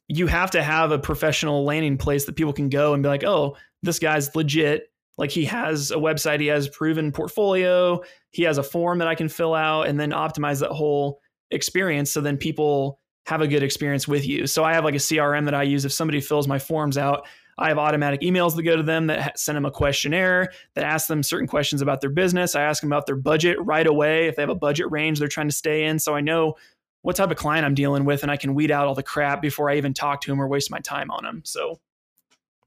you 0.08 0.26
have 0.26 0.50
to 0.52 0.64
have 0.64 0.92
a 0.92 0.98
professional 0.98 1.66
landing 1.66 1.98
place 1.98 2.26
that 2.26 2.36
people 2.36 2.52
can 2.52 2.68
go 2.68 2.96
and 2.96 3.04
be 3.04 3.10
like, 3.10 3.24
"Oh, 3.24 3.56
this 3.84 4.00
guy's 4.00 4.36
legit. 4.36 4.90
Like 5.20 5.30
he 5.30 5.46
has 5.46 5.92
a 5.92 5.98
website, 5.98 6.40
he 6.40 6.48
has 6.48 6.68
proven 6.68 7.12
portfolio, 7.12 8.02
he 8.32 8.42
has 8.44 8.58
a 8.58 8.64
form 8.64 8.98
that 8.98 9.08
I 9.08 9.14
can 9.14 9.30
fill 9.30 9.54
out 9.54 9.88
and 9.88 10.00
then 10.00 10.10
optimize 10.10 10.62
that 10.62 10.72
whole 10.72 11.20
experience 11.52 12.12
so 12.12 12.22
then 12.22 12.38
people 12.38 13.00
have 13.28 13.42
a 13.42 13.48
good 13.48 13.62
experience 13.62 14.08
with 14.08 14.26
you. 14.26 14.48
So 14.48 14.64
I 14.64 14.74
have 14.74 14.84
like 14.84 14.96
a 14.96 14.98
CRM 14.98 15.46
that 15.46 15.54
I 15.54 15.62
use 15.62 15.86
if 15.86 15.94
somebody 15.94 16.20
fills 16.20 16.48
my 16.48 16.58
forms 16.58 16.98
out, 16.98 17.28
I 17.58 17.68
have 17.68 17.78
automatic 17.78 18.22
emails 18.22 18.56
that 18.56 18.64
go 18.64 18.76
to 18.76 18.84
them 18.84 19.08
that 19.08 19.38
send 19.38 19.56
them 19.56 19.66
a 19.66 19.72
questionnaire 19.72 20.52
that 20.74 20.84
ask 20.84 21.08
them 21.08 21.22
certain 21.22 21.48
questions 21.48 21.82
about 21.82 22.02
their 22.02 22.10
business. 22.10 22.56
I 22.56 22.64
ask 22.64 22.82
them 22.82 22.92
about 22.92 23.06
their 23.06 23.16
budget 23.16 23.58
right 23.62 23.86
away 23.86 24.28
if 24.28 24.36
they 24.36 24.42
have 24.42 24.50
a 24.50 24.56
budget 24.56 24.90
range 24.90 25.20
they're 25.20 25.28
trying 25.28 25.50
to 25.50 25.56
stay 25.56 25.86
in. 25.86 26.00
So 26.00 26.16
I 26.16 26.22
know 26.22 26.56
what 27.04 27.16
type 27.16 27.30
of 27.30 27.38
client 27.38 27.66
I'm 27.66 27.76
dealing 27.76 28.06
with 28.06 28.24
and 28.24 28.32
I 28.32 28.38
can 28.38 28.56
weed 28.56 28.72
out 28.72 28.88
all 28.88 28.96
the 28.96 29.04
crap 29.04 29.42
before 29.42 29.70
I 29.70 29.78
even 29.78 29.94
talk 29.94 30.22
to 30.22 30.32
him 30.32 30.42
or 30.42 30.48
waste 30.48 30.72
my 30.72 30.80
time 30.80 31.12
on 31.12 31.24
him. 31.24 31.42
So 31.46 31.80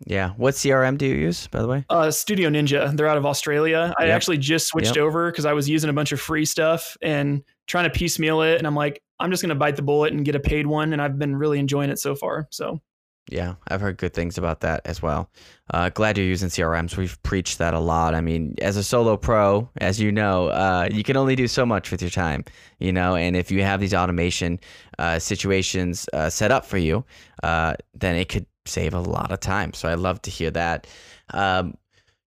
yeah. 0.05 0.33
What 0.37 0.55
CRM 0.55 0.99
do 0.99 1.07
you 1.07 1.15
use, 1.15 1.47
by 1.47 1.63
the 1.63 1.69
way? 1.69 1.85
Uh, 1.89 2.11
Studio 2.11 2.51
Ninja. 2.51 2.95
They're 2.95 3.07
out 3.07 3.17
of 3.17 3.25
Australia. 3.25 3.95
I 3.99 4.09
actually 4.09 4.39
just 4.39 4.67
switched 4.67 4.97
yep. 4.97 5.05
over 5.05 5.31
because 5.31 5.47
I 5.47 5.55
was 5.55 5.69
using 5.69 5.89
a 5.89 5.93
bunch 5.93 6.13
of 6.13 6.21
free 6.21 6.45
stuff 6.45 6.97
and 7.01 7.43
trying 7.67 7.91
to 7.91 7.99
piecemeal 7.99 8.43
it. 8.43 8.59
And 8.59 8.67
I'm 8.67 8.75
like, 8.75 9.03
I'm 9.19 9.31
just 9.31 9.43
going 9.43 9.51
to 9.51 9.55
bite 9.55 9.77
the 9.77 9.83
bullet 9.83 10.13
and 10.13 10.25
get 10.25 10.35
a 10.35 10.41
paid 10.41 10.67
one. 10.67 10.93
And 10.93 11.01
I've 11.01 11.19
been 11.19 11.35
really 11.35 11.59
enjoying 11.59 11.91
it 11.91 11.99
so 11.99 12.15
far. 12.15 12.47
So 12.51 12.81
yeah, 13.29 13.55
I've 13.69 13.81
heard 13.81 13.99
good 13.99 14.15
things 14.15 14.39
about 14.39 14.61
that 14.61 14.83
as 14.85 15.03
well. 15.03 15.29
Uh, 15.73 15.89
glad 15.91 16.17
you're 16.17 16.27
using 16.27 16.49
CRMs. 16.49 16.97
We've 16.97 17.21
preached 17.25 17.59
that 17.59 17.75
a 17.75 17.81
lot. 17.81 18.15
I 18.15 18.21
mean, 18.21 18.55
as 18.61 18.77
a 18.77 18.85
solo 18.85 19.17
pro, 19.17 19.69
as 19.79 20.01
you 20.01 20.13
know, 20.13 20.49
uh, 20.49 20.89
you 20.93 21.03
can 21.03 21.17
only 21.17 21.35
do 21.35 21.49
so 21.49 21.67
much 21.67 21.91
with 21.91 22.01
your 22.01 22.11
time, 22.11 22.45
you 22.79 22.93
know, 22.93 23.17
and 23.17 23.37
if 23.37 23.51
you 23.51 23.63
have 23.63 23.81
these 23.81 23.95
automation 23.95 24.61
uh, 24.99 25.19
situations 25.19 26.09
uh, 26.13 26.31
set 26.31 26.53
up 26.53 26.65
for 26.65 26.79
you, 26.79 27.05
uh, 27.43 27.75
then 27.95 28.15
it 28.15 28.29
could 28.29 28.47
save 28.65 28.95
a 28.95 29.01
lot 29.01 29.33
of 29.33 29.41
time. 29.41 29.73
So 29.73 29.89
I 29.89 29.95
love 29.95 30.23
to 30.23 30.31
hear 30.31 30.53
that. 30.53 30.87
Um, 31.35 31.77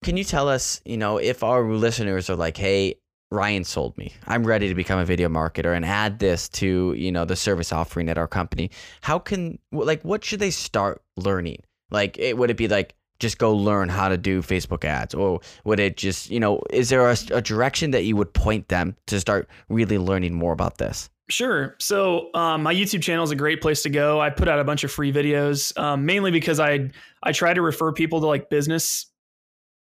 can 0.03 0.17
you 0.17 0.23
tell 0.23 0.49
us, 0.49 0.81
you 0.83 0.97
know, 0.97 1.17
if 1.17 1.43
our 1.43 1.63
listeners 1.63 2.29
are 2.29 2.36
like, 2.36 2.57
hey, 2.57 2.95
Ryan 3.31 3.63
sold 3.63 3.97
me. 3.97 4.13
I'm 4.25 4.45
ready 4.45 4.69
to 4.69 4.75
become 4.75 4.99
a 4.99 5.05
video 5.05 5.27
marketer 5.27 5.75
and 5.75 5.85
add 5.85 6.19
this 6.19 6.47
to, 6.49 6.93
you 6.93 7.11
know, 7.11 7.25
the 7.25 7.35
service 7.35 7.73
offering 7.73 8.09
at 8.09 8.17
our 8.17 8.27
company. 8.27 8.71
How 9.01 9.19
can 9.19 9.59
like 9.71 10.01
what 10.03 10.23
should 10.23 10.39
they 10.39 10.51
start 10.51 11.01
learning? 11.17 11.63
Like 11.91 12.17
it 12.17 12.37
would 12.37 12.49
it 12.49 12.57
be 12.57 12.67
like 12.67 12.95
just 13.19 13.37
go 13.37 13.53
learn 13.53 13.89
how 13.89 14.07
to 14.09 14.17
do 14.17 14.41
Facebook 14.41 14.85
ads 14.85 15.13
or 15.13 15.41
would 15.65 15.79
it 15.79 15.97
just, 15.97 16.29
you 16.29 16.39
know, 16.39 16.61
is 16.69 16.89
there 16.89 17.09
a, 17.09 17.17
a 17.31 17.41
direction 17.41 17.91
that 17.91 18.03
you 18.03 18.15
would 18.15 18.31
point 18.33 18.67
them 18.69 18.95
to 19.07 19.19
start 19.19 19.49
really 19.69 19.97
learning 19.97 20.33
more 20.33 20.53
about 20.53 20.77
this? 20.77 21.09
Sure. 21.29 21.75
So 21.79 22.29
um, 22.33 22.63
my 22.63 22.73
YouTube 22.73 23.01
channel 23.01 23.23
is 23.25 23.31
a 23.31 23.35
great 23.35 23.61
place 23.61 23.83
to 23.83 23.89
go. 23.89 24.21
I 24.21 24.29
put 24.29 24.47
out 24.47 24.59
a 24.59 24.63
bunch 24.63 24.85
of 24.85 24.91
free 24.91 25.11
videos, 25.11 25.77
um, 25.77 26.05
mainly 26.05 26.31
because 26.31 26.59
I 26.59 26.91
I 27.23 27.33
try 27.33 27.53
to 27.53 27.61
refer 27.61 27.91
people 27.91 28.21
to 28.21 28.27
like 28.27 28.49
business 28.49 29.07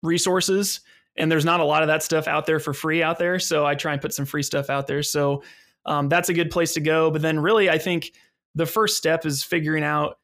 resources 0.02 0.80
and 1.16 1.30
there's 1.30 1.44
not 1.44 1.60
a 1.60 1.64
lot 1.64 1.82
of 1.82 1.88
that 1.88 2.02
stuff 2.02 2.26
out 2.26 2.46
there 2.46 2.58
for 2.58 2.72
free 2.72 3.02
out 3.02 3.18
there. 3.18 3.38
So 3.38 3.66
I 3.66 3.74
try 3.74 3.92
and 3.92 4.00
put 4.00 4.14
some 4.14 4.24
free 4.24 4.42
stuff 4.42 4.70
out 4.70 4.86
there. 4.86 5.02
So 5.02 5.42
um, 5.84 6.08
that's 6.08 6.28
a 6.28 6.34
good 6.34 6.50
place 6.50 6.74
to 6.74 6.80
go. 6.80 7.10
But 7.10 7.22
then 7.22 7.38
really, 7.38 7.68
I 7.68 7.78
think 7.78 8.12
the 8.54 8.66
first 8.66 8.96
step 8.96 9.26
is 9.26 9.42
figuring 9.42 9.84
out 9.84 10.18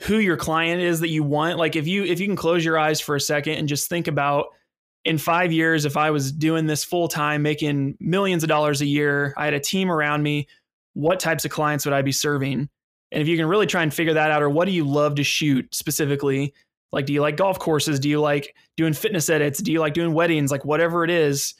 who 0.00 0.18
your 0.18 0.36
client 0.36 0.82
is 0.82 1.00
that 1.00 1.08
you 1.08 1.22
want. 1.22 1.58
Like 1.58 1.76
if 1.76 1.86
you 1.86 2.04
if 2.04 2.20
you 2.20 2.26
can 2.26 2.36
close 2.36 2.64
your 2.64 2.78
eyes 2.78 3.00
for 3.00 3.14
a 3.14 3.20
second 3.20 3.54
and 3.54 3.68
just 3.68 3.88
think 3.88 4.08
about 4.08 4.46
in 5.04 5.18
five 5.18 5.52
years, 5.52 5.84
if 5.84 5.96
I 5.96 6.10
was 6.10 6.32
doing 6.32 6.66
this 6.66 6.84
full 6.84 7.08
time, 7.08 7.42
making 7.42 7.96
millions 8.00 8.42
of 8.42 8.48
dollars 8.48 8.80
a 8.80 8.86
year, 8.86 9.34
I 9.36 9.44
had 9.44 9.54
a 9.54 9.60
team 9.60 9.90
around 9.90 10.22
me, 10.22 10.48
what 10.94 11.20
types 11.20 11.44
of 11.44 11.50
clients 11.50 11.84
would 11.84 11.94
I 11.94 12.02
be 12.02 12.12
serving? 12.12 12.68
And 13.10 13.20
if 13.20 13.28
you 13.28 13.36
can 13.36 13.46
really 13.46 13.66
try 13.66 13.82
and 13.82 13.92
figure 13.92 14.14
that 14.14 14.30
out, 14.30 14.42
or 14.42 14.48
what 14.48 14.64
do 14.64 14.72
you 14.72 14.84
love 14.86 15.16
to 15.16 15.24
shoot 15.24 15.74
specifically? 15.74 16.54
Like, 16.92 17.06
do 17.06 17.12
you 17.12 17.20
like 17.20 17.36
golf 17.36 17.58
courses? 17.58 17.98
Do 17.98 18.08
you 18.08 18.20
like 18.20 18.54
doing 18.76 18.92
fitness 18.92 19.30
edits? 19.30 19.60
Do 19.60 19.72
you 19.72 19.80
like 19.80 19.94
doing 19.94 20.12
weddings? 20.12 20.50
Like, 20.50 20.64
whatever 20.64 21.04
it 21.04 21.10
is, 21.10 21.54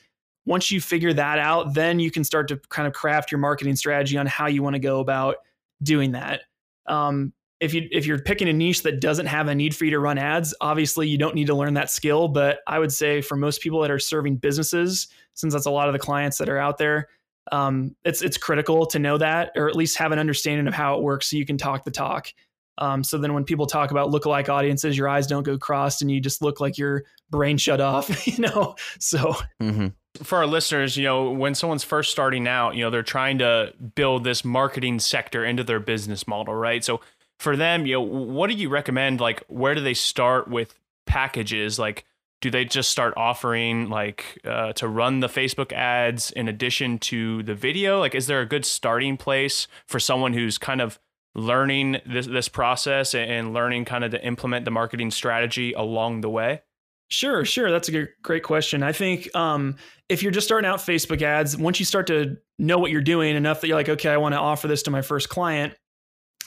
once 0.45 0.71
you 0.71 0.79
figure 0.79 1.13
that 1.13 1.39
out, 1.39 1.73
then 1.73 1.99
you 1.99 2.11
can 2.11 2.23
start 2.23 2.47
to 2.49 2.57
kind 2.69 2.87
of 2.87 2.93
craft 2.93 3.31
your 3.31 3.39
marketing 3.39 3.75
strategy 3.75 4.17
on 4.17 4.25
how 4.25 4.47
you 4.47 4.61
want 4.61 4.75
to 4.75 4.79
go 4.79 4.99
about 4.99 5.37
doing 5.81 6.11
that. 6.11 6.41
Um, 6.85 7.33
if 7.59 7.73
you 7.73 7.87
if 7.91 8.05
you're 8.05 8.19
picking 8.19 8.49
a 8.49 8.53
niche 8.53 8.83
that 8.83 8.99
doesn't 8.99 9.25
have 9.27 9.47
a 9.47 9.55
need 9.55 9.73
for 9.73 9.85
you 9.85 9.91
to 9.91 9.99
run 9.99 10.17
ads, 10.17 10.53
obviously 10.59 11.07
you 11.07 11.17
don't 11.17 11.33
need 11.33 11.47
to 11.47 11.55
learn 11.55 11.73
that 11.75 11.89
skill. 11.89 12.27
But 12.27 12.59
I 12.67 12.77
would 12.77 12.91
say 12.91 13.21
for 13.21 13.37
most 13.37 13.61
people 13.61 13.79
that 13.81 13.91
are 13.91 13.99
serving 13.99 14.35
businesses, 14.37 15.07
since 15.33 15.53
that's 15.53 15.65
a 15.65 15.71
lot 15.71 15.87
of 15.87 15.93
the 15.93 15.99
clients 15.99 16.37
that 16.39 16.49
are 16.49 16.57
out 16.57 16.77
there, 16.77 17.07
um, 17.53 17.95
it's 18.03 18.21
it's 18.21 18.37
critical 18.37 18.85
to 18.87 18.99
know 18.99 19.17
that, 19.17 19.51
or 19.55 19.69
at 19.69 19.77
least 19.77 19.97
have 19.97 20.11
an 20.11 20.19
understanding 20.19 20.67
of 20.67 20.73
how 20.73 20.97
it 20.97 21.03
works, 21.03 21.29
so 21.29 21.37
you 21.37 21.45
can 21.45 21.57
talk 21.57 21.85
the 21.85 21.91
talk. 21.91 22.33
Um, 22.77 23.03
so 23.03 23.17
then 23.17 23.33
when 23.33 23.43
people 23.43 23.67
talk 23.67 23.91
about 23.91 24.09
lookalike 24.09 24.49
audiences, 24.49 24.97
your 24.97 25.07
eyes 25.07 25.27
don't 25.27 25.43
go 25.43 25.57
crossed 25.57 26.01
and 26.01 26.09
you 26.09 26.19
just 26.19 26.41
look 26.41 26.59
like 26.59 26.77
your 26.77 27.03
brain 27.29 27.57
shut 27.57 27.81
off, 27.81 28.27
you 28.27 28.39
know? 28.39 28.75
So 28.99 29.35
Mm-hmm. 29.61 29.87
For 30.23 30.37
our 30.37 30.45
listeners, 30.45 30.95
you 30.95 31.05
know, 31.05 31.31
when 31.31 31.55
someone's 31.55 31.83
first 31.83 32.11
starting 32.11 32.47
out, 32.47 32.75
you 32.75 32.83
know, 32.83 32.91
they're 32.91 33.01
trying 33.01 33.39
to 33.39 33.73
build 33.95 34.23
this 34.23 34.45
marketing 34.45 34.99
sector 34.99 35.43
into 35.43 35.63
their 35.63 35.79
business 35.79 36.27
model, 36.27 36.53
right? 36.53 36.83
So 36.83 37.01
for 37.39 37.55
them, 37.55 37.87
you 37.87 37.95
know, 37.95 38.01
what 38.01 38.49
do 38.51 38.55
you 38.55 38.69
recommend? 38.69 39.19
Like, 39.19 39.43
where 39.47 39.73
do 39.73 39.81
they 39.81 39.95
start 39.95 40.47
with 40.47 40.77
packages? 41.07 41.79
Like, 41.79 42.05
do 42.41 42.51
they 42.51 42.65
just 42.65 42.91
start 42.91 43.13
offering 43.17 43.89
like 43.89 44.37
uh, 44.45 44.73
to 44.73 44.87
run 44.87 45.21
the 45.21 45.27
Facebook 45.27 45.71
ads 45.71 46.29
in 46.31 46.47
addition 46.47 46.99
to 46.99 47.41
the 47.43 47.55
video? 47.55 47.99
Like, 47.99 48.13
is 48.13 48.27
there 48.27 48.41
a 48.41 48.45
good 48.45 48.65
starting 48.65 49.17
place 49.17 49.67
for 49.87 49.99
someone 49.99 50.33
who's 50.33 50.57
kind 50.57 50.81
of 50.81 50.99
learning 51.35 51.97
this 52.05 52.27
this 52.27 52.47
process 52.47 53.15
and 53.15 53.53
learning 53.53 53.85
kind 53.85 54.03
of 54.03 54.11
to 54.11 54.25
implement 54.25 54.65
the 54.65 54.71
marketing 54.71 55.11
strategy 55.11 55.73
along 55.73 56.21
the 56.21 56.29
way? 56.29 56.61
Sure, 57.09 57.45
sure. 57.45 57.69
That's 57.69 57.89
a 57.89 58.07
great 58.23 58.43
question. 58.43 58.81
I 58.81 58.91
think 58.91 59.33
um, 59.35 59.75
if 60.09 60.23
you're 60.23 60.31
just 60.31 60.47
starting 60.47 60.67
out 60.67 60.79
Facebook 60.79 61.21
ads, 61.21 61.55
once 61.55 61.79
you 61.79 61.85
start 61.85 62.07
to 62.07 62.37
know 62.57 62.79
what 62.79 62.91
you're 62.91 63.01
doing 63.01 63.35
enough 63.35 63.61
that 63.61 63.67
you're 63.67 63.77
like, 63.77 63.89
okay, 63.89 64.09
I 64.09 64.17
want 64.17 64.33
to 64.33 64.39
offer 64.39 64.67
this 64.67 64.83
to 64.83 64.91
my 64.91 65.01
first 65.01 65.29
client, 65.29 65.75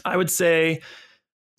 I 0.04 0.16
would 0.16 0.30
say 0.30 0.80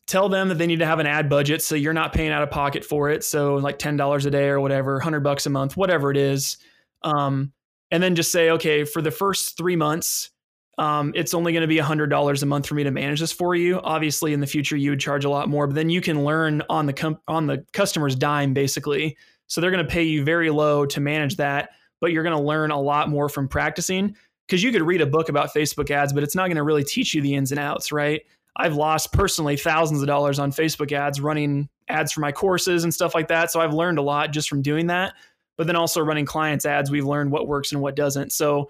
tell 0.08 0.30
them 0.30 0.50
that 0.50 0.58
they 0.58 0.68
need 0.68 0.80
to 0.80 0.86
have 0.86 1.00
an 1.00 1.08
ad 1.08 1.30
budget 1.30 1.62
so 1.62 1.76
you're 1.76 1.94
not 1.94 2.14
paying 2.14 2.32
out 2.32 2.44
of 2.44 2.50
pocket 2.50 2.84
for 2.84 3.10
it. 3.10 3.24
So 3.24 3.56
like 3.56 3.78
$10 3.78 4.26
a 4.26 4.30
day 4.30 4.48
or 4.48 4.60
whatever, 4.60 4.94
100 4.96 5.22
bucks 5.22 5.46
a 5.46 5.50
month, 5.50 5.78
whatever 5.78 6.12
it 6.12 6.18
is. 6.18 6.58
Um, 7.04 7.54
and 7.92 8.02
then 8.02 8.16
just 8.16 8.32
say, 8.32 8.50
okay, 8.52 8.84
for 8.84 9.02
the 9.02 9.12
first 9.12 9.58
three 9.58 9.76
months, 9.76 10.32
um, 10.78 11.12
it's 11.16 11.34
only 11.34 11.54
going 11.54 11.62
to 11.62 11.68
be 11.68 11.78
$100 11.78 12.44
a 12.44 12.46
month 12.46 12.68
for 12.68 12.76
me 12.76 12.84
to 12.84 12.92
manage 12.92 13.20
this 13.20 13.32
for 13.32 13.56
you. 13.56 13.80
Obviously, 13.82 14.34
in 14.34 14.40
the 14.40 14.48
future, 14.48 14.78
you 14.78 14.92
would 14.92 15.00
charge 15.00 15.26
a 15.26 15.30
lot 15.30 15.50
more, 15.50 15.66
but 15.68 15.76
then 15.76 15.90
you 15.90 16.02
can 16.02 16.24
learn 16.24 16.62
on 16.70 16.86
the 16.86 16.94
com- 16.94 17.20
on 17.28 17.48
the 17.48 17.66
customer's 17.74 18.16
dime, 18.16 18.54
basically. 18.54 19.18
So 19.48 19.60
they're 19.60 19.72
going 19.72 19.86
to 19.86 19.92
pay 19.92 20.04
you 20.04 20.24
very 20.24 20.50
low 20.50 20.86
to 20.86 21.00
manage 21.00 21.38
that, 21.38 21.72
but 22.00 22.12
you're 22.12 22.24
going 22.24 22.36
to 22.36 22.44
learn 22.44 22.72
a 22.72 22.80
lot 22.80 23.10
more 23.10 23.28
from 23.30 23.48
practicing 23.48 24.16
because 24.46 24.62
you 24.62 24.72
could 24.72 24.84
read 24.84 25.02
a 25.02 25.06
book 25.06 25.30
about 25.30 25.54
Facebook 25.54 25.90
ads, 25.90 26.14
but 26.14 26.24
it's 26.24 26.36
not 26.36 26.48
going 26.48 26.58
to 26.58 26.64
really 26.64 26.84
teach 26.84 27.14
you 27.14 27.22
the 27.22 27.34
ins 27.34 27.52
and 27.52 27.60
outs, 27.60 27.92
right? 27.92 28.22
I've 28.58 28.76
lost 28.76 29.14
personally 29.14 29.58
thousands 29.58 30.02
of 30.02 30.08
dollars 30.08 30.40
on 30.40 30.52
Facebook 30.52 30.92
ads 30.92 31.22
running 31.22 31.70
ads 31.90 32.12
for 32.12 32.22
my 32.22 32.32
courses 32.32 32.84
and 32.84 32.94
stuff 32.94 33.16
like 33.16 33.28
that. 33.30 33.52
So 33.52 33.62
I've 33.62 33.74
learned 33.74 34.00
a 34.00 34.02
lot 34.02 34.32
just 34.32 34.50
from 34.50 34.62
doing 34.62 34.88
that. 34.88 35.14
But 35.58 35.68
then 35.68 35.76
also 35.76 36.02
running 36.02 36.26
clients 36.26 36.66
ads, 36.66 36.92
we've 36.92 37.06
learned 37.06 37.32
what 37.32 37.48
works 37.48 37.72
and 37.72 37.82
what 37.82 37.96
doesn't. 37.96 38.32
So 38.32 38.70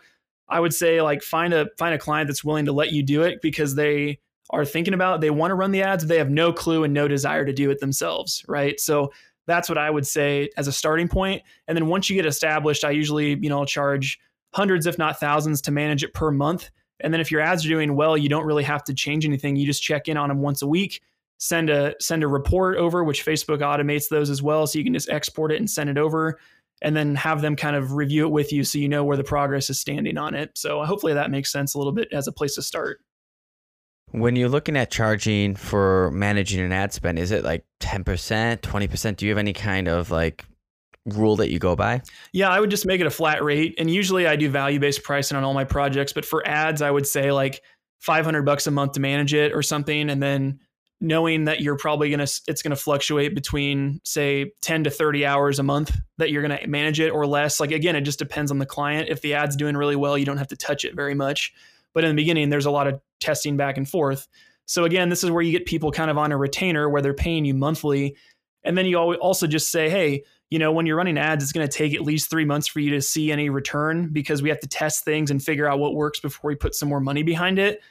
I 0.49 0.59
would 0.59 0.73
say 0.73 1.01
like 1.01 1.21
find 1.21 1.53
a 1.53 1.67
find 1.77 1.93
a 1.93 1.97
client 1.97 2.27
that's 2.27 2.43
willing 2.43 2.65
to 2.65 2.71
let 2.71 2.91
you 2.91 3.03
do 3.03 3.23
it 3.23 3.41
because 3.41 3.75
they 3.75 4.19
are 4.49 4.65
thinking 4.65 4.93
about 4.93 5.21
they 5.21 5.29
want 5.29 5.51
to 5.51 5.55
run 5.55 5.71
the 5.71 5.81
ads, 5.81 6.05
they 6.05 6.17
have 6.17 6.29
no 6.29 6.53
clue 6.53 6.83
and 6.83 6.93
no 6.93 7.07
desire 7.07 7.45
to 7.45 7.53
do 7.53 7.69
it 7.69 7.79
themselves, 7.79 8.43
right? 8.47 8.79
So 8.79 9.11
that's 9.45 9.69
what 9.69 9.77
I 9.77 9.89
would 9.89 10.05
say 10.05 10.49
as 10.57 10.67
a 10.67 10.71
starting 10.71 11.07
point. 11.07 11.41
And 11.67 11.75
then 11.75 11.87
once 11.87 12.09
you 12.09 12.15
get 12.15 12.25
established, 12.25 12.83
I 12.83 12.91
usually, 12.91 13.37
you 13.39 13.49
know, 13.49 13.65
charge 13.65 14.19
hundreds 14.53 14.85
if 14.85 14.97
not 14.97 15.19
thousands 15.19 15.61
to 15.61 15.71
manage 15.71 16.03
it 16.03 16.13
per 16.13 16.31
month. 16.31 16.69
And 16.99 17.13
then 17.13 17.21
if 17.21 17.31
your 17.31 17.41
ads 17.41 17.65
are 17.65 17.69
doing 17.69 17.95
well, 17.95 18.17
you 18.17 18.29
don't 18.29 18.45
really 18.45 18.63
have 18.63 18.83
to 18.85 18.93
change 18.93 19.25
anything. 19.25 19.55
You 19.55 19.65
just 19.65 19.83
check 19.83 20.07
in 20.07 20.17
on 20.17 20.29
them 20.29 20.39
once 20.39 20.61
a 20.61 20.67
week, 20.67 21.01
send 21.37 21.69
a 21.69 21.93
send 21.99 22.23
a 22.23 22.27
report 22.27 22.77
over, 22.77 23.03
which 23.03 23.25
Facebook 23.25 23.59
automates 23.59 24.09
those 24.09 24.29
as 24.29 24.41
well, 24.41 24.65
so 24.65 24.79
you 24.79 24.85
can 24.85 24.93
just 24.93 25.09
export 25.09 25.51
it 25.51 25.57
and 25.57 25.69
send 25.69 25.89
it 25.89 25.97
over 25.97 26.39
and 26.81 26.95
then 26.95 27.15
have 27.15 27.41
them 27.41 27.55
kind 27.55 27.75
of 27.75 27.93
review 27.93 28.25
it 28.25 28.31
with 28.31 28.53
you 28.53 28.63
so 28.63 28.77
you 28.77 28.87
know 28.87 29.03
where 29.03 29.17
the 29.17 29.23
progress 29.23 29.69
is 29.69 29.79
standing 29.79 30.17
on 30.17 30.35
it. 30.35 30.51
So 30.55 30.83
hopefully 30.83 31.13
that 31.13 31.31
makes 31.31 31.51
sense 31.51 31.73
a 31.73 31.77
little 31.77 31.93
bit 31.93 32.07
as 32.11 32.27
a 32.27 32.31
place 32.31 32.55
to 32.55 32.61
start. 32.61 32.99
When 34.11 34.35
you're 34.35 34.49
looking 34.49 34.77
at 34.77 34.89
charging 34.89 35.55
for 35.55 36.11
managing 36.11 36.61
an 36.61 36.71
ad 36.71 36.93
spend, 36.93 37.19
is 37.19 37.31
it 37.31 37.43
like 37.43 37.65
10%, 37.81 38.59
20%? 38.59 39.15
Do 39.17 39.25
you 39.25 39.31
have 39.31 39.37
any 39.37 39.53
kind 39.53 39.87
of 39.87 40.11
like 40.11 40.45
rule 41.05 41.35
that 41.37 41.51
you 41.51 41.59
go 41.59 41.75
by? 41.75 42.01
Yeah, 42.31 42.49
I 42.49 42.59
would 42.59 42.69
just 42.69 42.85
make 42.85 43.01
it 43.01 43.07
a 43.07 43.11
flat 43.11 43.43
rate. 43.43 43.75
And 43.77 43.89
usually 43.89 44.27
I 44.27 44.35
do 44.35 44.49
value 44.49 44.79
based 44.79 45.03
pricing 45.03 45.35
on 45.35 45.43
all 45.43 45.53
my 45.53 45.65
projects. 45.65 46.13
But 46.13 46.25
for 46.25 46.47
ads, 46.47 46.81
I 46.81 46.91
would 46.91 47.07
say 47.07 47.31
like 47.31 47.61
500 47.99 48.43
bucks 48.43 48.67
a 48.67 48.71
month 48.71 48.93
to 48.93 49.01
manage 49.01 49.33
it 49.33 49.53
or 49.53 49.61
something. 49.61 50.09
And 50.09 50.21
then 50.23 50.59
knowing 50.99 51.45
that 51.45 51.61
you're 51.61 51.77
probably 51.77 52.09
going 52.09 52.25
to, 52.25 52.41
it's 52.47 52.61
going 52.61 52.71
to 52.71 52.81
fluctuate 52.81 53.35
between 53.35 54.01
say 54.03 54.51
10 54.61 54.85
to 54.85 54.89
30 54.89 55.25
hours 55.25 55.59
a 55.59 55.63
month 55.63 55.95
that 56.17 56.31
you're 56.31 56.41
going 56.41 56.57
to 56.57 56.67
manage 56.67 56.99
it 56.99 57.09
or 57.09 57.27
less. 57.27 57.59
Like 57.59 57.71
again, 57.71 57.95
it 57.95 58.01
just 58.01 58.19
depends 58.19 58.49
on 58.49 58.57
the 58.57 58.65
client. 58.65 59.09
If 59.09 59.21
the 59.21 59.35
ad's 59.35 59.55
doing 59.55 59.77
really 59.77 59.95
well, 59.95 60.17
you 60.17 60.25
don't 60.25 60.37
have 60.37 60.47
to 60.47 60.57
touch 60.57 60.85
it 60.85 60.95
very 60.95 61.13
much. 61.13 61.53
But 61.93 62.03
in 62.03 62.15
the 62.15 62.21
beginning, 62.21 62.49
there's 62.49 62.65
a 62.65 62.71
lot 62.71 62.87
of 62.87 62.99
testing 63.19 63.57
back 63.57 63.77
and 63.77 63.87
forth. 63.87 64.27
So 64.65 64.83
again, 64.83 65.09
this 65.09 65.23
is 65.23 65.31
where 65.31 65.41
you 65.41 65.51
get 65.51 65.65
people 65.65 65.91
kind 65.91 66.11
of 66.11 66.17
on 66.17 66.31
a 66.31 66.37
retainer 66.37 66.89
where 66.89 67.01
they're 67.01 67.13
paying 67.13 67.45
you 67.45 67.53
monthly. 67.53 68.15
And 68.63 68.77
then 68.77 68.85
you 68.85 68.97
also 68.97 69.47
just 69.47 69.71
say, 69.71 69.89
hey, 69.89 70.23
you 70.49 70.59
know, 70.59 70.71
when 70.71 70.85
you're 70.85 70.97
running 70.97 71.17
ads, 71.17 71.43
it's 71.43 71.53
going 71.53 71.67
to 71.67 71.71
take 71.71 71.93
at 71.93 72.01
least 72.01 72.29
three 72.29 72.45
months 72.45 72.67
for 72.67 72.79
you 72.79 72.91
to 72.91 73.01
see 73.01 73.31
any 73.31 73.49
return 73.49 74.09
because 74.09 74.41
we 74.41 74.49
have 74.49 74.59
to 74.61 74.67
test 74.67 75.03
things 75.03 75.31
and 75.31 75.43
figure 75.43 75.69
out 75.69 75.79
what 75.79 75.93
works 75.93 76.19
before 76.19 76.49
we 76.49 76.55
put 76.55 76.73
some 76.73 76.89
more 76.89 76.99
money 76.99 77.23
behind 77.23 77.59
it. 77.59 77.81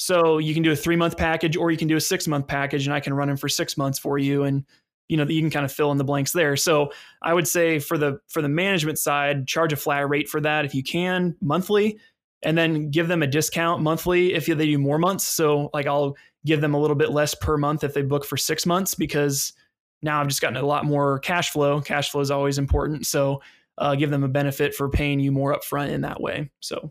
So 0.00 0.38
you 0.38 0.54
can 0.54 0.62
do 0.62 0.72
a 0.72 0.76
three 0.76 0.96
month 0.96 1.18
package 1.18 1.58
or 1.58 1.70
you 1.70 1.76
can 1.76 1.86
do 1.86 1.96
a 1.96 2.00
six 2.00 2.26
month 2.26 2.46
package 2.46 2.86
and 2.86 2.94
I 2.94 3.00
can 3.00 3.12
run 3.12 3.28
them 3.28 3.36
for 3.36 3.50
six 3.50 3.76
months 3.76 3.98
for 3.98 4.16
you. 4.16 4.44
And 4.44 4.64
you 5.10 5.18
know, 5.18 5.24
you 5.24 5.42
can 5.42 5.50
kind 5.50 5.66
of 5.66 5.70
fill 5.70 5.92
in 5.92 5.98
the 5.98 6.04
blanks 6.04 6.32
there. 6.32 6.56
So 6.56 6.90
I 7.20 7.34
would 7.34 7.46
say 7.46 7.80
for 7.80 7.98
the 7.98 8.18
for 8.28 8.40
the 8.40 8.48
management 8.48 8.98
side, 8.98 9.46
charge 9.46 9.74
a 9.74 9.76
flat 9.76 10.08
rate 10.08 10.26
for 10.26 10.40
that 10.40 10.64
if 10.64 10.74
you 10.74 10.82
can 10.82 11.36
monthly, 11.42 11.98
and 12.42 12.56
then 12.56 12.90
give 12.90 13.08
them 13.08 13.22
a 13.22 13.26
discount 13.26 13.82
monthly 13.82 14.32
if 14.32 14.46
they 14.46 14.54
do 14.54 14.78
more 14.78 14.98
months. 14.98 15.26
So 15.26 15.68
like 15.74 15.86
I'll 15.86 16.16
give 16.46 16.62
them 16.62 16.72
a 16.72 16.80
little 16.80 16.96
bit 16.96 17.10
less 17.10 17.34
per 17.34 17.58
month 17.58 17.84
if 17.84 17.92
they 17.92 18.00
book 18.00 18.24
for 18.24 18.38
six 18.38 18.64
months 18.64 18.94
because 18.94 19.52
now 20.00 20.18
I've 20.18 20.28
just 20.28 20.40
gotten 20.40 20.56
a 20.56 20.66
lot 20.66 20.86
more 20.86 21.18
cash 21.18 21.50
flow. 21.50 21.78
Cash 21.82 22.10
flow 22.10 22.22
is 22.22 22.30
always 22.30 22.56
important. 22.56 23.06
So 23.06 23.42
uh, 23.76 23.96
give 23.96 24.08
them 24.08 24.24
a 24.24 24.28
benefit 24.28 24.74
for 24.74 24.88
paying 24.88 25.20
you 25.20 25.30
more 25.30 25.54
upfront 25.54 25.90
in 25.90 26.00
that 26.02 26.22
way. 26.22 26.50
So 26.60 26.90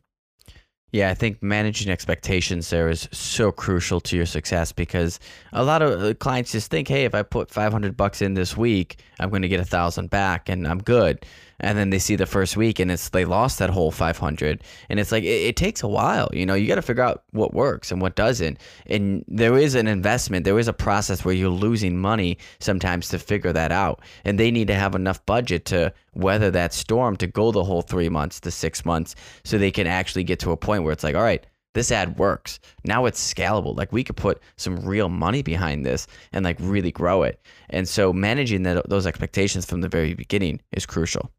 yeah, 0.91 1.09
I 1.09 1.13
think 1.13 1.43
managing 1.43 1.91
expectations 1.91 2.69
there 2.69 2.89
is 2.89 3.07
so 3.11 3.51
crucial 3.51 3.99
to 4.01 4.15
your 4.15 4.25
success 4.25 4.71
because 4.71 5.19
a 5.53 5.63
lot 5.63 5.81
of 5.81 6.01
uh, 6.01 6.13
clients 6.15 6.51
just 6.51 6.71
think, 6.71 6.87
hey, 6.87 7.05
if 7.05 7.13
I 7.13 7.21
put 7.21 7.51
500 7.51 7.95
bucks 7.95 8.21
in 8.21 8.33
this 8.33 8.57
week, 8.57 8.97
I'm 9.19 9.29
going 9.29 9.43
to 9.43 9.47
get 9.47 9.59
a 9.59 9.65
thousand 9.65 10.09
back 10.09 10.49
and 10.49 10.67
I'm 10.67 10.79
good 10.79 11.25
and 11.59 11.77
then 11.77 11.89
they 11.89 11.99
see 11.99 12.15
the 12.15 12.25
first 12.25 12.55
week 12.57 12.79
and 12.79 12.91
it's 12.91 13.09
they 13.09 13.25
lost 13.25 13.59
that 13.59 13.69
whole 13.69 13.91
500 13.91 14.63
and 14.89 14.99
it's 14.99 15.11
like 15.11 15.23
it, 15.23 15.27
it 15.27 15.55
takes 15.55 15.83
a 15.83 15.87
while 15.87 16.29
you 16.33 16.45
know 16.45 16.53
you 16.53 16.67
got 16.67 16.75
to 16.75 16.81
figure 16.81 17.03
out 17.03 17.23
what 17.31 17.53
works 17.53 17.91
and 17.91 18.01
what 18.01 18.15
doesn't 18.15 18.59
and 18.87 19.23
there 19.27 19.57
is 19.57 19.75
an 19.75 19.87
investment 19.87 20.45
there 20.45 20.59
is 20.59 20.67
a 20.67 20.73
process 20.73 21.23
where 21.25 21.33
you're 21.33 21.49
losing 21.49 21.97
money 21.97 22.37
sometimes 22.59 23.09
to 23.09 23.19
figure 23.19 23.53
that 23.53 23.71
out 23.71 24.01
and 24.25 24.39
they 24.39 24.51
need 24.51 24.67
to 24.67 24.75
have 24.75 24.95
enough 24.95 25.25
budget 25.25 25.65
to 25.65 25.93
weather 26.13 26.51
that 26.51 26.73
storm 26.73 27.15
to 27.15 27.27
go 27.27 27.51
the 27.51 27.63
whole 27.63 27.81
three 27.81 28.09
months 28.09 28.39
to 28.39 28.51
six 28.51 28.85
months 28.85 29.15
so 29.43 29.57
they 29.57 29.71
can 29.71 29.87
actually 29.87 30.23
get 30.23 30.39
to 30.39 30.51
a 30.51 30.57
point 30.57 30.83
where 30.83 30.93
it's 30.93 31.03
like 31.03 31.15
all 31.15 31.23
right 31.23 31.45
this 31.73 31.91
ad 31.91 32.17
works. 32.17 32.59
Now 32.83 33.05
it's 33.05 33.33
scalable. 33.33 33.77
Like 33.77 33.91
we 33.91 34.03
could 34.03 34.17
put 34.17 34.41
some 34.57 34.79
real 34.79 35.07
money 35.07 35.43
behind 35.43 35.85
this 35.85 36.07
and 36.33 36.43
like 36.43 36.57
really 36.59 36.91
grow 36.91 37.23
it. 37.23 37.39
And 37.69 37.87
so 37.87 38.11
managing 38.11 38.63
that, 38.63 38.89
those 38.89 39.05
expectations 39.05 39.65
from 39.65 39.81
the 39.81 39.87
very 39.87 40.15
beginning 40.15 40.61
is 40.71 40.85
crucial 40.85 41.31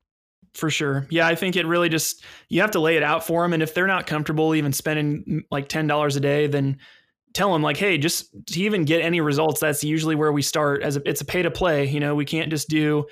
for 0.55 0.71
sure. 0.71 1.07
Yeah, 1.11 1.27
I 1.27 1.35
think 1.35 1.57
it 1.57 1.67
really 1.67 1.89
just 1.89 2.25
you 2.49 2.61
have 2.61 2.73
to 2.73 2.81
lay 2.81 2.97
it 2.97 3.03
out 3.03 3.27
for 3.27 3.43
them, 3.43 3.53
and 3.53 3.63
if 3.63 3.75
they're 3.75 3.87
not 3.87 4.07
comfortable 4.07 4.55
even 4.55 4.73
spending 4.73 5.25
mm, 5.25 5.41
like 5.51 5.69
ten 5.69 5.87
dollars 5.87 6.17
a 6.17 6.21
day, 6.21 6.47
then 6.47 6.79
tell 7.33 7.53
them 7.53 7.63
like, 7.63 7.77
hey, 7.77 7.97
just 7.99 8.31
to 8.47 8.61
even 8.61 8.85
get 8.85 9.03
any 9.03 9.21
results, 9.21 9.61
that's 9.61 9.85
usually 9.85 10.17
where 10.17 10.33
we 10.33 10.43
start. 10.43 10.83
As 10.83 10.97
a, 10.97 11.09
it's 11.09 11.21
a 11.21 11.25
pay 11.25 11.43
to 11.43 11.51
play. 11.51 11.87
You 11.89 12.01
know, 12.01 12.15
we 12.15 12.25
can't 12.25 12.51
just 12.51 12.69
do 12.69 13.07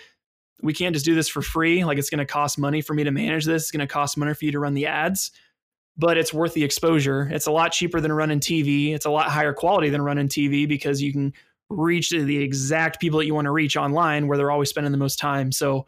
we 0.63 0.73
can't 0.73 0.95
just 0.95 1.05
do 1.05 1.15
this 1.15 1.29
for 1.29 1.43
free. 1.43 1.85
Like 1.85 1.99
it's 1.99 2.11
going 2.11 2.19
to 2.19 2.27
cost 2.27 2.59
money 2.59 2.81
for 2.81 2.95
me 2.95 3.05
to 3.05 3.11
manage 3.11 3.45
this. 3.45 3.65
It's 3.65 3.71
going 3.71 3.87
to 3.87 3.93
cost 3.93 4.17
money 4.17 4.35
for 4.35 4.45
you 4.45 4.53
to 4.53 4.59
run 4.59 4.75
the 4.75 4.87
ads, 4.87 5.31
but 5.97 6.19
it's 6.19 6.35
worth 6.35 6.55
the 6.55 6.65
exposure. 6.65 7.29
It's 7.33 7.47
a 7.47 7.53
lot 7.53 7.73
cheaper 7.73 8.01
than 8.01 8.13
running 8.13 8.41
TV. 8.41 8.95
It's 8.95 9.07
a 9.07 9.11
lot 9.11 9.31
higher 9.31 9.53
quality 9.53 9.89
than 9.89 10.03
running 10.03 10.29
TV 10.29 10.67
because 10.69 11.01
you 11.01 11.13
can 11.13 11.33
reach 11.71 12.11
the 12.11 12.39
exact 12.39 13.01
people 13.01 13.19
that 13.19 13.27
you 13.27 13.35
want 13.35 13.45
to 13.45 13.51
reach 13.51 13.77
online 13.77 14.27
where 14.27 14.39
they're 14.39 14.51
always 14.51 14.71
spending 14.71 14.93
the 14.93 14.99
most 14.99 15.19
time. 15.19 15.53
So, 15.53 15.87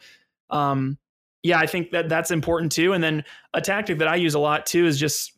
um, 0.51 0.99
yeah, 1.43 1.59
I 1.59 1.67
think 1.67 1.91
that 1.93 2.09
that's 2.09 2.31
important 2.31 2.73
too. 2.73 2.93
And 2.93 3.03
then 3.03 3.25
a 3.55 3.61
tactic 3.61 3.99
that 3.99 4.09
I 4.09 4.17
use 4.17 4.35
a 4.35 4.39
lot 4.39 4.67
too 4.67 4.87
is 4.87 4.99
just 4.99 5.33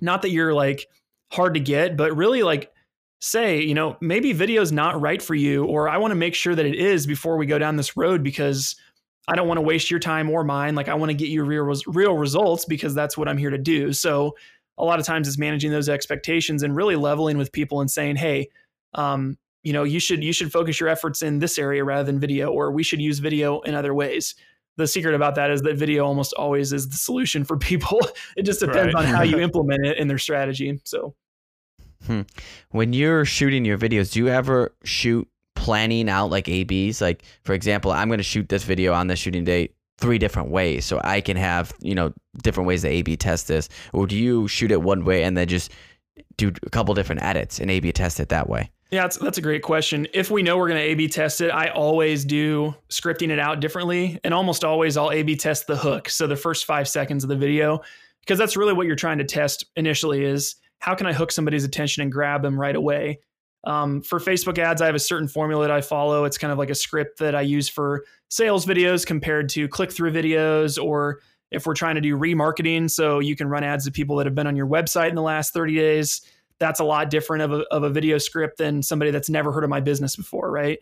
not 0.00 0.22
that 0.22 0.30
you're 0.30 0.54
like 0.54 0.86
hard 1.32 1.54
to 1.54 1.60
get, 1.60 1.96
but 1.96 2.16
really 2.16 2.42
like 2.42 2.72
say, 3.20 3.60
you 3.60 3.74
know, 3.74 3.96
maybe 4.00 4.32
video 4.32 4.62
is 4.62 4.70
not 4.70 5.00
right 5.00 5.20
for 5.20 5.34
you, 5.34 5.64
or 5.64 5.88
I 5.88 5.96
want 5.96 6.12
to 6.12 6.16
make 6.16 6.34
sure 6.34 6.54
that 6.54 6.66
it 6.66 6.76
is 6.76 7.06
before 7.06 7.36
we 7.36 7.46
go 7.46 7.58
down 7.58 7.76
this 7.76 7.96
road 7.96 8.22
because 8.22 8.76
I 9.26 9.34
don't 9.34 9.48
want 9.48 9.58
to 9.58 9.62
waste 9.62 9.90
your 9.90 10.00
time 10.00 10.30
or 10.30 10.44
mine. 10.44 10.74
Like 10.74 10.88
I 10.88 10.94
want 10.94 11.10
to 11.10 11.14
get 11.14 11.28
you 11.28 11.42
real 11.42 11.72
real 11.86 12.16
results 12.16 12.64
because 12.64 12.94
that's 12.94 13.16
what 13.16 13.28
I'm 13.28 13.38
here 13.38 13.50
to 13.50 13.58
do. 13.58 13.92
So 13.92 14.36
a 14.78 14.84
lot 14.84 15.00
of 15.00 15.06
times 15.06 15.26
it's 15.26 15.38
managing 15.38 15.70
those 15.70 15.88
expectations 15.88 16.62
and 16.62 16.76
really 16.76 16.96
leveling 16.96 17.38
with 17.38 17.50
people 17.50 17.80
and 17.80 17.90
saying, 17.90 18.16
hey, 18.16 18.48
um, 18.92 19.38
you 19.62 19.72
know, 19.72 19.84
you 19.84 19.98
should 19.98 20.22
you 20.22 20.32
should 20.32 20.52
focus 20.52 20.78
your 20.78 20.90
efforts 20.90 21.22
in 21.22 21.38
this 21.38 21.58
area 21.58 21.82
rather 21.82 22.04
than 22.04 22.20
video, 22.20 22.50
or 22.50 22.70
we 22.70 22.82
should 22.82 23.00
use 23.00 23.18
video 23.18 23.60
in 23.62 23.74
other 23.74 23.94
ways 23.94 24.34
the 24.76 24.86
secret 24.86 25.14
about 25.14 25.34
that 25.36 25.50
is 25.50 25.62
that 25.62 25.76
video 25.76 26.04
almost 26.04 26.32
always 26.34 26.72
is 26.72 26.88
the 26.88 26.96
solution 26.96 27.44
for 27.44 27.56
people. 27.56 28.00
It 28.36 28.42
just 28.42 28.60
depends 28.60 28.94
right. 28.94 29.04
on 29.04 29.14
how 29.14 29.22
you 29.22 29.38
implement 29.48 29.86
it 29.86 29.98
in 29.98 30.08
their 30.08 30.18
strategy. 30.18 30.80
So 30.84 31.14
Hmm. 32.06 32.22
When 32.70 32.92
you're 32.92 33.24
shooting 33.24 33.64
your 33.64 33.78
videos, 33.78 34.12
do 34.12 34.18
you 34.20 34.28
ever 34.28 34.74
shoot 34.84 35.26
planning 35.54 36.08
out 36.08 36.30
like 36.30 36.48
ABs? 36.48 37.00
Like, 37.00 37.24
for 37.42 37.54
example, 37.54 37.92
I'm 37.92 38.08
going 38.08 38.18
to 38.18 38.24
shoot 38.24 38.48
this 38.48 38.64
video 38.64 38.92
on 38.92 39.06
the 39.06 39.16
shooting 39.16 39.44
date 39.44 39.74
three 39.98 40.18
different 40.18 40.50
ways 40.50 40.84
so 40.84 41.00
I 41.02 41.20
can 41.20 41.36
have, 41.36 41.72
you 41.80 41.94
know, 41.94 42.12
different 42.42 42.66
ways 42.66 42.82
to 42.82 42.88
AB 42.88 43.16
test 43.16 43.48
this? 43.48 43.68
Or 43.92 44.06
do 44.06 44.16
you 44.16 44.48
shoot 44.48 44.70
it 44.70 44.82
one 44.82 45.04
way 45.04 45.24
and 45.24 45.36
then 45.36 45.48
just 45.48 45.70
do 46.36 46.52
a 46.64 46.70
couple 46.70 46.94
different 46.94 47.22
edits 47.22 47.60
and 47.60 47.70
AB 47.70 47.92
test 47.92 48.20
it 48.20 48.28
that 48.28 48.48
way? 48.48 48.70
Yeah, 48.94 49.02
that's, 49.02 49.16
that's 49.16 49.38
a 49.38 49.42
great 49.42 49.62
question. 49.62 50.06
If 50.14 50.30
we 50.30 50.44
know 50.44 50.56
we're 50.56 50.68
going 50.68 50.78
to 50.78 50.86
A 50.86 50.94
B 50.94 51.08
test 51.08 51.40
it, 51.40 51.48
I 51.48 51.66
always 51.70 52.24
do 52.24 52.76
scripting 52.90 53.30
it 53.30 53.40
out 53.40 53.58
differently. 53.58 54.20
And 54.22 54.32
almost 54.32 54.62
always 54.62 54.96
I'll 54.96 55.10
A 55.10 55.24
B 55.24 55.34
test 55.34 55.66
the 55.66 55.76
hook. 55.76 56.08
So 56.08 56.28
the 56.28 56.36
first 56.36 56.64
five 56.64 56.86
seconds 56.86 57.24
of 57.24 57.28
the 57.28 57.34
video, 57.34 57.80
because 58.20 58.38
that's 58.38 58.56
really 58.56 58.72
what 58.72 58.86
you're 58.86 58.94
trying 58.94 59.18
to 59.18 59.24
test 59.24 59.64
initially 59.74 60.24
is 60.24 60.54
how 60.78 60.94
can 60.94 61.08
I 61.08 61.12
hook 61.12 61.32
somebody's 61.32 61.64
attention 61.64 62.04
and 62.04 62.12
grab 62.12 62.42
them 62.42 62.56
right 62.56 62.76
away? 62.76 63.18
Um, 63.64 64.00
for 64.00 64.20
Facebook 64.20 64.58
ads, 64.58 64.80
I 64.80 64.86
have 64.86 64.94
a 64.94 65.00
certain 65.00 65.26
formula 65.26 65.66
that 65.66 65.72
I 65.72 65.80
follow. 65.80 66.22
It's 66.22 66.38
kind 66.38 66.52
of 66.52 66.58
like 66.58 66.70
a 66.70 66.74
script 66.76 67.18
that 67.18 67.34
I 67.34 67.40
use 67.40 67.68
for 67.68 68.04
sales 68.28 68.64
videos 68.64 69.04
compared 69.04 69.48
to 69.48 69.66
click 69.66 69.90
through 69.90 70.12
videos, 70.12 70.80
or 70.80 71.18
if 71.50 71.66
we're 71.66 71.74
trying 71.74 71.96
to 71.96 72.00
do 72.00 72.16
remarketing. 72.16 72.88
So 72.88 73.18
you 73.18 73.34
can 73.34 73.48
run 73.48 73.64
ads 73.64 73.86
to 73.86 73.90
people 73.90 74.14
that 74.18 74.26
have 74.26 74.36
been 74.36 74.46
on 74.46 74.54
your 74.54 74.68
website 74.68 75.08
in 75.08 75.16
the 75.16 75.22
last 75.22 75.52
30 75.52 75.74
days. 75.74 76.20
That's 76.60 76.80
a 76.80 76.84
lot 76.84 77.10
different 77.10 77.42
of 77.42 77.52
a, 77.52 77.64
of 77.72 77.82
a 77.82 77.90
video 77.90 78.18
script 78.18 78.58
than 78.58 78.82
somebody 78.82 79.10
that's 79.10 79.28
never 79.28 79.52
heard 79.52 79.64
of 79.64 79.70
my 79.70 79.80
business 79.80 80.16
before, 80.16 80.50
right? 80.50 80.78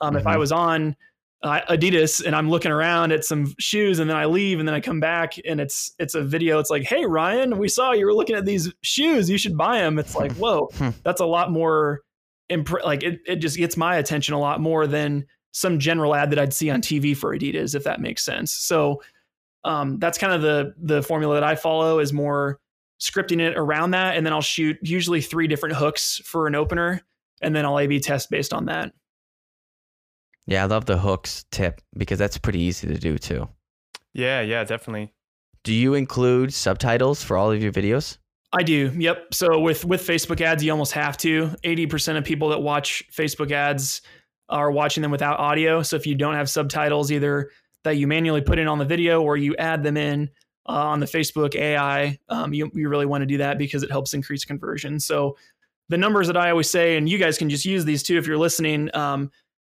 Um, 0.00 0.10
mm-hmm. 0.10 0.18
If 0.18 0.26
I 0.26 0.32
mm-hmm. 0.32 0.40
was 0.40 0.52
on 0.52 0.96
uh, 1.42 1.60
Adidas 1.68 2.24
and 2.24 2.34
I'm 2.34 2.48
looking 2.48 2.72
around 2.72 3.12
at 3.12 3.24
some 3.24 3.54
shoes 3.58 3.98
and 3.98 4.08
then 4.08 4.16
I 4.16 4.24
leave 4.24 4.58
and 4.58 4.66
then 4.66 4.74
I 4.74 4.80
come 4.80 5.00
back 5.00 5.34
and 5.44 5.60
it's 5.60 5.92
it's 5.98 6.14
a 6.14 6.22
video. 6.22 6.58
It's 6.58 6.70
like, 6.70 6.84
hey 6.84 7.04
Ryan, 7.04 7.58
we 7.58 7.68
saw 7.68 7.92
you 7.92 8.06
were 8.06 8.14
looking 8.14 8.36
at 8.36 8.46
these 8.46 8.72
shoes. 8.82 9.28
You 9.28 9.38
should 9.38 9.56
buy 9.56 9.78
them. 9.78 9.98
It's 9.98 10.14
like, 10.14 10.32
whoa, 10.32 10.68
hmm. 10.74 10.90
that's 11.02 11.20
a 11.20 11.26
lot 11.26 11.50
more. 11.50 12.00
Imp- 12.48 12.84
like 12.84 13.02
it, 13.02 13.18
it 13.26 13.36
just 13.36 13.56
gets 13.56 13.76
my 13.76 13.96
attention 13.96 14.34
a 14.34 14.38
lot 14.38 14.60
more 14.60 14.86
than 14.86 15.26
some 15.52 15.78
general 15.80 16.14
ad 16.14 16.30
that 16.30 16.38
I'd 16.38 16.54
see 16.54 16.70
on 16.70 16.80
TV 16.80 17.16
for 17.16 17.36
Adidas, 17.36 17.74
if 17.74 17.82
that 17.84 18.00
makes 18.00 18.24
sense. 18.24 18.52
So 18.52 19.02
um, 19.64 19.98
that's 19.98 20.16
kind 20.16 20.32
of 20.32 20.42
the 20.42 20.74
the 20.78 21.02
formula 21.02 21.34
that 21.34 21.44
I 21.44 21.56
follow 21.56 21.98
is 21.98 22.12
more 22.12 22.60
scripting 23.00 23.40
it 23.40 23.56
around 23.56 23.92
that, 23.92 24.16
and 24.16 24.24
then 24.24 24.32
I'll 24.32 24.40
shoot 24.40 24.76
usually 24.82 25.20
three 25.20 25.46
different 25.46 25.76
hooks 25.76 26.20
for 26.24 26.46
an 26.46 26.54
opener, 26.54 27.02
and 27.42 27.54
then 27.54 27.64
I'll 27.64 27.78
A/B 27.78 28.00
test 28.00 28.30
based 28.30 28.54
on 28.54 28.66
that. 28.66 28.92
Yeah, 30.46 30.62
I 30.62 30.66
love 30.66 30.86
the 30.86 30.98
hooks 30.98 31.44
tip 31.50 31.80
because 31.96 32.18
that's 32.18 32.38
pretty 32.38 32.60
easy 32.60 32.86
to 32.86 32.98
do 32.98 33.18
too. 33.18 33.48
Yeah, 34.12 34.40
yeah, 34.40 34.64
definitely. 34.64 35.12
Do 35.64 35.74
you 35.74 35.94
include 35.94 36.54
subtitles 36.54 37.22
for 37.22 37.36
all 37.36 37.50
of 37.50 37.62
your 37.62 37.72
videos? 37.72 38.18
I 38.52 38.62
do. 38.62 38.92
Yep. 38.96 39.34
So 39.34 39.58
with 39.58 39.84
with 39.84 40.06
Facebook 40.06 40.40
ads, 40.40 40.64
you 40.64 40.70
almost 40.70 40.92
have 40.92 41.16
to. 41.18 41.48
80% 41.64 42.16
of 42.16 42.24
people 42.24 42.48
that 42.50 42.62
watch 42.62 43.04
Facebook 43.12 43.50
ads 43.50 44.00
are 44.48 44.70
watching 44.70 45.02
them 45.02 45.10
without 45.10 45.40
audio. 45.40 45.82
So 45.82 45.96
if 45.96 46.06
you 46.06 46.14
don't 46.14 46.34
have 46.34 46.48
subtitles 46.48 47.10
either 47.10 47.50
that 47.82 47.96
you 47.96 48.06
manually 48.06 48.40
put 48.40 48.58
in 48.58 48.68
on 48.68 48.78
the 48.78 48.84
video 48.84 49.22
or 49.22 49.36
you 49.36 49.56
add 49.56 49.82
them 49.82 49.96
in 49.96 50.30
uh, 50.68 50.72
on 50.72 51.00
the 51.00 51.06
Facebook 51.06 51.54
AI, 51.54 52.18
um, 52.28 52.52
you, 52.52 52.70
you 52.74 52.88
really 52.88 53.06
want 53.06 53.22
to 53.22 53.26
do 53.26 53.38
that 53.38 53.58
because 53.58 53.82
it 53.82 53.90
helps 53.90 54.14
increase 54.14 54.44
conversion. 54.44 54.98
So 55.00 55.36
the 55.88 55.96
numbers 55.98 56.26
that 56.26 56.36
I 56.36 56.50
always 56.50 56.70
say, 56.70 56.96
and 56.96 57.08
you 57.08 57.18
guys 57.18 57.38
can 57.38 57.48
just 57.48 57.64
use 57.64 57.84
these 57.84 58.02
too 58.02 58.18
if 58.18 58.26
you're 58.26 58.38
listening. 58.38 58.94
Um, 58.94 59.30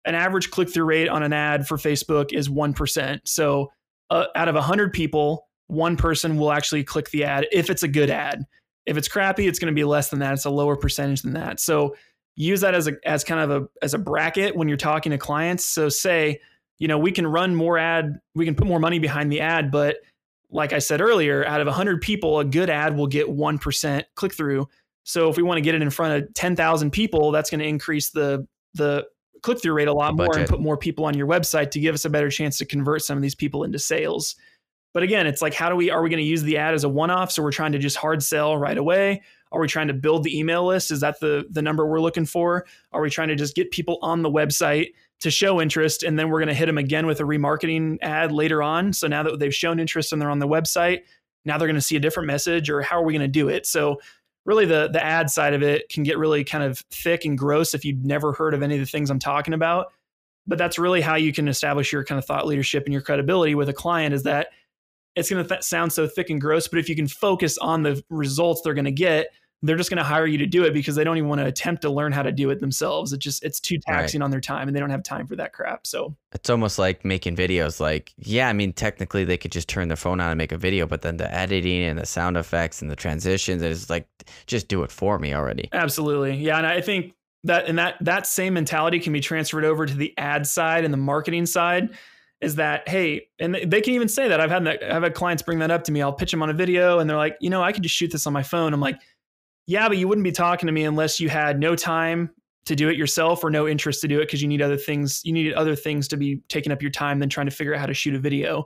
an 0.05 0.15
average 0.15 0.51
click 0.51 0.71
through 0.71 0.85
rate 0.85 1.09
on 1.09 1.23
an 1.23 1.33
ad 1.33 1.67
for 1.67 1.77
Facebook 1.77 2.33
is 2.33 2.49
1%. 2.49 3.21
So 3.25 3.71
uh, 4.11 4.27
out 4.35 4.49
of 4.49 4.55
100 4.55 4.93
people, 4.93 5.47
one 5.67 5.97
person 5.97 6.39
will 6.39 6.51
actually 6.51 6.83
click 6.83 7.11
the 7.11 7.25
ad 7.25 7.47
if 7.53 7.69
it's 7.69 7.83
a 7.83 7.89
good 7.89 8.11
ad. 8.11 8.45
If 8.87 8.97
it's 8.97 9.09
crappy, 9.09 9.47
it's 9.47 9.59
going 9.59 9.73
to 9.73 9.79
be 9.79 9.85
less 9.85 10.09
than 10.09 10.21
that. 10.21 10.33
It's 10.33 10.47
a 10.47 10.51
lower 10.51 10.77
percentage 10.77 11.21
than 11.23 11.35
that. 11.35 11.61
So 11.61 11.95
use 12.37 12.61
that 12.63 12.75
as 12.75 12.89
a 12.89 12.93
as 13.05 13.23
kind 13.23 13.41
of 13.41 13.51
a 13.51 13.69
as 13.83 13.93
a 13.93 13.99
bracket 13.99 14.57
when 14.57 14.67
you're 14.67 14.79
talking 14.79 15.11
to 15.11 15.19
clients. 15.19 15.67
So 15.67 15.91
say, 15.91 16.41
you 16.79 16.89
know, 16.89 16.99
we 16.99 17.13
can 17.13 17.27
run 17.27 17.55
more 17.55 17.77
ad, 17.77 18.19
we 18.35 18.47
can 18.47 18.55
put 18.55 18.67
more 18.67 18.81
money 18.81 18.99
behind 18.99 19.31
the 19.31 19.41
ad, 19.41 19.71
but 19.71 19.99
like 20.51 20.73
I 20.73 20.79
said 20.79 21.01
earlier, 21.01 21.45
out 21.45 21.61
of 21.61 21.67
100 21.67 22.01
people, 22.01 22.41
a 22.41 22.45
good 22.45 22.71
ad 22.71 22.97
will 22.97 23.07
get 23.07 23.27
1% 23.27 24.05
click 24.15 24.35
through. 24.35 24.69
So 25.05 25.29
if 25.29 25.37
we 25.37 25.43
want 25.43 25.59
to 25.59 25.63
get 25.63 25.75
it 25.75 25.83
in 25.83 25.91
front 25.91 26.23
of 26.23 26.35
10,000 26.35 26.91
people, 26.91 27.31
that's 27.31 27.51
going 27.51 27.61
to 27.61 27.67
increase 27.67 28.11
the 28.11 28.47
the 28.75 29.07
click 29.43 29.61
through 29.63 29.73
rate 29.73 29.89
a 29.89 29.93
lot 29.93 30.15
more 30.17 30.37
and 30.37 30.49
put 30.49 30.61
more 30.61 30.77
people 30.77 31.05
on 31.05 31.17
your 31.17 31.27
website 31.27 31.71
to 31.71 31.81
give 31.81 31.95
us 31.95 32.05
a 32.05 32.11
better 32.11 32.29
chance 32.29 32.59
to 32.59 32.65
convert 32.65 33.03
some 33.03 33.17
of 33.17 33.23
these 33.23 33.35
people 33.35 33.65
into 33.65 33.79
sales. 33.79 34.37
But 34.95 35.03
again, 35.03 35.27
it's 35.27 35.43
like, 35.43 35.55
how 35.55 35.69
do 35.69 35.77
we, 35.77 35.91
are 35.91 36.03
we 36.03 36.11
going 36.11 36.23
to 36.23 36.29
use 36.29 36.43
the 36.43 36.57
ad 36.57 36.75
as 36.75 36.85
a 36.85 36.89
one 36.89 37.11
off? 37.11 37.31
So 37.31 37.43
we're 37.43 37.53
trying 37.53 37.73
to 37.73 37.79
just 37.79 37.97
hard 37.97 38.23
sell 38.23 38.57
right 38.57 38.77
away? 38.77 39.23
Are 39.53 39.61
we 39.61 39.69
trying 39.69 39.89
to 39.89 39.95
build 39.95 40.25
the 40.25 40.39
email 40.39 40.67
list? 40.67 40.91
Is 40.91 41.01
that 41.01 41.21
the, 41.21 41.47
the 41.51 41.63
number 41.63 41.87
we're 41.87 42.01
looking 42.01 42.27
for? 42.27 42.67
Are 42.93 43.01
we 43.01 43.11
trying 43.11 43.29
to 43.29 43.37
just 43.37 43.55
get 43.55 43.71
people 43.71 43.99
on 44.03 44.23
the 44.23 44.31
website 44.31 44.93
to 45.21 45.31
show 45.31 45.61
interest? 45.61 46.03
And 46.03 46.19
then 46.19 46.29
we're 46.29 46.39
going 46.39 46.49
to 46.49 46.55
hit 46.55 46.67
them 46.67 46.79
again 46.79 47.07
with 47.07 47.21
a 47.21 47.25
remarketing 47.25 47.99
ad 48.03 48.33
later 48.33 48.63
on. 48.63 48.93
So 48.93 49.07
now 49.07 49.23
that 49.23 49.39
they've 49.39 49.55
shown 49.55 49.81
interest 49.81 50.13
and 50.13 50.21
they're 50.21 50.31
on 50.31 50.39
the 50.39 50.49
website, 50.49 51.01
now 51.45 51.59
they're 51.59 51.69
going 51.69 51.77
to 51.77 51.81
see 51.81 51.97
a 51.97 52.01
different 52.01 52.27
message 52.27 52.71
or 52.71 52.83
how 52.83 53.01
are 53.01 53.05
we 53.05 53.13
going 53.13 53.23
to 53.23 53.29
do 53.29 53.49
it? 53.49 53.67
So 53.67 54.01
really 54.45 54.65
the 54.65 54.89
the 54.89 55.05
ad 55.05 55.31
side 55.31 55.55
of 55.55 55.63
it 55.63 55.89
can 55.89 56.03
get 56.03 56.19
really 56.19 56.43
kind 56.43 56.65
of 56.65 56.79
thick 56.91 57.25
and 57.25 57.37
gross 57.37 57.75
if 57.75 57.85
you've 57.85 58.05
never 58.05 58.33
heard 58.33 58.55
of 58.55 58.63
any 58.63 58.75
of 58.75 58.81
the 58.81 58.87
things 58.87 59.11
I'm 59.11 59.19
talking 59.19 59.55
about. 59.55 59.93
But 60.47 60.57
that's 60.57 60.79
really 60.79 61.03
how 61.03 61.17
you 61.17 61.33
can 61.33 61.49
establish 61.49 61.93
your 61.93 62.05
kind 62.05 62.19
of 62.19 62.25
thought 62.25 62.47
leadership 62.47 62.85
and 62.87 62.93
your 62.93 63.03
credibility 63.03 63.55
with 63.55 63.69
a 63.69 63.75
client 63.75 64.15
is 64.15 64.23
that 64.23 64.49
it's 65.15 65.29
going 65.29 65.43
to 65.43 65.49
th- 65.49 65.63
sound 65.63 65.93
so 65.93 66.07
thick 66.07 66.31
and 66.31 66.41
gross, 66.41 66.69
but 66.69 66.79
if 66.79 66.89
you 66.89 66.97
can 66.97 67.09
focus 67.09 67.59
on 67.59 67.83
the 67.83 68.03
results 68.09 68.63
they're 68.63 68.73
going 68.73 68.85
to 68.85 68.91
get, 68.93 69.29
they're 69.63 69.77
just 69.77 69.91
going 69.91 69.99
to 69.99 70.05
hire 70.05 70.27
you 70.27 70.39
to 70.39 70.47
do 70.47 70.65
it 70.65 70.73
because 70.73 70.95
they 70.95 71.03
don't 71.03 71.17
even 71.17 71.29
want 71.29 71.41
to 71.41 71.47
attempt 71.47 71.83
to 71.83 71.91
learn 71.91 72.13
how 72.13 72.23
to 72.23 72.31
do 72.31 72.51
it 72.51 72.61
themselves. 72.61 73.13
It 73.13 73.19
just 73.19 73.43
it's 73.43 73.59
too 73.59 73.79
taxing 73.79 74.21
right. 74.21 74.25
on 74.25 74.31
their 74.31 74.41
time 74.41 74.69
and 74.69 74.77
they 74.77 74.81
don't 74.81 74.91
have 74.91 75.03
time 75.03 75.27
for 75.27 75.35
that 75.37 75.53
crap. 75.53 75.87
So 75.87 76.17
it's 76.33 76.49
almost 76.49 76.79
like 76.79 77.05
making 77.05 77.35
videos. 77.35 77.81
Like, 77.81 78.13
yeah, 78.19 78.49
I 78.49 78.53
mean, 78.53 78.73
technically 78.73 79.25
they 79.25 79.37
could 79.37 79.51
just 79.51 79.69
turn 79.69 79.89
their 79.89 79.97
phone 79.97 80.21
on 80.21 80.31
and 80.31 80.39
make 80.39 80.53
a 80.53 80.59
video, 80.59 80.87
but 80.87 81.03
then 81.03 81.17
the 81.17 81.33
editing 81.35 81.83
and 81.83 81.99
the 81.99 82.07
sound 82.07 82.37
effects 82.37 82.83
and 82.83 82.91
the 82.91 82.97
transitions 82.97 83.63
is 83.63 83.91
like 83.91 84.07
just 84.47 84.69
do 84.69 84.85
it 84.85 84.93
for 84.93 85.19
me 85.19 85.35
already. 85.35 85.69
Absolutely, 85.73 86.37
yeah, 86.37 86.59
and 86.59 86.67
I 86.67 86.81
think 86.81 87.15
that 87.45 87.67
and 87.67 87.79
that 87.79 87.97
that 88.01 88.27
same 88.27 88.55
mentality 88.55 88.99
can 88.99 89.13
be 89.13 89.21
transferred 89.21 89.65
over 89.65 89.87
to 89.87 89.95
the 89.95 90.13
ad 90.19 90.47
side 90.47 90.85
and 90.85 90.93
the 90.93 90.99
marketing 90.99 91.47
side 91.47 91.91
is 92.41 92.57
that 92.57 92.89
hey 92.89 93.27
and 93.39 93.55
they 93.55 93.81
can 93.81 93.95
even 93.95 94.09
say 94.09 94.29
that 94.29 94.41
i've 94.41 94.51
had 94.51 94.65
that 94.65 94.83
i've 94.83 95.03
had 95.03 95.15
clients 95.15 95.43
bring 95.43 95.61
that 95.61 95.71
up 95.71 95.85
to 95.85 95.93
me 95.93 96.03
i'll 96.03 96.13
pitch 96.13 96.31
them 96.31 96.43
on 96.43 96.51
a 96.51 96.53
video 96.53 96.99
and 96.99 97.09
they're 97.09 97.17
like 97.17 97.37
you 97.41 97.49
know 97.51 97.63
i 97.63 97.73
could 97.73 97.83
just 97.83 97.95
shoot 97.95 98.11
this 98.11 98.27
on 98.27 98.33
my 98.33 98.43
phone 98.43 98.75
i'm 98.75 98.81
like 98.81 99.01
yeah, 99.69 99.87
but 99.87 99.99
you 99.99 100.09
wouldn't 100.09 100.25
be 100.25 100.33
talking 100.33 100.67
to 100.67 100.73
me 100.73 100.85
unless 100.85 101.21
you 101.21 101.29
had 101.29 101.61
no 101.61 101.77
time 101.77 102.31
to 102.65 102.75
do 102.75 102.89
it 102.89 102.97
yourself 102.97 103.45
or 103.45 103.51
no 103.51 103.69
interest 103.69 104.01
to 104.01 104.09
do 104.09 104.19
it 104.19 104.25
because 104.25 104.41
you 104.41 104.49
need 104.49 104.63
other 104.63 104.79
things. 104.79 105.21
You 105.25 105.33
need 105.35 105.53
other 105.53 105.77
things 105.77 106.09
to 106.09 106.17
be 106.17 106.41
taking 106.49 106.73
up 106.73 106.81
your 106.81 106.91
time 106.91 107.19
than 107.19 107.29
trying 107.29 107.49
to 107.49 107.55
figure 107.55 107.75
out 107.75 107.81
how 107.81 107.87
to 107.87 107.93
shoot 107.93 108.15
a 108.15 108.19
video. 108.19 108.65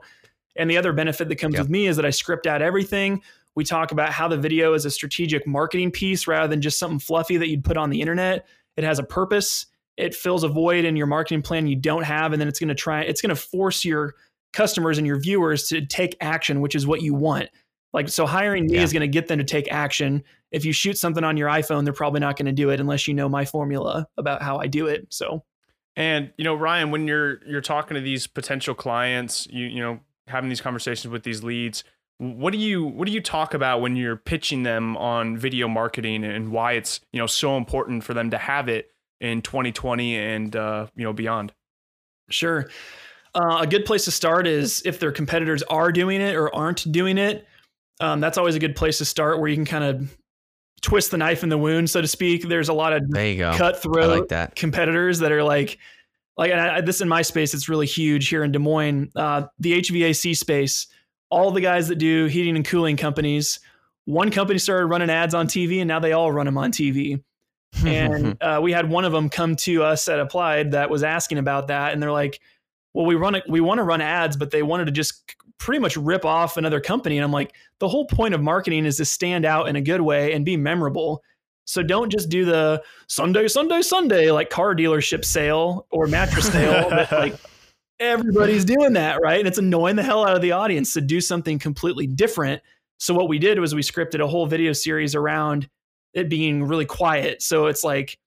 And 0.55 0.69
the 0.69 0.77
other 0.77 0.93
benefit 0.93 1.27
that 1.27 1.35
comes 1.35 1.55
yep. 1.55 1.63
with 1.63 1.69
me 1.69 1.87
is 1.87 1.97
that 1.97 2.05
I 2.05 2.09
script 2.09 2.47
out 2.47 2.61
everything. 2.61 3.21
We 3.53 3.65
talk 3.65 3.91
about 3.91 4.11
how 4.11 4.29
the 4.29 4.37
video 4.37 4.73
is 4.75 4.85
a 4.85 4.91
strategic 4.91 5.45
marketing 5.45 5.91
piece 5.91 6.25
rather 6.25 6.47
than 6.47 6.61
just 6.61 6.79
something 6.79 6.99
fluffy 6.99 7.35
that 7.35 7.49
you'd 7.49 7.65
put 7.65 7.75
on 7.75 7.89
the 7.89 7.99
internet. 7.99 8.47
It 8.77 8.85
has 8.85 8.97
a 8.97 9.03
purpose. 9.03 9.65
It 9.97 10.15
fills 10.15 10.45
a 10.45 10.47
void 10.47 10.85
in 10.85 10.95
your 10.95 11.07
marketing 11.07 11.41
plan 11.41 11.67
you 11.67 11.75
don't 11.75 12.03
have, 12.03 12.31
and 12.31 12.39
then 12.39 12.47
it's 12.47 12.59
going 12.59 12.69
to 12.69 12.75
try. 12.75 13.01
It's 13.01 13.21
going 13.21 13.29
to 13.29 13.35
force 13.35 13.83
your 13.83 14.15
customers 14.53 14.97
and 14.97 15.05
your 15.05 15.19
viewers 15.19 15.67
to 15.67 15.85
take 15.85 16.15
action, 16.21 16.61
which 16.61 16.75
is 16.75 16.87
what 16.87 17.01
you 17.01 17.13
want. 17.13 17.49
Like, 17.91 18.09
so 18.09 18.25
hiring 18.25 18.67
me 18.67 18.75
yeah. 18.75 18.83
is 18.83 18.91
going 18.91 19.01
to 19.01 19.07
get 19.07 19.27
them 19.27 19.37
to 19.37 19.43
take 19.43 19.71
action. 19.71 20.23
If 20.53 20.63
you 20.63 20.71
shoot 20.71 20.97
something 20.97 21.23
on 21.23 21.35
your 21.35 21.49
iPhone, 21.49 21.83
they're 21.83 21.93
probably 21.93 22.19
not 22.19 22.37
going 22.37 22.45
to 22.45 22.51
do 22.51 22.69
it 22.69 22.79
unless 22.79 23.07
you 23.07 23.13
know 23.13 23.27
my 23.27 23.43
formula 23.43 24.07
about 24.17 24.41
how 24.41 24.59
I 24.59 24.67
do 24.67 24.87
it. 24.87 25.07
So, 25.09 25.43
and 25.95 26.31
you 26.37 26.43
know, 26.43 26.55
Ryan, 26.55 26.91
when 26.91 27.07
you're 27.07 27.43
you're 27.45 27.61
talking 27.61 27.95
to 27.95 28.01
these 28.01 28.27
potential 28.27 28.75
clients, 28.75 29.47
you 29.49 29.65
you 29.65 29.81
know, 29.81 29.99
having 30.27 30.49
these 30.49 30.61
conversations 30.61 31.11
with 31.11 31.23
these 31.23 31.43
leads, 31.43 31.83
what 32.19 32.53
do 32.53 32.59
you 32.59 32.85
what 32.85 33.07
do 33.07 33.11
you 33.11 33.21
talk 33.21 33.53
about 33.53 33.81
when 33.81 33.95
you're 33.95 34.15
pitching 34.15 34.63
them 34.63 34.95
on 34.97 35.37
video 35.37 35.67
marketing 35.67 36.23
and 36.23 36.51
why 36.51 36.73
it's 36.73 37.01
you 37.11 37.19
know 37.19 37.27
so 37.27 37.57
important 37.57 38.03
for 38.03 38.13
them 38.13 38.29
to 38.29 38.37
have 38.37 38.69
it 38.69 38.91
in 39.19 39.41
2020 39.41 40.15
and 40.17 40.55
uh, 40.55 40.87
you 40.95 41.03
know 41.03 41.13
beyond? 41.13 41.51
Sure. 42.29 42.69
Uh, 43.35 43.57
a 43.61 43.67
good 43.67 43.83
place 43.83 44.05
to 44.05 44.11
start 44.11 44.45
is 44.45 44.83
if 44.85 44.99
their 44.99 45.11
competitors 45.11 45.63
are 45.63 45.91
doing 45.91 46.21
it 46.21 46.35
or 46.35 46.53
aren't 46.53 46.89
doing 46.91 47.17
it 47.17 47.47
um, 47.99 48.19
that's 48.19 48.37
always 48.37 48.55
a 48.55 48.59
good 48.59 48.75
place 48.75 48.97
to 48.97 49.05
start 49.05 49.39
where 49.39 49.49
you 49.49 49.55
can 49.55 49.65
kind 49.65 49.83
of 49.83 50.17
twist 50.83 51.11
the 51.11 51.17
knife 51.17 51.41
in 51.41 51.49
the 51.49 51.57
wound, 51.57 51.89
so 51.89 52.01
to 52.01 52.07
speak. 52.07 52.47
There's 52.47 52.69
a 52.69 52.73
lot 52.73 52.93
of 52.93 53.09
there 53.09 53.27
you 53.27 53.37
go. 53.37 53.53
cutthroat 53.53 54.09
like 54.09 54.27
that. 54.27 54.55
competitors 54.55 55.17
that 55.19 55.31
are 55.31 55.41
like, 55.41 55.79
like 56.37 56.51
I, 56.51 56.81
this 56.81 57.01
in 57.01 57.07
my 57.07 57.23
space, 57.23 57.53
it's 57.53 57.67
really 57.67 57.87
huge 57.87 58.27
here 58.27 58.43
in 58.43 58.51
Des 58.51 58.59
Moines. 58.59 59.11
Uh, 59.15 59.43
the 59.59 59.79
HVAC 59.81 60.37
space, 60.37 60.87
all 61.29 61.49
the 61.51 61.61
guys 61.61 61.87
that 61.87 61.95
do 61.95 62.25
heating 62.25 62.55
and 62.55 62.65
cooling 62.65 62.97
companies, 62.97 63.59
one 64.05 64.29
company 64.29 64.59
started 64.59 64.87
running 64.87 65.09
ads 65.09 65.33
on 65.33 65.47
TV, 65.47 65.79
and 65.79 65.87
now 65.87 65.99
they 65.99 66.11
all 66.11 66.31
run 66.31 66.45
them 66.45 66.57
on 66.57 66.71
TV. 66.71 67.23
and 67.85 68.37
uh, 68.39 68.59
we 68.61 68.71
had 68.71 68.87
one 68.87 69.03
of 69.03 69.11
them 69.11 69.29
come 69.29 69.55
to 69.55 69.81
us 69.81 70.07
at 70.07 70.19
Applied 70.19 70.71
that 70.73 70.91
was 70.91 71.01
asking 71.01 71.39
about 71.39 71.69
that, 71.69 71.93
and 71.93 72.03
they're 72.03 72.11
like, 72.11 72.39
"Well, 72.93 73.05
we 73.05 73.15
run 73.15 73.33
it. 73.33 73.43
We 73.47 73.61
want 73.61 73.79
to 73.79 73.83
run 73.83 73.99
ads, 74.01 74.37
but 74.37 74.51
they 74.51 74.61
wanted 74.61 74.85
to 74.85 74.91
just 74.91 75.35
pretty 75.57 75.79
much 75.79 75.95
rip 75.97 76.25
off 76.25 76.57
another 76.57 76.79
company. 76.79 77.17
And 77.17 77.23
I'm 77.23 77.31
like, 77.31 77.53
the 77.79 77.87
whole 77.87 78.05
point 78.05 78.33
of 78.33 78.41
marketing 78.41 78.85
is 78.85 78.97
to 78.97 79.05
stand 79.05 79.45
out 79.45 79.67
in 79.67 79.75
a 79.75 79.81
good 79.81 80.01
way 80.01 80.33
and 80.33 80.45
be 80.45 80.57
memorable. 80.57 81.23
So 81.65 81.81
don't 81.81 82.11
just 82.11 82.29
do 82.29 82.45
the 82.45 82.83
Sunday, 83.07 83.47
Sunday, 83.47 83.81
Sunday 83.81 84.31
like 84.31 84.49
car 84.49 84.75
dealership 84.75 85.23
sale 85.23 85.87
or 85.91 86.07
mattress 86.07 86.51
sale 86.51 86.89
like 87.11 87.35
everybody's 87.99 88.65
doing 88.65 88.93
that, 88.93 89.21
right? 89.21 89.39
And 89.39 89.47
it's 89.47 89.57
annoying 89.57 89.95
the 89.95 90.03
hell 90.03 90.27
out 90.27 90.35
of 90.35 90.41
the 90.41 90.51
audience 90.51 90.93
to 90.93 91.01
do 91.01 91.21
something 91.21 91.59
completely 91.59 92.07
different. 92.07 92.61
So 92.97 93.13
what 93.13 93.29
we 93.29 93.39
did 93.39 93.59
was 93.59 93.73
we 93.73 93.81
scripted 93.81 94.19
a 94.19 94.27
whole 94.27 94.45
video 94.45 94.73
series 94.73 95.15
around 95.15 95.69
it 96.13 96.29
being 96.29 96.63
really 96.63 96.85
quiet. 96.85 97.41
So 97.41 97.67
it's 97.67 97.83
like 97.83 98.17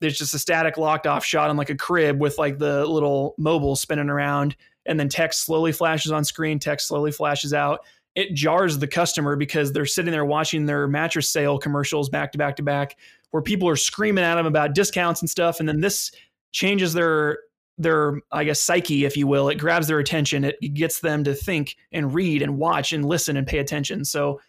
there's 0.00 0.18
just 0.18 0.34
a 0.34 0.38
static 0.38 0.78
locked 0.78 1.06
off 1.06 1.24
shot 1.24 1.50
on 1.50 1.56
like 1.56 1.70
a 1.70 1.76
crib 1.76 2.20
with 2.20 2.38
like 2.38 2.58
the 2.58 2.86
little 2.86 3.34
mobile 3.38 3.76
spinning 3.76 4.08
around 4.08 4.56
and 4.86 4.98
then 4.98 5.08
text 5.08 5.44
slowly 5.44 5.72
flashes 5.72 6.12
on 6.12 6.24
screen, 6.24 6.58
text 6.58 6.88
slowly 6.88 7.12
flashes 7.12 7.52
out. 7.52 7.80
It 8.14 8.34
jars 8.34 8.78
the 8.78 8.88
customer 8.88 9.36
because 9.36 9.72
they're 9.72 9.86
sitting 9.86 10.10
there 10.10 10.24
watching 10.24 10.66
their 10.66 10.88
mattress 10.88 11.30
sale 11.30 11.58
commercials 11.58 12.08
back 12.08 12.32
to 12.32 12.38
back 12.38 12.56
to 12.56 12.62
back 12.62 12.96
where 13.30 13.42
people 13.42 13.68
are 13.68 13.76
screaming 13.76 14.24
at 14.24 14.34
them 14.34 14.46
about 14.46 14.74
discounts 14.74 15.20
and 15.20 15.30
stuff 15.30 15.60
and 15.60 15.68
then 15.68 15.80
this 15.80 16.10
changes 16.52 16.92
their 16.92 17.38
their 17.78 18.20
i 18.32 18.44
guess 18.44 18.60
psyche 18.60 19.04
if 19.04 19.16
you 19.16 19.26
will. 19.26 19.48
It 19.48 19.56
grabs 19.56 19.86
their 19.86 20.00
attention. 20.00 20.44
It 20.44 20.74
gets 20.74 21.00
them 21.00 21.24
to 21.24 21.34
think 21.34 21.76
and 21.92 22.12
read 22.12 22.42
and 22.42 22.58
watch 22.58 22.92
and 22.92 23.04
listen 23.04 23.36
and 23.36 23.46
pay 23.46 23.58
attention. 23.58 24.04
So 24.04 24.40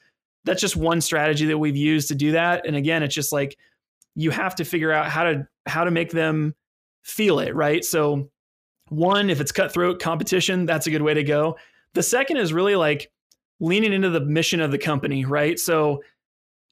that's 0.43 0.59
just 0.59 0.75
one 0.75 0.99
strategy 0.99 1.45
that 1.45 1.57
we've 1.57 1.77
used 1.77 2.07
to 2.09 2.15
do 2.15 2.31
that. 2.33 2.65
And 2.65 2.75
again 2.75 3.03
it's 3.03 3.15
just 3.15 3.31
like 3.31 3.57
you 4.15 4.31
have 4.31 4.55
to 4.55 4.65
figure 4.65 4.91
out 4.91 5.07
how 5.09 5.23
to 5.23 5.47
how 5.67 5.83
to 5.83 5.91
make 5.91 6.11
them 6.11 6.55
feel 7.03 7.39
it 7.39 7.55
right? 7.55 7.85
So 7.85 8.29
one 8.91 9.29
if 9.29 9.39
it's 9.39 9.51
cutthroat 9.51 10.01
competition 10.01 10.65
that's 10.65 10.85
a 10.85 10.91
good 10.91 11.01
way 11.01 11.13
to 11.13 11.23
go. 11.23 11.57
The 11.93 12.03
second 12.03 12.37
is 12.37 12.53
really 12.53 12.75
like 12.75 13.09
leaning 13.59 13.93
into 13.93 14.09
the 14.09 14.19
mission 14.21 14.59
of 14.59 14.71
the 14.71 14.77
company 14.77 15.25
right? 15.25 15.57
So 15.57 16.01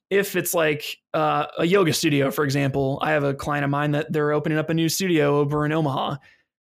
if 0.10 0.36
it's 0.36 0.54
like 0.54 0.98
uh, 1.14 1.46
a 1.58 1.66
yoga 1.66 1.94
studio 1.94 2.32
for 2.32 2.44
example 2.44 3.00
i 3.04 3.12
have 3.12 3.24
a 3.24 3.34
client 3.34 3.64
of 3.64 3.70
mine 3.70 3.92
that 3.92 4.12
they're 4.12 4.32
opening 4.32 4.58
up 4.58 4.70
a 4.70 4.74
new 4.74 4.90
studio 4.90 5.38
over 5.38 5.66
in 5.66 5.72
omaha. 5.72 6.16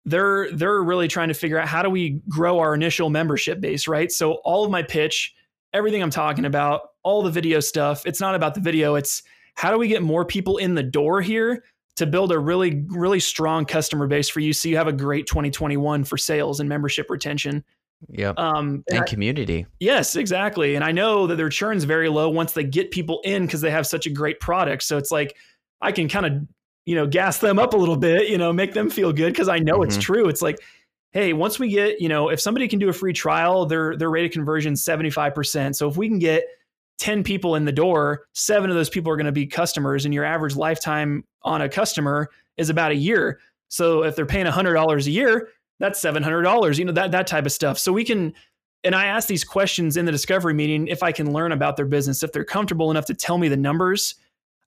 They're 0.04 0.50
they're 0.52 0.82
really 0.82 1.08
trying 1.08 1.28
to 1.28 1.34
figure 1.34 1.58
out 1.58 1.68
how 1.68 1.82
do 1.82 1.90
we 1.90 2.20
grow 2.28 2.58
our 2.58 2.74
initial 2.74 3.10
membership 3.10 3.60
base, 3.60 3.86
right? 3.86 4.10
So 4.10 4.34
all 4.44 4.64
of 4.64 4.70
my 4.70 4.82
pitch, 4.82 5.34
everything 5.72 6.02
I'm 6.02 6.10
talking 6.10 6.46
about, 6.46 6.80
all 7.02 7.22
the 7.22 7.30
video 7.30 7.60
stuff, 7.60 8.06
it's 8.06 8.20
not 8.20 8.34
about 8.34 8.54
the 8.54 8.60
video, 8.60 8.94
it's 8.94 9.22
how 9.56 9.70
do 9.70 9.78
we 9.78 9.88
get 9.88 10.02
more 10.02 10.24
people 10.24 10.56
in 10.56 10.74
the 10.74 10.82
door 10.82 11.20
here 11.20 11.62
to 11.96 12.06
build 12.06 12.32
a 12.32 12.38
really 12.38 12.84
really 12.88 13.20
strong 13.20 13.64
customer 13.64 14.06
base 14.06 14.28
for 14.28 14.40
you 14.40 14.52
so 14.52 14.68
you 14.68 14.76
have 14.76 14.88
a 14.88 14.92
great 14.92 15.26
2021 15.26 16.04
for 16.04 16.16
sales 16.16 16.60
and 16.60 16.68
membership 16.68 17.10
retention. 17.10 17.64
Yep. 18.08 18.38
Um, 18.38 18.82
and, 18.88 19.00
and 19.00 19.06
community. 19.06 19.66
Yes, 19.78 20.16
exactly. 20.16 20.74
And 20.74 20.82
I 20.82 20.90
know 20.90 21.26
that 21.26 21.36
their 21.36 21.50
churn's 21.50 21.84
very 21.84 22.08
low 22.08 22.30
once 22.30 22.52
they 22.52 22.64
get 22.64 22.90
people 22.90 23.20
in 23.24 23.44
because 23.44 23.60
they 23.60 23.70
have 23.70 23.86
such 23.86 24.06
a 24.06 24.10
great 24.10 24.40
product. 24.40 24.84
So 24.84 24.96
it's 24.96 25.10
like 25.10 25.36
I 25.82 25.92
can 25.92 26.08
kind 26.08 26.24
of 26.24 26.32
you 26.86 26.94
know, 26.94 27.06
gas 27.06 27.38
them 27.38 27.58
up 27.58 27.74
a 27.74 27.76
little 27.76 27.96
bit, 27.96 28.28
you 28.28 28.38
know, 28.38 28.52
make 28.52 28.72
them 28.72 28.90
feel 28.90 29.12
good 29.12 29.32
because 29.32 29.48
I 29.48 29.58
know 29.58 29.74
mm-hmm. 29.78 29.84
it's 29.84 29.96
true. 29.96 30.28
It's 30.28 30.42
like, 30.42 30.58
hey, 31.12 31.32
once 31.32 31.58
we 31.58 31.68
get, 31.68 32.00
you 32.00 32.08
know, 32.08 32.30
if 32.30 32.40
somebody 32.40 32.68
can 32.68 32.78
do 32.78 32.88
a 32.88 32.92
free 32.92 33.12
trial, 33.12 33.66
their 33.66 33.96
their 33.96 34.10
rate 34.10 34.24
of 34.24 34.32
conversion 34.32 34.72
is 34.72 34.84
75%. 34.84 35.76
So 35.76 35.88
if 35.88 35.96
we 35.96 36.08
can 36.08 36.18
get 36.18 36.44
10 37.00 37.24
people 37.24 37.56
in 37.56 37.64
the 37.64 37.72
door, 37.72 38.26
seven 38.34 38.70
of 38.70 38.76
those 38.76 38.90
people 38.90 39.10
are 39.10 39.16
going 39.16 39.26
to 39.26 39.32
be 39.32 39.46
customers, 39.46 40.04
and 40.04 40.14
your 40.14 40.24
average 40.24 40.54
lifetime 40.54 41.24
on 41.42 41.62
a 41.62 41.68
customer 41.68 42.28
is 42.56 42.68
about 42.68 42.92
a 42.92 42.96
year. 42.96 43.40
So 43.68 44.04
if 44.04 44.14
they're 44.14 44.26
paying 44.26 44.46
$100 44.46 45.06
a 45.06 45.10
year, 45.10 45.48
that's 45.78 46.00
$700, 46.00 46.78
you 46.78 46.84
know, 46.84 46.92
that 46.92 47.10
that 47.10 47.26
type 47.26 47.46
of 47.46 47.52
stuff. 47.52 47.78
So 47.78 47.92
we 47.92 48.04
can 48.04 48.34
and 48.82 48.94
I 48.94 49.06
ask 49.06 49.28
these 49.28 49.44
questions 49.44 49.96
in 49.96 50.06
the 50.06 50.12
discovery 50.12 50.54
meeting 50.54 50.86
if 50.86 51.02
I 51.02 51.12
can 51.12 51.32
learn 51.32 51.52
about 51.52 51.76
their 51.76 51.86
business, 51.86 52.22
if 52.22 52.32
they're 52.32 52.44
comfortable 52.44 52.90
enough 52.90 53.04
to 53.06 53.14
tell 53.14 53.36
me 53.36 53.48
the 53.48 53.56
numbers, 53.56 54.14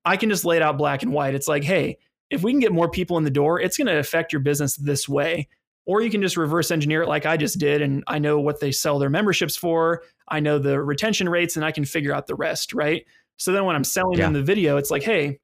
I 0.05 0.17
can 0.17 0.29
just 0.29 0.45
lay 0.45 0.57
it 0.57 0.61
out 0.61 0.77
black 0.77 1.01
and 1.01 1.11
white. 1.11 1.33
It's 1.33 1.47
like, 1.47 1.63
hey, 1.63 1.97
if 2.29 2.43
we 2.43 2.51
can 2.51 2.59
get 2.59 2.71
more 2.71 2.89
people 2.89 3.17
in 3.17 3.23
the 3.23 3.31
door, 3.31 3.59
it's 3.59 3.77
going 3.77 3.87
to 3.87 3.97
affect 3.97 4.31
your 4.31 4.41
business 4.41 4.75
this 4.75 5.09
way. 5.09 5.47
Or 5.85 6.01
you 6.01 6.09
can 6.09 6.21
just 6.21 6.37
reverse 6.37 6.71
engineer 6.71 7.01
it 7.01 7.09
like 7.09 7.25
I 7.25 7.35
just 7.35 7.59
did. 7.59 7.81
And 7.81 8.03
I 8.07 8.17
know 8.19 8.39
what 8.39 8.59
they 8.59 8.71
sell 8.71 8.99
their 8.99 9.09
memberships 9.09 9.57
for. 9.57 10.03
I 10.29 10.39
know 10.39 10.57
the 10.57 10.81
retention 10.81 11.27
rates 11.27 11.57
and 11.57 11.65
I 11.65 11.71
can 11.71 11.83
figure 11.83 12.13
out 12.13 12.27
the 12.27 12.35
rest. 12.35 12.73
Right. 12.73 13.05
So 13.37 13.51
then 13.51 13.65
when 13.65 13.75
I'm 13.75 13.83
selling 13.83 14.19
yeah. 14.19 14.27
in 14.27 14.33
the 14.33 14.43
video, 14.43 14.77
it's 14.77 14.91
like, 14.91 15.03
hey, 15.03 15.39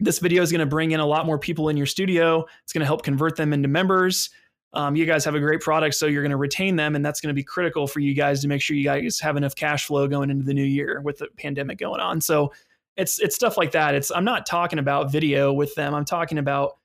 this 0.00 0.18
video 0.18 0.42
is 0.42 0.50
going 0.50 0.60
to 0.60 0.66
bring 0.66 0.90
in 0.90 1.00
a 1.00 1.06
lot 1.06 1.26
more 1.26 1.38
people 1.38 1.68
in 1.68 1.76
your 1.76 1.86
studio. 1.86 2.44
It's 2.64 2.72
going 2.72 2.80
to 2.80 2.86
help 2.86 3.02
convert 3.02 3.36
them 3.36 3.52
into 3.52 3.68
members. 3.68 4.30
Um, 4.72 4.96
you 4.96 5.04
guys 5.04 5.24
have 5.24 5.34
a 5.34 5.40
great 5.40 5.60
product, 5.60 5.96
so 5.96 6.06
you're 6.06 6.22
going 6.22 6.30
to 6.30 6.36
retain 6.36 6.76
them, 6.76 6.94
and 6.94 7.04
that's 7.04 7.20
going 7.20 7.28
to 7.28 7.34
be 7.34 7.42
critical 7.42 7.86
for 7.88 8.00
you 8.00 8.14
guys 8.14 8.40
to 8.42 8.48
make 8.48 8.62
sure 8.62 8.76
you 8.76 8.84
guys 8.84 9.18
have 9.18 9.36
enough 9.36 9.54
cash 9.56 9.86
flow 9.86 10.06
going 10.06 10.30
into 10.30 10.44
the 10.44 10.54
new 10.54 10.64
year 10.64 11.00
with 11.00 11.18
the 11.18 11.26
pandemic 11.36 11.78
going 11.78 12.00
on. 12.00 12.20
So 12.20 12.52
it's 12.96 13.18
it's 13.18 13.34
stuff 13.34 13.56
like 13.56 13.72
that. 13.72 13.94
It's 13.94 14.10
I'm 14.10 14.24
not 14.24 14.46
talking 14.46 14.78
about 14.78 15.10
video 15.10 15.52
with 15.52 15.74
them. 15.74 15.94
I'm 15.94 16.04
talking 16.04 16.38
about 16.38 16.78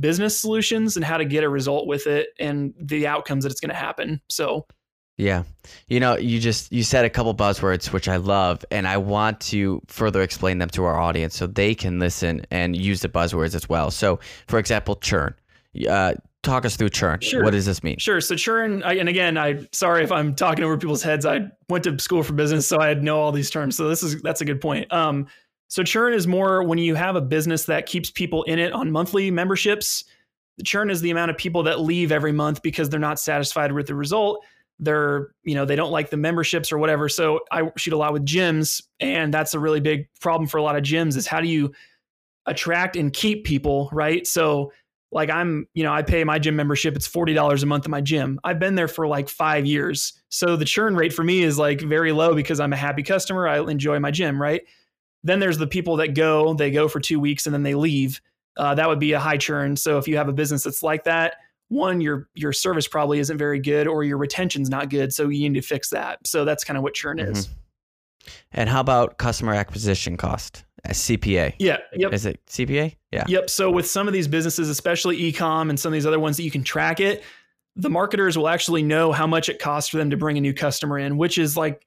business 0.00 0.40
solutions 0.40 0.96
and 0.96 1.04
how 1.04 1.16
to 1.16 1.24
get 1.24 1.44
a 1.44 1.48
result 1.48 1.86
with 1.86 2.06
it 2.06 2.28
and 2.38 2.74
the 2.80 3.06
outcomes 3.06 3.44
that 3.44 3.50
it's 3.50 3.60
going 3.60 3.70
to 3.70 3.76
happen. 3.76 4.20
So 4.28 4.66
yeah. 5.18 5.42
You 5.88 5.98
know, 5.98 6.16
you 6.16 6.38
just 6.38 6.72
you 6.72 6.84
said 6.84 7.04
a 7.04 7.10
couple 7.10 7.34
buzzwords 7.34 7.92
which 7.92 8.08
I 8.08 8.16
love 8.16 8.64
and 8.70 8.86
I 8.86 8.96
want 8.96 9.40
to 9.40 9.82
further 9.88 10.22
explain 10.22 10.58
them 10.58 10.70
to 10.70 10.84
our 10.84 10.98
audience 10.98 11.36
so 11.36 11.46
they 11.46 11.74
can 11.74 11.98
listen 11.98 12.46
and 12.50 12.76
use 12.76 13.00
the 13.00 13.08
buzzwords 13.08 13.54
as 13.54 13.68
well. 13.68 13.90
So, 13.90 14.20
for 14.46 14.58
example, 14.58 14.94
churn. 14.96 15.34
Uh, 15.88 16.14
talk 16.42 16.64
us 16.64 16.76
through 16.76 16.90
churn. 16.90 17.20
Sure. 17.20 17.42
What 17.42 17.50
does 17.50 17.66
this 17.66 17.82
mean? 17.82 17.98
Sure. 17.98 18.20
So 18.20 18.36
churn, 18.36 18.82
I, 18.84 18.94
and 18.94 19.08
again, 19.08 19.36
I 19.36 19.66
sorry 19.72 20.04
if 20.04 20.12
I'm 20.12 20.34
talking 20.34 20.64
over 20.64 20.76
people's 20.78 21.02
heads. 21.02 21.26
I 21.26 21.50
went 21.68 21.84
to 21.84 21.98
school 21.98 22.22
for 22.22 22.32
business, 22.32 22.66
so 22.66 22.78
I 22.78 22.94
know 22.94 23.20
all 23.20 23.32
these 23.32 23.50
terms. 23.50 23.76
So 23.76 23.88
this 23.88 24.02
is 24.02 24.22
that's 24.22 24.40
a 24.40 24.44
good 24.44 24.60
point. 24.60 24.92
Um, 24.92 25.26
so 25.68 25.82
churn 25.82 26.14
is 26.14 26.26
more 26.26 26.62
when 26.62 26.78
you 26.78 26.94
have 26.94 27.14
a 27.14 27.20
business 27.20 27.64
that 27.66 27.86
keeps 27.86 28.10
people 28.10 28.42
in 28.44 28.58
it 28.58 28.72
on 28.72 28.90
monthly 28.90 29.30
memberships. 29.30 30.04
The 30.56 30.64
churn 30.64 30.90
is 30.90 31.02
the 31.02 31.10
amount 31.10 31.30
of 31.30 31.36
people 31.36 31.62
that 31.64 31.80
leave 31.80 32.10
every 32.10 32.32
month 32.32 32.62
because 32.62 32.88
they're 32.88 32.98
not 32.98 33.20
satisfied 33.20 33.72
with 33.72 33.86
the 33.86 33.94
result. 33.94 34.44
They're, 34.80 35.28
you 35.44 35.54
know, 35.54 35.64
they 35.64 35.76
don't 35.76 35.90
like 35.90 36.10
the 36.10 36.16
memberships 36.16 36.72
or 36.72 36.78
whatever. 36.78 37.08
So 37.08 37.40
I 37.52 37.70
shoot 37.76 37.92
a 37.92 37.96
lot 37.96 38.12
with 38.12 38.24
gyms, 38.24 38.82
and 38.98 39.32
that's 39.32 39.54
a 39.54 39.58
really 39.58 39.80
big 39.80 40.08
problem 40.20 40.48
for 40.48 40.56
a 40.56 40.62
lot 40.62 40.76
of 40.76 40.82
gyms 40.82 41.16
is 41.16 41.26
how 41.26 41.40
do 41.40 41.48
you 41.48 41.72
attract 42.46 42.96
and 42.96 43.12
keep 43.12 43.44
people, 43.44 43.90
right? 43.92 44.26
So 44.26 44.72
like 45.12 45.30
I'm, 45.30 45.66
you 45.74 45.84
know, 45.84 45.92
I 45.92 46.02
pay 46.02 46.24
my 46.24 46.38
gym 46.38 46.56
membership. 46.56 46.96
It's 46.96 47.08
$40 47.08 47.62
a 47.62 47.66
month 47.66 47.84
at 47.84 47.90
my 47.90 48.00
gym. 48.00 48.40
I've 48.44 48.58
been 48.58 48.74
there 48.74 48.88
for 48.88 49.06
like 49.06 49.28
five 49.28 49.66
years. 49.66 50.14
So 50.28 50.56
the 50.56 50.64
churn 50.64 50.96
rate 50.96 51.12
for 51.12 51.24
me 51.24 51.42
is 51.42 51.58
like 51.58 51.80
very 51.80 52.12
low 52.12 52.34
because 52.34 52.60
I'm 52.60 52.72
a 52.72 52.76
happy 52.76 53.02
customer. 53.02 53.48
I 53.48 53.58
enjoy 53.60 53.98
my 54.00 54.10
gym, 54.10 54.40
right? 54.40 54.62
Then 55.24 55.40
there's 55.40 55.58
the 55.58 55.66
people 55.66 55.96
that 55.96 56.14
go, 56.14 56.54
they 56.54 56.70
go 56.70 56.88
for 56.88 57.00
two 57.00 57.20
weeks 57.20 57.46
and 57.46 57.54
then 57.54 57.62
they 57.62 57.74
leave. 57.74 58.20
Uh, 58.56 58.74
that 58.74 58.88
would 58.88 58.98
be 58.98 59.12
a 59.12 59.20
high 59.20 59.36
churn. 59.36 59.76
So 59.76 59.98
if 59.98 60.08
you 60.08 60.16
have 60.16 60.28
a 60.28 60.32
business 60.32 60.64
that's 60.64 60.82
like 60.82 61.04
that, 61.04 61.36
one, 61.68 62.00
your 62.00 62.28
your 62.34 62.52
service 62.52 62.88
probably 62.88 63.18
isn't 63.18 63.36
very 63.36 63.60
good 63.60 63.86
or 63.86 64.02
your 64.02 64.16
retention's 64.16 64.70
not 64.70 64.88
good. 64.90 65.12
So 65.12 65.28
you 65.28 65.48
need 65.48 65.60
to 65.60 65.66
fix 65.66 65.90
that. 65.90 66.26
So 66.26 66.44
that's 66.44 66.64
kind 66.64 66.76
of 66.76 66.82
what 66.82 66.94
churn 66.94 67.18
mm-hmm. 67.18 67.32
is. 67.32 67.48
And 68.52 68.68
how 68.68 68.80
about 68.80 69.18
customer 69.18 69.54
acquisition 69.54 70.16
cost? 70.16 70.64
CPA. 70.86 71.54
Yeah. 71.58 71.78
Yep. 71.92 72.12
Is 72.12 72.26
it 72.26 72.44
CPA? 72.46 72.96
Yeah. 73.12 73.24
Yep. 73.26 73.50
So 73.50 73.70
with 73.70 73.88
some 73.88 74.06
of 74.06 74.14
these 74.14 74.28
businesses, 74.28 74.68
especially 74.68 75.18
ecom 75.18 75.70
and 75.70 75.78
some 75.78 75.92
of 75.92 75.94
these 75.94 76.06
other 76.06 76.20
ones 76.20 76.36
that 76.36 76.44
you 76.44 76.50
can 76.50 76.62
track 76.62 77.00
it, 77.00 77.22
the 77.76 77.90
marketers 77.90 78.38
will 78.38 78.48
actually 78.48 78.82
know 78.82 79.12
how 79.12 79.26
much 79.26 79.48
it 79.48 79.58
costs 79.58 79.90
for 79.90 79.98
them 79.98 80.10
to 80.10 80.16
bring 80.16 80.38
a 80.38 80.40
new 80.40 80.54
customer 80.54 80.98
in, 80.98 81.16
which 81.16 81.38
is 81.38 81.56
like 81.56 81.86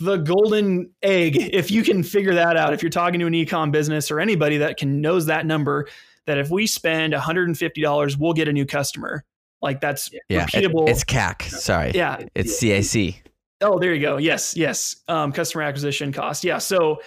the 0.00 0.16
golden 0.16 0.90
egg. 1.02 1.36
If 1.36 1.70
you 1.70 1.82
can 1.82 2.02
figure 2.02 2.34
that 2.34 2.56
out, 2.56 2.72
if 2.72 2.82
you're 2.82 2.90
talking 2.90 3.20
to 3.20 3.26
an 3.26 3.34
ecom 3.34 3.70
business 3.70 4.10
or 4.10 4.18
anybody 4.18 4.56
that 4.58 4.76
can 4.76 5.00
knows 5.00 5.26
that 5.26 5.46
number, 5.46 5.86
that 6.26 6.38
if 6.38 6.50
we 6.50 6.66
spend 6.66 7.12
$150, 7.12 8.18
we'll 8.18 8.32
get 8.32 8.48
a 8.48 8.52
new 8.52 8.66
customer. 8.66 9.24
Like 9.62 9.80
that's 9.80 10.10
yeah, 10.28 10.46
repeatable. 10.46 10.88
It, 10.88 10.92
it's 10.92 11.04
CAC. 11.04 11.42
Sorry. 11.42 11.92
Yeah. 11.94 12.24
It's 12.34 12.62
CAC. 12.62 13.20
Oh, 13.60 13.78
there 13.78 13.92
you 13.92 14.00
go. 14.00 14.16
Yes. 14.16 14.56
Yes. 14.56 14.96
Um, 15.06 15.32
customer 15.32 15.62
acquisition 15.62 16.12
cost. 16.12 16.44
Yeah. 16.44 16.58
So 16.58 17.00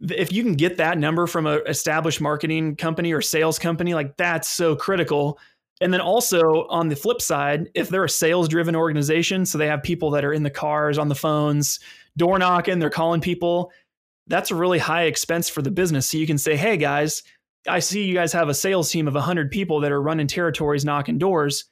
if 0.00 0.30
you 0.30 0.42
can 0.42 0.54
get 0.54 0.76
that 0.76 0.98
number 0.98 1.26
from 1.26 1.46
an 1.46 1.62
established 1.66 2.20
marketing 2.20 2.76
company 2.76 3.12
or 3.12 3.22
sales 3.22 3.58
company, 3.58 3.94
like 3.94 4.16
that's 4.18 4.48
so 4.50 4.76
critical. 4.76 5.38
And 5.80 5.92
then 5.92 6.02
also 6.02 6.66
on 6.68 6.88
the 6.88 6.96
flip 6.96 7.22
side, 7.22 7.70
if 7.74 7.88
they're 7.88 8.04
a 8.04 8.10
sales 8.10 8.48
driven 8.48 8.76
organization, 8.76 9.46
so 9.46 9.56
they 9.56 9.66
have 9.66 9.82
people 9.82 10.10
that 10.10 10.24
are 10.24 10.34
in 10.34 10.42
the 10.42 10.50
cars, 10.50 10.98
on 10.98 11.08
the 11.08 11.14
phones, 11.14 11.80
door 12.16 12.38
knocking, 12.38 12.78
they're 12.78 12.90
calling 12.90 13.20
people, 13.20 13.72
that's 14.26 14.50
a 14.50 14.54
really 14.54 14.78
high 14.78 15.04
expense 15.04 15.48
for 15.48 15.62
the 15.62 15.70
business. 15.70 16.08
So 16.08 16.18
you 16.18 16.26
can 16.26 16.38
say, 16.38 16.56
hey 16.56 16.76
guys, 16.76 17.22
I 17.68 17.78
see 17.78 18.04
you 18.04 18.14
guys 18.14 18.32
have 18.32 18.48
a 18.48 18.54
sales 18.54 18.90
team 18.90 19.08
of 19.08 19.14
100 19.14 19.50
people 19.50 19.80
that 19.80 19.92
are 19.92 20.02
running 20.02 20.26
territories, 20.26 20.84
knocking 20.84 21.18
doors. 21.18 21.64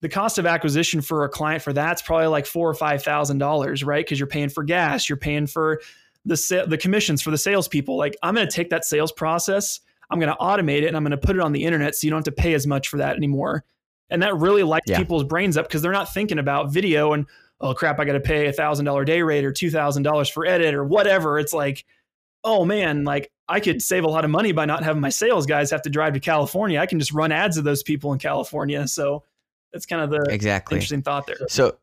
The 0.00 0.08
cost 0.08 0.38
of 0.38 0.46
acquisition 0.46 1.00
for 1.00 1.24
a 1.24 1.28
client 1.28 1.62
for 1.62 1.72
that's 1.72 2.02
probably 2.02 2.28
like 2.28 2.46
four 2.46 2.68
or 2.68 2.74
five 2.74 3.02
thousand 3.02 3.38
dollars, 3.38 3.82
right? 3.82 4.06
Because 4.06 4.20
you're 4.20 4.28
paying 4.28 4.48
for 4.48 4.62
gas, 4.62 5.08
you're 5.08 5.18
paying 5.18 5.48
for 5.48 5.80
the 6.24 6.64
the 6.68 6.78
commissions 6.78 7.20
for 7.20 7.32
the 7.32 7.38
salespeople. 7.38 7.96
Like 7.96 8.16
I'm 8.22 8.36
going 8.36 8.46
to 8.46 8.54
take 8.54 8.70
that 8.70 8.84
sales 8.84 9.10
process, 9.10 9.80
I'm 10.08 10.20
going 10.20 10.32
to 10.32 10.38
automate 10.40 10.82
it, 10.82 10.86
and 10.86 10.96
I'm 10.96 11.02
going 11.02 11.10
to 11.10 11.18
put 11.18 11.34
it 11.34 11.42
on 11.42 11.50
the 11.50 11.64
internet, 11.64 11.96
so 11.96 12.06
you 12.06 12.12
don't 12.12 12.18
have 12.18 12.32
to 12.32 12.40
pay 12.40 12.54
as 12.54 12.64
much 12.64 12.86
for 12.86 12.98
that 12.98 13.16
anymore. 13.16 13.64
And 14.08 14.22
that 14.22 14.36
really 14.36 14.62
lights 14.62 14.88
yeah. 14.88 14.98
people's 14.98 15.24
brains 15.24 15.56
up 15.56 15.66
because 15.66 15.82
they're 15.82 15.90
not 15.90 16.14
thinking 16.14 16.38
about 16.38 16.72
video 16.72 17.12
and 17.12 17.26
oh 17.60 17.74
crap, 17.74 17.98
I 17.98 18.04
got 18.04 18.12
to 18.12 18.20
pay 18.20 18.46
a 18.46 18.52
thousand 18.52 18.84
dollar 18.84 19.04
day 19.04 19.22
rate 19.22 19.44
or 19.44 19.52
two 19.52 19.70
thousand 19.70 20.02
dollars 20.02 20.28
for 20.28 20.46
edit 20.46 20.74
or 20.74 20.84
whatever. 20.84 21.38
It's 21.38 21.52
like, 21.52 21.84
oh 22.44 22.64
man, 22.64 23.04
like 23.04 23.30
I 23.48 23.60
could 23.60 23.82
save 23.82 24.04
a 24.04 24.08
lot 24.08 24.24
of 24.24 24.30
money 24.30 24.52
by 24.52 24.64
not 24.64 24.82
having 24.82 25.00
my 25.00 25.08
sales 25.08 25.46
guys 25.46 25.70
have 25.70 25.82
to 25.82 25.90
drive 25.90 26.14
to 26.14 26.20
California. 26.20 26.80
I 26.80 26.86
can 26.86 26.98
just 26.98 27.12
run 27.12 27.32
ads 27.32 27.56
of 27.56 27.64
those 27.64 27.82
people 27.82 28.12
in 28.12 28.18
California. 28.18 28.86
So 28.86 29.24
that's 29.72 29.86
kind 29.86 30.02
of 30.02 30.10
the 30.10 30.32
exactly 30.32 30.76
interesting 30.76 31.02
thought 31.02 31.26
there. 31.26 31.36
So 31.48 31.76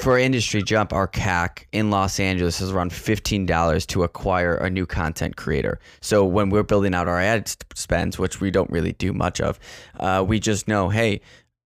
for 0.00 0.18
industry 0.18 0.62
jump, 0.62 0.94
our 0.94 1.06
CAC 1.06 1.66
in 1.72 1.90
Los 1.90 2.18
Angeles 2.18 2.60
is 2.62 2.70
around 2.70 2.92
fifteen 2.92 3.44
dollars 3.44 3.84
to 3.86 4.02
acquire 4.02 4.56
a 4.56 4.70
new 4.70 4.86
content 4.86 5.36
creator. 5.36 5.78
So 6.00 6.24
when 6.24 6.48
we're 6.48 6.62
building 6.62 6.94
out 6.94 7.06
our 7.06 7.20
ad 7.20 7.54
spends, 7.74 8.18
which 8.18 8.40
we 8.40 8.50
don't 8.50 8.70
really 8.70 8.92
do 8.92 9.12
much 9.12 9.40
of, 9.40 9.60
uh, 10.00 10.24
we 10.26 10.40
just 10.40 10.68
know, 10.68 10.88
hey, 10.88 11.20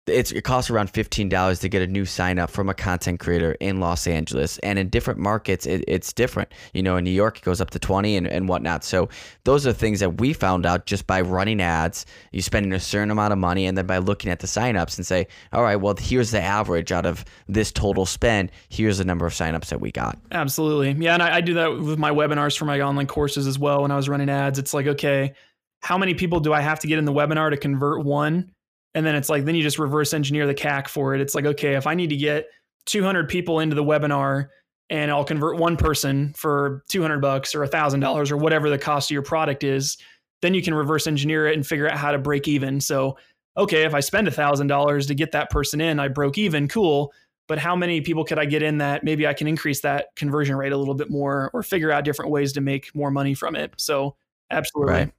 it's, 0.05 0.31
it 0.31 0.43
costs 0.43 0.69
around 0.69 0.91
$15 0.91 1.61
to 1.61 1.69
get 1.69 1.81
a 1.81 1.87
new 1.87 2.03
sign 2.03 2.37
up 2.37 2.49
from 2.49 2.67
a 2.67 2.73
content 2.73 3.21
creator 3.21 3.53
in 3.61 3.79
Los 3.79 4.05
Angeles. 4.05 4.57
And 4.59 4.77
in 4.77 4.89
different 4.89 5.19
markets, 5.19 5.65
it, 5.65 5.85
it's 5.87 6.11
different. 6.11 6.51
You 6.73 6.83
know, 6.83 6.97
in 6.97 7.05
New 7.05 7.11
York, 7.11 7.37
it 7.37 7.43
goes 7.43 7.61
up 7.61 7.69
to 7.71 7.79
20 7.79 8.17
and, 8.17 8.27
and 8.27 8.49
whatnot. 8.49 8.83
So 8.83 9.07
those 9.45 9.65
are 9.65 9.71
things 9.71 10.01
that 10.01 10.19
we 10.19 10.33
found 10.33 10.65
out 10.65 10.85
just 10.85 11.07
by 11.07 11.21
running 11.21 11.61
ads. 11.61 12.05
You 12.33 12.41
spending 12.41 12.73
a 12.73 12.79
certain 12.79 13.11
amount 13.11 13.31
of 13.31 13.39
money, 13.39 13.65
and 13.65 13.77
then 13.77 13.85
by 13.85 13.99
looking 13.99 14.29
at 14.29 14.39
the 14.39 14.47
signups 14.47 14.97
and 14.97 15.05
say, 15.05 15.27
all 15.53 15.63
right, 15.63 15.77
well, 15.77 15.95
here's 15.97 16.31
the 16.31 16.41
average 16.41 16.91
out 16.91 17.05
of 17.05 17.23
this 17.47 17.71
total 17.71 18.05
spend. 18.05 18.51
Here's 18.69 18.97
the 18.97 19.05
number 19.05 19.25
of 19.25 19.33
signups 19.33 19.67
that 19.67 19.79
we 19.79 19.91
got. 19.91 20.17
Absolutely. 20.31 20.91
Yeah. 21.03 21.13
And 21.13 21.23
I, 21.23 21.37
I 21.37 21.41
do 21.41 21.53
that 21.53 21.79
with 21.79 21.97
my 21.97 22.11
webinars 22.11 22.57
for 22.57 22.65
my 22.65 22.81
online 22.81 23.07
courses 23.07 23.47
as 23.47 23.57
well. 23.57 23.83
When 23.83 23.91
I 23.91 23.95
was 23.95 24.09
running 24.09 24.29
ads, 24.29 24.59
it's 24.59 24.73
like, 24.73 24.87
okay, 24.87 25.33
how 25.81 25.97
many 25.97 26.13
people 26.13 26.41
do 26.41 26.53
I 26.53 26.59
have 26.61 26.79
to 26.79 26.87
get 26.87 26.99
in 26.99 27.05
the 27.05 27.13
webinar 27.13 27.51
to 27.51 27.57
convert 27.57 28.03
one? 28.03 28.51
And 28.95 29.05
then 29.05 29.15
it's 29.15 29.29
like, 29.29 29.45
then 29.45 29.55
you 29.55 29.63
just 29.63 29.79
reverse 29.79 30.13
engineer 30.13 30.45
the 30.45 30.53
CAC 30.53 30.87
for 30.87 31.15
it. 31.15 31.21
It's 31.21 31.35
like, 31.35 31.45
okay, 31.45 31.75
if 31.75 31.87
I 31.87 31.95
need 31.95 32.09
to 32.11 32.17
get 32.17 32.47
200 32.85 33.27
people 33.29 33.59
into 33.59 33.75
the 33.75 33.83
webinar 33.83 34.49
and 34.89 35.09
I'll 35.09 35.23
convert 35.23 35.57
one 35.57 35.77
person 35.77 36.33
for 36.35 36.83
200 36.89 37.19
bucks 37.19 37.55
or 37.55 37.65
$1,000 37.65 38.31
or 38.31 38.37
whatever 38.37 38.69
the 38.69 38.77
cost 38.77 39.09
of 39.09 39.13
your 39.13 39.23
product 39.23 39.63
is, 39.63 39.97
then 40.41 40.53
you 40.53 40.61
can 40.61 40.73
reverse 40.73 41.07
engineer 41.07 41.47
it 41.47 41.55
and 41.55 41.65
figure 41.65 41.89
out 41.89 41.97
how 41.97 42.11
to 42.11 42.17
break 42.19 42.47
even. 42.47 42.79
So, 42.81 43.17
okay, 43.57 43.83
if 43.83 43.95
I 43.95 43.99
spend 44.01 44.27
$1,000 44.27 45.07
to 45.07 45.15
get 45.15 45.31
that 45.31 45.49
person 45.49 45.81
in, 45.81 45.99
I 45.99 46.07
broke 46.09 46.37
even, 46.37 46.67
cool. 46.67 47.13
But 47.47 47.59
how 47.59 47.75
many 47.75 48.01
people 48.01 48.23
could 48.23 48.39
I 48.39 48.45
get 48.45 48.61
in 48.63 48.77
that 48.77 49.03
maybe 49.03 49.25
I 49.25 49.33
can 49.33 49.47
increase 49.47 49.81
that 49.81 50.07
conversion 50.15 50.55
rate 50.55 50.71
a 50.71 50.77
little 50.77 50.93
bit 50.95 51.09
more 51.09 51.49
or 51.53 51.63
figure 51.63 51.91
out 51.91 52.03
different 52.05 52.31
ways 52.31 52.53
to 52.53 52.61
make 52.61 52.93
more 52.95 53.11
money 53.11 53.33
from 53.33 53.55
it? 53.55 53.73
So, 53.77 54.15
absolutely. 54.51 54.93
Right. 54.93 55.11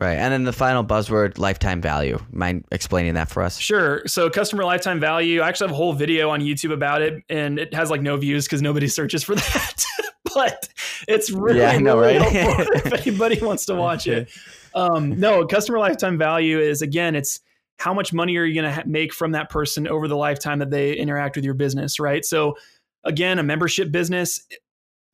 Right. 0.00 0.14
And 0.14 0.32
then 0.32 0.42
the 0.42 0.52
final 0.52 0.82
buzzword, 0.84 1.38
lifetime 1.38 1.80
value. 1.80 2.18
Mind 2.32 2.64
explaining 2.72 3.14
that 3.14 3.30
for 3.30 3.42
us? 3.42 3.58
Sure. 3.58 4.02
So 4.06 4.28
customer 4.28 4.64
lifetime 4.64 4.98
value, 4.98 5.40
I 5.40 5.48
actually 5.48 5.68
have 5.68 5.74
a 5.74 5.76
whole 5.76 5.92
video 5.92 6.30
on 6.30 6.40
YouTube 6.40 6.72
about 6.72 7.00
it 7.00 7.22
and 7.28 7.60
it 7.60 7.72
has 7.72 7.90
like 7.90 8.02
no 8.02 8.16
views 8.16 8.44
because 8.44 8.60
nobody 8.60 8.88
searches 8.88 9.22
for 9.22 9.36
that. 9.36 9.84
but 10.34 10.68
it's 11.06 11.30
really, 11.30 11.60
yeah, 11.60 11.78
know, 11.78 12.00
really 12.00 12.18
right? 12.18 12.32
if 12.84 12.92
anybody 13.06 13.40
wants 13.40 13.66
to 13.66 13.76
watch 13.76 14.08
it. 14.08 14.28
Um, 14.74 15.18
no, 15.20 15.46
customer 15.46 15.78
lifetime 15.78 16.18
value 16.18 16.58
is 16.58 16.82
again, 16.82 17.14
it's 17.14 17.38
how 17.78 17.94
much 17.94 18.12
money 18.12 18.36
are 18.36 18.44
you 18.44 18.60
going 18.60 18.68
to 18.68 18.74
ha- 18.74 18.86
make 18.86 19.14
from 19.14 19.30
that 19.32 19.48
person 19.48 19.86
over 19.86 20.08
the 20.08 20.16
lifetime 20.16 20.58
that 20.58 20.70
they 20.70 20.94
interact 20.94 21.36
with 21.36 21.44
your 21.44 21.54
business, 21.54 22.00
right? 22.00 22.24
So 22.24 22.56
again, 23.04 23.38
a 23.38 23.44
membership 23.44 23.92
business, 23.92 24.40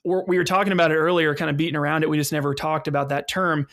we 0.05 0.39
were 0.39 0.45
talking 0.45 0.73
about 0.73 0.91
it 0.91 0.97
earlier, 0.97 1.35
kind 1.35 1.51
of 1.51 1.59
beating 1.59 1.77
around 1.77 2.03
it. 2.03 2.09
We 2.09 2.17
just 2.17 2.33
never 2.33 2.55
talked 2.55 2.89
about 2.89 3.11
that 3.11 3.29
term 3.29 3.67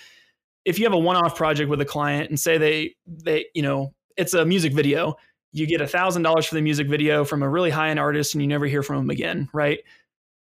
if 0.67 0.77
you 0.77 0.83
have 0.83 0.93
a 0.93 0.99
one-off 0.99 1.37
project 1.37 1.69
with 1.69 1.79
a 1.79 1.85
client 1.85 2.29
and 2.29 2.37
say 2.37 2.57
they 2.57 2.93
they 3.07 3.45
you 3.55 3.61
know 3.61 3.93
it's 4.17 4.33
a 4.33 4.45
music 4.45 4.73
video 4.73 5.15
you 5.53 5.65
get 5.65 5.79
a 5.79 5.87
thousand 5.87 6.23
dollars 6.23 6.45
for 6.45 6.55
the 6.55 6.61
music 6.61 6.89
video 6.89 7.23
from 7.23 7.41
a 7.41 7.49
really 7.49 7.69
high-end 7.69 7.97
artist 7.97 8.35
and 8.35 8.41
you 8.43 8.47
never 8.47 8.67
hear 8.67 8.83
from 8.83 8.97
them 8.97 9.09
again 9.09 9.49
right? 9.53 9.79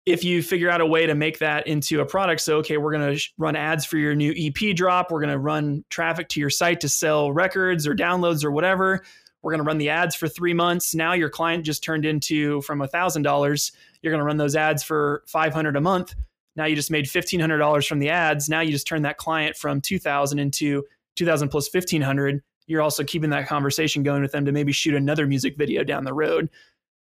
If 0.05 0.23
you 0.23 0.41
figure 0.41 0.71
out 0.71 0.81
a 0.81 0.87
way 0.87 1.07
to 1.07 1.17
make 1.17 1.41
that 1.41 1.67
into 1.67 2.01
a 2.01 2.07
product 2.07 2.41
so 2.41 2.59
okay 2.59 2.77
we're 2.77 2.93
going 2.93 3.17
to 3.17 3.23
run 3.39 3.57
ads 3.57 3.85
for 3.85 3.99
your 3.99 4.15
new 4.15 4.35
ep 4.37 4.77
drop 4.77 5.11
we're 5.11 5.21
going 5.21 5.33
to 5.33 5.39
run 5.39 5.85
traffic 5.91 6.29
to 6.31 6.41
your 6.41 6.51
site 6.51 6.81
to 6.81 6.89
sell 6.89 7.33
records 7.33 7.87
or 7.87 7.95
downloads 7.95 8.45
or 8.45 8.51
whatever 8.51 9.05
we're 9.43 9.53
going 9.53 9.63
to 9.63 9.67
run 9.67 9.79
the 9.79 9.91
ads 9.91 10.17
for 10.17 10.27
three 10.27 10.55
months 10.55 10.95
now 10.95 11.13
your 11.13 11.31
client 11.31 11.65
just 11.65 11.85
turned 11.85 12.05
into 12.05 12.61
from 12.63 12.83
a 12.83 12.89
thousand 12.89 13.23
dollars 13.23 13.73
you're 14.03 14.13
going 14.13 14.21
to 14.21 14.25
run 14.25 14.37
those 14.37 14.57
ads 14.57 14.83
for 14.83 15.23
500 15.27 15.77
a 15.77 15.81
month 15.81 16.15
now 16.57 16.65
you 16.65 16.75
just 16.75 16.91
made 16.91 17.05
$1,500 17.05 17.87
from 17.87 17.99
the 17.99 18.09
ads. 18.09 18.49
Now 18.49 18.61
you 18.61 18.73
just 18.73 18.87
turn 18.87 19.03
that 19.03 19.19
client 19.19 19.57
from 19.57 19.81
2000 19.81 20.39
into 20.39 20.85
2000 21.17 21.49
plus 21.49 21.73
1500. 21.73 22.43
You're 22.67 22.83
also 22.83 23.05
keeping 23.05 23.31
that 23.31 23.47
conversation 23.47 24.03
going 24.03 24.23
with 24.23 24.33
them 24.33 24.45
to 24.45 24.53
maybe 24.53 24.73
shoot 24.73 24.95
another 24.95 25.27
music 25.27 25.57
video 25.57 25.85
down 25.85 26.05
the 26.05 26.13
road. 26.13 26.49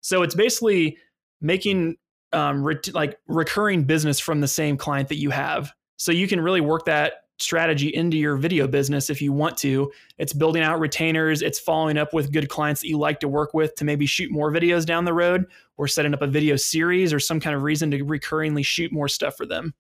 So 0.01 0.21
it's 0.21 0.35
basically 0.35 0.97
making 1.41 1.95
um, 2.33 2.63
re- 2.63 2.79
like 2.93 3.17
recurring 3.27 3.85
business 3.85 4.19
from 4.19 4.41
the 4.41 4.47
same 4.47 4.77
client 4.77 5.09
that 5.09 5.17
you 5.17 5.31
have. 5.31 5.71
So 5.97 6.11
you 6.11 6.27
can 6.27 6.41
really 6.41 6.61
work 6.61 6.85
that 6.85 7.13
strategy 7.37 7.89
into 7.89 8.17
your 8.17 8.37
video 8.37 8.67
business 8.67 9.09
if 9.09 9.21
you 9.21 9.33
want 9.33 9.57
to. 9.57 9.91
It's 10.17 10.33
building 10.33 10.63
out 10.63 10.79
retainers, 10.79 11.41
it's 11.41 11.59
following 11.59 11.97
up 11.97 12.13
with 12.13 12.31
good 12.31 12.49
clients 12.49 12.81
that 12.81 12.87
you 12.87 12.97
like 12.97 13.19
to 13.21 13.27
work 13.27 13.53
with 13.53 13.75
to 13.75 13.85
maybe 13.85 14.05
shoot 14.05 14.31
more 14.31 14.51
videos 14.51 14.85
down 14.85 15.05
the 15.05 15.13
road 15.13 15.45
or 15.77 15.87
setting 15.87 16.13
up 16.13 16.21
a 16.21 16.27
video 16.27 16.55
series 16.55 17.13
or 17.13 17.19
some 17.19 17.39
kind 17.39 17.55
of 17.55 17.63
reason 17.63 17.91
to 17.91 18.05
recurringly 18.05 18.65
shoot 18.65 18.91
more 18.91 19.07
stuff 19.07 19.35
for 19.35 19.45
them. 19.45 19.73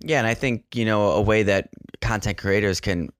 Yeah, 0.00 0.18
and 0.18 0.26
I 0.26 0.34
think, 0.34 0.64
you 0.74 0.84
know, 0.84 1.10
a 1.10 1.20
way 1.20 1.42
that 1.42 1.68
content 2.00 2.38
creators 2.38 2.80
can 2.80 3.10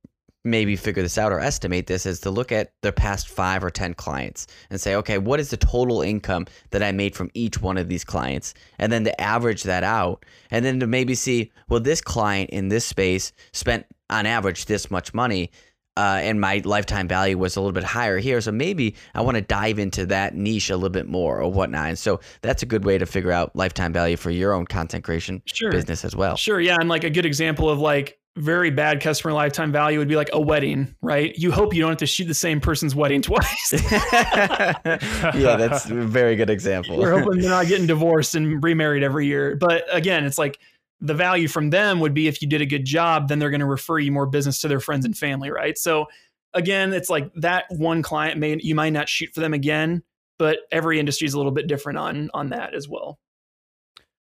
maybe 0.44 0.76
figure 0.76 1.02
this 1.02 1.18
out 1.18 1.32
or 1.32 1.40
estimate 1.40 1.86
this 1.86 2.06
is 2.06 2.20
to 2.20 2.30
look 2.30 2.50
at 2.50 2.72
their 2.82 2.92
past 2.92 3.28
five 3.28 3.62
or 3.62 3.70
10 3.70 3.94
clients 3.94 4.46
and 4.70 4.80
say, 4.80 4.94
okay, 4.94 5.18
what 5.18 5.38
is 5.40 5.50
the 5.50 5.56
total 5.56 6.00
income 6.02 6.46
that 6.70 6.82
I 6.82 6.92
made 6.92 7.14
from 7.14 7.30
each 7.34 7.60
one 7.60 7.76
of 7.76 7.88
these 7.88 8.04
clients? 8.04 8.54
And 8.78 8.90
then 8.90 9.04
to 9.04 9.20
average 9.20 9.64
that 9.64 9.84
out. 9.84 10.24
And 10.50 10.64
then 10.64 10.80
to 10.80 10.86
maybe 10.86 11.14
see, 11.14 11.52
well, 11.68 11.80
this 11.80 12.00
client 12.00 12.50
in 12.50 12.68
this 12.68 12.86
space 12.86 13.32
spent 13.52 13.84
on 14.08 14.26
average 14.26 14.64
this 14.64 14.90
much 14.90 15.12
money. 15.12 15.50
Uh, 15.96 16.20
and 16.22 16.40
my 16.40 16.62
lifetime 16.64 17.06
value 17.06 17.36
was 17.36 17.56
a 17.56 17.60
little 17.60 17.74
bit 17.74 17.84
higher 17.84 18.16
here. 18.16 18.40
So 18.40 18.52
maybe 18.52 18.94
I 19.14 19.20
want 19.20 19.34
to 19.34 19.42
dive 19.42 19.78
into 19.78 20.06
that 20.06 20.34
niche 20.34 20.70
a 20.70 20.76
little 20.76 20.88
bit 20.88 21.06
more 21.06 21.42
or 21.42 21.52
whatnot. 21.52 21.88
And 21.88 21.98
so 21.98 22.20
that's 22.40 22.62
a 22.62 22.66
good 22.66 22.84
way 22.84 22.96
to 22.96 23.04
figure 23.04 23.32
out 23.32 23.54
lifetime 23.54 23.92
value 23.92 24.16
for 24.16 24.30
your 24.30 24.54
own 24.54 24.66
content 24.66 25.04
creation 25.04 25.42
sure. 25.44 25.70
business 25.70 26.04
as 26.04 26.16
well. 26.16 26.36
Sure. 26.36 26.60
Yeah. 26.60 26.76
And 26.80 26.88
like 26.88 27.04
a 27.04 27.10
good 27.10 27.26
example 27.26 27.68
of 27.68 27.80
like 27.80 28.19
very 28.36 28.70
bad 28.70 29.00
customer 29.00 29.32
lifetime 29.32 29.72
value 29.72 29.98
would 29.98 30.08
be 30.08 30.16
like 30.16 30.30
a 30.32 30.40
wedding, 30.40 30.94
right? 31.02 31.34
You 31.36 31.50
hope 31.50 31.74
you 31.74 31.80
don't 31.80 31.90
have 31.90 31.98
to 31.98 32.06
shoot 32.06 32.26
the 32.26 32.34
same 32.34 32.60
person's 32.60 32.94
wedding 32.94 33.22
twice. 33.22 33.72
yeah, 34.12 35.56
that's 35.56 35.86
a 35.90 35.94
very 35.94 36.36
good 36.36 36.50
example. 36.50 36.96
We're 36.98 37.18
hoping 37.18 37.40
they're 37.40 37.50
not 37.50 37.66
getting 37.66 37.86
divorced 37.86 38.34
and 38.34 38.62
remarried 38.62 39.02
every 39.02 39.26
year. 39.26 39.56
But 39.56 39.84
again, 39.90 40.24
it's 40.24 40.38
like 40.38 40.58
the 41.00 41.14
value 41.14 41.48
from 41.48 41.70
them 41.70 42.00
would 42.00 42.14
be 42.14 42.28
if 42.28 42.42
you 42.42 42.48
did 42.48 42.60
a 42.60 42.66
good 42.66 42.84
job, 42.84 43.28
then 43.28 43.38
they're 43.38 43.50
going 43.50 43.60
to 43.60 43.66
refer 43.66 43.98
you 43.98 44.12
more 44.12 44.26
business 44.26 44.60
to 44.60 44.68
their 44.68 44.80
friends 44.80 45.04
and 45.04 45.16
family, 45.16 45.50
right? 45.50 45.76
So 45.76 46.06
again, 46.54 46.92
it's 46.92 47.10
like 47.10 47.32
that 47.34 47.64
one 47.70 48.02
client 48.02 48.38
may 48.38 48.58
you 48.60 48.74
might 48.74 48.90
not 48.90 49.08
shoot 49.08 49.30
for 49.34 49.40
them 49.40 49.54
again, 49.54 50.02
but 50.38 50.60
every 50.70 51.00
industry 51.00 51.26
is 51.26 51.34
a 51.34 51.36
little 51.36 51.52
bit 51.52 51.66
different 51.66 51.98
on 51.98 52.30
on 52.34 52.50
that 52.50 52.74
as 52.74 52.88
well. 52.88 53.18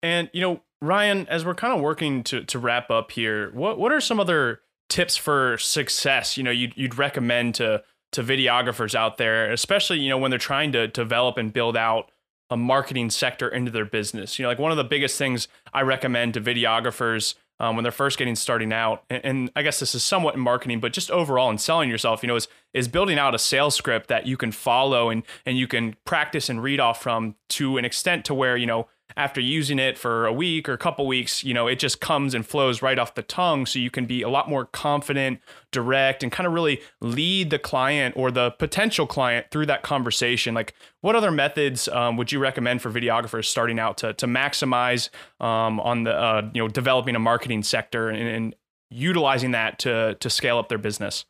And 0.03 0.31
you 0.33 0.41
know, 0.41 0.63
Ryan, 0.83 1.29
as 1.29 1.45
we're 1.45 1.55
kind 1.55 1.73
of 1.73 1.81
working 1.81 2.25
to 2.25 2.43
to 2.45 2.59
wrap 2.59 2.91
up 2.91 3.13
here, 3.13 3.51
what 3.53 3.79
what 3.79 3.93
are 3.93 4.01
some 4.01 4.19
other 4.19 4.61
tips 4.89 5.17
for 5.17 5.57
success? 5.59 6.37
You 6.37 6.43
know, 6.43 6.51
you'd 6.51 6.77
you'd 6.77 6.99
recommend 6.99 7.55
to 7.55 7.85
to 8.11 8.23
videographers 8.23 8.95
out 8.95 9.17
there, 9.17 9.53
especially 9.53 10.01
you 10.01 10.09
know 10.09 10.19
when 10.19 10.31
they're 10.31 10.39
trying 10.39 10.73
to 10.73 10.89
develop 10.89 11.39
and 11.39 11.53
build 11.53 11.77
out 11.77 12.11
a 12.51 12.57
marketing 12.57 13.11
sector 13.11 13.49
into 13.49 13.71
their 13.71 13.85
business. 13.85 14.39
You 14.39 14.43
know, 14.43 14.49
like 14.49 14.59
one 14.59 14.73
of 14.73 14.77
the 14.77 14.85
biggest 14.85 15.17
things 15.17 15.47
I 15.73 15.83
recommend 15.83 16.35
to 16.35 16.41
videographers 16.41 17.37
um, 17.61 17.77
when 17.77 17.85
they're 17.85 17.93
first 17.93 18.19
getting 18.19 18.35
starting 18.35 18.73
out, 18.73 19.05
and, 19.09 19.25
and, 19.25 19.53
I 19.55 19.63
guess 19.63 19.79
this 19.79 19.95
is 19.95 20.03
somewhat 20.03 20.35
in 20.35 20.41
marketing, 20.41 20.81
but 20.81 20.93
just 20.93 21.13
overall 21.13 21.49
in 21.49 21.59
selling 21.59 21.89
yourself, 21.89 22.25
you 22.25 22.27
know, 22.27 22.35
is 22.35 22.49
is 22.75 22.89
building 22.89 23.21
out 23.21 23.37
a 23.37 23.39
sales 23.39 23.77
script 23.77 24.09
that 24.09 24.27
you 24.27 24.37
can 24.37 24.51
follow 24.51 25.11
and 25.11 25.23
and 25.47 25.57
you 25.57 25.69
can 25.69 25.95
practice 26.05 26.49
and 26.49 26.61
read 26.61 26.81
off 26.81 27.01
from 27.01 27.37
to 27.51 27.79
an 27.79 27.85
extent 27.85 28.25
to 28.25 28.35
where 28.35 28.57
you 28.57 28.67
know 28.67 28.89
after 29.17 29.41
using 29.41 29.79
it 29.79 29.99
for 29.99 30.27
a 30.27 30.33
week 30.33 30.69
or 30.69 30.73
a 30.73 30.79
couple 30.79 31.07
weeks, 31.07 31.45
you 31.45 31.55
know, 31.55 31.67
it 31.67 31.79
just 31.79 32.01
comes 32.01 32.35
and 32.35 32.47
flows 32.47 32.83
right 32.83 32.99
off 32.99 33.15
the 33.15 33.23
tongue. 33.23 33.67
So 33.67 33.79
you 33.79 33.91
can 33.91 34.07
be 34.07 34.23
a 34.23 34.29
lot 34.29 34.49
more 34.49 34.65
confident, 34.67 35.41
direct, 35.71 36.23
and 36.23 36.31
kind 36.31 36.47
of 36.47 36.53
really 36.53 36.81
lead 37.01 37.51
the 37.51 37.59
client 37.59 38.17
or 38.17 38.31
the 38.31 38.51
potential 38.53 39.07
client 39.07 39.47
through 39.51 39.67
that 39.67 39.83
conversation. 39.83 40.55
Like, 40.55 40.75
what 41.01 41.17
other 41.17 41.31
methods 41.31 41.89
um, 41.89 42.17
would 42.17 42.33
you 42.33 42.39
recommend 42.39 42.83
for 42.83 42.91
videographers 42.91 43.47
starting 43.47 43.79
out 43.79 43.99
to, 43.99 44.13
to 44.15 44.27
maximize 44.27 45.09
um, 45.41 45.81
on 45.81 46.05
the, 46.05 46.13
uh, 46.13 46.51
you 46.55 46.63
know, 46.63 46.69
developing 46.69 47.17
a 47.17 47.21
marketing 47.21 47.63
sector 47.63 48.09
and, 48.09 48.29
and 48.29 48.57
utilizing 48.91 49.53
that 49.53 49.79
to, 49.81 50.17
to 50.21 50.31
scale 50.31 50.59
up 50.59 50.69
their 50.69 50.79
business? 50.79 51.25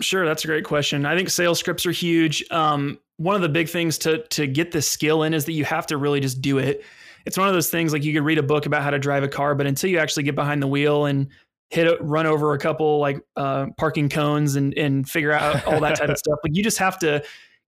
Sure, 0.00 0.26
that's 0.26 0.44
a 0.44 0.48
great 0.48 0.64
question. 0.64 1.06
I 1.06 1.16
think 1.16 1.30
sales 1.30 1.58
scripts 1.58 1.86
are 1.86 1.92
huge. 1.92 2.44
Um, 2.50 2.98
one 3.16 3.36
of 3.36 3.42
the 3.42 3.48
big 3.48 3.68
things 3.68 3.98
to 3.98 4.18
to 4.28 4.46
get 4.46 4.72
this 4.72 4.88
skill 4.88 5.22
in 5.22 5.34
is 5.34 5.44
that 5.44 5.52
you 5.52 5.64
have 5.64 5.86
to 5.86 5.96
really 5.96 6.20
just 6.20 6.42
do 6.42 6.58
it 6.58 6.84
it's 7.24 7.38
one 7.38 7.48
of 7.48 7.54
those 7.54 7.70
things 7.70 7.92
like 7.92 8.04
you 8.04 8.12
could 8.12 8.24
read 8.24 8.38
a 8.38 8.42
book 8.42 8.66
about 8.66 8.82
how 8.82 8.90
to 8.90 8.98
drive 8.98 9.22
a 9.22 9.28
car, 9.28 9.54
but 9.54 9.66
until 9.66 9.90
you 9.90 9.98
actually 9.98 10.22
get 10.24 10.34
behind 10.34 10.62
the 10.62 10.66
wheel 10.66 11.06
and 11.06 11.28
hit 11.70 11.86
a, 11.86 11.96
run 12.02 12.26
over 12.26 12.52
a 12.52 12.58
couple 12.58 12.98
like 12.98 13.20
uh, 13.36 13.66
parking 13.78 14.08
cones 14.08 14.56
and 14.56 14.76
and 14.76 15.08
figure 15.08 15.32
out 15.32 15.66
all 15.66 15.80
that 15.80 15.96
type 15.96 16.10
of 16.10 16.18
stuff, 16.18 16.38
like 16.44 16.54
you 16.54 16.62
just 16.62 16.78
have 16.78 16.98
to 16.98 17.22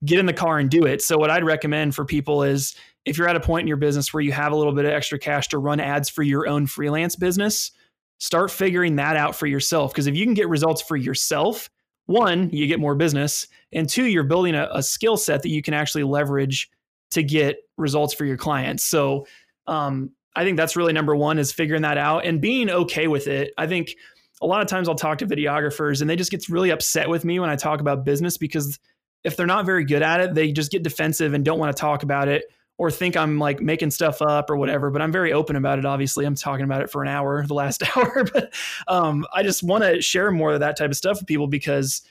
get 0.05 0.19
in 0.19 0.27
the 0.27 0.33
car 0.33 0.59
and 0.59 0.71
do 0.71 0.85
it. 0.85 1.03
So 1.03 1.17
what 1.17 1.31
I'd 1.31 1.45
recommend 1.45 1.95
for 1.95 2.05
people 2.05 2.43
is 2.43 2.77
if 3.07 3.17
you're 3.17 3.29
at 3.29 3.37
a 3.37 3.41
point 3.41 3.63
in 3.63 3.69
your 3.69 3.77
business 3.79 4.13
where 4.13 4.21
you 4.21 4.33
have 4.33 4.53
a 4.53 4.57
little 4.57 4.73
bit 4.73 4.85
of 4.85 4.91
extra 4.91 5.19
cash 5.19 5.49
to 5.49 5.59
run 5.59 5.81
ads 5.81 6.09
for 6.09 6.23
your 6.23 6.47
own 6.47 6.67
freelance 6.67 7.17
business, 7.17 7.71
start 8.19 8.51
figuring 8.51 8.97
that 8.97 9.17
out 9.17 9.35
for 9.35 9.47
yourself. 9.47 9.93
Because 9.93 10.07
if 10.07 10.15
you 10.15 10.25
can 10.25 10.35
get 10.35 10.49
results 10.49 10.83
for 10.83 10.97
yourself, 10.97 11.71
one, 12.07 12.51
you 12.51 12.67
get 12.67 12.79
more 12.79 12.95
business, 12.95 13.49
and 13.73 13.89
two, 13.89 14.05
you're 14.05 14.23
building 14.23 14.55
a, 14.55 14.69
a 14.73 14.83
skill 14.83 15.17
set 15.17 15.43
that 15.43 15.49
you 15.49 15.63
can 15.63 15.75
actually 15.75 16.05
leverage 16.05 16.71
to 17.11 17.23
get 17.23 17.59
results 17.77 18.15
for 18.15 18.25
your 18.25 18.37
clients. 18.37 18.85
So, 18.85 19.27
um, 19.67 20.11
I 20.35 20.45
think 20.45 20.57
that's 20.57 20.77
really 20.77 20.93
number 20.93 21.17
one 21.17 21.39
is 21.39 21.53
figuring 21.53 21.83
that 21.83 21.99
out 21.99 22.27
and 22.27 22.41
being 22.41 22.69
okay 22.69 23.09
with 23.09 23.27
it. 23.27 23.53
I 23.57 23.67
think 23.67 23.95
a 24.43 24.47
lot 24.47 24.61
of 24.61 24.69
times 24.69 24.89
I'll 24.89 24.95
talk 24.95 25.19
to 25.19 25.27
videographers 25.27 26.01
and 26.01 26.11
they 26.11 26.17
just 26.17 26.31
get 26.31 26.49
really 26.49 26.71
upset 26.71 27.09
with 27.09 27.25
me 27.25 27.41
when 27.41 27.49
I 27.49 27.57
talk 27.57 27.81
about 27.81 28.05
business 28.05 28.37
because 28.37 28.79
if 29.25 29.37
they're 29.37 29.47
not 29.47 29.65
very 29.65 29.85
good 29.85 30.03
at 30.03 30.21
it, 30.21 30.35
they 30.35 30.53
just 30.53 30.71
get 30.71 30.83
defensive 30.83 31.33
and 31.33 31.45
don't 31.45 31.59
want 31.59 31.75
to 31.75 31.81
talk 31.81 32.03
about 32.03 32.29
it 32.29 32.45
or 32.79 32.91
think 32.91 33.17
I'm 33.17 33.39
like 33.39 33.61
making 33.61 33.91
stuff 33.91 34.21
up 34.21 34.51
or 34.51 34.57
whatever. 34.57 34.91
But 34.91 35.01
I'm 35.01 35.11
very 35.11 35.33
open 35.33 35.57
about 35.57 35.79
it. 35.79 35.87
Obviously, 35.87 36.27
I'm 36.27 36.35
talking 36.35 36.65
about 36.65 36.83
it 36.83 36.91
for 36.91 37.03
an 37.03 37.09
hour, 37.09 37.47
the 37.47 37.55
last 37.55 37.83
hour. 37.97 38.25
but 38.33 38.53
um, 38.89 39.27
I 39.33 39.43
just 39.43 39.63
want 39.63 39.85
to 39.85 40.03
share 40.03 40.31
more 40.31 40.53
of 40.53 40.61
that 40.61 40.77
type 40.77 40.91
of 40.91 40.97
stuff 40.97 41.19
with 41.19 41.27
people 41.27 41.47
because 41.47 42.03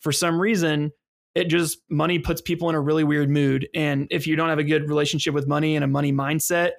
for 0.00 0.12
some 0.12 0.40
reason, 0.40 0.92
it 1.34 1.44
just 1.44 1.78
money 1.88 2.18
puts 2.18 2.40
people 2.40 2.68
in 2.68 2.74
a 2.74 2.80
really 2.80 3.04
weird 3.04 3.30
mood. 3.30 3.68
And 3.74 4.06
if 4.10 4.26
you 4.26 4.36
don't 4.36 4.50
have 4.50 4.58
a 4.58 4.64
good 4.64 4.88
relationship 4.88 5.34
with 5.34 5.48
money 5.48 5.76
and 5.76 5.84
a 5.84 5.88
money 5.88 6.12
mindset, 6.12 6.72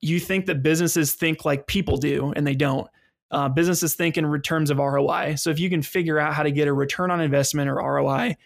you 0.00 0.20
think 0.20 0.46
that 0.46 0.62
businesses 0.62 1.14
think 1.14 1.44
like 1.44 1.66
people 1.66 1.96
do, 1.96 2.32
and 2.36 2.46
they 2.46 2.54
don't. 2.54 2.88
Uh, 3.30 3.48
businesses 3.48 3.94
think 3.94 4.18
in 4.18 4.42
terms 4.42 4.70
of 4.70 4.78
ROI. 4.78 5.36
So 5.36 5.50
if 5.50 5.60
you 5.60 5.70
can 5.70 5.82
figure 5.82 6.18
out 6.18 6.34
how 6.34 6.42
to 6.42 6.50
get 6.50 6.66
a 6.66 6.72
return 6.72 7.12
on 7.12 7.20
investment 7.20 7.70
or 7.70 7.76
ROI, 7.76 8.36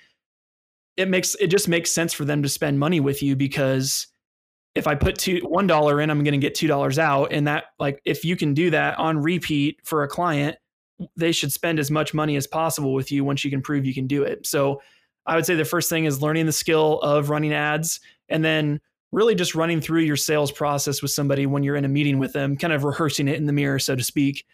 it 0.96 1.08
makes 1.08 1.34
it 1.36 1.46
just 1.48 1.68
makes 1.68 1.90
sense 1.90 2.12
for 2.12 2.24
them 2.24 2.42
to 2.42 2.48
spend 2.48 2.78
money 2.78 3.00
with 3.00 3.22
you 3.22 3.34
because 3.34 4.08
if 4.74 4.86
I 4.86 4.94
put 4.94 5.16
two 5.16 5.40
one 5.40 5.66
dollar 5.66 6.00
in, 6.00 6.10
I'm 6.10 6.22
going 6.22 6.32
to 6.32 6.38
get 6.38 6.54
two 6.54 6.66
dollars 6.66 6.98
out, 6.98 7.32
and 7.32 7.46
that 7.46 7.64
like 7.78 8.02
if 8.04 8.24
you 8.24 8.36
can 8.36 8.54
do 8.54 8.70
that 8.70 8.98
on 8.98 9.18
repeat 9.18 9.78
for 9.84 10.02
a 10.02 10.08
client, 10.08 10.56
they 11.16 11.32
should 11.32 11.52
spend 11.52 11.78
as 11.78 11.90
much 11.90 12.12
money 12.12 12.36
as 12.36 12.46
possible 12.46 12.92
with 12.92 13.10
you 13.10 13.24
once 13.24 13.44
you 13.44 13.50
can 13.50 13.62
prove 13.62 13.84
you 13.84 13.94
can 13.94 14.06
do 14.06 14.22
it. 14.22 14.46
So 14.46 14.82
I 15.26 15.36
would 15.36 15.46
say 15.46 15.54
the 15.54 15.64
first 15.64 15.88
thing 15.88 16.04
is 16.04 16.20
learning 16.20 16.46
the 16.46 16.52
skill 16.52 17.00
of 17.00 17.30
running 17.30 17.52
ads, 17.52 18.00
and 18.28 18.44
then 18.44 18.80
really 19.14 19.34
just 19.34 19.54
running 19.54 19.80
through 19.80 20.00
your 20.00 20.16
sales 20.16 20.50
process 20.50 21.00
with 21.00 21.10
somebody 21.10 21.46
when 21.46 21.62
you're 21.62 21.76
in 21.76 21.84
a 21.84 21.88
meeting 21.88 22.18
with 22.18 22.32
them, 22.32 22.56
kind 22.56 22.72
of 22.72 22.84
rehearsing 22.84 23.28
it 23.28 23.36
in 23.36 23.46
the 23.46 23.52
mirror, 23.52 23.78
so 23.78 23.94
to 23.94 24.02
speak. 24.02 24.44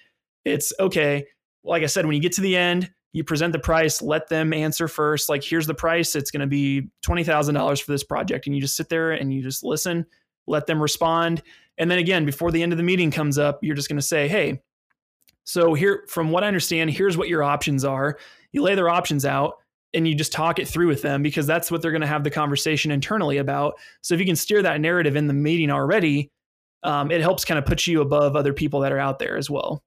It's 0.44 0.72
okay. 0.78 1.26
Like 1.64 1.82
I 1.82 1.86
said, 1.86 2.06
when 2.06 2.14
you 2.14 2.20
get 2.20 2.32
to 2.32 2.40
the 2.40 2.56
end, 2.56 2.90
you 3.12 3.24
present 3.24 3.52
the 3.52 3.58
price, 3.58 4.00
let 4.00 4.28
them 4.28 4.52
answer 4.52 4.86
first. 4.86 5.28
Like, 5.28 5.42
here's 5.42 5.66
the 5.66 5.74
price. 5.74 6.14
It's 6.14 6.30
going 6.30 6.42
to 6.42 6.46
be 6.46 6.88
$20,000 7.04 7.82
for 7.82 7.90
this 7.92 8.04
project. 8.04 8.46
And 8.46 8.54
you 8.54 8.60
just 8.60 8.76
sit 8.76 8.88
there 8.88 9.12
and 9.12 9.32
you 9.32 9.42
just 9.42 9.64
listen, 9.64 10.06
let 10.46 10.66
them 10.66 10.80
respond. 10.80 11.42
And 11.78 11.90
then 11.90 11.98
again, 11.98 12.24
before 12.24 12.52
the 12.52 12.62
end 12.62 12.72
of 12.72 12.76
the 12.76 12.84
meeting 12.84 13.10
comes 13.10 13.38
up, 13.38 13.58
you're 13.62 13.74
just 13.74 13.88
going 13.88 13.98
to 13.98 14.06
say, 14.06 14.28
hey, 14.28 14.62
so 15.44 15.74
here, 15.74 16.04
from 16.06 16.30
what 16.30 16.44
I 16.44 16.48
understand, 16.48 16.90
here's 16.90 17.16
what 17.16 17.28
your 17.28 17.42
options 17.42 17.84
are. 17.84 18.18
You 18.52 18.62
lay 18.62 18.74
their 18.74 18.90
options 18.90 19.24
out 19.24 19.54
and 19.94 20.06
you 20.06 20.14
just 20.14 20.32
talk 20.32 20.58
it 20.58 20.68
through 20.68 20.88
with 20.88 21.02
them 21.02 21.22
because 21.22 21.46
that's 21.46 21.70
what 21.70 21.82
they're 21.82 21.90
going 21.90 22.00
to 22.00 22.06
have 22.06 22.24
the 22.24 22.30
conversation 22.30 22.90
internally 22.90 23.38
about. 23.38 23.74
So 24.02 24.14
if 24.14 24.20
you 24.20 24.26
can 24.26 24.36
steer 24.36 24.62
that 24.62 24.80
narrative 24.80 25.16
in 25.16 25.26
the 25.26 25.34
meeting 25.34 25.70
already, 25.70 26.30
um, 26.82 27.10
it 27.10 27.20
helps 27.20 27.44
kind 27.44 27.58
of 27.58 27.66
put 27.66 27.86
you 27.86 28.00
above 28.00 28.36
other 28.36 28.52
people 28.52 28.80
that 28.80 28.92
are 28.92 28.98
out 28.98 29.18
there 29.18 29.36
as 29.36 29.50
well. 29.50 29.82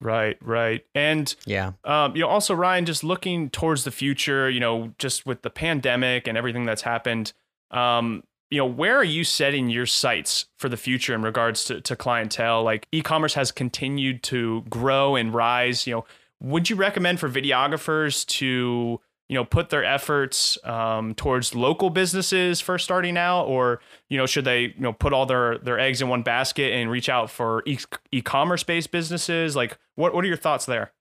Right, 0.00 0.36
right. 0.40 0.84
And 0.94 1.34
yeah. 1.44 1.72
Um, 1.84 2.14
you 2.14 2.22
know, 2.22 2.28
also 2.28 2.54
Ryan, 2.54 2.86
just 2.86 3.02
looking 3.02 3.50
towards 3.50 3.84
the 3.84 3.90
future, 3.90 4.48
you 4.48 4.60
know, 4.60 4.92
just 4.98 5.26
with 5.26 5.42
the 5.42 5.50
pandemic 5.50 6.28
and 6.28 6.38
everything 6.38 6.64
that's 6.64 6.82
happened, 6.82 7.32
um, 7.70 8.22
you 8.50 8.58
know, 8.58 8.66
where 8.66 8.96
are 8.96 9.04
you 9.04 9.24
setting 9.24 9.68
your 9.68 9.86
sights 9.86 10.46
for 10.56 10.68
the 10.68 10.76
future 10.76 11.14
in 11.14 11.22
regards 11.22 11.64
to, 11.64 11.80
to 11.82 11.96
clientele? 11.96 12.62
Like 12.62 12.86
e-commerce 12.92 13.34
has 13.34 13.52
continued 13.52 14.22
to 14.24 14.62
grow 14.70 15.16
and 15.16 15.34
rise. 15.34 15.86
You 15.86 15.96
know, 15.96 16.04
would 16.40 16.70
you 16.70 16.76
recommend 16.76 17.20
for 17.20 17.28
videographers 17.28 18.24
to 18.26 19.00
you 19.28 19.34
know 19.34 19.44
put 19.44 19.70
their 19.70 19.84
efforts 19.84 20.58
um, 20.64 21.14
towards 21.14 21.54
local 21.54 21.90
businesses 21.90 22.60
first 22.60 22.84
starting 22.84 23.16
out 23.16 23.44
or 23.44 23.80
you 24.08 24.16
know 24.16 24.26
should 24.26 24.44
they 24.44 24.60
you 24.62 24.80
know 24.80 24.92
put 24.92 25.12
all 25.12 25.26
their 25.26 25.58
their 25.58 25.78
eggs 25.78 26.00
in 26.02 26.08
one 26.08 26.22
basket 26.22 26.72
and 26.72 26.90
reach 26.90 27.08
out 27.08 27.30
for 27.30 27.62
e- 27.66 27.78
e-commerce 28.12 28.62
based 28.62 28.90
businesses 28.90 29.54
like 29.54 29.78
what 29.94 30.14
what 30.14 30.24
are 30.24 30.28
your 30.28 30.36
thoughts 30.36 30.66
there 30.66 30.92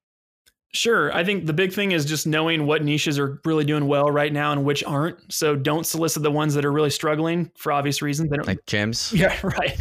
Sure. 0.74 1.14
I 1.16 1.24
think 1.24 1.46
the 1.46 1.54
big 1.54 1.72
thing 1.72 1.94
is 1.94 2.06
just 2.06 2.28
knowing 2.28 2.66
what 2.66 2.84
niches 2.84 3.18
are 3.18 3.40
really 3.46 3.64
doing 3.64 3.88
well 3.88 4.12
right 4.12 4.32
now 4.32 4.52
and 4.52 4.66
which 4.66 4.84
aren't. 4.84 5.32
So 5.32 5.56
don't 5.56 5.86
solicit 5.86 6.24
the 6.24 6.32
ones 6.32 6.54
that 6.56 6.66
are 6.66 6.72
really 6.72 6.90
struggling 6.90 7.50
for 7.56 7.72
obvious 7.72 8.02
reasons. 8.02 8.30
They 8.30 8.36
don't, 8.36 8.48
like 8.48 8.66
gyms. 8.66 9.14
Yeah, 9.18 9.36
right. 9.44 9.78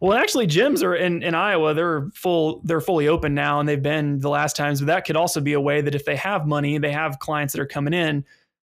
Well, 0.00 0.16
actually, 0.16 0.46
gyms 0.46 0.82
are 0.82 0.94
in, 0.94 1.22
in 1.22 1.34
Iowa. 1.34 1.74
They're 1.74 2.08
full. 2.14 2.62
They're 2.64 2.80
fully 2.80 3.06
open 3.06 3.34
now, 3.34 3.60
and 3.60 3.68
they've 3.68 3.82
been 3.82 4.18
the 4.18 4.30
last 4.30 4.56
times. 4.56 4.80
But 4.80 4.86
that 4.86 5.04
could 5.04 5.16
also 5.16 5.40
be 5.40 5.52
a 5.52 5.60
way 5.60 5.82
that 5.82 5.94
if 5.94 6.04
they 6.04 6.16
have 6.16 6.46
money, 6.46 6.78
they 6.78 6.92
have 6.92 7.18
clients 7.18 7.52
that 7.52 7.60
are 7.60 7.66
coming 7.66 7.92
in 7.92 8.24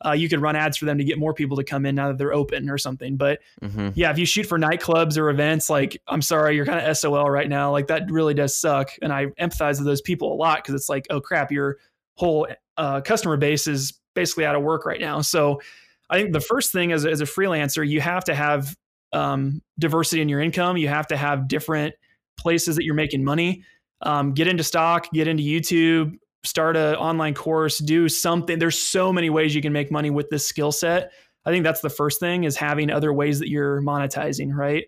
uh, 0.05 0.11
you 0.11 0.29
could 0.29 0.41
run 0.41 0.55
ads 0.55 0.77
for 0.77 0.85
them 0.85 0.97
to 0.97 1.03
get 1.03 1.17
more 1.17 1.33
people 1.33 1.57
to 1.57 1.63
come 1.63 1.85
in 1.85 1.95
now 1.95 2.09
that 2.09 2.17
they're 2.17 2.33
open 2.33 2.69
or 2.69 2.77
something. 2.77 3.17
But 3.17 3.39
mm-hmm. 3.61 3.89
yeah, 3.95 4.11
if 4.11 4.17
you 4.17 4.25
shoot 4.25 4.45
for 4.45 4.59
nightclubs 4.59 5.17
or 5.17 5.29
events, 5.29 5.69
like 5.69 6.01
I'm 6.07 6.21
sorry, 6.21 6.55
you're 6.55 6.65
kind 6.65 6.85
of 6.85 6.97
SOL 6.97 7.29
right 7.29 7.49
now. 7.49 7.71
Like 7.71 7.87
that 7.87 8.09
really 8.11 8.33
does 8.33 8.57
suck. 8.57 8.91
And 9.01 9.11
I 9.11 9.27
empathize 9.39 9.79
with 9.79 9.85
those 9.85 10.01
people 10.01 10.31
a 10.31 10.35
lot 10.35 10.59
because 10.59 10.75
it's 10.75 10.89
like, 10.89 11.07
oh 11.09 11.19
crap, 11.19 11.51
your 11.51 11.77
whole 12.15 12.47
uh, 12.77 13.01
customer 13.01 13.37
base 13.37 13.65
is 13.67 13.99
basically 14.13 14.45
out 14.45 14.55
of 14.55 14.61
work 14.61 14.85
right 14.85 15.01
now. 15.01 15.21
So 15.21 15.61
I 16.09 16.19
think 16.19 16.31
the 16.31 16.41
first 16.41 16.71
thing 16.71 16.91
as, 16.91 17.05
as 17.05 17.21
a 17.21 17.25
freelancer, 17.25 17.87
you 17.87 17.99
have 18.01 18.23
to 18.25 18.35
have 18.35 18.75
um, 19.13 19.61
diversity 19.79 20.21
in 20.21 20.29
your 20.29 20.41
income. 20.41 20.77
You 20.77 20.87
have 20.87 21.07
to 21.07 21.17
have 21.17 21.47
different 21.47 21.95
places 22.37 22.75
that 22.75 22.85
you're 22.85 22.95
making 22.95 23.23
money. 23.23 23.63
Um, 24.01 24.33
get 24.33 24.47
into 24.47 24.63
stock, 24.63 25.11
get 25.11 25.27
into 25.27 25.43
YouTube, 25.43 26.17
start 26.43 26.77
an 26.77 26.95
online 26.95 27.33
course, 27.33 27.79
do 27.79 28.07
something. 28.07 28.59
There's 28.59 28.77
so 28.77 29.11
many 29.11 29.29
ways 29.29 29.55
you 29.55 29.61
can 29.61 29.73
make 29.73 29.91
money 29.91 30.09
with 30.09 30.29
this 30.29 30.45
skill 30.45 30.71
set. 30.71 31.11
I 31.45 31.51
think 31.51 31.63
that's 31.63 31.81
the 31.81 31.89
first 31.89 32.19
thing 32.19 32.43
is 32.43 32.55
having 32.55 32.91
other 32.91 33.13
ways 33.13 33.39
that 33.39 33.49
you're 33.49 33.81
monetizing, 33.81 34.53
right? 34.53 34.85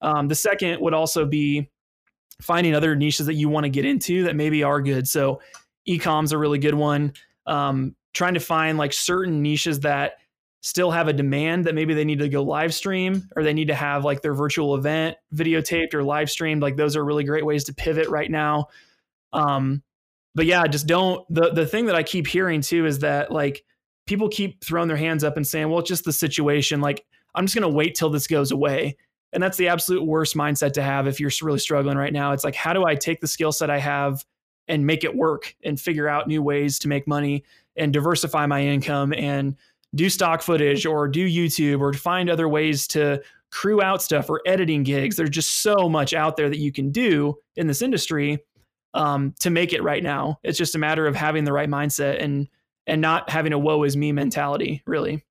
Um, 0.00 0.28
the 0.28 0.34
second 0.34 0.80
would 0.80 0.94
also 0.94 1.26
be 1.26 1.70
finding 2.40 2.74
other 2.74 2.96
niches 2.96 3.26
that 3.26 3.34
you 3.34 3.48
want 3.48 3.64
to 3.64 3.70
get 3.70 3.84
into 3.84 4.24
that 4.24 4.36
maybe 4.36 4.62
are 4.62 4.80
good. 4.80 5.08
So 5.08 5.40
ecom's 5.88 6.32
a 6.32 6.38
really 6.38 6.58
good 6.58 6.74
one. 6.74 7.12
Um, 7.46 7.94
trying 8.14 8.34
to 8.34 8.40
find 8.40 8.78
like 8.78 8.92
certain 8.92 9.42
niches 9.42 9.80
that 9.80 10.14
still 10.60 10.90
have 10.90 11.08
a 11.08 11.12
demand 11.12 11.64
that 11.66 11.74
maybe 11.74 11.94
they 11.94 12.04
need 12.04 12.18
to 12.18 12.28
go 12.28 12.42
live 12.42 12.74
stream 12.74 13.28
or 13.36 13.42
they 13.42 13.52
need 13.52 13.68
to 13.68 13.74
have 13.74 14.04
like 14.04 14.22
their 14.22 14.34
virtual 14.34 14.74
event 14.74 15.16
videotaped 15.34 15.94
or 15.94 16.02
live 16.02 16.30
streamed. 16.30 16.62
Like 16.62 16.76
those 16.76 16.96
are 16.96 17.04
really 17.04 17.24
great 17.24 17.46
ways 17.46 17.64
to 17.64 17.74
pivot 17.74 18.08
right 18.08 18.30
now. 18.30 18.66
Um, 19.32 19.82
but 20.34 20.46
yeah, 20.46 20.66
just 20.66 20.86
don't. 20.86 21.24
The 21.32 21.50
the 21.50 21.66
thing 21.66 21.86
that 21.86 21.94
I 21.94 22.02
keep 22.02 22.26
hearing 22.26 22.60
too 22.60 22.86
is 22.86 23.00
that 23.00 23.30
like 23.30 23.64
people 24.06 24.28
keep 24.28 24.64
throwing 24.64 24.88
their 24.88 24.96
hands 24.96 25.24
up 25.24 25.36
and 25.36 25.46
saying, 25.46 25.68
"Well, 25.68 25.80
it's 25.80 25.88
just 25.88 26.04
the 26.04 26.12
situation." 26.12 26.80
Like 26.80 27.04
I'm 27.34 27.46
just 27.46 27.54
gonna 27.54 27.68
wait 27.68 27.94
till 27.94 28.10
this 28.10 28.26
goes 28.26 28.50
away. 28.50 28.96
And 29.32 29.42
that's 29.42 29.58
the 29.58 29.68
absolute 29.68 30.04
worst 30.04 30.34
mindset 30.36 30.72
to 30.74 30.82
have 30.82 31.06
if 31.06 31.20
you're 31.20 31.30
really 31.42 31.58
struggling 31.58 31.98
right 31.98 32.12
now. 32.12 32.32
It's 32.32 32.44
like, 32.44 32.54
how 32.54 32.72
do 32.72 32.86
I 32.86 32.94
take 32.94 33.20
the 33.20 33.26
skill 33.26 33.52
set 33.52 33.68
I 33.68 33.78
have 33.78 34.24
and 34.68 34.86
make 34.86 35.04
it 35.04 35.14
work 35.14 35.54
and 35.62 35.78
figure 35.78 36.08
out 36.08 36.28
new 36.28 36.42
ways 36.42 36.78
to 36.80 36.88
make 36.88 37.06
money 37.06 37.44
and 37.76 37.92
diversify 37.92 38.46
my 38.46 38.62
income 38.62 39.12
and 39.12 39.56
do 39.94 40.10
stock 40.10 40.42
footage 40.42 40.86
or 40.86 41.08
do 41.08 41.26
YouTube 41.26 41.80
or 41.80 41.92
find 41.92 42.28
other 42.28 42.48
ways 42.48 42.86
to 42.88 43.22
crew 43.50 43.80
out 43.82 44.02
stuff 44.02 44.28
or 44.28 44.42
editing 44.46 44.82
gigs. 44.82 45.16
There's 45.16 45.30
just 45.30 45.62
so 45.62 45.88
much 45.88 46.12
out 46.12 46.36
there 46.36 46.48
that 46.48 46.58
you 46.58 46.72
can 46.72 46.90
do 46.90 47.36
in 47.56 47.66
this 47.66 47.82
industry 47.82 48.38
um, 48.94 49.34
to 49.40 49.50
make 49.50 49.72
it 49.72 49.82
right 49.82 50.02
now. 50.02 50.38
It's 50.42 50.58
just 50.58 50.74
a 50.74 50.78
matter 50.78 51.06
of 51.06 51.14
having 51.16 51.44
the 51.44 51.52
right 51.52 51.68
mindset 51.68 52.22
and 52.22 52.48
and 52.86 53.02
not 53.02 53.28
having 53.28 53.52
a 53.52 53.58
woe 53.58 53.82
is 53.82 53.98
me 53.98 54.12
mentality, 54.12 54.82
really. 54.86 55.22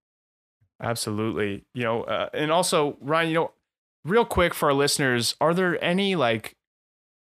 Absolutely. 0.82 1.66
You 1.74 1.84
know, 1.84 2.04
uh, 2.04 2.30
and 2.34 2.52
also 2.52 2.98
Ryan, 3.02 3.30
you 3.30 3.36
know, 3.36 3.52
real 4.06 4.26
quick 4.26 4.54
for 4.54 4.70
our 4.70 4.76
listeners, 4.76 5.36
are 5.42 5.56
there 5.56 5.84
any 5.84 6.16
like 6.16 6.56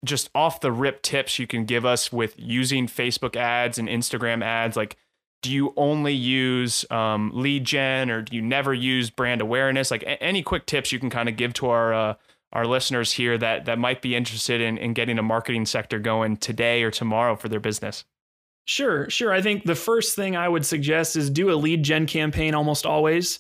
just 0.05 0.31
off 0.35 0.61
the 0.61 0.71
rip 0.71 1.03
tips 1.03 1.39
you 1.39 1.47
can 1.47 1.65
give 1.65 1.85
us 1.85 2.13
with 2.13 2.35
using 2.37 2.87
Facebook 2.87 3.37
ads 3.37 3.79
and 3.79 3.89
Instagram 3.89 4.45
ads? 4.45 4.77
Like, 4.77 4.97
do 5.43 5.51
you 5.53 5.73
only 5.77 6.15
use 6.15 6.85
um, 6.91 7.31
lead 7.35 7.65
gen 7.65 8.11
or 8.11 8.23
do 8.23 8.35
you 8.35 8.43
never 8.43 8.75
use 8.75 9.11
brand 9.11 9.41
awareness? 9.41 9.91
Like, 9.91 10.03
a- 10.03 10.23
any 10.23 10.43
quick 10.43 10.67
tips 10.67 10.93
you 10.93 10.99
can 10.99 11.11
kind 11.11 11.29
of 11.29 11.37
give 11.37 11.55
to 11.55 11.69
our 11.69 11.95
uh, 11.95 12.15
our 12.53 12.67
listeners 12.67 13.13
here 13.13 13.37
that 13.39 13.67
that 13.67 13.79
might 13.79 14.03
be 14.03 14.17
interested 14.17 14.61
in, 14.61 14.79
in 14.79 14.95
getting 14.95 15.19
a 15.19 15.23
marketing 15.23 15.67
sector 15.67 15.99
going 15.99 16.37
today 16.37 16.83
or 16.83 16.91
tomorrow 16.91 17.37
for 17.37 17.49
their 17.49 17.61
business? 17.61 18.05
Sure, 18.65 19.09
sure. 19.09 19.33
I 19.33 19.41
think 19.41 19.65
the 19.65 19.75
first 19.75 20.15
thing 20.15 20.37
I 20.37 20.49
would 20.49 20.67
suggest 20.67 21.17
is 21.17 21.31
do 21.31 21.51
a 21.51 21.55
lead 21.55 21.83
gen 21.83 22.07
campaign 22.07 22.55
almost 22.55 22.85
always. 22.85 23.39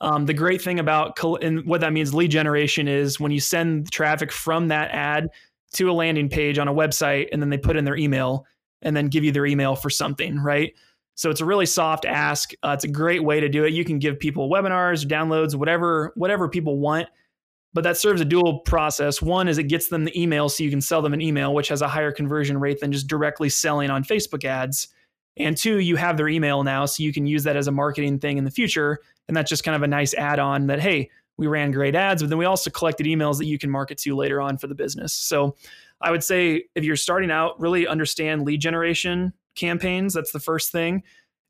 Um, 0.00 0.26
the 0.26 0.34
great 0.34 0.62
thing 0.62 0.78
about 0.78 1.18
and 1.42 1.66
what 1.66 1.80
that 1.80 1.92
means 1.92 2.14
lead 2.14 2.30
generation 2.30 2.86
is 2.86 3.18
when 3.18 3.32
you 3.32 3.40
send 3.40 3.90
traffic 3.90 4.30
from 4.30 4.68
that 4.68 4.90
ad 4.92 5.30
to 5.72 5.90
a 5.90 5.92
landing 5.92 6.28
page 6.28 6.58
on 6.58 6.68
a 6.68 6.72
website 6.72 7.28
and 7.32 7.42
then 7.42 7.50
they 7.50 7.58
put 7.58 7.76
in 7.76 7.84
their 7.84 7.96
email 7.96 8.46
and 8.82 8.96
then 8.96 9.08
give 9.08 9.24
you 9.24 9.32
their 9.32 9.46
email 9.46 9.74
for 9.74 9.90
something, 9.90 10.38
right? 10.38 10.72
So 11.18 11.30
it's 11.30 11.40
a 11.40 11.44
really 11.44 11.66
soft 11.66 12.04
ask. 12.04 12.52
Uh, 12.62 12.70
it's 12.70 12.84
a 12.84 12.88
great 12.88 13.24
way 13.24 13.40
to 13.40 13.48
do 13.48 13.64
it. 13.64 13.72
You 13.72 13.84
can 13.84 13.98
give 13.98 14.18
people 14.18 14.48
webinars, 14.48 15.04
downloads, 15.04 15.54
whatever 15.54 16.12
whatever 16.14 16.48
people 16.48 16.78
want 16.78 17.08
but 17.74 17.84
that 17.84 17.96
serves 17.96 18.20
a 18.20 18.24
dual 18.24 18.60
process. 18.60 19.20
One 19.20 19.46
is 19.46 19.58
it 19.58 19.64
gets 19.64 19.88
them 19.88 20.04
the 20.04 20.20
email 20.20 20.48
so 20.48 20.64
you 20.64 20.70
can 20.70 20.80
sell 20.80 21.02
them 21.02 21.12
an 21.12 21.20
email, 21.20 21.54
which 21.54 21.68
has 21.68 21.82
a 21.82 21.88
higher 21.88 22.12
conversion 22.12 22.58
rate 22.58 22.80
than 22.80 22.92
just 22.92 23.06
directly 23.06 23.48
selling 23.48 23.90
on 23.90 24.04
Facebook 24.04 24.44
ads. 24.44 24.88
And 25.36 25.56
two, 25.56 25.78
you 25.78 25.96
have 25.96 26.16
their 26.16 26.28
email 26.28 26.64
now, 26.64 26.86
so 26.86 27.02
you 27.02 27.12
can 27.12 27.26
use 27.26 27.44
that 27.44 27.56
as 27.56 27.68
a 27.68 27.72
marketing 27.72 28.18
thing 28.18 28.38
in 28.38 28.44
the 28.44 28.50
future. 28.50 28.98
And 29.28 29.36
that's 29.36 29.50
just 29.50 29.62
kind 29.62 29.76
of 29.76 29.82
a 29.82 29.86
nice 29.86 30.14
add 30.14 30.38
on 30.38 30.66
that, 30.66 30.80
hey, 30.80 31.10
we 31.36 31.46
ran 31.46 31.70
great 31.70 31.94
ads, 31.94 32.22
but 32.22 32.30
then 32.30 32.38
we 32.38 32.46
also 32.46 32.70
collected 32.70 33.06
emails 33.06 33.38
that 33.38 33.46
you 33.46 33.58
can 33.58 33.70
market 33.70 33.98
to 33.98 34.16
later 34.16 34.40
on 34.40 34.58
for 34.58 34.66
the 34.66 34.74
business. 34.74 35.12
So 35.12 35.54
I 36.00 36.10
would 36.10 36.24
say 36.24 36.64
if 36.74 36.82
you're 36.82 36.96
starting 36.96 37.30
out, 37.30 37.60
really 37.60 37.86
understand 37.86 38.42
lead 38.42 38.60
generation 38.60 39.32
campaigns. 39.58 40.14
That's 40.14 40.32
the 40.32 40.40
first 40.40 40.72
thing. 40.72 41.02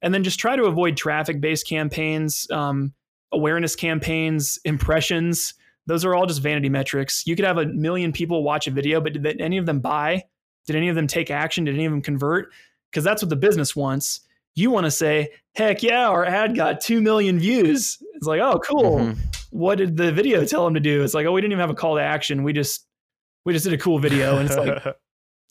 And 0.02 0.12
then 0.14 0.24
just 0.24 0.38
try 0.38 0.56
to 0.56 0.64
avoid 0.64 0.96
traffic 0.96 1.40
based 1.40 1.66
campaigns, 1.66 2.46
um, 2.50 2.92
awareness 3.32 3.76
campaigns, 3.76 4.58
impressions. 4.64 5.54
Those 5.86 6.04
are 6.04 6.14
all 6.14 6.26
just 6.26 6.42
vanity 6.42 6.68
metrics. 6.68 7.26
You 7.26 7.36
could 7.36 7.44
have 7.44 7.58
a 7.58 7.66
million 7.66 8.12
people 8.12 8.42
watch 8.42 8.66
a 8.66 8.70
video, 8.70 9.00
but 9.00 9.12
did 9.14 9.40
any 9.40 9.58
of 9.58 9.66
them 9.66 9.80
buy? 9.80 10.24
Did 10.66 10.76
any 10.76 10.88
of 10.88 10.94
them 10.96 11.06
take 11.06 11.30
action? 11.30 11.64
Did 11.64 11.74
any 11.74 11.86
of 11.86 11.92
them 11.92 12.02
convert? 12.02 12.52
Because 12.90 13.04
that's 13.04 13.22
what 13.22 13.30
the 13.30 13.36
business 13.36 13.74
wants. 13.74 14.20
You 14.54 14.70
want 14.70 14.84
to 14.84 14.90
say, 14.90 15.30
heck 15.54 15.82
yeah, 15.82 16.08
our 16.08 16.24
ad 16.24 16.54
got 16.54 16.80
2 16.80 17.00
million 17.00 17.38
views. 17.38 17.98
It's 18.14 18.26
like, 18.26 18.40
oh, 18.40 18.60
cool. 18.60 18.98
Mm-hmm. 18.98 19.20
What 19.50 19.78
did 19.78 19.96
the 19.96 20.12
video 20.12 20.44
tell 20.44 20.64
them 20.64 20.74
to 20.74 20.80
do? 20.80 21.02
It's 21.02 21.14
like, 21.14 21.26
oh, 21.26 21.32
we 21.32 21.40
didn't 21.40 21.52
even 21.52 21.60
have 21.60 21.70
a 21.70 21.74
call 21.74 21.96
to 21.96 22.02
action. 22.02 22.42
We 22.42 22.52
just 22.52 22.86
we 23.44 23.52
just 23.54 23.64
did 23.64 23.72
a 23.72 23.78
cool 23.78 23.98
video. 23.98 24.36
And 24.36 24.48
it's 24.48 24.58
like 24.58 24.84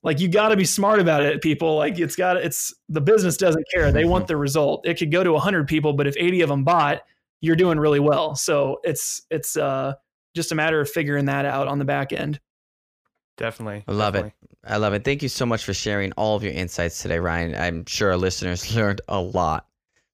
like 0.08 0.22
you 0.22 0.30
got 0.30 0.47
to 0.49 0.55
be 0.55 0.64
smart 0.64 1.01
about 1.01 1.22
it 1.22 1.41
people. 1.41 1.76
Like 1.76 1.99
it's 1.99 2.16
got 2.16 2.38
it's 2.38 2.74
the 2.88 3.01
business 3.01 3.36
doesn't 3.36 3.66
care. 3.74 3.91
They 3.91 4.05
want 4.05 4.26
the 4.26 4.38
result. 4.38 4.88
It 4.88 4.97
could 4.97 5.12
go 5.12 5.22
to 5.22 5.34
100 5.34 5.68
people 5.68 5.91
but 5.91 6.08
if 6.08 6.16
80 6.18 6.41
of 6.41 6.49
them 6.49 6.64
bought 6.64 7.01
you're 7.41 7.58
doing 7.58 7.78
really 7.78 7.99
well. 7.99 8.34
So 8.34 8.80
it's 8.86 9.24
it's 9.30 9.58
uh 9.58 9.95
just 10.34 10.53
a 10.53 10.55
matter 10.55 10.80
of 10.80 10.89
figuring 10.89 11.26
that 11.26 11.43
out 11.43 11.68
on 11.68 11.78
the 11.78 11.84
back 11.84 12.14
end. 12.14 12.39
Definitely 13.36 13.84
i 13.86 13.91
love 13.91 14.14
definitely. 14.14 14.34
it 14.49 14.72
i 14.72 14.78
love 14.78 14.93
it. 14.93 15.03
Thank 15.03 15.22
you 15.22 15.30
so 15.30 15.45
much 15.45 15.66
for 15.66 15.74
sharing 15.74 16.14
all 16.14 16.38
of 16.38 16.43
your 16.43 16.53
insights 16.53 17.01
today 17.01 17.20
ryan. 17.20 17.53
I'm 17.53 17.86
sure 17.86 18.12
our 18.12 18.18
listeners 18.18 18.74
learned 18.76 19.01
a 19.10 19.20
lot. 19.20 19.68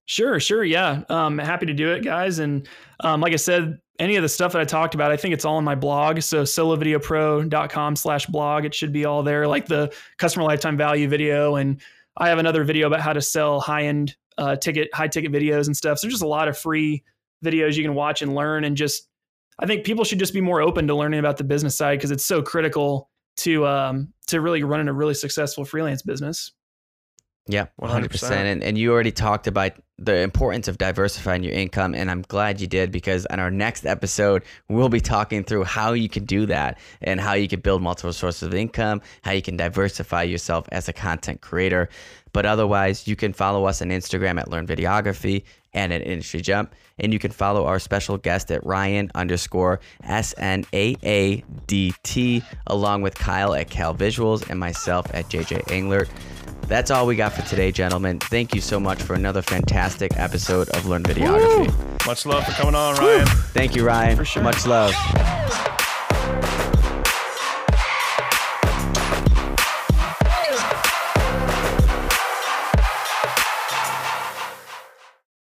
Sure, 0.05 0.39
sure. 0.39 0.63
Yeah. 0.63 1.03
Um, 1.07 1.37
happy 1.37 1.67
to 1.67 1.73
do 1.73 1.91
it, 1.91 2.03
guys. 2.03 2.39
And 2.39 2.67
um, 3.01 3.21
like 3.21 3.31
I 3.31 3.37
said, 3.37 3.79
any 3.99 4.15
of 4.15 4.23
the 4.23 4.29
stuff 4.29 4.53
that 4.53 4.61
I 4.61 4.65
talked 4.65 4.95
about, 4.95 5.11
I 5.11 5.17
think 5.17 5.33
it's 5.33 5.45
all 5.45 5.57
in 5.59 5.63
my 5.63 5.75
blog. 5.75 6.21
So 6.21 6.43
solovideopro.com 6.43 7.95
slash 7.95 8.25
blog. 8.25 8.65
It 8.65 8.73
should 8.73 8.91
be 8.91 9.05
all 9.05 9.23
there, 9.23 9.47
like 9.47 9.67
the 9.67 9.93
customer 10.17 10.45
lifetime 10.45 10.77
value 10.77 11.07
video. 11.07 11.55
And 11.55 11.81
I 12.17 12.29
have 12.29 12.39
another 12.39 12.63
video 12.63 12.87
about 12.87 13.01
how 13.01 13.13
to 13.13 13.21
sell 13.21 13.59
high 13.59 13.83
end 13.83 14.15
uh, 14.37 14.55
ticket, 14.55 14.89
high 14.93 15.07
ticket 15.07 15.31
videos 15.31 15.67
and 15.67 15.77
stuff. 15.77 15.99
So 15.99 16.07
there's 16.07 16.15
just 16.15 16.23
a 16.23 16.27
lot 16.27 16.47
of 16.47 16.57
free 16.57 17.03
videos 17.45 17.75
you 17.75 17.83
can 17.83 17.93
watch 17.93 18.21
and 18.21 18.33
learn. 18.33 18.63
And 18.63 18.75
just, 18.75 19.07
I 19.59 19.67
think 19.67 19.85
people 19.85 20.03
should 20.03 20.19
just 20.19 20.33
be 20.33 20.41
more 20.41 20.61
open 20.61 20.87
to 20.87 20.95
learning 20.95 21.19
about 21.19 21.37
the 21.37 21.43
business 21.43 21.75
side 21.75 21.99
because 21.99 22.11
it's 22.11 22.25
so 22.25 22.41
critical 22.41 23.09
to 23.35 23.65
um, 23.65 24.13
to 24.27 24.41
really 24.41 24.63
running 24.63 24.87
a 24.87 24.93
really 24.93 25.13
successful 25.13 25.65
freelance 25.65 26.01
business. 26.01 26.51
Yeah, 27.47 27.67
100%. 27.81 28.07
100%. 28.07 28.31
And, 28.31 28.63
and 28.63 28.77
you 28.77 28.91
already 28.91 29.11
talked 29.11 29.47
about 29.47 29.73
the 29.99 30.17
importance 30.17 30.67
of 30.67 30.77
diversifying 30.77 31.43
your 31.43 31.53
income. 31.53 31.93
And 31.93 32.09
I'm 32.09 32.23
glad 32.23 32.59
you 32.59 32.67
did 32.67 32.91
because 32.91 33.25
on 33.27 33.39
our 33.39 33.51
next 33.51 33.85
episode, 33.85 34.43
we'll 34.67 34.89
be 34.89 34.99
talking 34.99 35.43
through 35.43 35.65
how 35.65 35.93
you 35.93 36.09
can 36.09 36.25
do 36.25 36.45
that 36.47 36.79
and 37.01 37.19
how 37.19 37.33
you 37.33 37.47
can 37.47 37.59
build 37.59 37.81
multiple 37.81 38.13
sources 38.13 38.43
of 38.43 38.53
income, 38.53 39.01
how 39.21 39.31
you 39.31 39.41
can 39.41 39.55
diversify 39.55 40.23
yourself 40.23 40.67
as 40.71 40.89
a 40.89 40.93
content 40.93 41.41
creator. 41.41 41.89
But 42.33 42.47
otherwise, 42.47 43.07
you 43.07 43.15
can 43.15 43.31
follow 43.33 43.65
us 43.65 43.81
on 43.81 43.89
Instagram 43.89 44.39
at 44.39 44.49
Learn 44.49 44.65
Videography 44.65 45.43
and 45.73 45.93
at 45.93 46.01
Industry 46.05 46.41
Jump. 46.41 46.73
And 46.97 47.13
you 47.13 47.19
can 47.19 47.31
follow 47.31 47.65
our 47.65 47.79
special 47.79 48.17
guest 48.17 48.51
at 48.51 48.65
Ryan 48.65 49.11
underscore 49.15 49.79
S 50.03 50.33
N 50.37 50.65
A 50.73 50.95
A 51.03 51.43
D 51.67 51.93
T, 52.03 52.43
along 52.67 53.01
with 53.03 53.15
Kyle 53.15 53.53
at 53.53 53.69
Cal 53.69 53.95
Visuals 53.95 54.47
and 54.49 54.59
myself 54.59 55.07
at 55.13 55.25
JJ 55.25 55.65
Englert. 55.65 56.09
That's 56.67 56.91
all 56.91 57.05
we 57.05 57.15
got 57.15 57.33
for 57.33 57.41
today, 57.43 57.71
gentlemen. 57.71 58.19
Thank 58.19 58.55
you 58.55 58.61
so 58.61 58.79
much 58.79 59.01
for 59.01 59.15
another 59.15 59.41
fantastic 59.41 59.82
episode 60.17 60.69
of 60.69 60.85
Learn 60.85 61.03
Videography. 61.03 61.67
Woo! 61.67 61.97
Much 62.05 62.25
love 62.25 62.45
for 62.45 62.51
coming 62.51 62.73
on, 62.73 62.95
Ryan. 62.95 63.25
Thank 63.53 63.75
you, 63.75 63.85
Ryan. 63.85 64.15
For 64.15 64.25
sure. 64.25 64.41
Much 64.41 64.65
love. 64.65 64.93